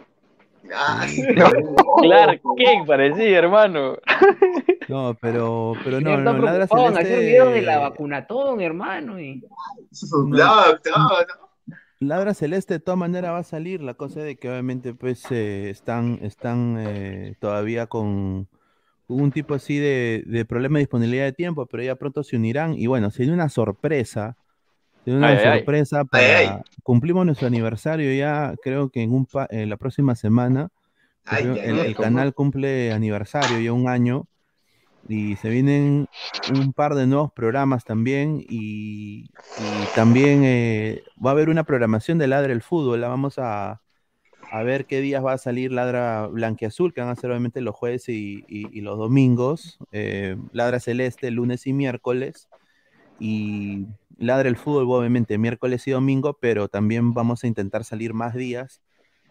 Ay, 0.76 1.24
Clark 2.02 2.42
Kent 2.58 2.88
parecía, 2.88 3.40
hermano. 3.40 3.98
No, 4.90 5.18
pero, 5.22 5.74
pero 5.82 6.02
no, 6.02 6.18
no, 6.18 6.36
en 6.36 6.46
hacer 6.62 6.68
Celeste. 6.68 7.20
videos 7.20 7.54
de 7.54 7.62
la 7.62 7.80
vacunatón, 7.80 8.60
hermano. 8.60 9.18
Y... 9.18 9.42
Ladra 12.00 12.34
Celeste 12.34 12.74
de 12.74 12.80
todas 12.82 12.98
maneras 12.98 13.32
va 13.32 13.38
a 13.40 13.44
salir. 13.44 13.82
La 13.82 13.94
cosa 13.94 14.20
es 14.20 14.26
de 14.26 14.36
que 14.36 14.50
obviamente 14.50 14.94
pues 14.94 15.24
eh, 15.32 15.70
están, 15.70 16.20
están 16.22 16.76
eh, 16.78 17.36
todavía 17.40 17.88
con 17.88 18.50
con 19.08 19.22
un 19.22 19.32
tipo 19.32 19.54
así 19.54 19.78
de, 19.80 20.24
de 20.26 20.46
problema 20.46 20.78
de 20.78 20.84
disponibilidad 20.84 21.26
de 21.26 21.34
tiempo, 21.34 21.66
pero 21.66 21.84
ya 21.84 21.96
pronto 21.96 22.24
se 22.24 22.36
unirán. 22.36 22.74
Y 22.74 22.88
bueno, 22.88 23.12
sería 23.12 23.34
una 23.34 23.50
sorpresa. 23.50 24.38
Sería 25.04 25.18
una 25.20 25.30
Ay, 25.30 25.38
ay, 25.38 25.46
ay. 25.46 25.58
sorpresa 25.60 26.06
para. 26.06 26.38
Ay. 26.40 26.62
Cumplimos 26.84 27.26
nuestro 27.26 27.48
aniversario 27.48 28.14
ya, 28.14 28.56
creo 28.62 28.90
que 28.90 29.02
en, 29.02 29.12
un 29.14 29.26
pa- 29.26 29.48
en 29.50 29.70
la 29.70 29.78
próxima 29.78 30.16
semana. 30.16 30.70
El, 31.42 31.96
canal 31.96 32.34
cumple 32.34 32.92
aniversario 32.92 33.60
ya 33.62 33.72
un 33.72 33.88
año 33.88 34.28
y 35.08 35.38
se 35.38 35.50
vienen 35.50 36.06
un 36.54 36.74
par 36.74 36.96
de 36.96 37.08
nuevos 37.08 37.32
programas 37.32 37.86
también 37.86 38.44
y, 38.50 39.30
y 39.58 39.88
también 39.96 40.42
eh, 40.44 41.02
va 41.26 41.30
a 41.30 41.34
haber 41.34 41.48
una 41.50 41.64
programación 41.64 42.18
de 42.18 42.28
Ladra 42.28 42.52
el 42.52 42.62
Fútbol, 42.62 43.00
la 43.00 43.08
vamos 43.08 43.40
a, 43.40 43.82
a 44.52 44.64
ver 44.64 44.86
qué 44.86 45.00
días 45.02 45.24
va 45.24 45.34
a 45.34 45.38
salir 45.38 45.72
Ladra 45.72 46.28
Blanquiazul, 46.28 46.94
que 46.94 47.02
van 47.02 47.10
a 47.10 47.16
ser 47.16 47.30
obviamente 47.32 47.62
los 47.62 47.74
jueves 47.76 48.10
y, 48.10 48.44
y- 48.48 48.78
y 48.78 48.82
los 48.82 48.98
domingos, 48.98 49.78
eh, 49.92 50.36
Ladra 50.52 50.80
Celeste 50.82 51.32
lunes 51.32 51.66
y 51.68 51.74
miércoles 51.74 52.50
y 53.20 53.88
Ladra 54.18 54.48
el 54.50 54.56
Fútbol 54.58 54.86
obviamente 55.00 55.38
miércoles 55.38 55.88
y 55.88 55.92
domingo, 55.92 56.38
pero 56.40 56.68
también 56.68 57.14
vamos 57.14 57.44
a 57.44 57.48
intentar 57.48 57.84
salir 57.84 58.14
más 58.14 58.34
días. 58.36 58.82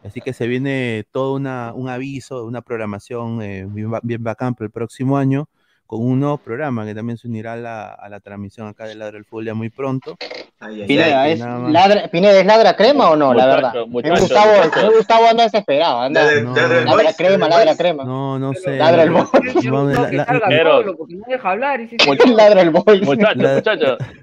Así 0.05 0.21
que 0.21 0.33
se 0.33 0.47
viene 0.49 1.05
todo 1.13 1.35
una, 1.35 1.73
un 1.75 1.89
aviso, 1.89 2.45
una 2.45 2.61
programación 2.63 3.41
eh, 3.43 3.67
bien, 3.69 3.91
bien 4.03 4.23
bacán 4.23 4.55
para 4.55 4.67
el 4.67 4.73
próximo 4.73 5.17
año, 5.17 5.49
con 5.87 6.05
un 6.05 6.19
nuevo 6.19 6.39
programa 6.39 6.85
que 6.85 6.95
también 6.95 7.19
se 7.19 7.29
unirá 7.29 7.53
a 7.53 7.57
la, 7.57 7.87
a 7.93 8.09
la 8.09 8.19
transmisión 8.19 8.67
acá 8.67 8.87
de 8.87 8.95
Ladra 8.97 9.19
el 9.19 9.25
Fútbol 9.25 9.45
ya 9.45 9.55
muy 9.55 9.71
pronto. 9.71 10.17
Ay, 10.59 10.83
ay, 10.83 10.87
Pineda, 10.89 11.23
ay. 11.23 11.33
¿es 11.33 11.41
ladra, 11.41 12.09
Pineda, 12.09 12.39
¿es 12.41 12.47
ladra 12.47 12.77
crema 12.77 13.11
o 13.11 13.17
no? 13.17 13.35
la 13.35 13.47
verdad. 13.47 13.73
muchacho, 13.89 14.23
Gustavo, 14.23 14.53
muchacho. 14.65 14.91
Gustavo 14.97 15.27
anda 15.29 15.43
desesperado, 15.45 16.01
anda. 16.01 16.25
Ladra- 16.25 16.85
No. 16.85 17.17
crema, 17.17 17.49
ladra 17.49 17.77
crema. 17.77 18.05
No, 18.05 18.39
no 18.39 18.55
sé. 18.55 18.77
Ladra 18.79 19.03
el 19.05 19.13
no- 19.13 19.29
boy. 19.33 19.65
No 19.65 19.85
no 19.85 21.27
deja 21.29 21.51
hablar. 21.51 21.81
y 21.81 21.89
se- 21.89 21.97
Muchacho. 22.07 22.33
Ladra 22.35 22.63
el 22.63 22.71
boy. 22.71 23.01
Muchachos, 23.03 23.37
La- 23.43 23.55
muchachos. 23.55 23.99
Ladra- 23.99 24.22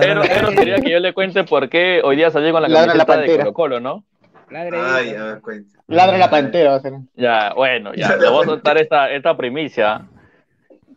Pero, 0.00 0.22
pero 0.22 0.48
quería 0.50 0.76
que 0.80 0.90
yo 0.90 1.00
le 1.00 1.12
cuente 1.12 1.44
por 1.44 1.68
qué 1.68 2.00
hoy 2.04 2.16
día 2.16 2.30
salí 2.30 2.50
con 2.52 2.62
la 2.62 2.68
Ladra 2.68 2.94
la 2.94 3.04
camiseta 3.04 3.12
de 3.12 3.18
pantera. 3.26 3.44
Colo 3.44 3.54
Colo, 3.54 3.80
¿no? 3.80 4.04
Ladre 4.50 4.78
Ay, 4.80 5.08
ahí, 5.10 5.14
a 5.16 5.24
ver, 5.24 5.40
cuenta. 5.40 5.78
Ladra 5.88 6.18
la 6.18 6.30
pantera, 6.30 6.70
va 6.70 6.76
a 6.76 6.80
ser. 6.80 6.92
Ya, 7.16 7.52
bueno, 7.54 7.92
ya, 7.94 8.16
le 8.16 8.28
voy 8.28 8.42
a 8.42 8.46
soltar 8.46 8.78
esta, 8.78 9.10
esta 9.10 9.36
primicia. 9.36 10.06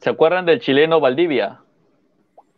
¿Se 0.01 0.09
acuerdan 0.09 0.45
del 0.45 0.59
chileno 0.59 0.99
Valdivia? 0.99 1.59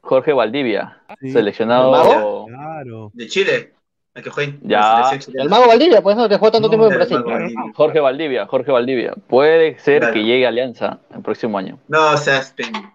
Jorge 0.01 0.33
Valdivia, 0.33 0.97
Sí. 1.19 1.31
seleccionado. 1.31 1.91
¿Mago? 1.91 2.45
Claro. 2.47 3.11
De 3.13 3.27
Chile. 3.27 3.73
El 4.13 4.23
que 4.23 4.29
juega 4.29 4.53
Ya. 4.63 4.79
la. 4.81 5.19
El 5.41 5.49
mago 5.49 5.67
Valdivia, 5.67 6.01
pues 6.01 6.17
no, 6.17 6.27
que 6.27 6.35
jugó 6.35 6.51
tanto 6.51 6.67
No, 6.67 6.69
tiempo 6.71 6.87
en 6.91 6.95
Brasil. 6.97 7.23
Valdivia. 7.23 7.61
Jorge 7.73 7.99
Valdivia, 8.01 8.45
Jorge 8.45 8.71
Valdivia. 8.71 9.13
Puede 9.27 9.79
ser 9.79 9.99
Claro. 9.99 10.13
que 10.13 10.23
llegue 10.25 10.45
a 10.45 10.49
Alianza 10.49 10.99
el 11.15 11.21
próximo 11.21 11.57
año. 11.57 11.77
No, 11.87 12.17
seas. 12.17 12.53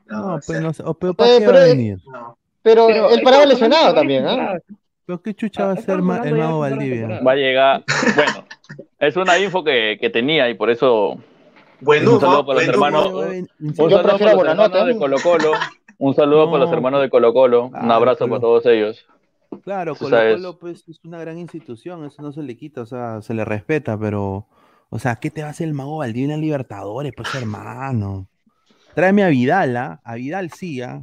No, 0.08 0.32
No, 0.34 0.40
pues 0.46 0.60
no 0.60 0.74
sé. 0.74 0.82
o- 0.84 0.92
pero 0.92 1.14
¿para 1.14 1.30
Eh, 1.30 1.38
qué 1.38 1.46
pero 1.46 1.52
va 1.58 1.64
a 1.64 1.66
es- 1.66 1.70
venir? 1.76 1.98
no. 2.12 2.36
Pero, 2.66 2.88
Pero 2.88 3.10
él 3.10 3.20
paraba 3.22 3.46
lesionado 3.46 3.94
también, 3.94 4.24
¿ah? 4.26 4.30
temporada. 4.30 4.60
¿Pero 5.06 5.22
qué 5.22 5.34
chucha 5.34 5.66
va 5.66 5.70
a 5.70 5.74
Estamos 5.74 5.86
ser 5.86 6.02
ma- 6.02 6.28
el 6.28 6.34
mago 6.34 6.58
Valdivia? 6.58 7.20
Va 7.20 7.30
a 7.32 7.36
llegar. 7.36 7.84
Bueno, 8.16 8.44
es 8.98 9.16
una 9.16 9.38
info 9.38 9.62
que, 9.62 9.98
que 10.00 10.10
tenía 10.10 10.50
y 10.50 10.54
por 10.54 10.68
eso 10.68 11.16
Buen 11.80 12.02
Un 12.02 12.08
humo, 12.08 12.20
saludo 12.20 12.44
para 12.46 12.58
los 12.58 12.68
hermanos. 12.68 13.06
Un 13.60 13.74
saludo 13.76 14.02
para 14.02 14.12
los 14.34 14.44
hermanos 14.48 14.86
de 14.88 14.96
Colo 14.98 15.16
Colo. 15.22 15.52
Un 15.98 16.14
saludo 16.16 16.46
para 16.46 16.58
los 16.58 16.70
No. 16.70 16.74
hermanos 16.76 17.00
de 17.02 17.08
Colo 17.10 17.32
Colo. 17.32 17.66
Un 17.66 17.76
Ah, 17.76 17.94
abrazo 17.94 18.18
pero- 18.24 18.30
para 18.30 18.40
todos 18.40 18.66
ellos. 18.66 19.06
Claro, 19.62 19.94
Colo. 19.94 20.16
Colo 20.16 20.58
pues 20.58 20.82
es 20.88 20.98
una 21.04 21.20
gran 21.20 21.38
institución, 21.38 22.04
eso 22.04 22.20
no 22.20 22.32
se 22.32 22.42
le 22.42 22.56
quita, 22.56 22.80
o 22.80 22.86
sea, 22.86 23.22
se 23.22 23.32
le 23.32 23.44
respeta, 23.44 23.96
pero, 23.96 24.46
o 24.90 24.98
sea, 24.98 25.16
¿qué 25.16 25.30
te 25.30 25.42
va 25.42 25.46
a 25.48 25.50
hacer 25.52 25.68
el 25.68 25.74
mago 25.74 25.98
Valdivia 25.98 26.34
en 26.34 26.40
Libertadores, 26.40 27.12
pues 27.16 27.32
hermano? 27.36 28.26
Tráeme 28.96 29.22
a 29.22 29.28
Vidal, 29.28 29.76
¿ah? 29.76 30.00
A 30.02 30.16
Vidal 30.16 30.50
sí, 30.50 30.82
¿ah? 30.82 31.02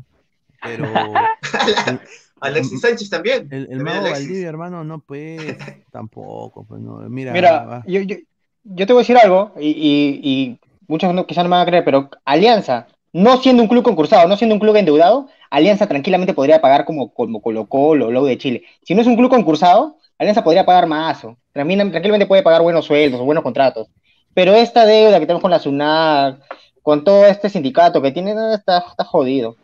Pero 0.63 0.87
Alexis 2.39 2.81
Sánchez 2.81 3.09
también. 3.09 3.47
el, 3.51 3.67
el 3.71 3.77
También 3.77 3.83
mago 3.83 3.99
Alexis. 3.99 4.27
Valdivia, 4.27 4.49
hermano, 4.49 4.83
no 4.83 4.99
pues, 4.99 5.39
tampoco, 5.91 6.65
pues 6.65 6.81
no, 6.81 6.97
mira, 7.09 7.31
Mira, 7.31 7.83
yo, 7.85 8.01
yo, 8.01 8.17
yo 8.63 8.87
te 8.87 8.93
voy 8.93 9.01
a 9.01 9.03
decir 9.03 9.17
algo, 9.17 9.53
y, 9.59 9.69
y, 9.69 10.19
y 10.23 10.59
muchos 10.87 11.13
no, 11.13 11.25
quizás 11.25 11.43
no 11.43 11.49
me 11.49 11.55
van 11.55 11.63
a 11.63 11.69
creer, 11.69 11.85
pero 11.85 12.09
Alianza, 12.25 12.87
no 13.13 13.37
siendo 13.37 13.63
un 13.63 13.69
club 13.69 13.83
concursado, 13.83 14.27
no 14.27 14.35
siendo 14.35 14.55
un 14.55 14.59
club 14.59 14.75
endeudado, 14.75 15.27
Alianza 15.49 15.87
tranquilamente 15.87 16.33
podría 16.33 16.59
pagar 16.59 16.85
como, 16.85 17.13
como 17.13 17.41
Colo 17.41 17.67
Colo, 17.67 18.11
Low 18.11 18.25
de 18.25 18.37
Chile. 18.37 18.63
Si 18.83 18.95
no 18.95 19.01
es 19.01 19.07
un 19.07 19.15
club 19.15 19.29
concursado, 19.29 19.97
Alianza 20.17 20.43
podría 20.43 20.65
pagar 20.65 20.87
más, 20.87 21.25
tranquilamente 21.53 22.25
puede 22.25 22.43
pagar 22.43 22.61
buenos 22.61 22.85
sueldos 22.85 23.21
o 23.21 23.25
buenos 23.25 23.43
contratos. 23.43 23.87
Pero 24.33 24.53
esta 24.53 24.85
deuda 24.85 25.19
que 25.19 25.27
tenemos 25.27 25.41
con 25.41 25.51
la 25.51 25.59
SUNAT, 25.59 26.39
con 26.81 27.03
todo 27.03 27.25
este 27.27 27.49
sindicato 27.49 28.01
que 28.01 28.11
tiene, 28.11 28.33
está, 28.53 28.79
está 28.89 29.03
jodido. 29.03 29.55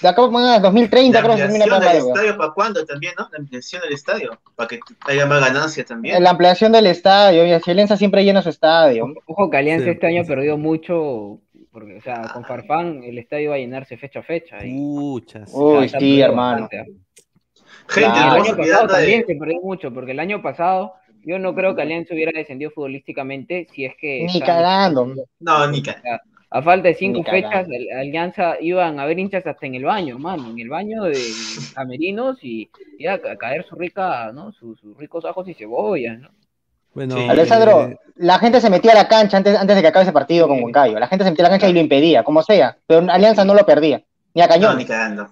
De 0.00 0.08
acá 0.08 0.22
a 0.22 0.58
2030 0.60 1.18
La 1.18 1.24
creo 1.24 1.36
que 1.36 1.42
se 1.42 1.48
termina 1.48 1.66
la 1.66 1.78
del 1.80 1.96
estadio 1.98 2.36
para 2.36 2.52
cuándo 2.52 2.84
también, 2.86 3.12
¿no? 3.18 3.28
La 3.30 3.38
ampliación 3.38 3.82
del 3.82 3.92
estadio. 3.92 4.38
Para 4.56 4.68
que 4.68 4.80
haya 5.00 5.26
más 5.26 5.40
ganancia 5.40 5.84
también. 5.84 6.22
La 6.22 6.30
ampliación 6.30 6.72
del 6.72 6.86
estadio, 6.86 7.44
y 7.46 7.52
Alianza 7.52 7.96
siempre 7.96 8.24
llena 8.24 8.42
su 8.42 8.48
estadio. 8.48 9.12
Ojo 9.26 9.50
que 9.50 9.56
Alianza 9.58 9.84
Sí, 9.84 9.90
este 9.90 10.06
año 10.06 10.24
perdió 10.24 10.56
mucho, 10.56 11.40
porque, 11.70 11.96
o 11.96 12.00
sea, 12.00 12.22
con 12.32 12.44
Farfán 12.44 13.02
el 13.04 13.18
estadio 13.18 13.50
va 13.50 13.56
a 13.56 13.58
llenarse 13.58 13.96
fecha 13.96 14.20
a 14.20 14.22
fecha. 14.22 14.64
Y, 14.64 14.72
Puchas. 14.72 15.50
Uy, 15.52 15.88
se 15.88 15.98
sí, 15.98 16.20
hermano. 16.20 16.62
bastante. 16.62 16.92
Gente, 17.88 18.10
Claro. 18.10 18.36
El 18.36 18.42
año 18.42 18.56
pasado 18.56 18.62
olvidando 18.62 18.94
también 18.94 19.20
de. 19.20 19.26
se 19.26 19.34
perdió 19.36 19.60
mucho, 19.60 19.92
porque 19.92 20.12
el 20.12 20.20
año 20.20 20.42
pasado 20.42 20.94
yo 21.24 21.38
no 21.38 21.54
creo 21.54 21.74
que 21.74 21.82
Alianza 21.82 22.14
hubiera 22.14 22.32
descendido 22.34 22.70
futbolísticamente 22.70 23.66
si 23.72 23.84
es 23.84 23.94
que... 24.00 24.26
Ni 24.32 24.40
cagando. 24.40 25.14
No, 25.40 25.66
ni 25.68 25.82
ca- 25.82 26.00
A 26.54 26.60
falta 26.62 26.88
de 26.88 26.94
cinco 26.94 27.22
fechas, 27.24 27.66
Alianza 27.98 28.56
iban 28.60 29.00
a 29.00 29.04
haber 29.04 29.18
hinchas 29.18 29.46
hasta 29.46 29.66
en 29.66 29.74
el 29.74 29.84
baño, 29.84 30.18
mano, 30.18 30.50
en 30.50 30.58
el 30.58 30.68
baño 30.68 31.04
de 31.04 31.18
camerinos 31.74 32.38
y 32.44 32.70
iba 32.98 33.14
a 33.14 33.36
caer 33.36 33.64
su 33.64 33.74
rica, 33.74 34.30
¿no? 34.32 34.52
Sus, 34.52 34.78
sus 34.78 34.96
ricos 34.98 35.24
ajos 35.24 35.48
y 35.48 35.54
cebollas, 35.54 36.18
¿no? 36.20 36.28
Bueno, 36.94 37.16
Sí. 37.16 37.26
Alessandro, 37.26 37.88
eh, 37.88 37.96
la 38.16 38.38
gente 38.38 38.60
se 38.60 38.68
metía 38.68 38.92
a 38.92 38.96
la 38.96 39.08
cancha 39.08 39.38
antes, 39.38 39.56
antes 39.56 39.76
de 39.76 39.80
que 39.82 39.88
acabe 39.88 40.02
ese 40.02 40.12
partido 40.12 40.46
con. 40.46 40.62
Huancayo. 40.62 40.98
La 40.98 41.08
gente 41.08 41.24
se 41.24 41.30
metía 41.30 41.46
a 41.46 41.48
la 41.48 41.54
cancha 41.54 41.68
y 41.70 41.72
lo 41.72 41.80
impedía, 41.80 42.22
como 42.22 42.42
sea. 42.42 42.76
Pero 42.86 43.10
Alianza 43.10 43.46
no 43.46 43.54
lo 43.54 43.64
perdía. 43.64 44.02
Ni 44.34 44.42
a 44.42 44.46
No, 44.46 44.52
Cañón. 44.52 44.76
ni 44.76 44.84
cagando. 44.84 45.28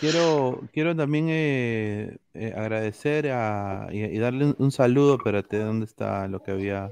Quiero, 0.00 0.62
quiero 0.72 0.96
también 0.96 1.26
eh, 1.28 2.16
eh, 2.34 2.54
agradecer 2.56 3.30
a, 3.30 3.88
y, 3.92 4.02
y 4.02 4.18
darle 4.18 4.46
un, 4.46 4.56
un 4.58 4.72
saludo, 4.72 5.16
espérate, 5.16 5.58
¿dónde 5.58 5.84
está 5.84 6.26
lo 6.26 6.42
que 6.42 6.52
había 6.52 6.90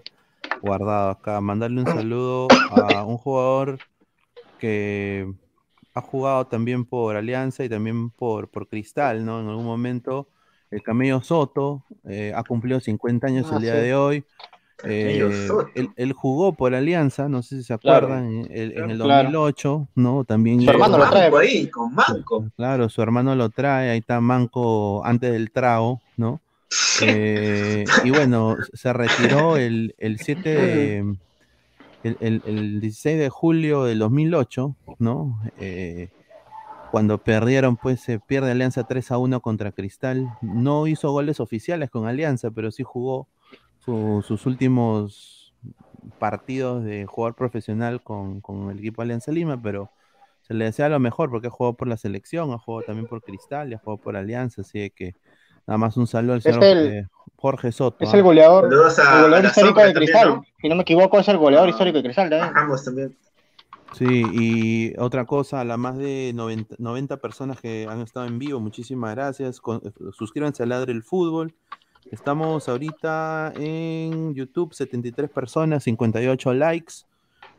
guardado 0.60 1.10
acá? 1.10 1.40
Mandarle 1.40 1.80
un 1.80 1.86
saludo 1.86 2.48
a 2.70 3.04
un 3.04 3.16
jugador 3.18 3.78
que 4.58 5.32
ha 5.94 6.00
jugado 6.00 6.46
también 6.46 6.84
por 6.84 7.16
Alianza 7.16 7.64
y 7.64 7.68
también 7.68 8.10
por, 8.10 8.48
por 8.50 8.68
Cristal, 8.68 9.24
¿no? 9.24 9.40
En 9.40 9.48
algún 9.48 9.64
momento, 9.64 10.28
el 10.70 10.82
Camello 10.82 11.20
Soto 11.22 11.84
eh, 12.04 12.32
ha 12.34 12.42
cumplido 12.44 12.80
50 12.80 13.26
años 13.28 13.46
Ah, 13.50 13.56
el 13.56 13.62
día 13.62 13.74
sí. 13.74 13.78
de 13.80 13.94
hoy. 13.94 14.24
Eh, 14.84 15.28
Soto. 15.48 15.68
él, 15.74 15.88
él 15.96 16.12
jugó 16.12 16.54
por 16.54 16.74
Alianza, 16.74 17.28
no 17.28 17.42
sé 17.42 17.56
si 17.58 17.62
se 17.64 17.76
Claro. 17.78 18.06
acuerdan, 18.06 18.32
en, 18.32 18.52
el- 18.52 18.72
en 18.78 18.90
el 18.90 18.98
Claro. 18.98 19.22
2008, 19.24 19.88
¿no? 19.96 20.24
También 20.24 20.60
Su 20.62 20.70
hermano 20.70 20.92
Con 20.92 21.00
lo 21.00 21.10
trae. 21.10 21.22
Manco 21.30 21.38
ahí, 21.38 21.70
con 21.70 21.94
Manco. 21.94 22.44
Claro, 22.56 22.88
su 22.88 23.02
hermano 23.02 23.34
lo 23.34 23.48
trae, 23.50 23.90
ahí 23.90 23.98
está 23.98 24.20
Manco 24.20 25.04
antes 25.04 25.32
del 25.32 25.50
trago, 25.50 26.00
¿no? 26.16 26.40
Eh, 27.02 27.84
y 28.04 28.10
bueno, 28.10 28.56
se 28.72 28.92
retiró 28.92 29.56
el, 29.56 29.94
el 29.98 30.18
7 30.18 30.48
de, 30.50 30.98
el, 32.02 32.16
el- 32.20 32.42
el 32.44 32.80
16 32.80 33.18
de 33.18 33.28
julio 33.30 33.84
del 33.84 33.98
2008, 34.00 34.76
¿no? 34.98 35.40
Eh, 35.58 36.08
cuando 36.90 37.18
perdieron, 37.18 37.76
pues 37.76 38.00
se 38.00 38.18
pierde 38.20 38.50
Alianza 38.50 38.84
3 38.84 39.10
a 39.10 39.18
1 39.18 39.40
contra 39.40 39.72
Cristal. 39.72 40.28
No 40.42 40.86
hizo 40.86 41.10
goles 41.12 41.40
oficiales 41.40 41.90
con 41.90 42.06
Alianza, 42.06 42.50
pero 42.50 42.70
sí 42.70 42.82
jugó 42.82 43.28
su- 43.78 44.24
sus 44.26 44.46
últimos 44.46 45.54
partidos 46.18 46.84
de 46.84 47.06
jugador 47.06 47.34
profesional 47.36 48.02
con, 48.02 48.40
con 48.40 48.70
el 48.70 48.78
equipo 48.78 49.02
Alianza 49.02 49.32
Lima, 49.32 49.60
pero 49.60 49.90
se 50.42 50.54
le 50.54 50.64
desea 50.66 50.88
lo 50.88 50.98
mejor 51.00 51.30
porque 51.30 51.48
ha 51.48 51.50
jugado 51.50 51.76
por 51.76 51.88
la 51.88 51.96
selección, 51.96 52.52
ha 52.52 52.58
jugado 52.58 52.84
también 52.86 53.06
por 53.08 53.22
Cristal 53.22 53.70
y 53.70 53.74
ha 53.74 53.78
jugado 53.78 53.98
por 53.98 54.16
Alianza, 54.16 54.62
así 54.62 54.90
que 54.90 55.14
nada 55.68 55.78
más 55.78 55.96
un 55.96 56.08
saludo 56.08 56.32
al 56.32 56.38
Es 56.38 56.44
señor 56.44 56.64
el- 56.64 56.86
eh, 56.88 57.06
Jorge 57.36 57.70
Soto. 57.70 57.98
Es 58.04 58.12
¿ah? 58.12 58.16
el 58.16 58.22
goleador, 58.24 58.64
a- 58.64 58.68
el 58.68 59.22
goleador 59.22 59.44
histórico 59.44 59.52
sombra 59.68 59.84
de 59.84 59.92
también, 59.92 59.94
Cristal. 59.94 60.28
¿no? 60.30 60.44
Si 60.60 60.68
no 60.68 60.74
me 60.74 60.82
equivoco, 60.82 61.20
es 61.20 61.28
el 61.28 61.36
goleador 61.38 61.68
histórico 61.68 61.98
de 61.98 62.02
Cristal 62.02 62.26
A 62.26 62.30
también. 62.30 62.54
Ramos 62.54 62.84
también. 62.84 63.16
Sí, 63.94 64.22
y 64.34 64.98
otra 64.98 65.24
cosa, 65.24 65.60
a 65.60 65.64
las 65.64 65.78
más 65.78 65.96
de 65.96 66.32
90, 66.34 66.74
90 66.78 67.16
personas 67.18 67.60
que 67.60 67.86
han 67.88 68.00
estado 68.00 68.26
en 68.26 68.38
vivo, 68.38 68.58
muchísimas 68.60 69.14
gracias. 69.14 69.60
Con- 69.60 69.80
suscríbanse 70.12 70.62
a 70.62 70.66
Ladre 70.66 70.92
el 70.92 71.02
Fútbol. 71.02 71.54
Estamos 72.10 72.68
ahorita 72.68 73.52
en 73.56 74.34
YouTube, 74.34 74.72
73 74.74 75.30
personas, 75.30 75.84
58 75.84 76.54
likes, 76.54 76.94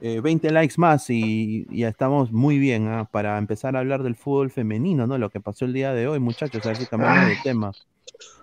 eh, 0.02 0.22
20 0.22 0.50
likes 0.52 0.76
más 0.78 1.10
y 1.10 1.66
ya 1.70 1.88
estamos 1.90 2.32
muy 2.32 2.58
bien 2.58 2.88
¿ah? 2.88 3.08
para 3.12 3.38
empezar 3.38 3.76
a 3.76 3.80
hablar 3.80 4.04
del 4.04 4.16
fútbol 4.16 4.50
femenino, 4.52 5.08
¿no? 5.08 5.18
Lo 5.18 5.30
que 5.30 5.40
pasó 5.40 5.66
el 5.66 5.74
día 5.74 5.94
de 5.94 6.08
hoy, 6.08 6.20
muchachos, 6.20 6.66
a 6.66 6.70
ver 6.70 6.78
si 6.78 6.86
cambiamos 6.86 7.28
de 7.28 7.36
tema. 7.44 7.72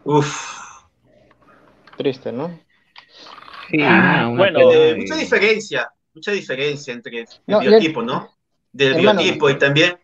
Uf. 0.05 0.37
Triste, 1.97 2.31
¿no? 2.33 2.59
Sí, 3.71 3.79
una 3.79 4.29
bueno, 4.29 4.61
Eh, 4.61 4.93
de- 4.93 4.97
mucha 4.97 5.17
diferencia, 5.17 5.91
mucha 6.15 6.33
diferencia 6.33 6.93
entre 6.93 7.21
el 7.21 7.27
No, 7.47 7.61
biotipo, 7.61 8.03
¿no? 8.03 8.31
Del 8.73 8.97
Hermano, 8.97 9.23
biotipo 9.23 9.51
y 9.51 9.59
también 9.59 9.99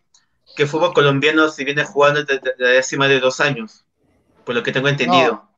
que 0.57 0.63
el 0.65 0.69
fútbol 0.69 0.93
colombiano 0.93 1.49
se 1.49 1.65
viene 1.65 1.85
jugando 1.85 2.25
desde 2.25 2.41
desde 2.59 2.79
hace 2.79 2.97
más 2.97 3.09
de 3.09 3.21
dos 3.21 3.41
años, 3.41 3.85
por 4.45 4.55
lo 4.55 4.63
que 4.63 4.73
tengo 4.73 4.89
entendido. 4.89 5.49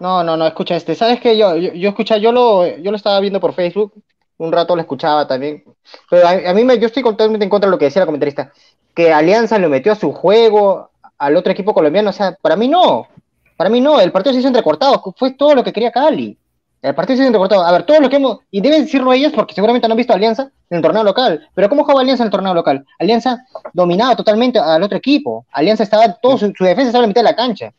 No, 0.00 0.22
no, 0.24 0.36
no, 0.36 0.46
escucha 0.46 0.76
este. 0.76 0.94
¿Sabes 0.94 1.20
qué? 1.20 1.38
Yo, 1.38 1.56
yo, 1.56 1.72
yo 1.72 1.88
escucha, 1.90 2.18
yo 2.18 2.32
lo, 2.32 2.66
yo 2.78 2.90
lo 2.90 2.96
estaba 2.96 3.20
viendo 3.20 3.40
por 3.40 3.54
Facebook, 3.54 3.94
un 4.38 4.52
rato 4.52 4.74
lo 4.74 4.82
escuchaba 4.82 5.26
también. 5.26 5.64
Pero 6.10 6.26
a, 6.26 6.50
a 6.50 6.54
mí 6.54 6.64
me, 6.64 6.78
yo 6.78 6.86
estoy 6.86 7.02
totalmente 7.02 7.44
en 7.44 7.50
contra 7.50 7.68
de 7.68 7.72
lo 7.72 7.78
que 7.78 7.86
decía 7.86 8.00
la 8.00 8.06
comentarista, 8.06 8.52
que 8.94 9.12
Alianza 9.12 9.58
lo 9.58 9.68
metió 9.68 9.92
a 9.92 9.96
su 9.96 10.12
juego 10.12 10.90
al 11.18 11.36
otro 11.36 11.52
equipo 11.52 11.74
colombiano. 11.74 12.10
O 12.10 12.12
sea, 12.12 12.36
para 12.40 12.56
mí 12.56 12.68
no. 12.68 13.06
Para 13.56 13.70
mí 13.70 13.80
no. 13.80 14.00
El 14.00 14.12
partido 14.12 14.32
se 14.32 14.40
hizo 14.40 14.48
entrecortado. 14.48 15.02
Fue 15.16 15.32
todo 15.32 15.54
lo 15.54 15.64
que 15.64 15.72
quería 15.72 15.90
Cali. 15.90 16.36
El 16.82 16.94
partido 16.94 17.16
se 17.16 17.22
hizo 17.22 17.28
entrecortado. 17.28 17.62
A 17.64 17.72
ver, 17.72 17.84
todo 17.84 18.00
lo 18.00 18.08
que 18.08 18.16
hemos. 18.16 18.38
Y 18.50 18.60
deben 18.60 18.84
decirlo 18.84 19.12
ellos 19.12 19.32
porque 19.34 19.54
seguramente 19.54 19.88
no 19.88 19.92
han 19.92 19.98
visto 19.98 20.12
Alianza 20.12 20.50
en 20.70 20.76
el 20.76 20.82
torneo 20.82 21.04
local. 21.04 21.48
Pero 21.54 21.68
¿cómo 21.68 21.82
jugaba 21.82 22.00
Alianza 22.00 22.22
en 22.22 22.28
el 22.28 22.32
torneo 22.32 22.54
local? 22.54 22.84
Alianza 22.98 23.44
dominaba 23.72 24.16
totalmente 24.16 24.58
al 24.58 24.82
otro 24.82 24.98
equipo. 24.98 25.46
Alianza 25.52 25.82
estaba. 25.82 26.12
Todo 26.14 26.38
su, 26.38 26.52
su 26.56 26.64
defensa 26.64 26.88
estaba 26.88 27.04
en 27.04 27.08
la 27.08 27.08
mitad 27.08 27.20
de 27.20 27.30
la 27.30 27.36
cancha. 27.36 27.72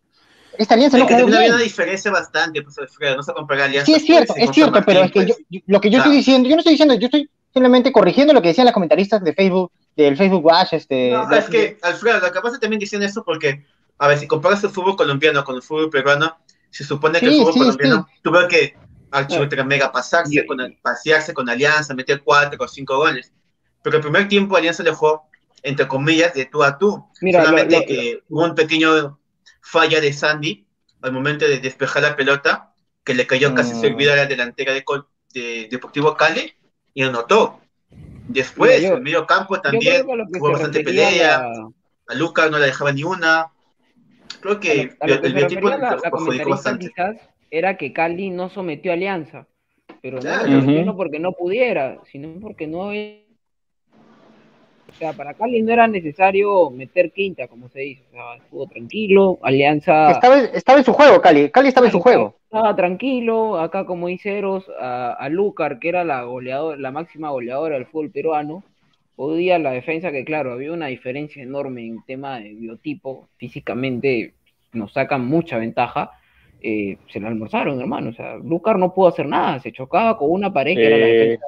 Esta 0.58 0.74
Alianza 0.76 0.98
Es 0.98 1.04
no 1.04 1.08
que 1.08 1.14
había 1.16 1.26
bien. 1.40 1.54
una 1.54 1.62
diferencia 1.64 2.12
bastante, 2.12 2.62
pues 2.62 2.78
Alfredo, 2.78 3.16
no 3.18 3.24
se 3.24 3.34
compara 3.34 3.66
Alianza. 3.66 3.86
Sí, 3.86 3.94
es 3.94 4.04
cierto, 4.06 4.34
pues, 4.34 4.50
es 4.50 4.56
cierto, 4.56 4.82
pero 4.86 5.04
es 5.04 5.12
que 5.12 5.20
yo, 5.26 5.36
pues. 5.36 5.46
yo- 5.50 5.60
lo 5.68 5.82
que 5.82 5.90
yo 5.90 5.98
Claro. 5.98 6.04
estoy 6.12 6.18
diciendo, 6.18 6.50
yo 6.50 6.56
no 6.56 6.60
estoy 6.60 6.74
diciendo, 6.74 6.94
yo 6.96 7.06
estoy 7.06 7.30
simplemente 7.54 7.92
corrigiendo 7.92 8.34
lo 8.34 8.42
que 8.42 8.50
decían 8.50 8.66
las 8.66 8.74
comentaristas 8.74 9.24
de 9.24 9.34
Facebook, 9.34 9.72
del 9.96 10.16
Facebook 10.18 10.46
Watch, 10.46 10.74
este, 10.74 11.12
No, 11.12 11.28
de- 11.28 11.38
es 11.40 11.46
que, 11.46 11.78
Alfredo, 11.82 12.20
lo 12.20 12.32
que 12.32 12.40
pasa 12.42 12.60
también 12.60 12.80
diciendo 12.80 13.06
eso 13.06 13.24
porque, 13.24 13.66
a 13.98 14.08
ver, 14.08 14.18
si 14.20 14.28
comparas 14.28 14.64
el 14.64 14.70
fútbol 14.70 14.96
colombiano 14.96 15.44
con 15.44 15.56
el 15.56 15.62
fútbol 15.62 15.90
peruano, 15.90 16.38
se 16.70 16.84
supone 16.84 17.20
que 17.20 17.28
Sí, 17.28 17.34
el 17.34 17.40
fútbol 17.40 17.54
sí, 17.54 17.60
colombiano, 17.60 18.08
tú 18.22 18.32
ves 18.32 18.46
que 18.50 18.76
al 19.12 19.28
Chubutra 19.28 19.64
Mega 19.64 19.92
pasarse 19.92 20.46
con, 20.46 20.58
pasearse 20.82 21.34
con 21.34 21.50
Alianza, 21.50 21.94
meter 21.94 22.22
cuatro 22.24 22.58
o 22.64 22.68
cinco 22.68 22.98
goles. 22.98 23.32
Pero 23.82 23.98
el 23.98 24.02
primer 24.04 24.28
tiempo 24.28 24.58
Alianza 24.58 24.84
le 24.84 24.92
jugó, 24.92 25.24
entre 25.64 25.88
comillas, 25.88 26.34
de 26.34 26.46
tú 26.46 26.62
a 26.64 26.78
tú. 26.78 27.04
Mira, 27.22 27.42
Solamente 27.44 27.74
lo- 27.76 27.80
lo- 27.82 27.86
que 27.88 28.20
hubo 28.30 28.44
un 28.44 28.54
pequeño 28.54 29.18
falla 29.70 30.00
de 30.02 30.14
Sandy 30.14 30.66
al 31.02 31.12
momento 31.12 31.46
de 31.48 31.60
despejar 31.60 32.02
la 32.04 32.16
pelota, 32.16 32.74
que 33.04 33.14
le 33.14 33.28
cayó 33.28 33.54
casi 33.54 33.74
Mm. 33.76 33.82
servida 33.82 34.14
a 34.14 34.18
la 34.18 34.26
delantera 34.26 34.74
de, 34.74 34.84
Col- 34.84 35.08
de 35.34 35.68
Deportivo 35.70 36.16
Cali 36.16 36.54
y 36.94 37.04
anotó. 37.04 37.60
Después, 38.28 38.78
Mira, 38.80 38.90
yo- 38.90 38.96
el 38.98 39.04
medio 39.04 39.26
campo 39.26 39.60
también 39.62 40.06
hubo 40.06 40.52
bastante 40.52 40.82
pelea. 40.84 41.40
la- 41.42 41.70
A 42.10 42.14
Lucas 42.16 42.50
no 42.50 42.58
le 42.60 42.68
dejaba 42.68 42.92
ni 42.94 43.04
una. 43.04 43.48
Creo 44.42 44.60
que 44.60 44.72
a 44.72 44.76
lo- 44.86 44.92
a 45.02 45.08
lo 45.08 45.14
el, 45.16 45.22
que 45.22 45.28
el 45.28 45.34
se 45.34 45.38
biotipo 45.40 45.70
la, 45.70 45.78
la 45.78 45.98
perjudicó 45.98 46.50
bastante. 46.52 46.88
quizás 46.88 47.16
era 47.52 47.78
que 47.78 47.92
Cali 47.94 48.30
no 48.30 48.50
sometió 48.50 48.92
a 48.92 48.96
Alianza, 48.96 49.48
pero 50.02 50.16
no 50.18 50.22
Claro. 50.22 50.48
no 50.50 50.96
porque 50.96 51.20
no 51.20 51.34
pudiera, 51.34 52.00
sino 52.12 52.40
porque 52.40 52.66
no 52.68 52.92
sea, 54.98 55.14
para 55.14 55.34
Cali 55.34 55.62
no 55.62 55.72
era 55.74 55.88
necesario 55.88 56.70
meter 56.72 57.12
quinta, 57.12 57.48
como 57.48 57.70
se 57.70 57.80
dice, 57.82 58.04
o 58.10 58.12
sea, 58.14 58.36
estuvo 58.36 58.68
tranquilo, 58.68 59.38
Alianza 59.42 60.12
estaba, 60.12 60.40
estaba 60.40 60.80
en 60.80 60.86
su 60.86 60.94
juego, 60.94 61.22
Cali, 61.22 61.50
Cali 61.50 61.68
estaba 61.70 61.86
en 61.88 61.92
su 61.92 62.00
juego. 62.00 62.36
Estaba 62.46 62.76
tranquilo, 62.76 63.60
acá 63.60 63.86
como 63.86 64.08
dice 64.08 64.38
Eros, 64.38 64.66
a, 64.80 65.14
a 65.14 65.30
Lucar, 65.30 65.80
que 65.80 65.90
era 65.90 66.04
la 66.04 66.24
goleadora, 66.24 66.78
la 66.78 66.92
máxima 66.92 67.30
goleadora 67.30 67.76
del 67.76 67.86
fútbol 67.86 68.10
peruano, 68.12 68.64
hoy 69.18 69.38
día 69.40 69.60
la 69.60 69.72
defensa, 69.72 70.12
que 70.12 70.24
claro, 70.26 70.52
había 70.54 70.72
una 70.72 70.88
diferencia 70.88 71.42
enorme 71.44 71.86
en 71.86 72.04
tema 72.06 72.40
de 72.40 72.54
biotipo, 72.54 73.28
físicamente 73.38 74.34
nos 74.74 74.94
sacan 74.94 75.26
mucha 75.26 75.58
ventaja, 75.58 76.12
eh, 76.62 76.98
se 77.12 77.20
la 77.20 77.28
almorzaron, 77.28 77.80
hermano, 77.80 78.10
o 78.10 78.14
sea, 78.14 78.36
Lucar 78.38 78.80
no 78.80 78.94
pudo 78.94 79.10
hacer 79.10 79.28
nada, 79.28 79.60
se 79.60 79.72
chocaba 79.72 80.18
con 80.18 80.32
una 80.32 80.52
pared 80.52 80.76
que 80.76 80.88
era 80.88 80.98
la 80.98 81.08
Eh. 81.08 81.12
defensa, 81.14 81.46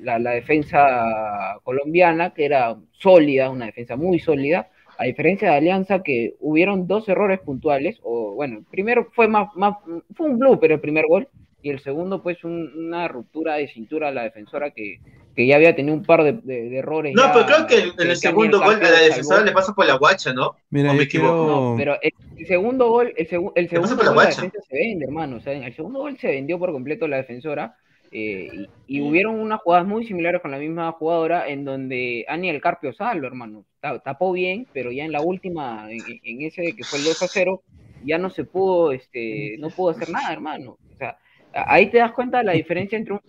la, 0.00 0.18
la 0.18 0.32
defensa 0.32 1.58
colombiana, 1.62 2.32
que 2.34 2.44
era 2.44 2.76
sólida, 2.92 3.50
una 3.50 3.66
defensa 3.66 3.96
muy 3.96 4.18
sólida, 4.18 4.68
a 4.98 5.04
diferencia 5.04 5.50
de 5.50 5.56
Alianza, 5.56 6.02
que 6.02 6.34
hubieron 6.40 6.86
dos 6.86 7.08
errores 7.08 7.40
puntuales, 7.40 7.98
o 8.02 8.34
bueno, 8.34 8.58
el 8.58 8.64
primero 8.64 9.08
fue 9.12 9.26
más, 9.28 9.48
más 9.56 9.76
fue 10.14 10.28
un 10.28 10.38
blue, 10.38 10.58
pero 10.60 10.74
el 10.74 10.80
primer 10.80 11.06
gol, 11.08 11.28
y 11.62 11.70
el 11.70 11.80
segundo, 11.80 12.22
pues, 12.22 12.44
un- 12.44 12.70
una 12.76 13.08
ruptura 13.08 13.54
de 13.54 13.68
cintura 13.68 14.08
a 14.08 14.12
la 14.12 14.22
defensora 14.24 14.70
que, 14.70 14.98
que 15.34 15.46
ya 15.46 15.56
había 15.56 15.74
tenido 15.74 15.96
un 15.96 16.04
par 16.04 16.22
de, 16.22 16.32
de- 16.32 16.68
de 16.68 16.76
errores. 16.76 17.14
No, 17.14 17.22
ya, 17.22 17.32
pero 17.32 17.46
creo 17.46 17.66
que 17.66 17.74
en 17.74 17.82
el 17.82 17.96
Daniel 17.96 18.16
segundo 18.16 18.58
gol 18.58 18.66
a 18.66 18.70
Carpio 18.78 18.88
la 18.90 19.00
defensora 19.00 19.36
salvó. 19.38 19.46
le 19.46 19.52
pasa 19.52 19.74
por 19.74 19.86
la 19.86 19.94
guacha, 19.96 20.32
¿no? 20.32 20.56
Mira, 20.70 20.90
¿O 20.90 20.94
me 20.94 21.02
equivoco? 21.04 21.32
quiero... 21.38 21.60
No, 21.70 21.76
pero 21.76 21.98
el, 22.02 22.12
el 22.36 22.46
segundo 22.46 22.88
gol, 22.90 23.14
el, 23.16 23.28
segu- 23.28 23.52
el 23.54 23.68
segundo 23.68 23.90
la 23.96 23.96
gol 23.96 24.06
la 24.06 24.12
guacha? 24.12 24.42
defensa 24.42 24.58
se 24.68 24.76
vende, 24.76 25.04
hermano. 25.06 25.36
O 25.36 25.40
sea, 25.40 25.54
en 25.54 25.62
el 25.64 25.74
segundo 25.74 26.00
gol 26.00 26.18
se 26.18 26.28
vendió 26.28 26.58
por 26.58 26.70
completo 26.72 27.08
la 27.08 27.16
defensora. 27.16 27.74
Eh, 28.16 28.48
y, 28.86 28.98
y 28.98 29.00
hubieron 29.02 29.38
unas 29.40 29.60
jugadas 29.60 29.86
muy 29.86 30.06
similares 30.06 30.40
con 30.40 30.52
la 30.52 30.58
misma 30.58 30.92
jugadora 30.92 31.48
en 31.48 31.64
donde 31.64 32.24
Ani 32.28 32.48
El 32.48 32.60
Carpio 32.60 32.92
salvo, 32.92 33.26
hermano. 33.26 33.64
Ta- 33.80 33.98
Tapó 33.98 34.30
bien, 34.32 34.66
pero 34.72 34.92
ya 34.92 35.04
en 35.04 35.10
la 35.12 35.20
última, 35.20 35.90
en, 35.90 36.00
en 36.22 36.42
ese 36.42 36.74
que 36.76 36.84
fue 36.84 36.98
el 36.98 37.04
2 37.04 37.20
a 37.22 37.28
0, 37.28 37.62
ya 38.04 38.16
no 38.18 38.30
se 38.30 38.44
pudo, 38.44 38.92
este, 38.92 39.56
no 39.58 39.68
pudo 39.70 39.90
hacer 39.90 40.08
nada, 40.10 40.32
hermano. 40.32 40.78
O 40.94 40.96
sea, 40.96 41.18
ahí 41.66 41.90
te 41.90 41.98
das 41.98 42.12
cuenta 42.12 42.38
de 42.38 42.44
la 42.44 42.52
diferencia 42.52 42.96
entre 42.96 43.14
un 43.14 43.20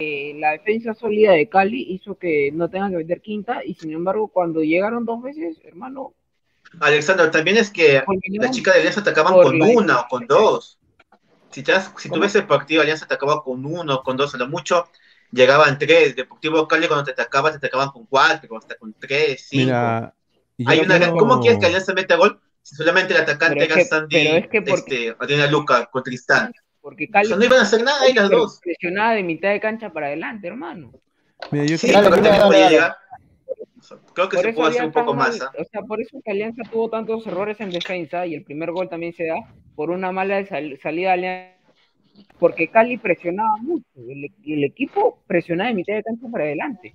eh, 0.00 0.34
la 0.38 0.52
defensa 0.52 0.94
sólida 0.94 1.32
de 1.32 1.48
Cali 1.48 1.82
hizo 1.92 2.16
que 2.16 2.50
no 2.52 2.68
tengan 2.70 2.90
que 2.92 2.98
vender 2.98 3.20
quinta 3.20 3.64
y 3.64 3.74
sin 3.74 3.90
embargo 3.92 4.28
cuando 4.28 4.62
llegaron 4.62 5.04
dos 5.04 5.22
veces, 5.22 5.58
hermano, 5.64 6.12
Alexander, 6.80 7.30
también 7.30 7.56
es 7.56 7.70
que 7.70 8.02
las 8.42 8.50
chicas 8.52 8.74
de 8.74 8.80
Alianza 8.80 9.00
atacaban 9.00 9.32
con 9.44 9.58
la- 9.58 9.66
una 9.76 10.00
o 10.02 10.08
con 10.08 10.26
dos. 10.26 10.78
Si, 11.50 11.62
te 11.62 11.72
das- 11.72 11.92
si 11.98 12.08
tú 12.08 12.14
¿Cómo? 12.14 12.22
ves 12.22 12.34
el 12.34 12.46
partido, 12.46 12.82
Alianza 12.82 13.04
atacaba 13.06 13.42
con 13.42 13.64
uno 13.64 13.94
o 13.96 14.02
con 14.02 14.16
dos 14.16 14.34
a 14.34 14.38
lo 14.38 14.48
mucho. 14.48 14.88
llegaban 15.30 15.78
tres. 15.78 16.16
Deportivo 16.16 16.66
Cali 16.66 16.86
cuando 16.86 17.04
te 17.04 17.10
atacaban, 17.12 17.52
te 17.52 17.58
atacaban 17.58 17.90
con 17.90 18.06
cuatro, 18.06 18.56
hasta 18.56 18.76
con 18.76 18.94
tres, 18.94 19.46
cinco. 19.48 19.64
Mira, 19.66 20.14
Hay 20.66 20.80
una, 20.80 20.96
quiero- 20.98 21.16
¿Cómo 21.16 21.40
quieres 21.40 21.58
que 21.60 21.66
Alianza 21.66 21.92
meta 21.92 22.16
gol? 22.16 22.40
Si 22.62 22.74
solamente 22.74 23.14
el 23.14 23.20
atacante 23.20 23.62
era 23.64 23.74
que- 23.74 23.84
Sandy, 23.84 24.16
pero 24.24 24.36
es 24.38 24.48
que 24.48 24.62
porque- 24.62 25.08
este, 25.08 25.16
Adriana 25.22 25.46
Luca 25.50 25.86
con 25.86 26.02
Tristán. 26.02 26.52
Porque 26.80 27.04
O 27.04 27.12
Cali 27.12 27.28
sea, 27.28 27.36
no 27.36 27.44
iban 27.44 27.58
a 27.58 27.62
hacer 27.62 27.82
nada 27.84 28.00
ahí 28.02 28.14
las 28.14 28.30
dos. 28.30 28.58
presionada 28.62 29.12
de 29.12 29.22
mitad 29.22 29.50
de 29.50 29.60
cancha 29.60 29.92
para 29.92 30.06
adelante, 30.06 30.48
hermano. 30.48 30.92
mira, 31.50 31.64
yo 31.66 31.76
Sí, 31.78 31.86
quiero- 31.88 32.08
pero 32.10 32.22
dale, 32.22 32.60
dale. 32.62 32.94
Llegar. 33.80 33.98
O 33.98 34.04
sea, 34.04 34.14
Creo 34.14 34.28
que 34.28 34.36
Por 34.36 34.44
se 34.44 34.50
eso 34.50 34.56
puede 34.58 34.70
hacer 34.70 34.86
un 34.86 34.92
poco 34.92 35.14
más. 35.14 35.40
¿ah? 35.40 35.52
O 35.58 35.64
sea, 35.64 35.82
por 35.82 36.00
eso 36.00 36.20
que 36.24 36.30
Alianza 36.30 36.62
tuvo 36.70 36.88
tantos 36.90 37.26
errores 37.26 37.60
en 37.60 37.70
defensa 37.70 38.26
y 38.26 38.34
el 38.34 38.44
primer 38.44 38.70
gol 38.72 38.88
también 38.88 39.12
se 39.12 39.26
da 39.26 39.36
por 39.74 39.90
una 39.90 40.12
mala 40.12 40.44
sal- 40.46 40.78
salida 40.82 41.08
de 41.08 41.14
Alianza. 41.14 41.58
Porque 42.38 42.68
Cali 42.68 42.96
presionaba 42.98 43.56
mucho. 43.58 43.86
El, 43.96 44.30
el 44.44 44.64
equipo 44.64 45.22
presionaba 45.26 45.68
de 45.70 45.74
mitad 45.76 45.94
de 45.94 46.02
cancha 46.02 46.26
para 46.30 46.44
adelante. 46.44 46.94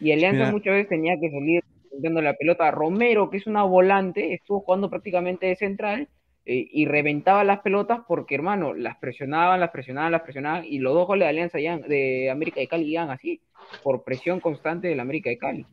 Y 0.00 0.12
Alianza 0.12 0.38
Mira. 0.40 0.52
muchas 0.52 0.74
veces 0.74 0.88
tenía 0.88 1.18
que 1.20 1.30
salir 1.30 1.64
dando 1.98 2.22
la 2.22 2.34
pelota. 2.34 2.70
Romero, 2.70 3.30
que 3.30 3.36
es 3.38 3.46
una 3.46 3.64
volante, 3.64 4.32
estuvo 4.34 4.60
jugando 4.60 4.88
prácticamente 4.88 5.46
de 5.46 5.56
central 5.56 6.08
eh, 6.46 6.68
y 6.72 6.86
reventaba 6.86 7.44
las 7.44 7.60
pelotas 7.60 8.00
porque, 8.06 8.34
hermano, 8.36 8.72
las 8.74 8.96
presionaban, 8.98 9.60
las 9.60 9.70
presionaban, 9.70 10.12
las 10.12 10.22
presionaban. 10.22 10.64
Y 10.64 10.78
los 10.78 10.94
dos 10.94 11.06
goles 11.06 11.26
de 11.26 11.30
Alianza 11.30 11.58
de 11.58 12.30
América 12.30 12.60
de 12.60 12.68
Cali 12.68 12.90
iban 12.92 13.10
así, 13.10 13.40
por 13.82 14.04
presión 14.04 14.40
constante 14.40 14.88
del 14.88 15.00
América 15.00 15.30
de 15.30 15.38
Cali. 15.38 15.66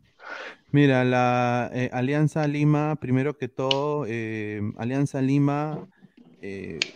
Mira, 0.71 1.03
la 1.05 1.69
eh, 1.73 1.89
Alianza 1.93 2.47
Lima, 2.47 2.97
primero 2.97 3.37
que 3.37 3.47
todo, 3.47 4.05
eh, 4.07 4.61
Alianza 4.77 5.21
Lima 5.21 5.83
eh, 6.41 6.93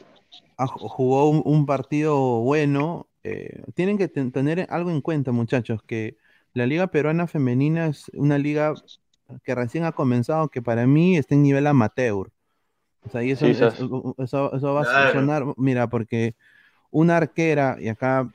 jugó 0.58 1.30
un, 1.30 1.42
un 1.46 1.66
partido 1.66 2.42
bueno. 2.42 3.10
tienen 3.76 3.98
que 3.98 4.08
ten- 4.08 4.32
tener 4.32 4.68
algo 4.70 4.92
en 4.92 5.02
cuenta, 5.02 5.32
muchachos, 5.32 5.84
que 5.84 6.18
la 6.54 6.66
Liga 6.66 6.88
Peruana 6.88 7.28
Femenina 7.28 7.88
es 7.88 8.10
una 8.14 8.38
liga 8.38 8.74
que 9.44 9.56
recién 9.56 9.86
ha 9.86 9.94
comenzado, 9.94 10.50
que 10.50 10.62
para 10.62 10.88
mí 10.88 11.18
está 11.18 11.36
en 11.36 11.44
nivel 11.44 11.68
amateur. 11.68 12.32
O 13.06 13.10
sea, 13.12 13.24
y 13.24 13.32
eso, 13.32 13.48
Sí, 13.48 13.52
es- 13.52 13.60
sas. 13.60 13.76
eso, 14.20 14.54
eso 14.56 14.74
va 14.74 14.82
a 14.82 15.08
sonar, 15.08 15.46
mira, 15.58 15.90
porque 15.90 16.36
una 16.92 17.18
arquera, 17.18 17.78
y 17.80 17.88
acá 17.88 18.30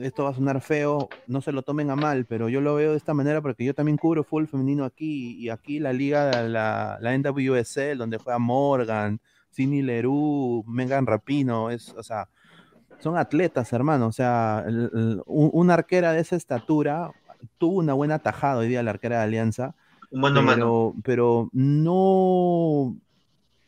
esto 0.00 0.24
va 0.24 0.30
a 0.30 0.34
sonar 0.34 0.60
feo, 0.60 1.08
no 1.26 1.40
se 1.40 1.50
lo 1.52 1.62
tomen 1.62 1.90
a 1.90 1.96
mal, 1.96 2.24
pero 2.24 2.48
yo 2.48 2.60
lo 2.60 2.76
veo 2.76 2.92
de 2.92 2.96
esta 2.96 3.14
manera 3.14 3.42
porque 3.42 3.64
yo 3.64 3.74
también 3.74 3.96
cubro 3.98 4.22
fútbol 4.24 4.46
femenino 4.48 4.84
aquí, 4.84 5.36
y 5.38 5.48
aquí 5.50 5.80
la 5.80 5.92
liga, 5.92 6.42
la, 6.42 6.98
la 7.00 7.14
NWSL, 7.18 7.98
donde 7.98 8.18
juega 8.18 8.38
Morgan, 8.38 9.20
Cindy 9.52 9.82
Leroux, 9.82 10.64
Megan 10.68 11.04
Rapino, 11.06 11.70
es, 11.70 11.92
o 11.94 12.02
sea, 12.02 12.28
son 12.98 13.16
atletas, 13.18 13.72
hermano, 13.72 14.06
o 14.06 14.12
sea, 14.12 14.64
el- 14.66 14.90
el- 14.94 15.22
un- 15.26 15.50
una 15.52 15.74
arquera 15.74 16.12
de 16.12 16.20
esa 16.20 16.36
estatura 16.36 17.10
tuvo 17.58 17.78
una 17.80 17.92
buena 17.94 18.18
tajada 18.20 18.58
hoy 18.58 18.68
día 18.68 18.82
la 18.82 18.90
arquera 18.92 19.18
de 19.18 19.24
Alianza, 19.24 19.74
Un 20.10 20.20
mano 20.20 20.40
pero, 20.54 20.94
pero 21.02 21.50
no, 21.52 22.96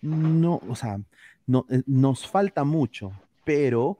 no, 0.03 0.61
o 0.69 0.77
sea, 0.77 0.99
no, 1.47 1.67
eh, 1.71 1.83
nos 1.87 2.27
falta 2.29 2.65
mucho, 2.65 3.13
pero 3.45 3.99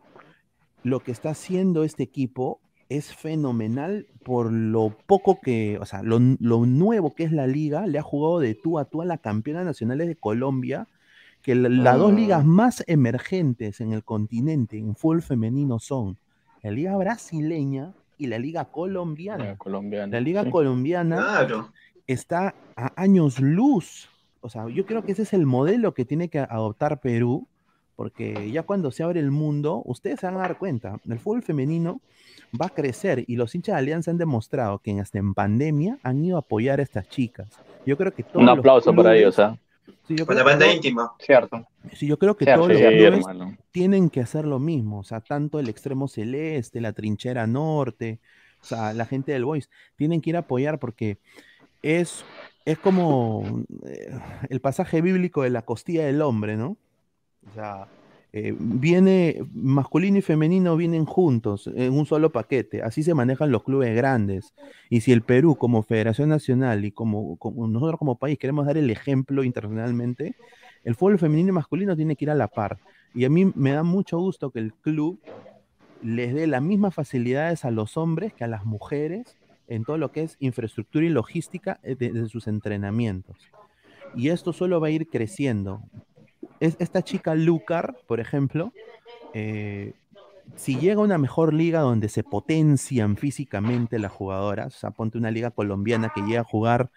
lo 0.83 1.01
que 1.01 1.13
está 1.13 1.31
haciendo 1.31 1.85
este 1.85 2.03
equipo 2.03 2.61
es 2.89 3.13
fenomenal 3.15 4.07
por 4.25 4.51
lo 4.53 4.97
poco 5.07 5.41
que, 5.41 5.79
o 5.81 5.85
sea, 5.85 6.03
lo, 6.03 6.19
lo 6.41 6.65
nuevo 6.67 7.15
que 7.15 7.25
es 7.25 7.33
la 7.33 7.47
liga, 7.47 7.87
le 7.87 7.99
ha 7.99 8.03
jugado 8.03 8.41
de 8.41 8.55
tú 8.55 8.79
a 8.79 8.85
tú 8.87 9.03
a 9.03 9.05
la 9.05 9.19
campeona 9.19 9.63
nacional 9.65 9.99
de 9.99 10.17
Colombia, 10.17 10.87
que 11.43 11.55
la- 11.55 11.69
las 11.69 11.99
dos 11.99 12.13
Ah. 12.13 12.15
ligas 12.17 12.45
más 12.45 12.83
emergentes 12.87 13.81
en 13.81 13.93
el 13.93 14.03
continente 14.05 14.79
en 14.79 14.97
fútbol 14.97 15.23
femenino 15.23 15.79
son 15.79 16.17
la 16.63 16.71
liga 16.71 16.97
brasileña 16.97 17.93
y 18.17 18.27
la 18.27 18.39
liga 18.39 18.65
colombiana. 18.67 19.45
La 19.45 19.57
colombiana. 19.57 20.07
La 20.13 20.21
liga 20.21 20.45
sí. 20.45 20.51
colombiana 20.51 21.17
Claro. 21.17 21.73
está 22.07 22.55
a 22.75 22.93
años 23.01 23.39
luz. 23.39 24.09
O 24.41 24.49
sea, 24.49 24.69
yo 24.69 24.87
creo 24.87 25.05
que 25.05 25.13
ese 25.13 25.23
es 25.23 25.33
el 25.35 25.47
modelo 25.47 25.95
que 25.95 26.05
tiene 26.05 26.29
que 26.29 26.39
adoptar 26.41 27.01
Perú, 27.01 27.47
porque 27.99 28.49
ya 28.53 28.63
cuando 28.63 28.93
se 28.93 29.03
abre 29.03 29.19
el 29.19 29.33
mundo, 29.33 29.83
ustedes 29.85 30.21
se 30.21 30.27
van 30.27 30.37
a 30.37 30.43
dar 30.43 30.57
cuenta, 30.57 31.01
el 31.09 31.19
fútbol 31.19 31.43
femenino 31.43 32.01
va 32.59 32.67
a 32.67 32.71
crecer 32.71 33.25
y 33.27 33.35
los 33.35 33.57
hinchas 33.57 33.75
de 33.75 33.79
Alianza 33.81 34.13
han 34.13 34.19
demostrado 34.19 34.79
que 34.79 34.93
en- 34.93 35.01
hasta 35.01 35.19
en 35.19 35.35
pandemia 35.35 35.99
han 36.05 36.25
ido 36.25 36.37
a 36.37 36.39
apoyar 36.39 36.79
a 36.79 36.85
estas 36.85 37.09
chicas. 37.09 37.49
Yo 37.85 37.97
creo 37.97 38.15
que 38.15 38.23
todos 38.23 38.41
Un 38.41 38.49
aplauso 38.51 38.95
para 38.95 39.11
clubes- 39.11 39.19
ellos, 39.21 39.39
¿ah? 39.41 39.59
Sí, 40.07 40.15
yo 40.17 40.27
Con 40.27 40.37
la 40.37 40.43
creo 40.45 40.47
que 40.47 40.51
banda 40.53 40.67
todo- 40.67 40.75
íntima. 40.77 41.13
Cierto. 41.19 41.67
sí, 41.93 42.07
yo 42.07 42.17
creo 42.21 42.37
que 42.37 42.45
Cierto, 42.45 42.61
todos 42.69 42.73
los 42.81 42.81
Sí, 42.89 42.97
clubes 42.99 43.27
hermano. 43.27 43.57
tienen 43.73 44.11
que 44.11 44.21
hacer 44.21 44.45
lo 44.47 44.61
mismo, 44.61 45.01
o 45.01 45.03
sea, 45.05 45.21
tanto 45.21 45.59
el 45.59 45.69
extremo 45.69 46.07
celeste, 46.07 46.81
la 46.81 46.93
trinchera 46.93 47.49
norte, 47.49 48.21
o 48.63 48.65
sea, 48.65 48.93
la 48.95 49.07
gente 49.07 49.33
del 49.33 49.45
Boys, 49.45 49.69
tienen 49.97 50.21
que 50.21 50.31
ir 50.31 50.37
a 50.37 50.41
apoyar 50.47 50.79
porque 50.79 51.19
es, 51.83 52.25
es 52.65 52.79
como 52.79 53.65
eh, 53.87 54.13
el 54.51 54.61
pasaje 54.61 55.03
bíblico 55.03 55.43
de 55.43 55.51
la 55.51 55.63
costilla 55.63 56.07
del 56.07 56.23
hombre, 56.23 56.57
¿no? 56.57 56.77
O 57.51 57.55
sea, 57.55 57.89
eh, 58.33 58.55
viene 58.59 59.43
masculino 59.55 60.19
y 60.19 60.23
femenino 60.23 60.77
vienen 60.77 61.07
juntos 61.07 61.67
en 61.75 61.95
un 61.95 62.05
solo 62.05 62.31
paquete, 62.31 62.83
así 62.83 63.03
se 63.03 63.15
manejan 63.15 63.51
los 63.51 63.65
clubes 63.65 63.97
grandes. 63.97 64.53
Y 64.91 65.01
si 65.01 65.13
el 65.13 65.23
Perú 65.23 65.57
como 65.57 65.83
Federación 65.83 66.29
Nacional 66.29 66.85
y 66.85 66.91
como, 66.91 67.37
como 67.37 67.67
nosotros 67.67 67.99
como 67.99 68.19
país 68.19 68.39
queremos 68.39 68.67
dar 68.67 68.77
el 68.77 68.91
ejemplo 68.91 69.45
internacionalmente, 69.45 70.37
el 70.85 70.95
fútbol 70.95 71.19
femenino 71.19 71.49
y 71.51 71.53
masculino 71.53 71.97
tiene 71.97 72.17
que 72.17 72.27
ir 72.27 72.31
a 72.31 72.35
la 72.35 72.49
par. 72.49 72.79
Y 73.15 73.25
a 73.25 73.31
mí 73.31 73.51
me 73.55 73.73
da 73.73 73.83
mucho 73.83 74.19
gusto 74.19 74.51
que 74.51 74.59
el 74.59 74.75
club 74.75 75.19
les 76.03 76.35
dé 76.35 76.47
las 76.47 76.63
mismas 76.63 76.95
facilidades 76.95 77.65
a 77.65 77.71
los 77.71 77.97
hombres 77.97 78.35
que 78.35 78.45
a 78.45 78.47
las 78.47 78.65
mujeres 78.65 79.37
en 79.69 79.85
todo 79.85 79.99
lo 79.99 80.13
que 80.13 80.23
es 80.23 80.37
infraestructura 80.39 81.07
y 81.07 81.09
logística 81.09 81.81
eh, 81.83 81.95
de, 81.95 82.13
de 82.13 82.29
sus 82.29 82.47
entrenamientos. 82.47 83.37
Y 84.15 84.29
esto 84.29 84.53
solo 84.53 84.81
va 84.81 84.89
a 84.89 84.91
ir 84.91 85.09
creciendo. 85.09 85.83
Es, 86.61 86.77
esta 86.79 87.03
chica 87.03 87.35
Lucar, 87.35 87.97
por 88.07 88.21
ejemplo, 88.21 88.73
eh, 89.33 89.95
si 90.57 90.79
llega 90.79 91.01
a 91.01 91.05
una 91.05 91.19
mejor 91.19 91.55
liga 91.55 91.81
donde 91.81 92.09
se 92.09 92.25
potencian 92.25 93.17
físicamente 93.17 93.99
las 93.99 94.13
jugadoras, 94.13 94.83
o 94.83 94.91
ponte 94.91 95.19
una 95.19 95.31
liga 95.31 95.51
colombiana 95.51 96.11
que 96.11 96.23
llega 96.23 96.41
a 96.41 96.45
jugar 96.45 96.91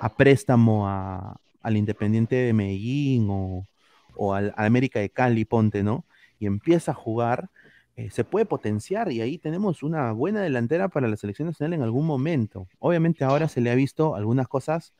a 0.00 0.14
préstamo 0.14 0.88
a- 0.88 1.36
al 1.62 1.76
Independiente 1.76 2.36
de 2.36 2.52
Medellín 2.52 3.28
o, 3.30 3.66
o 4.14 4.34
al, 4.34 4.52
al 4.56 4.66
América 4.66 5.00
de 5.00 5.10
Cali, 5.10 5.44
ponte, 5.44 5.82
¿no? 5.82 6.04
Y 6.38 6.46
empieza 6.46 6.92
a 6.92 6.94
jugar, 6.94 7.50
eh, 7.96 8.10
se 8.10 8.24
puede 8.24 8.44
potenciar 8.46 9.10
y 9.10 9.20
ahí 9.22 9.38
tenemos 9.38 9.82
una 9.82 10.12
buena 10.12 10.42
delantera 10.42 10.88
para 10.88 11.08
la 11.08 11.16
selección 11.16 11.48
nacional 11.48 11.72
en 11.74 11.82
algún 11.82 12.06
momento. 12.06 12.68
Obviamente 12.78 13.24
ahora 13.24 13.48
se 13.48 13.60
le 13.60 13.70
ha 13.70 13.74
visto 13.74 14.14
algunas 14.14 14.48
cosas, 14.48 14.92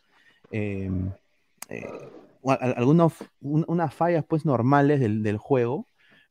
eh, 0.51 0.91
a- 1.71 1.75
a- 1.75 2.26
algunos, 2.53 3.13
un- 3.41 3.65
unas 3.69 3.93
fallas 3.95 4.25
pues 4.29 4.45
normales 4.45 5.01
del, 5.01 5.23
del 5.23 5.37
juego, 5.39 5.87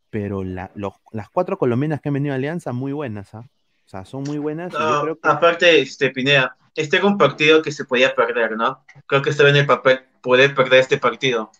pero 0.09 0.43
la- 0.43 0.71
los- 0.75 0.93
las 1.11 1.29
cuatro 1.29 1.57
colombianas 1.57 2.01
que 2.01 2.09
han 2.09 2.13
venido 2.13 2.33
a 2.33 2.35
Alianza, 2.37 2.71
muy 2.71 2.93
buenas, 2.93 3.33
¿ah? 3.33 3.43
O 3.85 3.87
sea, 3.89 4.05
son 4.05 4.23
muy 4.23 4.37
buenas. 4.37 4.71
y 4.73 4.77
yo 4.77 4.79
No, 4.79 5.01
creo 5.03 5.15
que- 5.19 5.29
aparte, 5.29 5.79
este, 5.81 6.09
Pineda, 6.09 6.57
este 6.75 6.97
era 6.97 7.05
un 7.05 7.17
partido 7.17 7.61
que 7.61 7.71
se 7.71 7.85
podía 7.85 8.15
perder, 8.15 8.57
¿no? 8.57 8.83
Creo 9.07 9.21
que 9.21 9.29
estaba 9.29 9.49
en 9.49 9.57
el 9.57 9.65
papel 9.65 9.99
poder 10.21 10.55
perder 10.55 10.79
este 10.79 10.97
partido. 10.97 11.51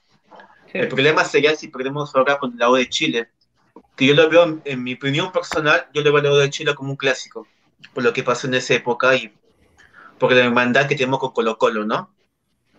Sí. 0.72 0.80
El 0.80 0.88
problema 0.88 1.24
sería 1.24 1.56
si 1.56 1.68
perdemos 1.68 2.16
ahora 2.16 2.38
con 2.40 2.58
la 2.58 2.70
U 2.70 2.76
de 2.76 2.90
Chile. 2.90 3.30
Que 3.96 4.08
yo 4.08 4.14
lo 4.16 4.30
veo, 4.30 4.44
en, 4.44 4.62
en 4.66 4.84
mi 4.84 4.94
opinión 4.96 5.32
personal, 5.32 5.88
yo 5.94 6.02
lo 6.02 6.12
veo 6.12 6.20
a 6.22 6.24
la 6.24 6.32
U 6.32 6.36
de 6.38 6.50
Chile 6.50 6.74
como 6.76 6.90
un 6.92 6.98
clásico. 6.98 7.48
Por 7.94 8.04
lo 8.04 8.12
que 8.12 8.24
pasó 8.24 8.48
en 8.48 8.56
esa 8.56 8.74
época 8.74 9.16
y 9.16 9.32
por 10.18 10.32
la 10.34 10.44
hermandad 10.44 10.88
que 10.88 10.96
tenemos 10.96 11.20
con 11.20 11.32
Colo 11.32 11.58
Colo, 11.58 11.86
¿no? 11.86 12.10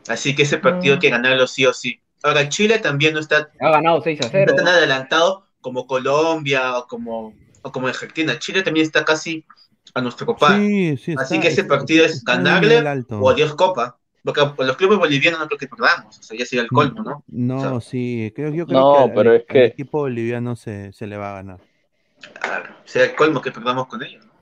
Así 0.09 0.35
que 0.35 0.43
ese 0.43 0.59
partido 0.59 0.95
hay 0.95 1.01
que 1.01 1.11
ganarlo 1.11 1.47
sí 1.47 1.67
o 1.67 1.73
sí. 1.73 2.01
Ahora, 2.23 2.49
Chile 2.49 2.79
también 2.79 3.15
no 3.15 3.21
está, 3.21 3.51
Ha 3.61 3.71
ganado 3.71 4.01
6 4.03 4.21
a 4.21 4.25
no 4.25 4.31
0. 4.33 4.45
está 4.53 4.65
tan 4.65 4.69
adelantado 4.75 5.47
como 5.61 5.87
Colombia 5.87 6.79
o 6.79 6.87
como, 6.87 7.35
o 7.63 7.73
como 7.73 7.89
Argentina. 7.89 8.39
Chile 8.39 8.63
también 8.63 8.87
está 8.87 9.05
casi 9.05 9.45
a 9.95 10.01
nuestro 10.01 10.37
par. 10.37 10.59
Sí, 10.59 10.97
sí, 10.97 11.15
Así 11.19 11.35
está- 11.35 11.41
que 11.41 11.49
ese 11.49 11.61
está- 11.63 11.75
partido 11.77 12.05
es 12.05 12.13
está 12.17 12.37
ganarle 12.37 12.83
o 13.11 13.31
adiós 13.31 13.55
copa. 13.55 13.99
Porque 14.25 14.41
los 14.59 14.77
clubes 14.77 14.99
bolivianos 14.99 15.39
no 15.39 15.47
creo 15.47 15.59
que 15.59 15.69
perdamos. 15.69 16.19
O 16.19 16.23
sea, 16.23 16.37
ya 16.37 16.45
sería 16.45 16.63
el 16.65 16.69
colmo, 16.69 17.01
¿no? 17.05 17.25
No, 17.29 17.59
O 17.59 17.81
sea, 17.81 17.91
sí, 17.91 18.33
creo, 18.35 18.51
yo 18.53 18.67
creo 18.67 18.81
No, 18.81 18.93
que 18.97 19.03
al, 19.05 19.15
pero 19.15 19.31
al- 19.31 19.37
es 19.37 19.45
que- 19.47 19.59
al 19.61 19.65
equipo 19.67 19.99
boliviano 19.99 20.57
se, 20.57 20.93
se 20.93 21.07
le 21.07 21.17
va 21.17 21.31
a 21.31 21.35
ganar. 21.35 21.61
claro, 22.41 22.75
sería 22.85 23.11
el 23.11 23.15
colmo 23.15 23.41
que 23.41 23.53
perdamos 23.53 23.87
con 23.87 24.03
ellos. 24.03 24.25
¿no? 24.27 24.33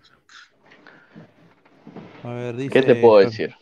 A 2.31 2.33
ver, 2.33 2.57
dice 2.57 2.71
¿Qué 2.71 2.83
te 2.83 2.95
puedo 2.95 3.19
decir? 3.19 3.55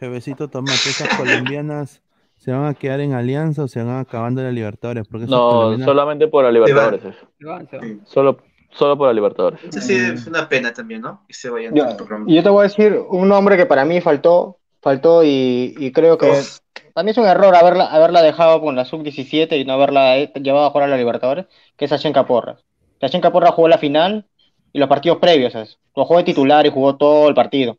Jefecito 0.00 0.48
Tomate, 0.48 0.72
esas 0.72 1.08
colombianas 1.16 2.02
se 2.36 2.50
van 2.52 2.64
a 2.66 2.74
quedar 2.74 3.00
en 3.00 3.12
alianza 3.12 3.64
o 3.64 3.68
se 3.68 3.82
van 3.82 3.98
acabando 3.98 4.42
la 4.42 4.50
Libertadores, 4.50 5.06
porque 5.06 5.26
No, 5.26 5.50
colombianas- 5.50 5.84
solamente 5.84 6.26
por 6.28 6.44
la 6.44 6.50
Libertadores. 6.50 7.04
eso. 7.04 7.26
Se 7.38 7.44
van, 7.46 7.68
se 7.68 7.76
van. 7.76 7.86
Sí. 7.86 8.00
Solo, 8.06 8.38
solo 8.70 8.96
por 8.96 9.08
la 9.08 9.12
Libertadores. 9.12 9.60
Eso 9.62 9.80
sí 9.80 9.94
es 9.94 10.26
una 10.26 10.48
pena 10.48 10.72
también, 10.72 11.02
¿no? 11.02 11.22
Que 11.28 11.34
se 11.34 11.50
vayan 11.50 11.74
Yo, 11.74 11.84
del 11.84 11.96
programa. 11.96 12.24
y 12.28 12.34
yo 12.34 12.42
te 12.42 12.48
voy 12.48 12.60
a 12.60 12.68
decir 12.68 12.98
un 13.10 13.28
nombre 13.28 13.56
que 13.58 13.66
para 13.66 13.84
mí 13.84 14.00
faltó, 14.00 14.56
faltó 14.80 15.22
y, 15.22 15.74
y 15.78 15.92
creo 15.92 16.16
que 16.16 16.30
Uf. 16.30 16.58
para 16.94 17.04
mí 17.04 17.10
es 17.10 17.18
un 17.18 17.26
error 17.26 17.54
haberla, 17.54 17.84
haberla 17.86 18.22
dejado 18.22 18.62
con 18.62 18.74
la 18.76 18.86
sub-17 18.86 19.58
y 19.60 19.64
no 19.66 19.74
haberla 19.74 20.16
eh, 20.16 20.32
llevado 20.40 20.64
a 20.66 20.70
jugar 20.70 20.88
a 20.88 20.90
la 20.92 20.96
Libertadores, 20.96 21.44
que 21.76 21.84
es 21.84 21.90
Sachenka 21.90 22.26
Porras. 22.26 22.64
Sachenka 23.02 23.30
Porras 23.32 23.52
jugó 23.52 23.68
la 23.68 23.76
final 23.78 24.24
y 24.72 24.78
los 24.78 24.88
partidos 24.88 25.18
previos. 25.18 25.52
¿sabes? 25.52 25.78
Lo 25.94 26.06
jugó 26.06 26.18
de 26.20 26.24
titular 26.24 26.64
y 26.64 26.70
jugó 26.70 26.96
todo 26.96 27.28
el 27.28 27.34
partido. 27.34 27.76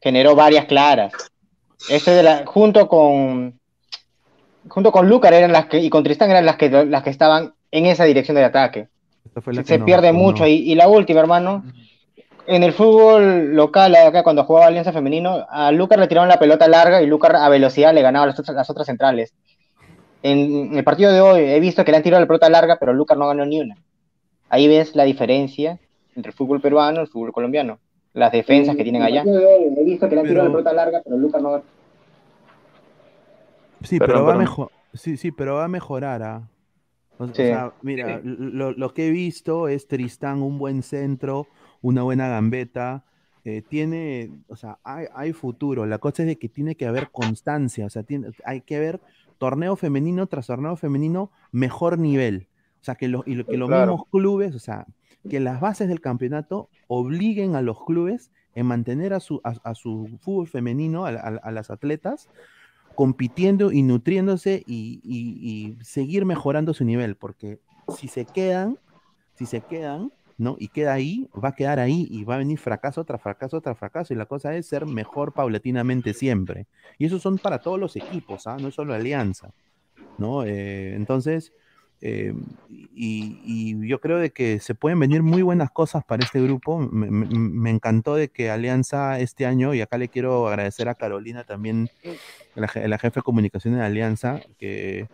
Generó 0.00 0.36
varias 0.36 0.66
claras. 0.66 1.12
Ese 1.88 2.12
de 2.12 2.22
la, 2.22 2.44
junto 2.46 2.88
con 2.88 3.58
junto 4.68 4.92
con 4.92 5.08
Lucar 5.08 5.34
eran 5.34 5.52
las 5.52 5.66
que, 5.66 5.78
y 5.78 5.90
con 5.90 6.04
Tristán 6.04 6.30
eran 6.30 6.46
las 6.46 6.56
que, 6.56 6.70
las 6.70 7.02
que 7.02 7.10
estaban 7.10 7.54
en 7.70 7.86
esa 7.86 8.04
dirección 8.04 8.34
del 8.34 8.44
ataque. 8.44 8.88
Se 9.64 9.78
pierde 9.80 10.12
mucho. 10.12 10.46
Y, 10.46 10.52
y, 10.52 10.74
la 10.74 10.88
última, 10.88 11.20
hermano, 11.20 11.64
en 12.46 12.62
el 12.62 12.72
fútbol 12.72 13.54
local, 13.54 13.94
acá 13.96 14.22
cuando 14.22 14.44
jugaba 14.44 14.66
Alianza 14.66 14.92
Femenino, 14.92 15.46
a 15.48 15.72
Lucar 15.72 15.98
le 15.98 16.06
tiraron 16.06 16.28
la 16.28 16.38
pelota 16.38 16.68
larga 16.68 17.02
y 17.02 17.06
Lucar 17.06 17.34
a 17.36 17.48
velocidad 17.48 17.94
le 17.94 18.02
ganaba 18.02 18.26
las 18.26 18.38
otras, 18.38 18.56
las 18.56 18.70
otras 18.70 18.86
centrales. 18.86 19.34
En, 20.22 20.76
el 20.76 20.84
partido 20.84 21.12
de 21.12 21.20
hoy 21.20 21.40
he 21.42 21.60
visto 21.60 21.84
que 21.84 21.90
le 21.90 21.98
han 21.98 22.02
tirado 22.02 22.20
la 22.20 22.26
pelota 22.26 22.48
larga, 22.48 22.76
pero 22.78 22.92
Lucar 22.92 23.16
no 23.16 23.26
ganó 23.26 23.44
ni 23.44 23.60
una. 23.60 23.76
Ahí 24.48 24.68
ves 24.68 24.94
la 24.94 25.04
diferencia 25.04 25.78
entre 26.14 26.30
el 26.30 26.36
fútbol 26.36 26.60
peruano 26.60 27.00
y 27.00 27.04
el 27.04 27.08
fútbol 27.08 27.32
colombiano. 27.32 27.78
Las 28.14 28.30
defensas 28.30 28.76
que 28.76 28.84
tienen 28.84 29.02
allá. 29.02 29.24
he 29.24 29.84
visto 29.84 30.08
que 30.08 30.14
le 30.14 30.20
han 30.20 30.26
tirado 30.28 30.46
la 30.46 30.52
pelota 30.52 30.72
larga, 30.72 31.02
pero 31.04 31.18
Lucar 31.18 31.42
no. 31.42 31.62
Sí, 33.82 33.98
pero, 33.98 34.24
va 34.24 34.34
a 34.34 34.38
mejor, 34.38 34.70
sí, 34.94 35.16
sí, 35.16 35.30
pero 35.30 35.56
va 35.56 35.64
a 35.64 35.68
mejorar. 35.68 36.22
¿ah? 36.22 36.48
O, 37.18 37.28
sea, 37.28 37.72
mira, 37.82 38.20
lo, 38.22 38.72
lo, 38.72 38.94
que 38.94 39.08
he 39.08 39.10
visto 39.10 39.68
es 39.68 39.88
Tristán, 39.88 40.42
un 40.42 40.58
buen 40.58 40.82
centro, 40.82 41.48
una 41.82 42.02
buena 42.02 42.28
gambeta. 42.28 43.04
Eh, 43.44 43.62
tiene, 43.68 44.30
o 44.48 44.56
sea, 44.56 44.78
hay, 44.84 45.06
hay, 45.14 45.32
futuro. 45.32 45.84
La 45.84 45.98
cosa 45.98 46.22
es 46.22 46.28
de 46.28 46.36
que 46.36 46.48
tiene 46.48 46.76
que 46.76 46.86
haber 46.86 47.10
constancia, 47.10 47.84
o 47.84 47.90
sea, 47.90 48.04
tiene, 48.04 48.28
hay 48.44 48.62
que 48.62 48.78
ver 48.78 49.00
torneo 49.36 49.76
femenino 49.76 50.26
tras 50.28 50.46
torneo 50.46 50.76
femenino, 50.76 51.30
mejor 51.52 51.98
nivel. 51.98 52.46
O 52.80 52.84
sea, 52.84 52.94
que, 52.94 53.08
lo, 53.08 53.22
y 53.26 53.42
que 53.44 53.56
los 53.56 53.68
mismos 53.68 54.02
clubes, 54.10 54.54
o 54.54 54.58
sea, 54.58 54.86
que 55.28 55.40
las 55.40 55.60
bases 55.60 55.88
del 55.88 56.00
campeonato 56.00 56.68
obliguen 56.88 57.56
a 57.56 57.62
los 57.62 57.82
clubes 57.84 58.30
en 58.54 58.66
mantener 58.66 59.12
a 59.14 59.20
su, 59.20 59.40
a, 59.42 59.74
su 59.74 60.18
fútbol 60.20 60.46
femenino, 60.46 61.06
a, 61.06 61.50
las 61.50 61.70
atletas, 61.70 62.28
compitiendo 62.94 63.72
y 63.72 63.82
nutriéndose 63.82 64.62
y, 64.66 65.00
y, 65.02 65.82
seguir 65.82 66.24
mejorando 66.24 66.72
su 66.72 66.84
nivel, 66.84 67.16
porque 67.16 67.58
si 67.96 68.06
se 68.06 68.24
quedan, 68.24 68.78
si 69.34 69.46
se 69.46 69.60
quedan, 69.60 70.12
¿no? 70.38 70.56
Y 70.58 70.68
queda 70.68 70.92
ahí, 70.92 71.28
va 71.32 71.50
a 71.50 71.54
quedar 71.54 71.80
ahí 71.80 72.06
y 72.10 72.24
va 72.24 72.36
a 72.36 72.38
venir 72.38 72.58
fracaso 72.58 73.04
tras 73.04 73.20
fracaso 73.20 73.60
tras 73.60 73.78
fracaso. 73.78 74.14
Y 74.14 74.16
la 74.16 74.26
cosa 74.26 74.54
es 74.54 74.66
ser 74.66 74.86
mejor 74.86 75.32
paulatinamente 75.32 76.14
siempre. 76.14 76.66
Y 76.98 77.06
eso 77.06 77.18
son 77.18 77.38
para 77.38 77.60
todos 77.60 77.78
los 77.78 77.96
equipos, 77.96 78.46
¿ah? 78.46 78.56
No 78.60 78.68
es 78.68 78.74
solo 78.74 78.94
Alianza, 78.94 79.50
¿no? 80.18 80.44
Eh, 80.44 80.94
entonces, 80.94 81.52
eh, 82.06 82.34
y, 82.94 83.40
y, 83.46 83.88
yo 83.88 83.98
creo 83.98 84.18
de 84.18 84.30
que 84.30 84.60
se 84.60 84.74
pueden 84.74 85.00
venir 85.00 85.22
muy 85.22 85.40
buenas 85.40 85.70
cosas 85.70 86.04
para 86.04 86.22
este 86.22 86.38
grupo. 86.42 86.78
Me, 86.78 87.10
me, 87.10 87.26
me, 87.26 87.70
encantó 87.70 88.14
de 88.14 88.28
que 88.28 88.50
Alianza 88.50 89.18
este 89.20 89.46
año, 89.46 89.72
y 89.72 89.80
acá 89.80 89.96
le 89.96 90.08
quiero 90.08 90.46
agradecer 90.46 90.90
a 90.90 90.94
Carolina 90.94 91.44
también, 91.44 91.88
la, 92.54 92.70
la 92.74 92.98
jefe 92.98 93.20
de 93.20 93.24
comunicación 93.24 93.74
de 93.74 93.82
Alianza, 93.82 94.42
que, 94.58 95.08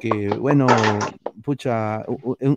que 0.00 0.28
bueno, 0.30 0.66
pucha, 1.44 2.04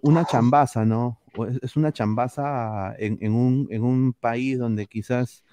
una 0.02 0.26
chambaza, 0.26 0.84
¿no? 0.84 1.20
Es 1.62 1.76
una 1.76 1.92
chambaza 1.92 2.96
en, 2.98 3.20
en, 3.22 3.34
un, 3.34 3.68
en 3.70 3.84
un 3.84 4.14
país 4.14 4.58
donde 4.58 4.88
quizás 4.88 5.44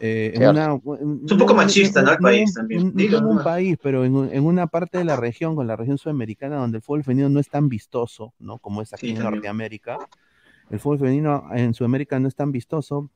eh, 0.00 0.32
en 0.34 0.48
una, 0.48 0.74
es 0.74 1.32
un 1.32 1.38
poco 1.38 1.54
machista, 1.54 2.02
¿no? 2.02 2.12
El 2.12 2.18
país 2.18 2.54
también. 2.54 2.92
No, 2.94 3.20
no 3.20 3.28
un 3.30 3.42
país, 3.42 3.76
pero 3.82 4.04
en, 4.04 4.30
en, 4.32 4.44
una 4.44 4.66
parte 4.66 4.98
de 4.98 5.04
la 5.04 5.16
región, 5.16 5.56
con 5.56 5.66
la 5.66 5.76
región 5.76 5.98
sudamericana, 5.98 6.56
donde 6.56 6.78
el 6.78 6.82
fútbol 6.82 7.04
femenino 7.04 7.28
no 7.28 7.40
es 7.40 7.48
tan 7.48 7.68
vistoso, 7.68 8.32
¿no? 8.38 8.58
Como 8.58 8.82
es 8.82 8.92
aquí 8.92 9.08
sí, 9.08 9.12
en 9.12 9.18
también. 9.18 9.34
Norteamérica. 9.34 9.98
El 10.70 10.78
fútbol 10.78 10.98
femenino 10.98 11.48
en 11.52 11.74
Sudamérica 11.74 12.20
no 12.20 12.28
es 12.28 12.34
tan 12.34 12.52
vistoso. 12.52 13.10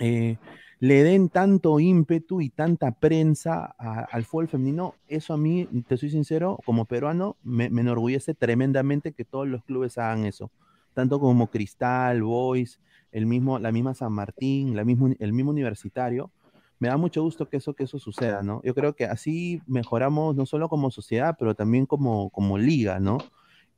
Eh, 0.00 0.36
le 0.80 1.04
den 1.04 1.28
tanto 1.28 1.78
ímpetu 1.78 2.40
y 2.40 2.50
tanta 2.50 2.90
prensa 2.92 3.74
a, 3.78 4.00
al 4.10 4.24
fútbol 4.24 4.48
femenino, 4.48 4.94
eso 5.06 5.34
a 5.34 5.36
mí, 5.36 5.68
te 5.86 5.96
soy 5.96 6.10
sincero, 6.10 6.58
como 6.66 6.84
peruano, 6.84 7.36
me, 7.42 7.70
me, 7.70 7.82
enorgullece 7.82 8.34
tremendamente 8.34 9.12
que 9.12 9.24
todos 9.24 9.46
los 9.46 9.62
clubes 9.64 9.96
hagan 9.98 10.26
eso. 10.26 10.50
Tanto 10.92 11.20
como 11.20 11.48
Cristal, 11.48 12.22
Boys, 12.22 12.80
el 13.14 13.26
mismo, 13.26 13.60
la 13.60 13.70
misma 13.70 13.94
San 13.94 14.12
Martín, 14.12 14.74
la 14.74 14.84
mismo, 14.84 15.08
el 15.18 15.32
mismo 15.32 15.52
universitario. 15.52 16.32
Me 16.80 16.88
da 16.88 16.96
mucho 16.96 17.22
gusto 17.22 17.48
que 17.48 17.58
eso, 17.58 17.72
que 17.72 17.84
eso 17.84 18.00
suceda, 18.00 18.42
¿no? 18.42 18.60
Yo 18.64 18.74
creo 18.74 18.94
que 18.94 19.04
así 19.04 19.62
mejoramos 19.68 20.34
no 20.34 20.44
solo 20.46 20.68
como 20.68 20.90
sociedad, 20.90 21.36
pero 21.38 21.54
también 21.54 21.86
como, 21.86 22.28
como 22.30 22.58
liga, 22.58 22.98
¿no? 22.98 23.18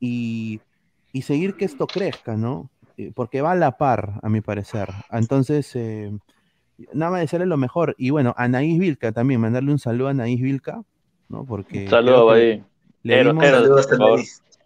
Y, 0.00 0.60
y 1.12 1.22
seguir 1.22 1.54
que 1.54 1.66
esto 1.66 1.86
crezca, 1.86 2.34
¿no? 2.34 2.70
Eh, 2.96 3.12
porque 3.14 3.42
va 3.42 3.52
a 3.52 3.56
la 3.56 3.76
par, 3.76 4.18
a 4.22 4.30
mi 4.30 4.40
parecer. 4.40 4.88
Entonces, 5.10 5.70
eh, 5.76 6.10
nada 6.94 7.12
más 7.12 7.20
desearle 7.20 7.46
lo 7.46 7.58
mejor. 7.58 7.94
Y 7.98 8.08
bueno, 8.08 8.34
a 8.38 8.44
Anaís 8.44 8.78
Vilca 8.78 9.12
también, 9.12 9.38
mandarle 9.42 9.70
un 9.70 9.78
saludo 9.78 10.08
a 10.08 10.12
Anaís 10.12 10.40
Vilca, 10.40 10.82
¿no? 11.28 11.44
Porque. 11.44 11.90
Saludo 11.90 12.30
ahí. 12.30 12.64
Le 13.02 13.22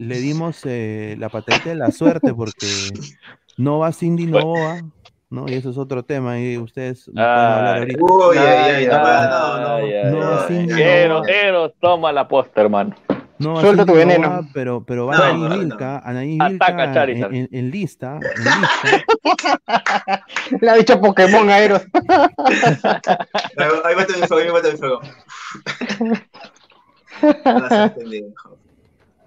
le 0.00 0.18
dimos 0.18 0.62
eh, 0.64 1.14
la 1.18 1.28
patente 1.28 1.68
de 1.68 1.74
la 1.74 1.90
suerte 1.90 2.32
porque 2.32 2.66
no 3.60 3.78
va 3.78 3.92
Cindy 3.92 4.26
Novoa, 4.26 4.80
¿no? 5.28 5.46
Y 5.48 5.54
eso 5.54 5.70
es 5.70 5.76
otro 5.76 6.02
tema, 6.02 6.40
y 6.40 6.56
ustedes 6.56 7.08
no 7.08 7.14
pueden 7.14 7.28
hablar 7.28 7.78
ahorita. 7.78 8.02
Uy, 8.02 8.36
ay, 8.38 8.74
ay, 8.74 8.86
no, 8.86 8.98
no, 8.98 9.78
no. 9.78 10.10
No 10.10 10.30
va 10.30 10.46
Cindy 10.48 10.82
Eros, 10.82 11.28
Eros, 11.28 11.72
toma 11.78 12.10
la 12.10 12.26
posta, 12.26 12.62
hermano. 12.62 12.94
No, 13.38 13.60
Suelta 13.60 13.84
tu 13.86 13.94
veneno. 13.94 14.28
Novoa, 14.28 14.48
pero, 14.52 14.84
pero 14.84 15.06
va 15.06 15.16
Anaí 15.16 15.40
no, 15.40 15.58
Vilca, 15.58 15.98
Anaí 15.98 16.38
Vilca 16.38 17.04
en, 17.04 17.34
en, 17.34 17.48
en, 17.52 17.70
lista, 17.70 18.18
en 18.18 18.44
lista. 18.44 20.24
Le 20.60 20.70
ha 20.70 20.74
dicho 20.74 21.00
Pokémon 21.00 21.48
a 21.48 21.58
Eros. 21.58 21.82
ahí 23.84 23.94
va 23.94 24.06
mi 24.08 24.26
fuego, 24.26 24.56
ahí 24.56 24.62
va 24.62 24.70
mi 24.70 24.76
fuego. 24.78 25.00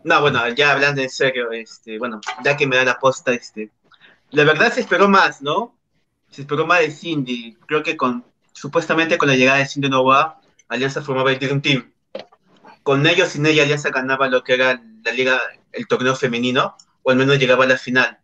No, 0.03 0.21
bueno, 0.21 0.47
ya 0.49 0.73
hablando 0.73 1.01
en 1.01 1.09
serio, 1.09 1.51
este, 1.51 1.97
bueno, 1.97 2.19
ya 2.43 2.57
que 2.57 2.67
me 2.67 2.75
da 2.75 2.83
la 2.83 2.99
posta, 2.99 3.31
este, 3.31 3.71
la 4.33 4.43
verdad 4.43 4.73
se 4.73 4.81
esperó 4.81 5.07
más, 5.07 5.41
¿no? 5.41 5.77
Se 6.29 6.41
esperó 6.41 6.65
más 6.65 6.79
de 6.79 6.91
Cindy. 6.91 7.55
Creo 7.67 7.83
que 7.83 7.95
con, 7.95 8.25
supuestamente 8.51 9.19
con 9.19 9.29
la 9.29 9.35
llegada 9.35 9.59
de 9.59 9.67
Cindy 9.67 9.89
Nova, 9.89 10.41
Alianza 10.67 11.03
formaba 11.03 11.31
el 11.31 11.39
Dream 11.39 11.61
Team. 11.61 11.93
Con 12.81 13.05
ellos, 13.05 13.29
sin 13.29 13.45
ella, 13.45 13.63
Alianza 13.63 13.91
ganaba 13.91 14.27
lo 14.27 14.43
que 14.43 14.55
era 14.55 14.81
la 15.05 15.11
liga, 15.11 15.39
el 15.71 15.87
torneo 15.87 16.15
femenino, 16.15 16.75
o 17.03 17.11
al 17.11 17.17
menos 17.17 17.37
llegaba 17.37 17.65
a 17.65 17.67
la 17.67 17.77
final. 17.77 18.19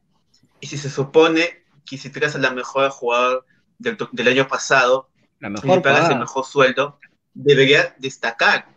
Y 0.60 0.68
si 0.68 0.80
se 0.80 0.90
supone 0.90 1.64
que 1.86 1.98
si 2.00 2.10
tiras 2.10 2.36
a 2.36 2.40
la 2.40 2.50
mejor 2.50 2.90
jugadora 2.90 3.46
del, 3.78 3.96
del 4.12 4.28
año 4.28 4.48
pasado, 4.48 5.10
la 5.40 5.50
mejor 5.50 5.78
y 5.78 5.82
pagas 5.82 6.10
el 6.10 6.18
mejor 6.18 6.44
sueldo, 6.44 7.00
debería 7.36 7.96
destacar. 8.00 8.68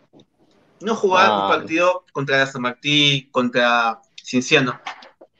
No 0.81 0.95
jugar 0.95 1.31
un 1.31 1.49
partido 1.49 2.05
contra 2.11 2.45
San 2.45 2.61
Martín, 2.61 3.27
contra 3.31 4.01
Cinciano, 4.23 4.79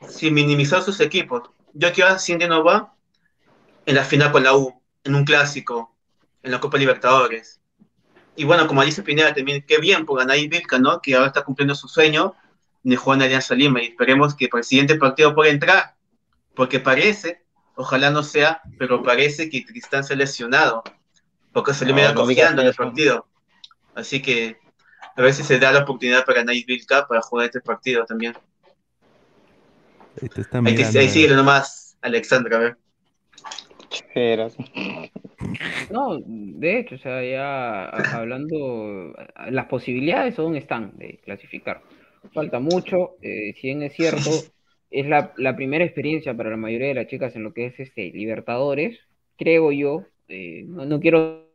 sin 0.09 0.33
minimizar 0.33 0.81
sus 0.81 0.99
equipos. 0.99 1.52
Yo 1.73 1.91
quiero 1.91 2.11
a 2.11 2.19
Cindy 2.19 2.47
Nova 2.47 2.93
en 3.85 3.95
la 3.95 4.03
final 4.03 4.31
con 4.31 4.43
la 4.43 4.55
U, 4.55 4.81
en 5.03 5.15
un 5.15 5.25
clásico, 5.25 5.95
en 6.41 6.51
la 6.51 6.59
Copa 6.59 6.77
Libertadores. 6.77 7.59
Y 8.35 8.45
bueno, 8.45 8.67
como 8.67 8.83
dice 8.83 9.03
Pineda 9.03 9.33
también, 9.33 9.63
qué 9.67 9.79
bien 9.79 10.05
por 10.05 10.21
Anaí 10.21 10.47
Vilca, 10.47 10.79
¿no? 10.79 11.01
Que 11.01 11.15
ahora 11.15 11.27
está 11.27 11.43
cumpliendo 11.43 11.75
su 11.75 11.87
sueño 11.87 12.35
de 12.83 12.95
jugar 12.95 13.19
en 13.19 13.23
Alianza 13.23 13.55
Lima 13.55 13.81
y 13.81 13.87
esperemos 13.87 14.35
que 14.35 14.47
para 14.47 14.59
el 14.59 14.65
siguiente 14.65 14.95
partido 14.95 15.33
pueda 15.33 15.51
entrar, 15.51 15.95
porque 16.55 16.79
parece, 16.79 17.43
ojalá 17.75 18.09
no 18.09 18.23
sea, 18.23 18.61
pero 18.77 19.03
parece 19.03 19.49
que 19.49 19.61
Tristán 19.61 20.03
se 20.03 20.13
ha 20.13 20.17
lesionado, 20.17 20.83
porque 21.53 21.73
se 21.73 21.85
le 21.85 21.93
no, 21.93 22.13
confiando 22.13 22.61
en 22.61 22.67
el 22.67 22.75
partido. 22.75 23.27
Así 23.95 24.21
que 24.21 24.57
a 25.15 25.21
ver 25.21 25.33
si 25.33 25.43
se 25.43 25.59
da 25.59 25.71
la 25.71 25.79
oportunidad 25.79 26.25
para 26.25 26.41
Anaí 26.41 26.63
Vilca 26.63 27.07
para 27.07 27.21
jugar 27.21 27.45
este 27.45 27.61
partido 27.61 28.05
también. 28.05 28.35
Ahí, 30.21 30.29
te 30.29 30.41
está 30.41 30.59
ahí, 30.59 30.75
ahí 30.75 31.09
sigue 31.09 31.35
nomás, 31.35 31.97
Alexandra, 32.01 32.57
a 32.57 32.59
ver. 32.59 32.77
Pero... 34.13 34.47
No, 35.89 36.19
de 36.25 36.79
hecho, 36.79 36.95
o 36.95 36.97
sea, 36.97 37.23
ya 37.23 37.85
hablando, 38.15 39.13
las 39.49 39.65
posibilidades 39.67 40.39
aún 40.39 40.55
están 40.55 40.97
de 40.97 41.19
clasificar. 41.23 41.81
Falta 42.33 42.59
mucho, 42.59 43.15
eh, 43.21 43.53
si 43.59 43.67
bien 43.67 43.83
es 43.83 43.93
cierto, 43.93 44.31
es 44.89 45.07
la, 45.07 45.33
la, 45.37 45.55
primera 45.55 45.83
experiencia 45.83 46.33
para 46.35 46.49
la 46.49 46.57
mayoría 46.57 46.87
de 46.87 46.93
las 46.93 47.07
chicas 47.07 47.35
en 47.35 47.43
lo 47.43 47.53
que 47.53 47.65
es 47.65 47.79
este 47.79 48.11
Libertadores, 48.11 48.97
creo 49.37 49.71
yo, 49.71 50.05
eh, 50.29 50.63
no, 50.65 50.85
no, 50.85 50.99
quiero 50.99 51.49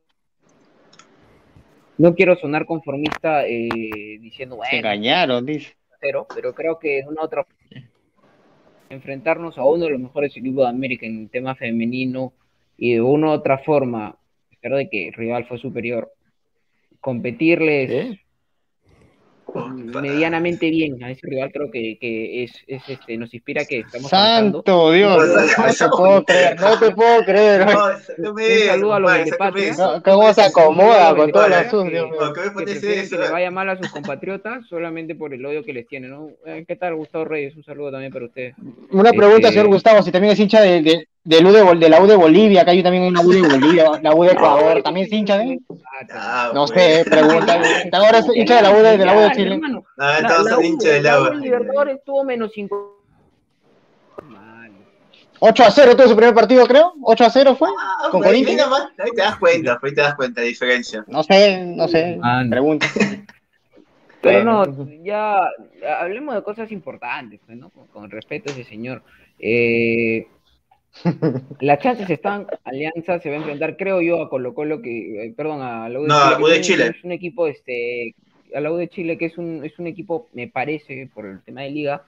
no 1.96 2.14
quiero 2.14 2.36
sonar 2.36 2.66
conformista 2.66 3.46
eh, 3.46 4.18
diciendo, 4.20 4.56
bueno, 4.56 4.70
Se 4.70 4.78
engañaron, 4.78 5.44
dice. 5.44 5.74
Pero, 6.00 6.26
pero 6.32 6.54
creo 6.54 6.78
que 6.78 7.00
es 7.00 7.06
una 7.06 7.22
otra 7.22 7.44
enfrentarnos 8.90 9.58
a 9.58 9.64
uno 9.64 9.84
de 9.84 9.90
los 9.90 10.00
mejores 10.00 10.36
equipos 10.36 10.64
de 10.64 10.70
América 10.70 11.06
en 11.06 11.22
el 11.22 11.30
tema 11.30 11.54
femenino 11.54 12.32
y 12.76 12.94
de 12.94 13.00
una 13.00 13.28
u 13.28 13.30
otra 13.30 13.58
forma, 13.58 14.06
a 14.06 14.16
pesar 14.50 14.76
de 14.76 14.88
que 14.88 15.08
el 15.08 15.14
rival 15.14 15.46
fue 15.46 15.58
superior, 15.58 16.12
competirles. 17.00 18.18
Medianamente 19.66 20.70
bien 20.70 21.02
a 21.02 21.10
ese 21.10 21.26
rival, 21.26 21.50
creo 21.52 21.70
que, 21.70 21.98
que 22.00 22.44
es, 22.44 22.52
es, 22.66 22.82
este, 22.88 23.16
nos 23.16 23.32
inspira 23.34 23.64
que 23.64 23.80
estamos 23.80 24.12
avanzando. 24.12 24.58
Santo 24.58 24.92
Dios, 24.92 25.28
no 25.58 25.72
te 25.72 25.88
puedo 25.88 26.24
creer, 26.24 26.60
no 26.60 26.78
te 26.78 26.90
puedo 26.90 27.24
creer. 27.24 27.66
No, 28.18 28.32
Un 28.32 28.38
saludo 28.66 28.94
a 28.94 29.00
los 29.00 29.24
de 29.24 29.32
Patria. 29.38 29.74
No, 29.76 30.02
¿Cómo 30.02 30.32
se 30.32 30.42
acomoda 30.42 31.14
con 31.14 31.30
todo 31.32 31.46
el 31.46 31.52
asunto? 31.52 31.90
Dios 31.90 32.10
mío. 32.10 32.18
¿Por 32.18 32.32
qué 32.32 32.50
me 32.50 32.64
que 32.64 33.08
que 33.08 33.18
le 33.18 33.30
vaya 33.30 33.50
mal 33.50 33.68
a 33.68 33.76
sus 33.76 33.88
compatriotas 33.88 34.66
solamente 34.68 35.14
por 35.14 35.34
el 35.34 35.44
odio 35.44 35.64
que 35.64 35.72
les 35.72 35.86
tienen, 35.86 36.10
¿no? 36.10 36.30
Eh, 36.46 36.64
¿Qué 36.66 36.76
tal, 36.76 36.94
Gustavo 36.96 37.24
Reyes? 37.24 37.56
Un 37.56 37.64
saludo 37.64 37.90
también 37.92 38.12
para 38.12 38.26
usted. 38.26 38.52
Una 38.90 39.12
pregunta, 39.12 39.48
Este- 39.48 39.52
señor 39.52 39.68
Gustavo, 39.68 40.02
si 40.02 40.10
también 40.10 40.32
es 40.32 40.40
hincha 40.40 40.60
de, 40.60 40.82
de, 40.82 41.08
del 41.24 41.46
U 41.46 41.52
de, 41.52 41.74
de 41.76 41.88
la 41.90 42.00
U 42.00 42.06
de 42.06 42.16
Bolivia, 42.16 42.62
acá 42.62 42.70
hay 42.70 42.82
también 42.82 43.04
una 43.04 43.20
U 43.20 43.30
de 43.30 43.42
Bolivia, 43.42 43.90
la 44.02 44.14
U 44.14 44.24
de 44.24 44.32
Ecuador, 44.32 44.82
¿también 44.82 45.06
es 45.06 45.12
hincha 45.12 45.36
de? 45.38 45.58
Ah, 46.12 46.50
No 46.54 46.66
sé, 46.66 47.04
pregunta. 47.08 47.60
Ahora 47.92 48.18
es 48.18 48.26
hincha 48.34 48.56
de 48.56 48.62
la 48.62 48.70
U 48.70 48.76
de, 48.82 48.96
de 48.98 49.04
la 49.04 49.16
U 49.16 49.20
de 49.20 49.32
Chile. 49.32 49.60
Ah, 49.98 50.18
la- 50.22 50.28
todos 50.28 50.48
son 50.50 50.64
hinchas 50.64 50.92
del 50.92 51.02
la 51.02 51.20
U 51.20 51.34
Libertadores 51.34 51.98
tuvo 52.04 52.24
menos 52.24 52.50
5. 52.54 52.94
Mal. 54.24 54.70
8 55.40 55.64
a 55.64 55.70
0 55.70 55.96
tuvo 55.96 56.08
su 56.08 56.16
primer 56.16 56.34
partido, 56.34 56.66
creo. 56.66 56.94
8 57.02 57.24
a 57.24 57.30
0 57.30 57.56
fue. 57.56 57.68
Ah, 57.78 58.08
¿Con 58.10 58.20
pues, 58.20 58.32
ahí 58.32 58.44
Corinthians? 58.44 58.72
ahí 58.98 59.10
te 59.14 59.22
das 59.22 59.36
cuenta, 59.36 59.78
ahí 59.82 59.94
te 59.94 60.00
das 60.00 60.14
cuenta 60.14 60.40
la 60.40 60.46
diferencia. 60.46 61.04
No 61.06 61.22
sé, 61.22 61.64
no 61.64 61.86
sé. 61.88 62.18
Ah, 62.22 62.42
no. 62.44 62.50
Pregunta. 62.50 62.86
Pero 64.20 64.42
no, 64.42 64.64
ya 65.04 65.42
hablemos 66.00 66.34
de 66.34 66.42
cosas 66.42 66.72
importantes, 66.72 67.38
pues, 67.46 67.56
¿no? 67.56 67.70
Con, 67.70 67.86
con 67.86 68.10
respeto 68.10 68.50
a 68.50 68.52
ese 68.52 68.64
señor. 68.64 69.02
Eh, 69.38 70.26
las 71.60 71.78
chances 71.80 72.08
están, 72.10 72.46
Alianza 72.64 73.18
se 73.20 73.28
va 73.30 73.36
a 73.36 73.38
enfrentar, 73.38 73.76
creo 73.76 74.00
yo, 74.00 74.22
a 74.22 74.28
Colo 74.30 74.54
Colo, 74.54 74.80
que, 74.82 75.26
eh, 75.26 75.34
perdón, 75.36 75.62
a 75.62 75.88
la 75.88 75.98
U 76.00 76.02
de 76.02 76.08
No, 76.08 76.14
Chile. 76.20 76.44
U 76.44 76.46
de 76.48 76.52
es 76.54 76.58
un- 76.58 76.62
Chile. 76.64 76.86
Es 76.96 77.04
un 77.04 77.12
equipo, 77.12 77.46
este, 77.46 78.14
a 78.54 78.60
la 78.60 78.72
U 78.72 78.76
de 78.76 78.88
Chile, 78.88 79.18
que 79.18 79.26
es 79.26 79.38
un, 79.38 79.64
es 79.64 79.78
un 79.78 79.86
equipo, 79.86 80.28
me 80.32 80.48
parece, 80.48 81.08
por 81.14 81.26
el 81.26 81.42
tema 81.42 81.62
de 81.62 81.70
liga, 81.70 82.04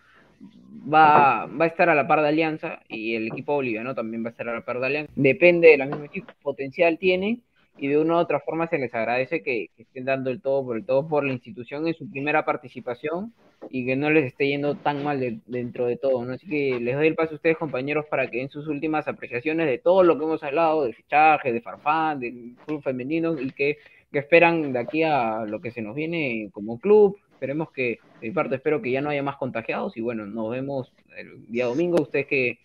va, 0.92 1.46
va 1.46 1.64
a 1.64 1.68
estar 1.68 1.88
a 1.90 1.94
la 1.94 2.06
par 2.08 2.22
de 2.22 2.28
Alianza 2.28 2.80
y 2.88 3.14
el 3.14 3.26
equipo 3.28 3.54
boliviano 3.54 3.94
también 3.94 4.24
va 4.24 4.28
a 4.28 4.30
estar 4.30 4.48
a 4.48 4.54
la 4.54 4.64
par 4.64 4.80
de 4.80 4.86
Alianza. 4.86 5.12
Depende 5.14 5.68
de 5.68 5.76
la 5.78 5.86
misma 5.86 6.06
equipo, 6.06 6.32
potencial 6.42 6.98
tiene 6.98 7.40
y 7.80 7.88
de 7.88 7.98
una 7.98 8.14
u 8.16 8.18
otra 8.18 8.40
forma 8.40 8.68
se 8.68 8.78
les 8.78 8.94
agradece 8.94 9.42
que, 9.42 9.68
que 9.76 9.82
estén 9.82 10.04
dando 10.04 10.30
el 10.30 10.40
todo 10.40 10.64
por 10.64 10.76
el 10.76 10.84
todo 10.84 11.08
por 11.08 11.24
la 11.24 11.32
institución 11.32 11.86
en 11.88 11.94
su 11.94 12.10
primera 12.10 12.44
participación 12.44 13.32
y 13.70 13.84
que 13.86 13.96
no 13.96 14.10
les 14.10 14.24
esté 14.26 14.48
yendo 14.48 14.74
tan 14.76 15.02
mal 15.04 15.18
de- 15.20 15.40
dentro 15.46 15.86
de 15.86 15.96
todo, 15.96 16.24
¿no? 16.24 16.32
Así 16.34 16.46
que 16.46 16.78
les 16.80 16.94
doy 16.96 17.06
el 17.08 17.14
paso 17.14 17.32
a 17.32 17.36
ustedes, 17.36 17.56
compañeros, 17.58 18.06
para 18.10 18.28
que 18.30 18.40
en 18.42 18.50
sus 18.50 18.66
últimas 18.68 19.08
apreciaciones 19.08 19.66
de 19.66 19.78
todo 19.78 20.02
lo 20.02 20.18
que 20.18 20.24
hemos 20.24 20.42
hablado, 20.42 20.84
de 20.84 20.92
fichaje, 20.92 21.52
de 21.52 21.60
Farfán, 21.60 22.20
del 22.20 22.54
club 22.66 22.82
femenino 22.82 23.38
y 23.40 23.50
que, 23.52 23.78
que 24.12 24.18
esperan 24.18 24.72
de 24.72 24.78
aquí 24.78 25.02
a 25.02 25.44
lo 25.46 25.60
que 25.60 25.70
se 25.70 25.82
nos 25.82 25.94
viene 25.94 26.48
como 26.52 26.78
club. 26.80 27.18
Esperemos 27.32 27.70
que, 27.72 27.98
de 28.20 28.28
mi 28.28 28.34
parte, 28.34 28.56
espero 28.56 28.82
que 28.82 28.90
ya 28.90 29.00
no 29.00 29.10
haya 29.10 29.22
más 29.22 29.36
contagiados 29.36 29.96
y 29.96 30.00
bueno, 30.02 30.26
nos 30.26 30.50
vemos 30.50 30.92
el 31.16 31.46
día 31.50 31.66
domingo. 31.66 32.02
¿Ustedes 32.02 32.26
qué, 32.26 32.58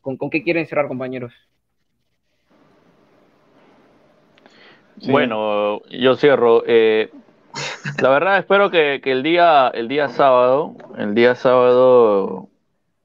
con, 0.00 0.16
con 0.16 0.30
qué 0.30 0.42
quieren 0.42 0.66
cerrar, 0.66 0.88
compañeros? 0.88 1.32
Bueno, 5.04 5.82
yo 5.90 6.16
cierro. 6.16 6.62
Eh, 6.66 7.10
la 8.00 8.08
verdad 8.08 8.38
espero 8.38 8.70
que, 8.70 9.00
que 9.02 9.12
el 9.12 9.22
día 9.22 9.68
el 9.68 9.88
día 9.88 10.08
sábado, 10.08 10.74
el 10.98 11.14
día 11.14 11.34
sábado, 11.34 12.48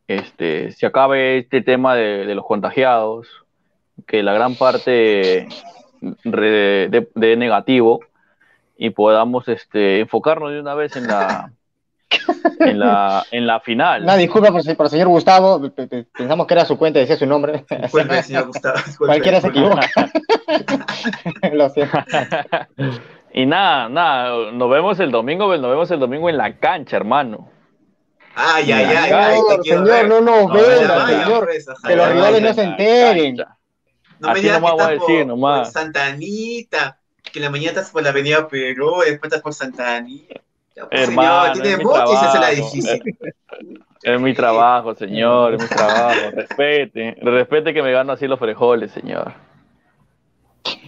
este, 0.08 0.72
se 0.72 0.86
acabe 0.86 1.38
este 1.38 1.62
tema 1.62 1.96
de, 1.96 2.34
los 2.36 2.46
contagiados, 2.46 3.28
que 4.08 4.24
la 4.24 4.34
gran 4.34 4.56
parte 4.56 5.48
de, 6.24 7.08
de 7.16 7.38
negativo 7.38 8.02
y 8.78 8.90
podamos 8.90 9.48
este, 9.48 10.00
enfocarnos 10.00 10.52
de 10.52 10.60
una 10.60 10.74
vez 10.74 10.96
en 10.96 11.08
la 11.08 11.52
en 12.60 12.80
la 12.80 13.26
en 13.32 13.48
la 13.48 13.60
final. 13.60 14.04
Una 14.04 14.16
disculpa 14.16 14.52
por, 14.52 14.64
por 14.76 14.86
el 14.86 14.90
señor 14.90 15.08
Gustavo. 15.10 15.62
pe- 15.72 15.88
pe- 15.88 16.06
Pensamos 16.16 16.48
que 16.48 16.54
era 16.54 16.66
su 16.66 16.78
cuenta 16.78 17.00
y 17.00 17.04
decía 17.04 17.18
su 17.18 17.26
nombre. 17.26 17.66
Disculpe, 17.82 18.24
señor 18.24 18.48
Gustavo. 18.48 18.76
disculpe, 18.86 19.06
Cualquiera 19.12 19.42
se 19.42 19.48
equivoca. 19.48 19.82
Lo 21.54 21.70
siento. 21.70 21.98
Y 23.34 23.46
nada, 23.46 23.88
nada, 23.90 24.52
nos 24.52 24.70
vemos 24.70 25.00
el 25.00 25.12
domingo, 25.12 25.56
nos 25.58 25.70
vemos 25.72 25.90
el 25.92 26.00
domingo 26.00 26.30
en 26.30 26.38
la 26.38 26.58
cancha, 26.58 26.98
hermano. 26.98 27.50
Ay, 28.36 28.72
ay, 28.72 28.86
ay, 28.86 29.04
Señor, 29.04 29.20
ay, 29.22 29.40
señor, 29.64 29.84
ver. 29.86 30.08
no 30.08 30.22
nos 30.22 30.48
No, 30.48 30.54
venda, 30.54 30.98
vaya, 30.98 31.24
señor. 31.24 31.46
pues, 31.46 31.66
Que 31.86 31.96
los 31.96 32.10
rivales 32.14 32.42
no 32.42 32.54
se 32.54 32.64
enteren. 32.64 33.38
No 34.20 34.34
me 34.34 34.40
digas 34.40 34.62
que 34.62 34.94
decir, 34.94 35.18
por, 35.20 35.26
nomás. 35.28 35.68
por 35.70 35.82
Santa 35.82 36.06
Anita, 36.08 36.98
que 37.24 37.40
en 37.40 37.44
la 37.46 37.50
mañana 37.52 37.70
estás 37.72 37.90
por 37.92 38.04
la 38.04 38.10
avenida 38.10 38.48
Perú, 38.48 38.98
después 39.06 39.24
estás 39.30 39.42
por 39.42 39.54
Santa 39.54 39.96
Anita. 39.98 40.42
Pues, 40.76 40.88
Hermano, 40.90 41.54
señor, 41.54 41.54
tiene 41.54 41.70
es 41.72 41.78
mi 41.78 41.84
moto 41.84 42.14
y 42.14 42.18
se 42.18 42.26
hace 42.26 42.40
la 42.40 42.50
trabajo. 42.50 42.72
difícil. 42.74 43.18
Es 44.04 44.22
mi 44.22 44.34
trabajo, 44.34 44.96
señor, 44.96 45.54
es 45.54 45.62
mi 45.62 45.68
trabajo. 45.68 46.32
Respete, 46.34 47.18
respete 47.22 47.74
que 47.74 47.84
me 47.84 47.92
gano 47.92 48.14
así 48.14 48.28
los 48.28 48.40
frijoles, 48.40 48.92
señor. 48.92 49.34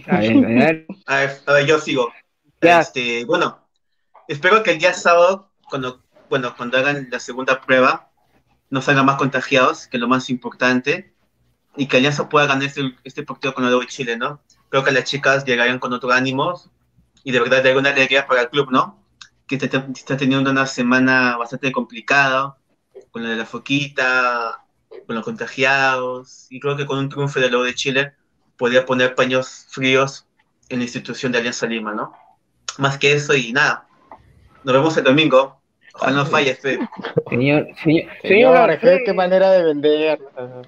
A 0.08 0.18
ver, 0.18 0.32
a 0.32 0.48
ver. 0.48 0.86
A 1.06 1.16
ver, 1.16 1.40
a 1.46 1.52
ver, 1.52 1.66
yo 1.66 1.78
sigo. 1.78 2.12
Ya. 2.60 2.80
Este, 2.80 3.24
bueno, 3.24 3.60
espero 4.26 4.62
que 4.62 4.72
el 4.72 4.78
día 4.78 4.94
sábado, 4.94 5.50
cuando, 5.68 6.02
bueno, 6.30 6.54
cuando 6.56 6.78
hagan 6.78 7.08
la 7.10 7.20
segunda 7.20 7.60
prueba, 7.60 8.10
no 8.70 8.80
salgan 8.82 9.06
más 9.06 9.16
contagiados, 9.16 9.86
que 9.86 9.98
es 9.98 10.00
lo 10.00 10.08
más 10.08 10.30
importante, 10.30 11.14
y 11.76 11.86
que 11.86 11.98
Alianza 11.98 12.28
pueda 12.28 12.46
ganar 12.46 12.64
este, 12.64 12.94
este 13.04 13.22
partido 13.22 13.54
con 13.54 13.64
el 13.64 13.78
de 13.78 13.86
Chile, 13.86 14.16
¿no? 14.16 14.40
Creo 14.70 14.82
que 14.82 14.92
las 14.92 15.04
chicas 15.04 15.44
llegarán 15.44 15.78
con 15.78 15.92
otro 15.92 16.10
ánimo 16.10 16.60
y 17.22 17.32
de 17.32 17.40
verdad 17.40 17.62
de 17.62 17.70
alguna 17.70 17.90
alegría 17.90 18.26
para 18.26 18.42
el 18.42 18.48
club, 18.48 18.70
¿no? 18.70 19.03
Que 19.46 19.56
está, 19.56 19.86
está 19.94 20.16
teniendo 20.16 20.50
una 20.50 20.66
semana 20.66 21.36
bastante 21.36 21.70
complicada, 21.72 22.56
con 23.10 23.22
lo 23.22 23.28
de 23.28 23.36
la 23.36 23.46
foquita, 23.46 24.64
con 25.06 25.16
los 25.16 25.24
contagiados, 25.24 26.46
y 26.50 26.60
creo 26.60 26.76
que 26.76 26.86
con 26.86 26.98
un 26.98 27.08
triunfo 27.08 27.40
de 27.40 27.50
lo 27.50 27.62
de 27.62 27.74
Chile 27.74 28.12
podría 28.56 28.86
poner 28.86 29.14
paños 29.14 29.66
fríos 29.70 30.26
en 30.68 30.78
la 30.78 30.84
institución 30.84 31.32
de 31.32 31.38
Alianza 31.38 31.66
Lima, 31.66 31.92
¿no? 31.92 32.12
Más 32.78 32.98
que 32.98 33.12
eso 33.12 33.34
y 33.34 33.52
nada. 33.52 33.86
Nos 34.64 34.74
vemos 34.74 34.96
el 34.96 35.04
domingo. 35.04 35.60
Ojalá 35.94 36.16
no 36.16 36.26
falle, 36.26 36.56
fe. 36.56 36.78
Señor, 37.28 37.68
señor, 37.84 38.10
señor, 38.20 38.56
Señor, 38.56 38.78
qué, 38.80 39.02
qué 39.04 39.12
manera 39.12 39.52
de 39.52 39.62
vender. 39.62 40.18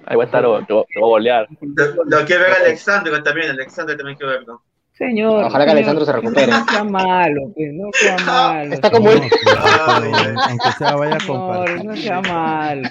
Ahí 0.05 0.15
va 0.15 0.23
a 0.23 0.25
estar, 0.25 0.41
te 0.41 0.47
voy 0.47 0.65
te 0.65 0.73
voy 0.73 0.85
a 0.95 0.99
bolear. 0.99 1.47
Lo, 1.59 2.05
lo 2.05 2.25
quiero 2.25 2.43
ver 2.43 2.53
a 2.53 2.55
Alexandro 2.57 3.21
también. 3.23 3.49
Alexandro 3.49 3.97
también 3.97 4.17
quiero 4.17 4.31
verlo. 4.31 4.61
Señor. 4.97 5.43
Ojalá 5.45 5.65
que 5.65 5.71
señor, 5.71 5.77
Alessandro 5.77 6.05
se 6.05 6.11
recupere. 6.13 6.51
No 6.51 6.65
sea 6.65 6.83
malo, 6.83 7.51
pues, 7.55 7.73
no 7.73 7.89
sea 7.93 8.17
malo. 8.25 8.73
Está 8.73 8.91
como 8.91 9.11
él. 9.11 9.21
Aunque 9.21 10.71
sea, 10.77 10.95
vaya 10.95 11.15
a 11.15 11.27
compartir. 11.27 11.85
no 11.85 11.95
sea 11.95 12.21
malo. 12.21 12.89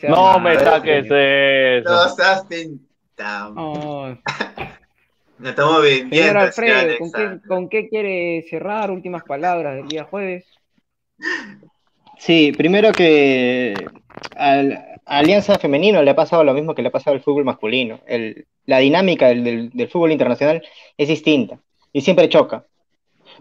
sea 0.00 0.10
No 0.10 0.38
me 0.40 0.58
saques 0.58 1.08
señor. 1.08 1.84
No 1.84 2.06
eso. 2.06 2.16
seas 2.16 2.48
tentado. 2.48 3.54
No. 3.54 4.18
Nos 5.38 5.50
estamos 5.50 5.82
Señor 5.82 5.82
vendiendo, 5.82 6.16
señor 6.16 6.36
Alfredo, 6.38 6.98
¿con 6.98 7.12
qué. 7.12 7.48
¿con 7.48 7.68
qué 7.68 7.88
quiere 7.88 8.44
cerrar? 8.48 8.90
Últimas 8.90 9.24
palabras 9.24 9.76
del 9.76 9.88
día 9.88 10.04
jueves. 10.04 10.44
Sí, 12.18 12.52
primero 12.56 12.92
que 12.92 13.74
al, 14.36 14.93
a 15.06 15.18
Alianza 15.18 15.58
Femenino 15.58 16.02
le 16.02 16.10
ha 16.10 16.16
pasado 16.16 16.44
lo 16.44 16.54
mismo 16.54 16.74
que 16.74 16.82
le 16.82 16.88
ha 16.88 16.92
pasado 16.92 17.14
al 17.14 17.22
fútbol 17.22 17.44
masculino. 17.44 18.00
El- 18.06 18.46
la 18.66 18.78
dinámica 18.78 19.28
del, 19.28 19.44
del- 19.44 19.70
del 19.70 19.88
fútbol 19.88 20.12
internacional 20.12 20.62
es 20.96 21.08
distinta 21.08 21.58
y 21.92 22.00
siempre 22.00 22.28
choca. 22.28 22.64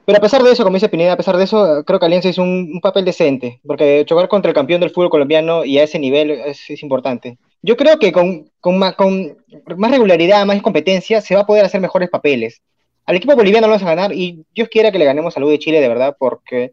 Pero 0.05 0.17
a 0.17 0.21
pesar 0.21 0.43
de 0.43 0.51
eso, 0.51 0.63
como 0.63 0.75
dice 0.75 0.89
Pineda, 0.89 1.13
a 1.13 1.17
pesar 1.17 1.37
de 1.37 1.43
eso, 1.45 1.83
creo 1.85 1.99
que 1.99 2.05
Alianza 2.05 2.27
hizo 2.29 2.41
un, 2.41 2.71
un 2.73 2.81
papel 2.81 3.05
decente, 3.05 3.61
porque 3.65 4.03
chocar 4.05 4.27
contra 4.27 4.49
el 4.49 4.55
campeón 4.55 4.81
del 4.81 4.89
fútbol 4.89 5.09
colombiano 5.09 5.63
y 5.63 5.77
a 5.77 5.83
ese 5.83 5.99
nivel 5.99 6.31
es, 6.31 6.69
es 6.69 6.83
importante. 6.83 7.37
Yo 7.61 7.77
creo 7.77 7.97
que 7.99 8.11
con, 8.11 8.49
con, 8.59 8.77
ma- 8.77 8.93
con 8.93 9.37
más 9.77 9.91
regularidad, 9.91 10.45
más 10.45 10.61
competencia, 10.61 11.21
se 11.21 11.35
va 11.35 11.41
a 11.41 11.45
poder 11.45 11.63
hacer 11.63 11.79
mejores 11.79 12.09
papeles. 12.09 12.61
Al 13.05 13.15
equipo 13.15 13.35
boliviano 13.35 13.67
lo 13.67 13.71
vamos 13.73 13.83
a 13.87 13.95
ganar 13.95 14.13
y 14.13 14.43
Dios 14.53 14.67
quiera 14.69 14.91
que 14.91 14.99
le 14.99 15.05
ganemos 15.05 15.37
a 15.37 15.43
U 15.43 15.47
de 15.49 15.59
Chile, 15.59 15.79
de 15.79 15.87
verdad, 15.89 16.15
porque, 16.19 16.71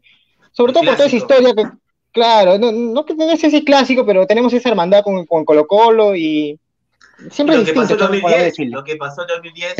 sobre 0.51 0.73
todo 0.73 0.83
por 0.83 0.95
toda 0.95 1.07
esa 1.07 1.15
historia 1.15 1.53
que, 1.53 1.63
claro, 2.11 2.57
no, 2.57 2.71
no 2.71 3.05
que 3.05 3.15
no 3.15 3.35
sé 3.37 3.49
si 3.49 3.57
es 3.57 3.63
clásico, 3.63 4.05
pero 4.05 4.25
tenemos 4.27 4.53
esa 4.53 4.69
hermandad 4.69 5.03
con, 5.03 5.25
con 5.25 5.45
Colo 5.45 5.67
Colo 5.67 6.15
y 6.15 6.59
siempre 7.29 7.57
Lo 7.57 7.65
que 7.65 7.73
pasó 7.73 7.95
distinto 7.95 8.13
en 8.13 8.21
con 8.21 8.31
la 8.31 8.37
U 8.37 8.39
de 8.39 8.45
2010. 8.45 8.53
Chile. 8.55 8.71
Lo 8.71 8.83
que 8.83 8.95
pasó 8.95 9.21
en 9.21 9.27
2010. 9.27 9.75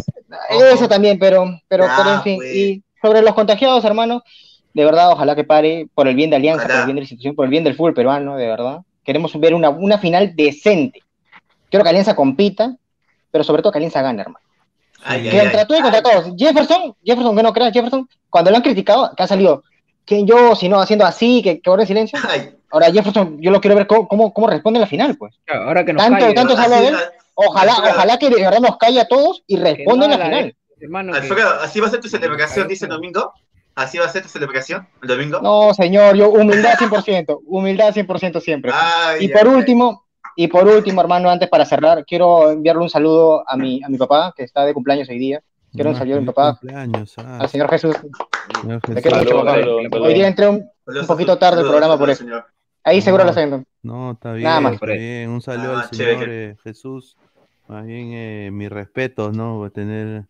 Eso 0.74 0.88
también, 0.88 1.20
pero, 1.20 1.46
pero, 1.68 1.88
pero 1.98 2.14
en 2.14 2.22
fin. 2.24 2.38
pues. 2.38 2.56
Y 2.56 2.84
sobre 3.02 3.22
los 3.22 3.34
contagiados, 3.34 3.84
hermano, 3.86 4.24
de 4.74 4.86
verdad, 4.86 5.12
ojalá 5.12 5.36
que 5.36 5.44
pare 5.44 5.88
por 5.94 6.08
el 6.08 6.16
bien 6.16 6.30
de 6.30 6.38
Alianza, 6.38 6.66
Ojalá. 6.66 6.74
por 6.74 6.80
el 6.82 6.86
bien 6.86 6.96
de 6.96 7.02
la 7.02 7.04
institución, 7.04 7.36
por 7.36 7.46
el 7.46 7.52
bien 7.52 7.64
del 7.64 7.76
fútbol 7.76 7.94
peruano, 7.94 8.38
de 8.38 8.48
verdad. 8.48 8.80
Queremos 9.04 9.38
ver 9.40 9.54
una, 9.54 9.70
una 9.70 9.98
final 9.98 10.36
decente. 10.36 11.02
Quiero 11.70 11.84
que 11.84 11.90
Alianza 11.90 12.16
compita, 12.16 12.76
pero 13.32 13.44
sobre 13.44 13.62
todo 13.62 13.72
que 13.72 13.80
Alianza 13.80 14.02
gane, 14.02 14.22
hermano. 14.22 14.46
Ay, 15.04 15.24
que 15.24 15.30
ay, 15.32 15.46
entre 15.46 15.60
ay. 15.62 15.66
todos 15.68 15.80
y 15.80 15.84
contra 15.84 16.04
todos. 16.04 16.34
Jefferson, 16.38 16.96
Jefferson, 17.04 17.36
que 17.36 17.44
no 17.44 17.54
creas, 17.54 17.74
Jefferson, 17.74 18.08
cuando 18.30 18.52
lo 18.52 18.58
han 18.58 18.64
criticado, 18.64 19.14
que 19.16 19.24
ha 19.24 19.28
salido, 19.28 19.64
que 20.06 20.26
yo, 20.26 20.56
si 20.56 20.68
no, 20.70 20.80
haciendo 20.82 21.06
así, 21.06 21.42
que, 21.42 21.62
que 21.62 21.70
ahora 21.70 21.84
en 21.84 21.88
silencio. 21.88 22.20
Ay, 22.28 22.56
Ahora 22.74 22.90
Jefferson, 22.92 23.38
yo 23.42 23.52
lo 23.52 23.60
quiero 23.60 23.76
ver 23.76 23.86
cómo, 23.86 24.08
cómo, 24.08 24.34
cómo 24.34 24.48
responde 24.48 24.78
en 24.78 24.82
la 24.82 24.88
final, 24.88 25.18
pues. 25.18 25.36
Claro, 25.46 25.68
Ahora 25.68 25.84
que 25.84 25.92
nos 25.92 26.04
Tanto- 26.04 26.20
calle, 26.22 26.34
tanto 26.34 26.56
¿no? 26.56 26.70
de 26.70 26.88
él. 26.88 26.96
Ojalá, 27.36 27.74
Alfredo. 27.74 27.94
ojalá 27.96 28.18
que 28.18 28.30
de 28.30 28.36
verdad 28.42 28.60
nos 28.60 28.78
calle 28.78 29.02
a 29.02 29.08
todos 29.08 29.44
y 29.48 29.58
Que 29.58 29.62
responda 29.64 30.08
no 30.08 30.14
en 30.14 30.20
la 30.20 30.26
haga 30.26 30.36
final. 30.36 30.56
hermano, 30.80 31.12
que- 31.14 31.18
Alfredo, 31.20 31.50
así 31.62 31.80
va 31.82 31.88
a 31.88 31.90
ser 31.90 32.00
tu 32.00 32.08
celebración, 32.08 32.68
dice 32.68 32.86
el 32.86 32.92
domingo. 32.92 33.34
¿Así 33.76 33.98
va 33.98 34.06
a 34.06 34.10
ser 34.10 34.22
tu 34.24 34.30
celebración 34.30 34.88
el 35.02 35.08
domingo? 35.08 35.40
No, 35.42 35.74
señor, 35.74 36.16
yo 36.16 36.30
humildad 36.30 36.76
100%, 36.78 37.42
humildad 37.46 37.94
100% 37.94 38.40
siempre. 38.42 38.72
Ay, 38.74 39.26
Y 39.26 39.28
por 39.30 39.42
ay, 39.48 39.54
último, 39.54 40.06
y 40.36 40.48
por 40.48 40.66
último, 40.68 41.02
hermano, 41.02 41.30
antes 41.30 41.50
para 41.50 41.66
cerrar, 41.66 42.06
quiero 42.06 42.52
enviarle 42.52 42.84
un 42.84 42.90
saludo 42.90 43.44
a 43.48 43.56
mi, 43.58 43.82
a 43.84 43.90
mi 43.90 43.98
papá, 43.98 44.34
que 44.36 44.44
está 44.44 44.66
de 44.66 44.74
cumpleaños 44.74 45.10
hoy 45.10 45.20
día. 45.20 45.42
Quiero 45.72 45.90
un 45.92 45.96
saludo 45.96 46.18
a 46.18 46.20
mi 46.20 46.26
papá, 46.26 46.58
cumpleaños, 46.60 47.14
ah, 47.20 47.40
al 47.42 47.50
señor 47.50 47.70
Jesús. 47.70 47.96
señor 48.62 48.82
Jesús. 48.86 49.02
quiero 49.02 49.18
mucho, 49.18 49.46
papá. 49.46 50.00
Hoy 50.02 50.14
día 50.14 50.28
entré 50.28 50.50
un, 50.50 50.70
poquito 51.08 51.38
tarde 51.38 51.62
el 51.62 51.68
programa 51.68 51.98
por 51.98 52.10
eso. 52.10 52.24
señor. 52.24 52.46
Ahí 52.84 53.02
seguro 53.02 53.24
No. 53.24 53.30
lo 53.30 53.34
siento. 53.34 53.64
No, 53.84 54.12
está 54.12 54.34
bien, 54.34 54.44
Nada 54.44 54.60
más. 54.60 54.74
está 54.74 54.86
bien. 54.88 55.30
Un 55.30 55.42
saludo 55.42 55.78
Ah, 55.78 55.82
al 55.82 55.90
señor 55.96 56.26
eh, 56.30 56.56
Jesús. 56.64 57.16
Más 57.68 57.86
bien, 57.86 58.10
eh, 58.14 58.50
mi 58.52 58.68
respeto, 58.68 59.32
¿no? 59.32 59.58
Por 59.58 59.72
tener 59.72 60.26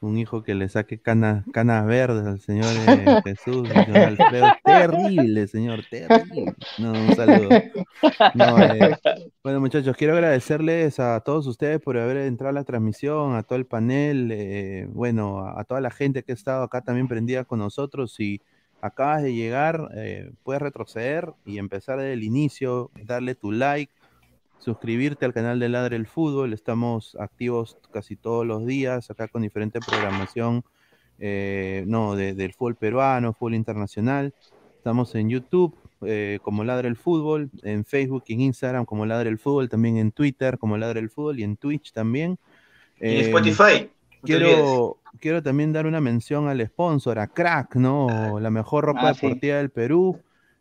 un 0.00 0.18
hijo 0.18 0.42
que 0.42 0.54
le 0.54 0.68
saque 0.68 0.98
canas, 0.98 1.44
canas 1.52 1.86
verdes 1.86 2.26
al 2.26 2.40
señor 2.40 2.66
eh, 2.88 3.20
Jesús, 3.24 3.68
señor 3.68 3.96
Alfredo. 3.96 4.46
Terrible, 4.64 5.46
señor, 5.48 5.80
terrible. 5.90 6.54
No, 6.78 6.92
un 6.92 7.14
saludo. 7.14 7.48
Eh, 7.50 8.96
bueno, 9.42 9.60
muchachos, 9.60 9.96
quiero 9.96 10.14
agradecerles 10.14 11.00
a 11.00 11.20
todos 11.20 11.46
ustedes 11.46 11.80
por 11.80 11.96
haber 11.98 12.18
entrado 12.18 12.50
a 12.50 12.60
la 12.60 12.64
transmisión, 12.64 13.34
a 13.34 13.42
todo 13.42 13.58
el 13.58 13.66
panel, 13.66 14.30
eh, 14.32 14.86
bueno, 14.90 15.40
a, 15.40 15.60
a 15.60 15.64
toda 15.64 15.80
la 15.80 15.90
gente 15.90 16.22
que 16.22 16.32
ha 16.32 16.34
estado 16.34 16.62
acá 16.62 16.82
también 16.82 17.08
prendida 17.08 17.44
con 17.44 17.58
nosotros. 17.58 18.12
Si 18.12 18.40
acabas 18.80 19.22
de 19.22 19.34
llegar, 19.34 19.88
eh, 19.94 20.30
puedes 20.42 20.62
retroceder 20.62 21.32
y 21.44 21.58
empezar 21.58 21.98
desde 21.98 22.12
el 22.12 22.22
inicio, 22.22 22.90
darle 23.04 23.34
tu 23.34 23.50
like, 23.50 23.92
suscribirte 24.58 25.24
al 25.24 25.32
canal 25.32 25.58
de 25.60 25.68
Ladre 25.68 25.96
el 25.96 26.06
Fútbol. 26.06 26.52
Estamos 26.52 27.16
activos 27.20 27.78
casi 27.90 28.16
todos 28.16 28.46
los 28.46 28.66
días, 28.66 29.10
acá 29.10 29.28
con 29.28 29.42
diferente 29.42 29.80
programación, 29.80 30.64
eh, 31.18 31.84
no, 31.86 32.14
de- 32.16 32.34
del 32.34 32.52
fútbol 32.52 32.76
peruano, 32.76 33.32
fútbol 33.32 33.54
internacional. 33.54 34.34
Estamos 34.76 35.14
en 35.14 35.28
YouTube 35.30 35.76
eh, 36.02 36.38
como 36.42 36.62
Ladre 36.62 36.88
el 36.88 36.96
Fútbol, 36.96 37.50
en 37.62 37.84
Facebook 37.84 38.24
y 38.26 38.34
en 38.34 38.42
Instagram 38.42 38.84
como 38.84 39.06
Ladre 39.06 39.30
el 39.30 39.38
Fútbol, 39.38 39.68
también 39.68 39.96
en 39.96 40.12
Twitter 40.12 40.58
como 40.58 40.76
Ladre 40.76 41.00
el 41.00 41.08
Fútbol 41.10 41.40
y 41.40 41.42
en 41.42 41.56
Twitch 41.56 41.92
también. 41.92 42.38
Y 43.00 43.06
en 43.06 43.12
Eh, 43.12 43.20
Spotify. 43.22 43.90
Quiero, 44.22 44.98
quiero 45.20 45.42
también 45.42 45.72
dar 45.72 45.86
una 45.86 46.00
mención 46.00 46.48
al 46.48 46.60
sponsor, 46.66 47.18
a 47.18 47.28
Crack, 47.28 47.76
¿no? 47.76 48.38
La 48.40 48.50
mejor 48.50 48.84
ropa 48.84 49.08
Ah, 49.10 49.14
sí. 49.14 49.26
deportiva 49.26 49.56
del 49.56 49.70
Perú, 49.70 50.18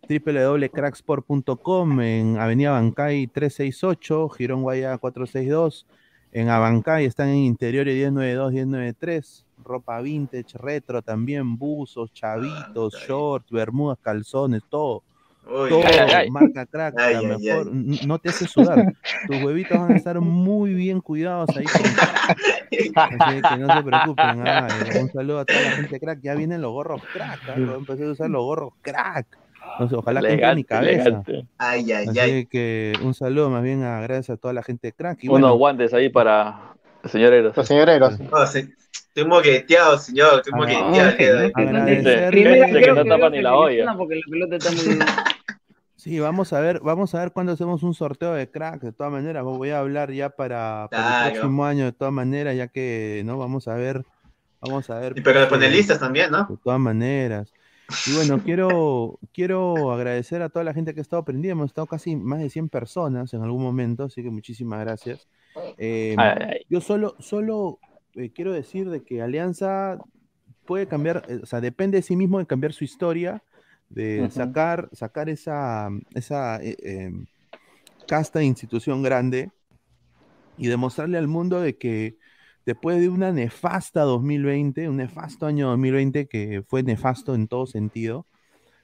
www.cracksport.com 0.07 2.01
en 2.01 2.37
Avenida 2.37 2.71
Bancay 2.71 3.27
368, 3.27 4.29
Girón 4.29 4.61
Guaya 4.63 4.97
462. 4.97 5.85
En 6.31 6.49
Abancay 6.49 7.05
están 7.05 7.29
en 7.29 7.37
interiores 7.37 7.95
1092, 7.95 8.51
1093. 8.51 9.45
Ropa 9.63 10.01
vintage, 10.01 10.57
retro 10.57 11.01
también, 11.01 11.57
buzos, 11.57 12.11
chavitos, 12.13 12.93
Ah, 12.95 13.05
shorts, 13.07 13.49
bermudas, 13.49 13.97
calzones, 14.01 14.61
todo. 14.69 15.01
Uy, 15.47 15.69
Todo, 15.69 15.81
Ay, 15.85 15.97
ay, 15.99 16.11
ay. 16.13 16.29
marca 16.31 16.65
crack, 16.65 16.95
Ay, 16.97 17.13
la 17.13 17.37
mejor, 17.37 17.67
no 17.71 18.17
te 18.19 18.29
hace 18.29 18.47
sudar. 18.47 18.93
Tus 19.27 19.41
huevitos 19.43 19.77
van 19.79 19.91
a 19.93 19.95
estar 19.95 20.19
muy 20.19 20.73
bien 20.73 20.99
cuidados 21.01 21.49
ahí 21.55 21.65
Así 22.95 23.41
que 23.41 23.57
no 23.57 23.73
se 23.75 23.83
preocupen. 23.83 24.47
ah, 24.47 24.67
un 25.01 25.11
saludo 25.11 25.39
a 25.39 25.45
toda 25.45 25.61
la 25.61 25.71
gente 25.71 25.99
crack. 25.99 26.19
Ya 26.21 26.33
vienen 26.35 26.61
los 26.61 26.71
gorros 26.71 27.01
crack. 27.13 27.39
ah, 27.47 27.53
empezar 27.77 28.07
a 28.07 28.11
usar 28.11 28.29
los 28.29 28.43
gorros 28.43 28.73
crack. 28.81 29.37
No 29.79 29.87
ojalá 29.97 30.21
que 30.21 30.31
entre 30.33 30.49
en 30.49 30.55
mi 30.55 30.63
cabeza. 30.63 31.01
elegante. 31.01 31.47
Ay, 31.57 31.91
ay, 31.91 32.07
Así 32.07 32.19
ay. 32.19 32.45
que 32.45 32.93
un 33.03 33.13
saludo 33.13 33.49
más 33.49 33.61
bien 33.63 33.83
a 33.83 33.99
gracias 34.01 34.31
a 34.31 34.37
toda 34.37 34.53
la 34.53 34.63
gente 34.63 34.91
crack. 34.93 35.23
Y 35.23 35.27
Unos 35.27 35.41
bueno, 35.41 35.55
guantes 35.57 35.93
ahí 35.93 36.09
para 36.09 36.75
el 37.03 37.09
señor 37.09 37.33
Eros. 37.33 37.57
Los 37.57 37.67
señoreros. 37.67 38.15
Se- 38.47 38.69
estoy 38.91 39.25
moqueteado, 39.25 39.97
señor. 39.97 40.35
Estoy 40.45 40.53
Ah, 40.55 40.57
moqueteado. 40.57 41.39
de 41.41 41.51
Primero 42.29 42.65
Este 42.65 42.81
que 42.81 42.91
no 42.93 43.05
tapa 43.05 43.29
ni 43.29 43.41
la 43.41 43.55
olla. 43.55 43.69
lesiona 43.69 43.97
Porque 43.97 44.15
la 44.15 44.21
pelota 44.29 44.55
está 44.55 44.71
muy... 44.71 44.99
sí, 45.95 46.19
vamos 46.19 46.53
a 46.53 46.59
ver, 46.59 46.79
vamos 46.81 47.13
a 47.15 47.19
ver 47.19 47.31
cuándo 47.31 47.51
hacemos 47.53 47.83
un 47.83 47.93
sorteo 47.93 48.33
de 48.33 48.49
crack. 48.49 48.81
De 48.81 48.91
todas 48.93 49.11
maneras, 49.11 49.43
voy 49.43 49.71
a 49.71 49.79
hablar 49.79 50.11
ya 50.11 50.29
para, 50.29 50.87
el 50.91 51.31
próximo 51.33 51.65
año. 51.65 51.85
De 51.85 51.91
todas 51.91 52.13
maneras, 52.13 52.55
ya 52.55 52.67
que 52.67 53.23
no 53.25 53.37
vamos 53.37 53.67
a 53.67 53.75
ver, 53.75 54.03
vamos 54.61 54.89
a 54.89 54.99
ver. 54.99 55.13
Y 55.17 55.21
pero 55.21 55.41
los 55.41 55.49
pues, 55.49 55.59
panelistas 55.59 55.99
también, 55.99 56.31
¿no? 56.31 56.45
De 56.49 56.57
todas 56.63 56.79
maneras. 56.79 57.51
Y 58.07 58.15
bueno, 58.15 58.41
quiero, 58.43 59.19
quiero 59.33 59.91
agradecer 59.91 60.41
a 60.41 60.49
toda 60.49 60.65
la 60.65 60.73
gente 60.73 60.93
que 60.93 60.99
ha 60.99 61.01
estado 61.01 61.23
prendida. 61.23 61.51
Hemos 61.51 61.67
estado 61.67 61.87
casi 61.87 62.15
más 62.15 62.39
de 62.39 62.49
100 62.49 62.69
personas 62.69 63.33
en 63.33 63.41
algún 63.43 63.61
momento, 63.61 64.05
así 64.05 64.23
que 64.23 64.29
muchísimas 64.29 64.79
gracias. 64.79 65.27
Eh, 65.77 66.15
yo 66.69 66.81
solo, 66.81 67.15
solo 67.19 67.79
eh, 68.15 68.31
quiero 68.33 68.51
decir 68.51 68.89
de 68.89 69.03
que 69.03 69.21
Alianza 69.21 69.99
puede 70.65 70.87
cambiar, 70.87 71.23
eh, 71.29 71.39
o 71.43 71.45
sea, 71.45 71.61
depende 71.61 71.97
de 71.97 72.01
sí 72.01 72.15
mismo 72.15 72.39
de 72.39 72.47
cambiar 72.47 72.73
su 72.73 72.83
historia, 72.83 73.43
de 73.89 74.29
sacar, 74.31 74.89
sacar 74.91 75.29
esa, 75.29 75.89
esa 76.15 76.59
casta 78.07 78.39
de 78.39 78.45
institución 78.45 79.03
grande 79.03 79.51
y 80.57 80.67
demostrarle 80.67 81.17
al 81.17 81.27
mundo 81.27 81.61
de 81.61 81.77
que 81.77 82.17
después 82.65 82.99
de 82.99 83.09
una 83.09 83.31
nefasta 83.31 84.01
2020, 84.01 84.89
un 84.89 84.97
nefasto 84.97 85.45
año 85.45 85.67
2020 85.69 86.27
que 86.27 86.63
fue 86.67 86.83
nefasto 86.83 87.35
en 87.35 87.47
todo 87.47 87.67
sentido, 87.67 88.25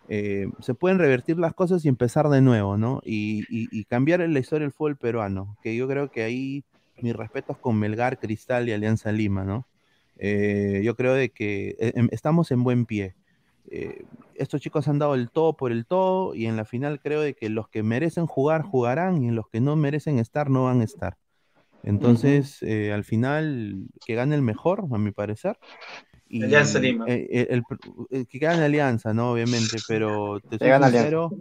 eh, 0.10 0.48
se 0.60 0.74
pueden 0.74 1.00
revertir 1.00 1.38
las 1.40 1.54
cosas 1.54 1.86
y 1.86 1.88
empezar 1.88 2.30
de 2.30 2.42
nuevo, 2.42 2.78
¿no? 2.78 3.02
Y, 3.06 3.86
cambiar 3.86 4.22
la 4.22 4.40
historia 4.40 4.66
del 4.66 4.74
fútbol 4.74 4.98
peruano, 4.98 5.58
que 5.64 5.76
yo 5.76 5.88
creo 5.88 6.12
que 6.12 6.24
ahí 6.24 6.64
mis 7.02 7.16
respetos 7.16 7.58
con 7.58 7.78
Melgar, 7.78 8.20
Cristal 8.20 8.70
y 8.70 8.74
Alianza 8.74 9.12
Lima, 9.12 9.44
¿no? 9.44 9.68
Eh, 10.18 10.82
yo 10.84 10.96
creo 10.96 11.14
de 11.14 11.30
que 11.30 11.76
eh, 11.80 11.94
em- 11.96 12.10
estamos 12.12 12.52
en 12.52 12.64
buen 12.64 12.86
pie. 12.86 13.16
Estos 14.36 14.60
chicos 14.60 14.88
han 14.88 15.00
dado 15.00 15.16
el 15.16 15.30
todo 15.30 15.56
por 15.56 15.72
el 15.72 15.86
todo 15.86 16.36
y 16.36 16.46
en 16.48 16.58
la 16.58 16.66
final 16.66 17.00
creo 17.00 17.22
de 17.22 17.34
que 17.34 17.50
los 17.50 17.70
que 17.70 17.84
merecen 17.84 18.26
jugar 18.26 18.64
jugarán 18.64 19.24
y 19.24 19.30
en 19.30 19.36
los 19.36 19.48
que 19.48 19.62
no 19.62 19.76
merecen 19.76 20.20
estar 20.20 20.50
no 20.50 20.66
van 20.66 20.82
a 20.82 20.84
estar. 20.84 21.18
Entonces, 21.84 22.58
eh, 22.62 22.92
al 22.94 23.04
final, 23.04 23.86
que 24.06 24.16
gane 24.16 24.36
el 24.36 24.42
mejor, 24.42 24.86
a 24.92 24.98
mi 24.98 25.12
parecer. 25.12 25.58
Y, 26.28 26.44
Alianza 26.44 26.80
Lima. 26.80 27.06
eh, 27.08 27.28
eh, 27.30 27.48
el, 27.50 27.64
el 28.10 28.28
que 28.28 28.40
gane 28.40 28.64
Alianza, 28.64 29.14
¿no? 29.14 29.32
Obviamente, 29.32 29.78
pero 29.88 30.40
te 30.40 30.58
soy 30.58 30.84
sincero, 30.84 31.32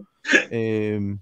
eh, 0.51 1.17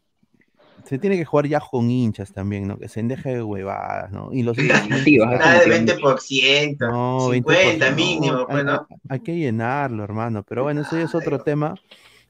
se 0.84 0.98
tiene 0.98 1.18
que 1.18 1.24
jugar 1.26 1.46
ya 1.46 1.60
con 1.60 1.90
hinchas 1.90 2.32
también, 2.32 2.66
¿no? 2.66 2.78
Que 2.78 2.88
se 2.88 3.02
deje 3.02 3.34
de 3.34 3.42
huevadas, 3.42 4.10
¿no? 4.10 4.32
Y 4.32 4.42
los 4.42 4.56
estar- 4.56 4.88
Nada 4.88 5.60
de 5.60 5.66
20%. 5.66 6.86
no, 6.86 7.30
50 7.32 7.90
20%, 7.90 7.94
mínimo, 7.94 8.32
no, 8.32 8.46
pues, 8.46 8.58
hay, 8.58 8.64
¿no? 8.64 8.86
hay 9.08 9.20
que 9.20 9.36
llenarlo, 9.36 10.02
hermano. 10.02 10.44
Pero 10.44 10.62
bueno, 10.62 10.80
eso 10.80 10.96
ya 10.96 11.04
es 11.04 11.14
otro 11.14 11.40
tema. 11.40 11.74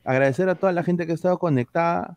Agradecer 0.04 0.48
a 0.48 0.54
toda 0.54 0.72
la 0.72 0.82
gente 0.82 1.06
que 1.06 1.12
ha 1.12 1.14
estado 1.14 1.38
conectada. 1.38 2.16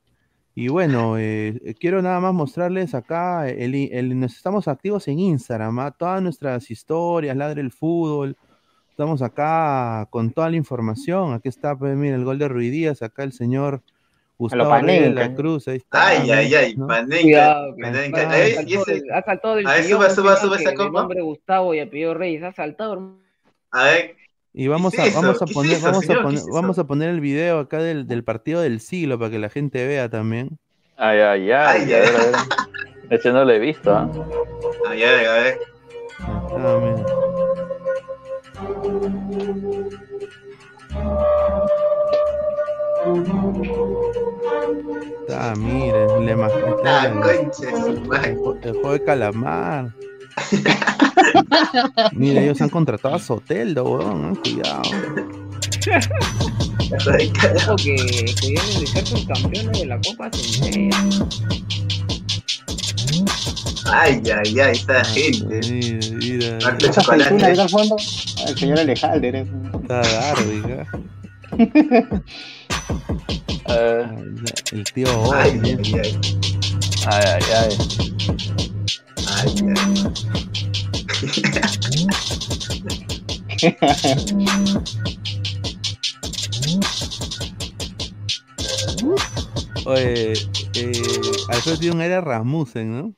Y 0.53 0.67
bueno, 0.67 1.17
eh, 1.17 1.59
eh, 1.63 1.73
quiero 1.79 2.01
nada 2.01 2.19
más 2.19 2.33
mostrarles 2.33 2.93
acá, 2.93 3.47
el, 3.47 3.73
el- 3.73 4.19
nos 4.19 4.35
estamos 4.35 4.67
activos 4.67 5.07
en 5.07 5.19
Instagram, 5.19 5.79
¿ah? 5.79 5.91
todas 5.91 6.21
nuestras 6.21 6.69
historias, 6.69 7.35
ladre 7.37 7.61
el 7.61 7.71
fútbol. 7.71 8.35
Estamos 8.89 9.21
acá 9.21 10.07
con 10.09 10.31
toda 10.31 10.49
la 10.49 10.57
información. 10.57 11.33
Aquí 11.33 11.47
está, 11.47 11.75
pues, 11.77 11.95
mira, 11.95 12.15
el 12.15 12.25
gol 12.25 12.37
de 12.37 12.49
Ruiz 12.49 12.71
Díaz, 12.71 13.01
acá 13.01 13.23
el 13.23 13.31
señor 13.31 13.81
Gustavo 14.37 14.77
Reyes 14.79 15.03
de 15.03 15.09
la. 15.11 15.33
Cruz. 15.33 15.67
Ahí 15.69 15.77
está, 15.77 16.07
Ay, 16.07 16.27
¿no? 16.27 16.33
ay, 16.33 16.53
ay. 16.55 16.75
¿no? 16.75 16.87
Panenka. 16.87 17.63
Panenka. 17.81 18.29
ha 19.15 19.21
saltado, 19.23 19.55
del- 19.55 19.67
A 19.67 19.71
ver, 19.73 19.83
suba, 19.85 20.09
suba, 20.09 20.35
suba 20.35 20.57
esa 20.57 20.73
copa. 20.73 20.99
nombre 21.01 21.21
Gustavo 21.21 21.73
y 21.73 21.79
apellido 21.79 22.13
Reyes, 22.13 22.43
ha 22.43 22.51
saltado, 22.51 22.93
hermano. 22.93 23.19
A 23.71 23.83
ver, 23.85 24.15
Y 24.53 24.67
vamos 24.67 24.93
es 24.93 24.99
a, 24.99 25.05
eso? 25.05 25.21
vamos 25.21 25.41
a 25.41 25.45
¿Qué 25.45 25.51
es 25.51 25.55
poner, 25.55 25.77
eso, 25.77 25.85
vamos 25.85 26.05
señor? 26.05 26.17
a 26.19 26.21
¿Qué 26.21 26.23
poner, 26.23 26.39
es 26.39 26.47
vamos 26.47 26.79
a 26.79 26.83
poner 26.87 27.09
el 27.09 27.21
video 27.21 27.59
acá 27.59 27.79
del, 27.79 28.07
del 28.07 28.23
partido 28.23 28.61
del 28.61 28.79
siglo 28.81 29.17
para 29.17 29.31
que 29.31 29.39
la 29.39 29.49
gente 29.49 29.85
vea 29.87 30.09
también. 30.09 30.57
Ay, 30.97 31.19
ay, 31.19 31.51
ay. 31.51 31.51
Ay, 31.51 31.93
a 31.93 31.97
ay. 31.97 32.01
ver, 32.01 32.15
a 32.15 32.19
ver. 32.25 32.35
Ese 33.09 33.31
no 33.31 33.43
lo 33.45 33.51
he 33.51 33.59
visto, 33.59 33.93
¿ah? 33.93 34.09
a 34.87 34.89
ver, 34.91 35.27
a 35.27 35.33
ver. 35.33 35.59
Ah, 36.19 36.79
mira. 36.81 37.05
Ah, 45.33 45.53
miren, 45.57 46.25
le 46.25 46.31
está 46.33 47.01
Ah, 47.01 47.07
el, 47.07 47.89
el 48.63 48.73
juego 48.73 48.91
de 48.93 49.03
calamar. 49.03 49.91
Mira, 52.13 52.41
ellos 52.41 52.61
han 52.61 52.69
contratado 52.69 53.15
a 53.15 53.19
Soteldo, 53.19 53.83
weón, 53.83 54.35
cuidado. 54.35 54.81
Ay, 57.11 57.31
Ojo 57.55 57.75
que, 57.77 57.95
que 58.39 58.47
vienen 58.49 58.79
de 58.79 58.87
ser 58.87 59.05
subcampeones 59.07 59.79
de 59.79 59.85
la 59.85 59.99
Copa. 60.01 60.29
Ay, 63.85 64.21
ay, 64.25 64.59
ay, 64.59 64.71
esta 64.71 65.03
gente. 65.05 65.59
Mira, 65.69 66.57
mira, 66.57 66.77
Esa 66.79 67.13
ahí 67.13 67.57
al 67.59 67.69
fondo, 67.69 67.95
el 68.47 68.57
señor 68.57 68.79
Alejalder. 68.79 69.35
eh. 69.35 69.45
está 69.81 70.01
Darwin. 70.01 70.63
Eh, 73.73 74.05
El 74.73 74.83
tío 74.85 75.33
Ay, 75.33 75.61
ay, 75.63 75.77
ay. 76.03 76.19
ay, 77.07 77.23
ay, 77.27 77.43
ay. 77.55 77.77
Ay, 79.27 79.53
ay. 79.77 80.40
Oye, 89.85 90.33
eh, 90.75 90.91
Alfredo 91.49 91.77
Tidón 91.77 92.01
era 92.01 92.21
Rasmussen, 92.21 92.97
¿no? 92.97 93.13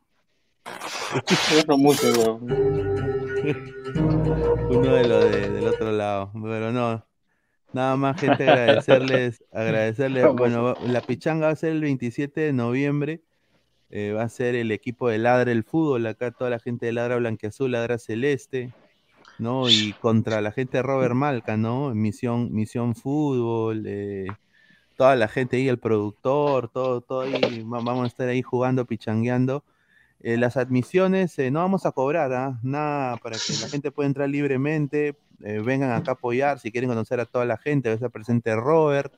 Rasmussen, 1.68 2.14
Uno 4.70 4.96
de 4.96 5.08
los 5.08 5.32
del 5.32 5.68
otro 5.68 5.92
lado. 5.92 6.32
Pero 6.34 6.72
no, 6.72 7.06
Nada 7.74 7.98
más, 7.98 8.22
gente, 8.22 8.48
agradecerles, 8.48 9.44
agradecerles. 9.52 10.28
Bueno, 10.36 10.76
la 10.86 11.02
pichanga 11.02 11.48
va 11.48 11.54
a 11.54 11.56
ser 11.56 11.72
el 11.72 11.82
27 11.82 12.40
de 12.40 12.54
noviembre 12.54 13.24
eh, 13.96 14.12
va 14.12 14.24
a 14.24 14.30
ser 14.30 14.56
el 14.56 14.72
equipo 14.72 15.08
de 15.10 15.20
Ladra 15.20 15.52
el 15.52 15.64
Fútbol. 15.64 16.06
Acá 16.08 16.32
toda 16.32 16.50
la 16.50 16.60
gente 16.60 16.88
de 16.88 16.94
Ladra 16.94 17.18
Blanquiazul, 17.18 17.72
Ladra 17.72 18.00
Celeste. 18.00 18.74
¿no? 19.40 19.70
Y 19.70 19.94
contra 20.02 20.42
la 20.42 20.52
gente 20.52 20.78
de 20.78 20.84
Robert 20.84 21.16
Malca, 21.16 21.58
¿no? 21.58 21.94
Misión, 21.96 22.54
Misión 22.54 22.96
Fútbol. 22.96 23.84
eh, 23.88 24.28
toda 24.98 25.16
la 25.16 25.28
gente 25.28 25.58
ahí, 25.58 25.68
el 25.68 25.80
productor, 25.80 26.70
todo, 26.70 27.02
todo 27.02 27.22
ahí. 27.22 27.62
va- 27.64 27.82
Vamos 27.82 28.06
a 28.06 28.08
estar 28.08 28.28
ahí 28.30 28.42
jugando, 28.42 28.86
pichangueando. 28.86 29.64
Eh, 30.22 30.38
las 30.38 30.56
admisiones 30.58 31.38
eh, 31.40 31.52
no 31.52 31.60
vamos 31.60 31.86
a 31.86 31.92
cobrar, 31.92 32.32
¿ah? 32.34 32.60
nada 32.64 33.18
para 33.18 33.38
que 33.38 33.54
la 33.62 33.68
gente 33.70 33.92
pueda 33.92 34.08
entrar 34.08 34.30
libremente, 34.30 35.18
vengan 35.40 35.92
acá 35.92 36.12
a 36.12 36.14
apoyar, 36.16 36.60
si 36.60 36.72
quieren 36.72 36.90
conocer 36.90 37.20
a 37.20 37.26
toda 37.26 37.44
la 37.46 37.58
gente, 37.58 37.90
va 37.90 37.94
a 37.94 37.96
estar 37.96 38.12
presente 38.12 38.56
Robert, 38.56 39.14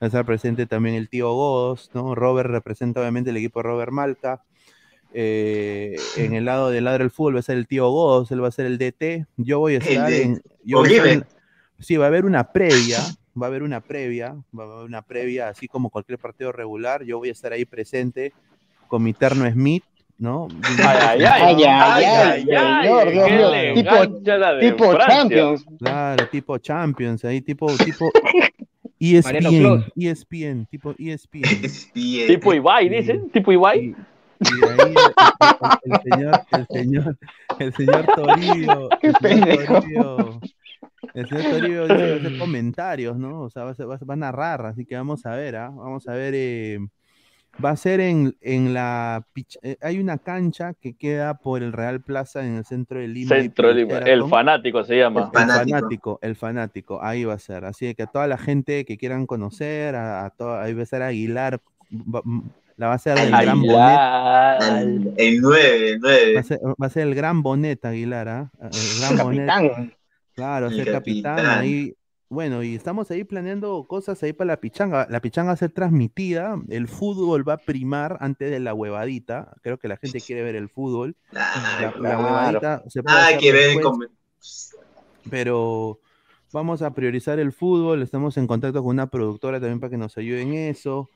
va 0.00 0.04
a 0.04 0.06
estar 0.06 0.24
presente 0.24 0.66
también 0.66 0.94
el 0.94 1.08
tío 1.08 1.32
Godos, 1.32 1.90
¿no? 1.94 2.14
Robert 2.14 2.50
representa 2.50 3.00
obviamente 3.00 3.30
el 3.30 3.36
equipo 3.36 3.58
de 3.60 3.64
Robert 3.64 3.92
Malca. 3.92 4.42
Eh, 5.14 5.96
en 6.16 6.34
el 6.34 6.44
lado 6.44 6.70
del 6.70 6.84
lado 6.84 6.98
del 6.98 7.10
fútbol 7.10 7.36
va 7.36 7.40
a 7.40 7.42
ser 7.42 7.56
el 7.56 7.66
tío 7.66 7.88
Godos, 7.90 8.30
él 8.30 8.42
va 8.42 8.48
a 8.48 8.52
ser 8.52 8.66
el 8.66 8.78
DT. 8.78 9.26
Yo 9.36 9.58
voy 9.58 9.74
a 9.76 9.78
estar 10.04 10.08
de- 10.10 10.22
en. 10.22 10.42
yo 10.64 10.78
voy 10.78 10.88
a 10.88 10.90
estar 10.92 11.06
Oliver. 11.06 11.26
en- 11.28 11.82
sí, 11.84 11.96
va 11.96 12.04
a 12.04 12.08
haber 12.08 12.24
una 12.26 12.52
previa, 12.52 12.98
va 13.40 13.46
a 13.46 13.48
haber 13.48 13.62
una 13.62 13.80
previa, 13.80 14.36
va 14.56 14.64
a 14.64 14.66
haber 14.66 14.84
una 14.86 15.02
previa, 15.02 15.48
así 15.48 15.66
como 15.68 15.90
cualquier 15.90 16.18
partido 16.18 16.52
regular. 16.52 17.02
Yo 17.04 17.18
voy 17.18 17.30
a 17.30 17.32
estar 17.32 17.52
ahí 17.52 17.64
presente 17.64 18.32
con 18.86 19.02
mi 19.02 19.14
terno 19.14 19.50
Smith, 19.50 19.84
¿no? 20.18 20.48
Ay, 20.86 21.24
ay, 21.24 21.64
ay. 21.64 22.48
Ay, 22.56 23.74
Tipo, 23.74 23.94
tipo. 24.60 24.98
Champions. 24.98 25.64
Claro, 25.78 26.28
tipo 26.28 26.58
Champions, 26.58 27.24
ahí 27.24 27.40
tipo, 27.40 27.66
tipo 27.76 28.10
ESPN. 29.00 29.84
ESPN, 29.96 30.66
tipo 30.70 30.94
ESPN. 30.98 31.42
Bien. 31.94 32.26
Tipo 32.28 32.52
Ibai, 32.54 32.88
dicen, 32.88 33.30
tipo 33.30 33.52
Ibai. 33.52 33.94
Y, 34.40 34.48
y 34.48 34.64
ahí 34.68 34.94
el, 35.84 36.00
señor, 36.02 36.40
el 36.52 36.66
señor, 36.68 37.18
el 37.58 37.72
señor 37.74 38.06
Toribio, 38.14 38.88
el 39.02 39.14
señor. 39.16 39.66
Toribio, 39.66 40.40
el 41.14 41.28
señor 41.28 41.44
Toribio 41.50 41.82
dice 41.88 41.96
que 41.96 42.02
va 42.08 42.14
a 42.14 42.16
hacer 42.18 42.38
comentarios, 42.38 43.18
¿no? 43.18 43.42
O 43.42 43.50
sea, 43.50 43.64
va 43.64 43.70
a, 43.70 43.74
ser- 43.74 43.88
va 43.90 43.94
a- 43.96 44.04
va 44.04 44.14
a 44.14 44.16
narrar, 44.16 44.66
así 44.66 44.84
que 44.84 44.94
vamos 44.96 45.26
a 45.26 45.30
ver, 45.30 45.56
¿ah? 45.56 45.70
Vamos 45.70 46.06
a 46.08 46.12
ver, 46.12 46.34
eh, 46.36 46.78
va 47.64 47.70
a 47.70 47.76
ser 47.76 48.00
en, 48.00 48.36
en 48.40 48.72
la, 48.74 49.26
eh, 49.62 49.76
hay 49.80 49.98
una 49.98 50.18
cancha 50.18 50.74
que 50.74 50.94
queda 50.96 51.34
por 51.34 51.62
el 51.62 51.72
Real 51.72 52.00
Plaza 52.00 52.44
en 52.46 52.56
el 52.56 52.64
centro 52.64 53.00
de 53.00 53.08
Lima. 53.08 53.34
Centro 53.36 53.68
de 53.68 53.74
Lima. 53.74 53.98
El 53.98 54.24
fanático 54.28 54.84
se 54.84 54.96
llama. 54.98 55.20
El 55.20 55.26
El 55.26 55.32
Fanático. 55.32 55.76
fanático, 55.76 56.18
el 56.22 56.36
fanático, 56.36 57.02
ahí 57.02 57.24
va 57.24 57.34
a 57.34 57.38
ser. 57.38 57.64
Así 57.64 57.94
que 57.94 58.04
a 58.04 58.06
toda 58.06 58.26
la 58.26 58.38
gente 58.38 58.84
que 58.84 58.96
quieran 58.96 59.26
conocer, 59.26 59.94
a, 59.96 60.26
a 60.26 60.30
toda- 60.30 60.62
ahí 60.62 60.74
va 60.74 60.82
a 60.82 60.86
ser 60.86 61.02
Aguilar, 61.02 61.60
va- 61.92 62.22
la 62.76 62.86
va 62.88 62.94
a 62.94 62.98
ser 62.98 63.18
el 63.18 63.30
gran 63.30 63.60
Bonet, 63.60 63.76
Aguilar. 63.76 64.82
El 65.16 65.40
9, 65.40 65.88
el 65.90 66.04
va 66.04 66.10
a 66.10 66.14
9. 66.14 66.42
ser, 66.44 66.58
va 66.80 66.86
a 66.86 66.90
ser 66.90 67.02
el 67.08 67.14
gran 67.14 67.42
Bonet 67.42 67.84
Aguilar, 67.84 68.28
¿ah? 68.28 68.50
El 68.60 69.00
gran 69.00 69.16
Bonet, 69.26 69.46
Capitán. 69.48 69.94
claro, 70.34 70.66
El 70.68 70.74
ser 70.76 70.92
capitán 70.92 71.36
capitán. 71.36 71.58
ahí. 71.60 71.94
Bueno, 72.30 72.62
y 72.62 72.74
estamos 72.74 73.10
ahí 73.10 73.24
planeando 73.24 73.84
cosas 73.88 74.22
ahí 74.22 74.34
para 74.34 74.48
la 74.48 74.60
pichanga. 74.60 75.06
La 75.08 75.20
pichanga 75.20 75.48
va 75.48 75.52
a 75.54 75.56
ser 75.56 75.70
transmitida, 75.70 76.60
el 76.68 76.86
fútbol 76.86 77.48
va 77.48 77.54
a 77.54 77.58
primar 77.58 78.18
antes 78.20 78.50
de 78.50 78.60
la 78.60 78.74
huevadita. 78.74 79.54
Creo 79.62 79.78
que 79.78 79.88
la 79.88 79.96
gente 79.96 80.20
quiere 80.20 80.42
ver 80.42 80.54
el 80.54 80.68
fútbol. 80.68 81.16
La, 81.32 81.40
la 81.80 81.92
Claro. 81.92 82.18
huevadita 82.24 82.82
se 82.88 83.02
puede 83.02 83.14
Nada 83.16 83.26
hacer 83.28 83.38
que 83.40 83.52
ver 83.52 83.66
después. 83.70 83.86
con. 83.86 84.08
pero 85.30 86.00
vamos 86.52 86.82
a 86.82 86.92
priorizar 86.92 87.38
el 87.38 87.52
fútbol, 87.52 88.02
estamos 88.02 88.36
en 88.36 88.46
contacto 88.46 88.82
con 88.82 88.90
una 88.90 89.06
productora 89.06 89.58
también 89.58 89.80
para 89.80 89.90
que 89.90 89.96
nos 89.98 90.16
ayude 90.18 90.42
en 90.42 90.52
eso. 90.54 91.08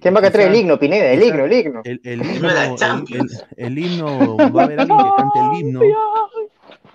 ¿Quién 0.00 0.14
va 0.14 0.20
a 0.20 0.30
traer 0.30 0.48
el 0.50 0.56
himno, 0.56 0.78
Pineda? 0.78 1.10
El 1.10 1.22
himno, 1.22 1.44
el 1.44 1.52
himno. 1.52 1.80
El, 1.84 2.00
el 2.04 2.18
No 2.18 2.24
himno, 2.34 3.26
el 3.56 3.78
himno, 3.78 4.36
va 4.36 4.62
a 4.62 4.64
haber 4.64 4.80
alguien 4.80 4.98
que 4.98 5.10
cante 5.16 5.38
el 5.40 5.60
himno, 5.60 5.80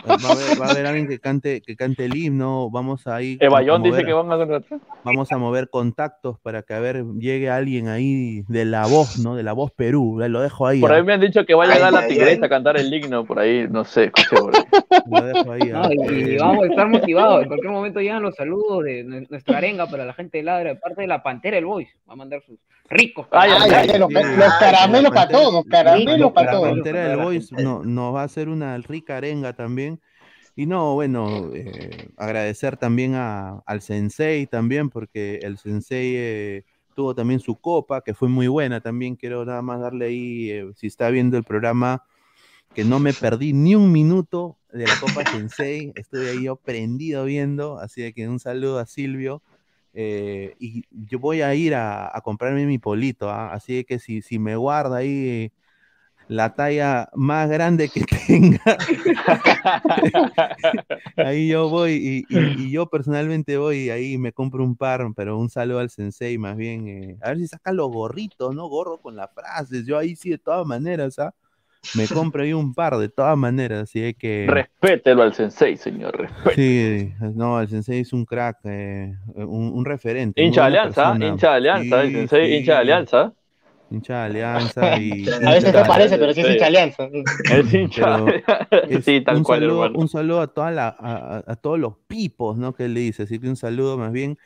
va 0.07 0.29
a 0.29 0.31
haber, 0.33 0.61
va 0.61 0.65
a 0.67 0.71
haber 0.71 0.85
alguien 0.85 1.07
que 1.07 1.19
cante, 1.19 1.61
que 1.61 1.75
cante 1.75 2.05
el 2.05 2.15
himno, 2.15 2.69
vamos 2.69 3.07
a 3.07 3.21
ir 3.21 3.37
Evayón 3.43 3.83
dice 3.83 4.03
que 4.03 4.13
van 4.13 4.31
a 4.31 4.37
contratar. 4.37 4.79
vamos 5.03 5.31
a 5.31 5.37
mover 5.37 5.69
contactos 5.69 6.39
para 6.39 6.61
que 6.63 6.73
a 6.73 6.79
ver, 6.79 7.03
llegue 7.17 7.49
alguien 7.49 7.87
ahí 7.87 8.43
de 8.47 8.65
la 8.65 8.85
voz, 8.87 9.19
¿no? 9.19 9.35
De 9.35 9.43
la 9.43 9.53
voz 9.53 9.71
Perú, 9.71 10.17
lo 10.27 10.41
dejo 10.41 10.67
ahí, 10.67 10.79
Por 10.81 10.91
ah, 10.91 10.95
ahí 10.95 11.03
me 11.03 11.13
han 11.13 11.21
dicho 11.21 11.45
que 11.45 11.53
va 11.53 11.65
a 11.65 11.67
Ay, 11.67 11.73
llegar 11.75 11.93
la 11.93 12.07
tigresa 12.07 12.31
ay. 12.41 12.45
a 12.45 12.49
cantar 12.49 12.77
el 12.77 12.93
himno, 12.93 13.25
por 13.25 13.39
ahí, 13.39 13.67
no 13.69 13.83
sé, 13.83 14.05
escuché 14.05 14.35
por 14.35 14.55
ahí. 14.55 14.63
lo 15.09 15.21
dejo 15.25 15.51
ahí, 15.51 15.71
ah, 15.73 15.81
No, 15.83 15.91
y, 15.93 15.95
y 16.31 16.35
eh, 16.35 16.37
vamos 16.39 16.63
a 16.63 16.67
estar 16.67 16.87
motivados. 16.89 17.41
En 17.43 17.47
cualquier 17.47 17.71
momento 17.71 17.99
llegan 17.99 18.21
los 18.23 18.35
saludos 18.35 18.83
de 18.83 19.05
nue- 19.05 19.27
nuestra 19.29 19.57
arenga 19.57 19.87
para 19.87 20.05
la 20.05 20.13
gente 20.13 20.37
de 20.37 20.43
Ladra, 20.43 20.69
de 20.69 20.75
parte 20.75 21.01
de 21.01 21.07
la 21.07 21.23
Pantera 21.23 21.55
del 21.55 21.65
Boys. 21.65 21.89
Va 22.09 22.13
a 22.13 22.15
mandar 22.15 22.41
sus 22.45 22.57
ricos. 22.89 23.27
Ay, 23.31 23.51
Ay, 23.53 23.69
caramelos. 23.69 23.93
ay, 23.93 23.99
los, 23.99 24.31
sí, 24.31 24.37
los 24.37 24.53
caramelos 24.59 25.11
para 25.13 25.27
todos, 25.29 25.65
caramelos 25.69 26.19
la, 26.19 26.33
para 26.33 26.45
la 26.45 26.51
todos. 26.57 26.69
Pantera 26.69 26.99
del 27.09 27.17
Para 27.49 27.63
no, 27.63 27.83
nos 27.83 28.15
va 28.15 28.21
a 28.21 28.25
hacer 28.25 28.47
una 28.49 28.77
rica 28.77 29.17
arenga 29.17 29.53
también. 29.53 29.96
Y 30.57 30.65
no, 30.65 30.95
bueno, 30.95 31.51
eh, 31.53 32.09
agradecer 32.17 32.77
también 32.77 33.13
a, 33.13 33.59
al 33.67 33.81
Sensei 33.83 34.47
también, 34.47 34.89
porque 34.89 35.39
el 35.43 35.59
Sensei 35.59 36.15
eh, 36.15 36.65
tuvo 36.95 37.13
también 37.13 37.39
su 37.39 37.57
copa, 37.57 38.01
que 38.01 38.15
fue 38.15 38.27
muy 38.27 38.47
buena 38.47 38.81
también. 38.81 39.15
Quiero 39.15 39.45
nada 39.45 39.61
más 39.61 39.79
darle 39.79 40.05
ahí, 40.07 40.49
eh, 40.49 40.71
si 40.75 40.87
está 40.87 41.11
viendo 41.11 41.37
el 41.37 41.43
programa, 41.43 42.03
que 42.73 42.83
no 42.83 42.99
me 42.99 43.13
perdí 43.13 43.53
ni 43.53 43.75
un 43.75 43.91
minuto 43.91 44.57
de 44.73 44.87
la 44.87 44.99
Copa 44.99 45.23
Sensei. 45.29 45.91
Estuve 45.93 46.31
ahí 46.31 46.45
yo 46.45 46.55
prendido 46.55 47.25
viendo, 47.25 47.77
así 47.77 48.11
que 48.13 48.27
un 48.27 48.39
saludo 48.39 48.79
a 48.79 48.87
Silvio. 48.87 49.43
eh, 49.93 50.55
y 50.59 50.85
yo 50.89 51.19
voy 51.19 51.41
a 51.43 51.53
ir 51.53 51.75
a, 51.75 52.19
comprarme 52.23 52.65
mi 52.65 52.79
polito, 52.79 53.29
¿ah? 53.29 53.53
así 53.53 53.83
que 53.83 53.99
si, 53.99 54.23
si 54.23 54.39
me 54.39 54.55
guarda 54.55 54.97
ahí 54.97 55.51
la 56.29 56.55
talla 56.55 57.09
más 57.13 57.49
grande 57.49 57.89
que 57.89 58.05
tenga, 58.05 58.61
ahí 61.17 61.47
yo 61.49 61.69
voy 61.69 62.25
y, 62.29 62.35
y- 62.35 62.67
y 62.67 62.71
yo 62.71 62.87
personalmente 62.89 63.57
voy 63.57 63.85
y 63.85 63.89
ahí 63.89 64.17
me 64.17 64.31
compro 64.31 64.63
un 64.63 64.75
par, 64.75 65.05
pero 65.15 65.37
un 65.37 65.49
saludo 65.49 65.79
al 65.79 65.89
sensei 65.89 66.37
más 66.37 66.55
bien, 66.57 66.87
eh, 66.87 67.17
a 67.21 67.29
ver 67.29 67.37
si 67.37 67.47
saca 67.47 67.71
los 67.71 67.89
gorritos, 67.91 68.53
¿no? 68.55 68.67
Gorro 68.67 68.99
con 68.99 69.15
las 69.15 69.29
frases, 69.33 69.85
yo 69.85 69.97
ahí 69.97 70.15
sí 70.15 70.29
de 70.29 70.37
todas 70.37 70.65
maneras, 70.65 71.19
¿ah? 71.19 71.33
Me 71.95 72.05
compro 72.07 72.43
ahí 72.43 72.51
un 72.51 72.73
par 72.73 72.97
de 72.97 73.07
todas 73.07 73.37
maneras, 73.37 73.83
así 73.83 74.13
que... 74.13 74.45
Respételo 74.49 75.23
al 75.23 75.33
sensei, 75.33 75.77
señor, 75.77 76.17
respete. 76.17 76.55
Sí, 76.55 77.13
no, 77.35 77.61
el 77.61 77.69
sensei 77.69 78.01
es 78.01 78.11
un 78.11 78.25
crack, 78.25 78.57
eh, 78.65 79.13
un, 79.35 79.71
un 79.73 79.85
referente. 79.85 80.41
Hincha 80.41 80.63
de 80.63 80.67
alianza, 80.79 81.25
hincha 81.25 81.49
de 81.51 81.55
alianza, 81.55 82.01
el 82.03 82.11
sensei, 82.11 82.57
hincha 82.57 82.73
de 82.73 82.77
alianza. 82.79 83.33
Hincha 83.89 84.15
de 84.15 84.25
alianza 84.43 84.97
y... 84.99 85.25
A 85.45 85.51
veces 85.51 85.73
no 85.73 85.83
parece, 85.83 86.17
pero 86.17 86.33
sí 86.33 86.41
es 86.41 86.49
hincha 86.49 86.65
alianza. 86.67 87.09
Es 87.51 87.73
hincha. 87.73 88.25
Es 88.89 89.05
sí, 89.05 89.21
tal 89.21 89.37
un 89.37 89.43
cual, 89.43 89.59
saludo, 89.61 89.83
hermano. 89.85 89.99
un 90.01 90.09
saludo 90.09 90.41
a, 90.41 90.47
toda 90.47 90.71
la, 90.71 90.87
a, 90.99 91.43
a- 91.45 91.55
todos 91.55 91.79
los 91.79 91.95
pipos, 92.07 92.57
¿no? 92.57 92.73
Que 92.73 92.85
él 92.85 92.93
le 92.93 92.99
dice, 93.01 93.23
así 93.23 93.39
que 93.39 93.47
un 93.47 93.55
saludo 93.55 93.97
más 93.97 94.11
bien. 94.11 94.37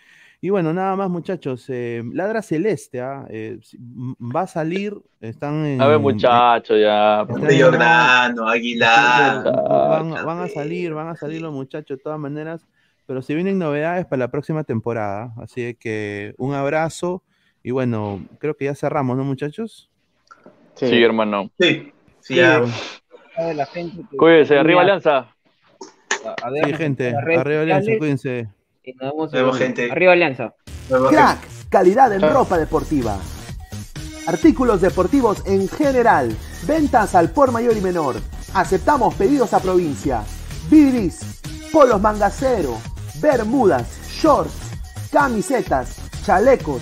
Y 0.43 0.49
bueno, 0.49 0.73
nada 0.73 0.95
más, 0.95 1.07
muchachos. 1.09 1.65
eh, 1.69 2.01
Ladra 2.13 2.41
Celeste, 2.41 2.99
¿ah? 3.01 3.26
Eh, 3.30 3.59
si- 3.61 3.77
m- 3.77 4.15
va 4.19 4.41
a 4.41 4.47
salir, 4.47 4.95
están 5.19 5.65
en... 5.65 5.81
A 5.81 5.88
ver, 5.88 5.99
muchacho, 5.99 6.76
ya. 6.77 7.26
De 7.26 7.61
Jordano, 7.61 8.47
Aguilar. 8.47 9.43
Van, 9.43 10.11
van 10.26 10.39
a 10.39 10.47
salir, 10.47 10.93
van 10.93 11.09
a 11.09 11.15
salir 11.15 11.41
los 11.41 11.53
muchachos 11.53 11.97
de 11.97 12.03
todas 12.03 12.19
maneras, 12.19 12.65
pero 13.05 13.22
se 13.22 13.35
vienen 13.35 13.59
novedades 13.59 14.05
para 14.05 14.19
la 14.19 14.31
próxima 14.31 14.63
temporada, 14.63 15.34
así 15.38 15.61
de 15.61 15.76
que 15.76 16.34
un 16.38 16.53
abrazo 16.55 17.23
y 17.64 17.72
bueno, 17.72 18.22
creo 18.40 18.56
que 18.56 18.66
ya 18.66 18.76
cerramos, 18.76 19.18
¿no 19.18 19.24
muchachos? 19.24 19.90
Sí, 20.76 21.02
hermano. 21.04 21.52
Sí, 21.60 21.92
sí, 22.22 22.36
ya. 22.36 22.62
de 23.38 23.54
la 23.54 23.66
gente 23.66 24.04
que- 24.10 24.18
Cuídese, 24.18 24.58
arriba 24.58 24.82
Alianza. 24.82 25.18
a- 26.26 26.36
a 26.44 26.50
ver, 26.52 26.66
Sí, 26.66 26.74
gente, 26.74 27.16
arriba 27.16 27.62
Alianza, 27.62 27.92
cuídense. 27.98 28.48
y 28.84 28.94
nos 28.94 29.32
vemos 29.32 29.58
gente. 29.58 29.92
Arriba 29.92 30.14
Alianza. 30.14 30.54
Crack, 31.10 31.40
calidad 31.70 32.12
en 32.14 32.22
ropa 32.22 32.58
deportiva. 32.58 33.18
Artículos 34.28 34.82
deportivos 34.82 35.44
en 35.48 35.68
general. 35.68 36.36
Ventas 36.68 37.16
al 37.16 37.32
por 37.32 37.52
mayor 37.52 37.76
y 37.76 37.82
menor. 37.82 38.16
Aceptamos 38.54 39.16
pedidos 39.16 39.54
a 39.54 39.60
provincia. 39.60 40.24
Bidris, 40.70 41.42
polos 41.72 42.00
mangacero, 42.02 42.78
bermudas, 43.22 44.00
shorts, 44.22 44.54
camisetas, 45.12 45.98
chalecos, 46.24 46.82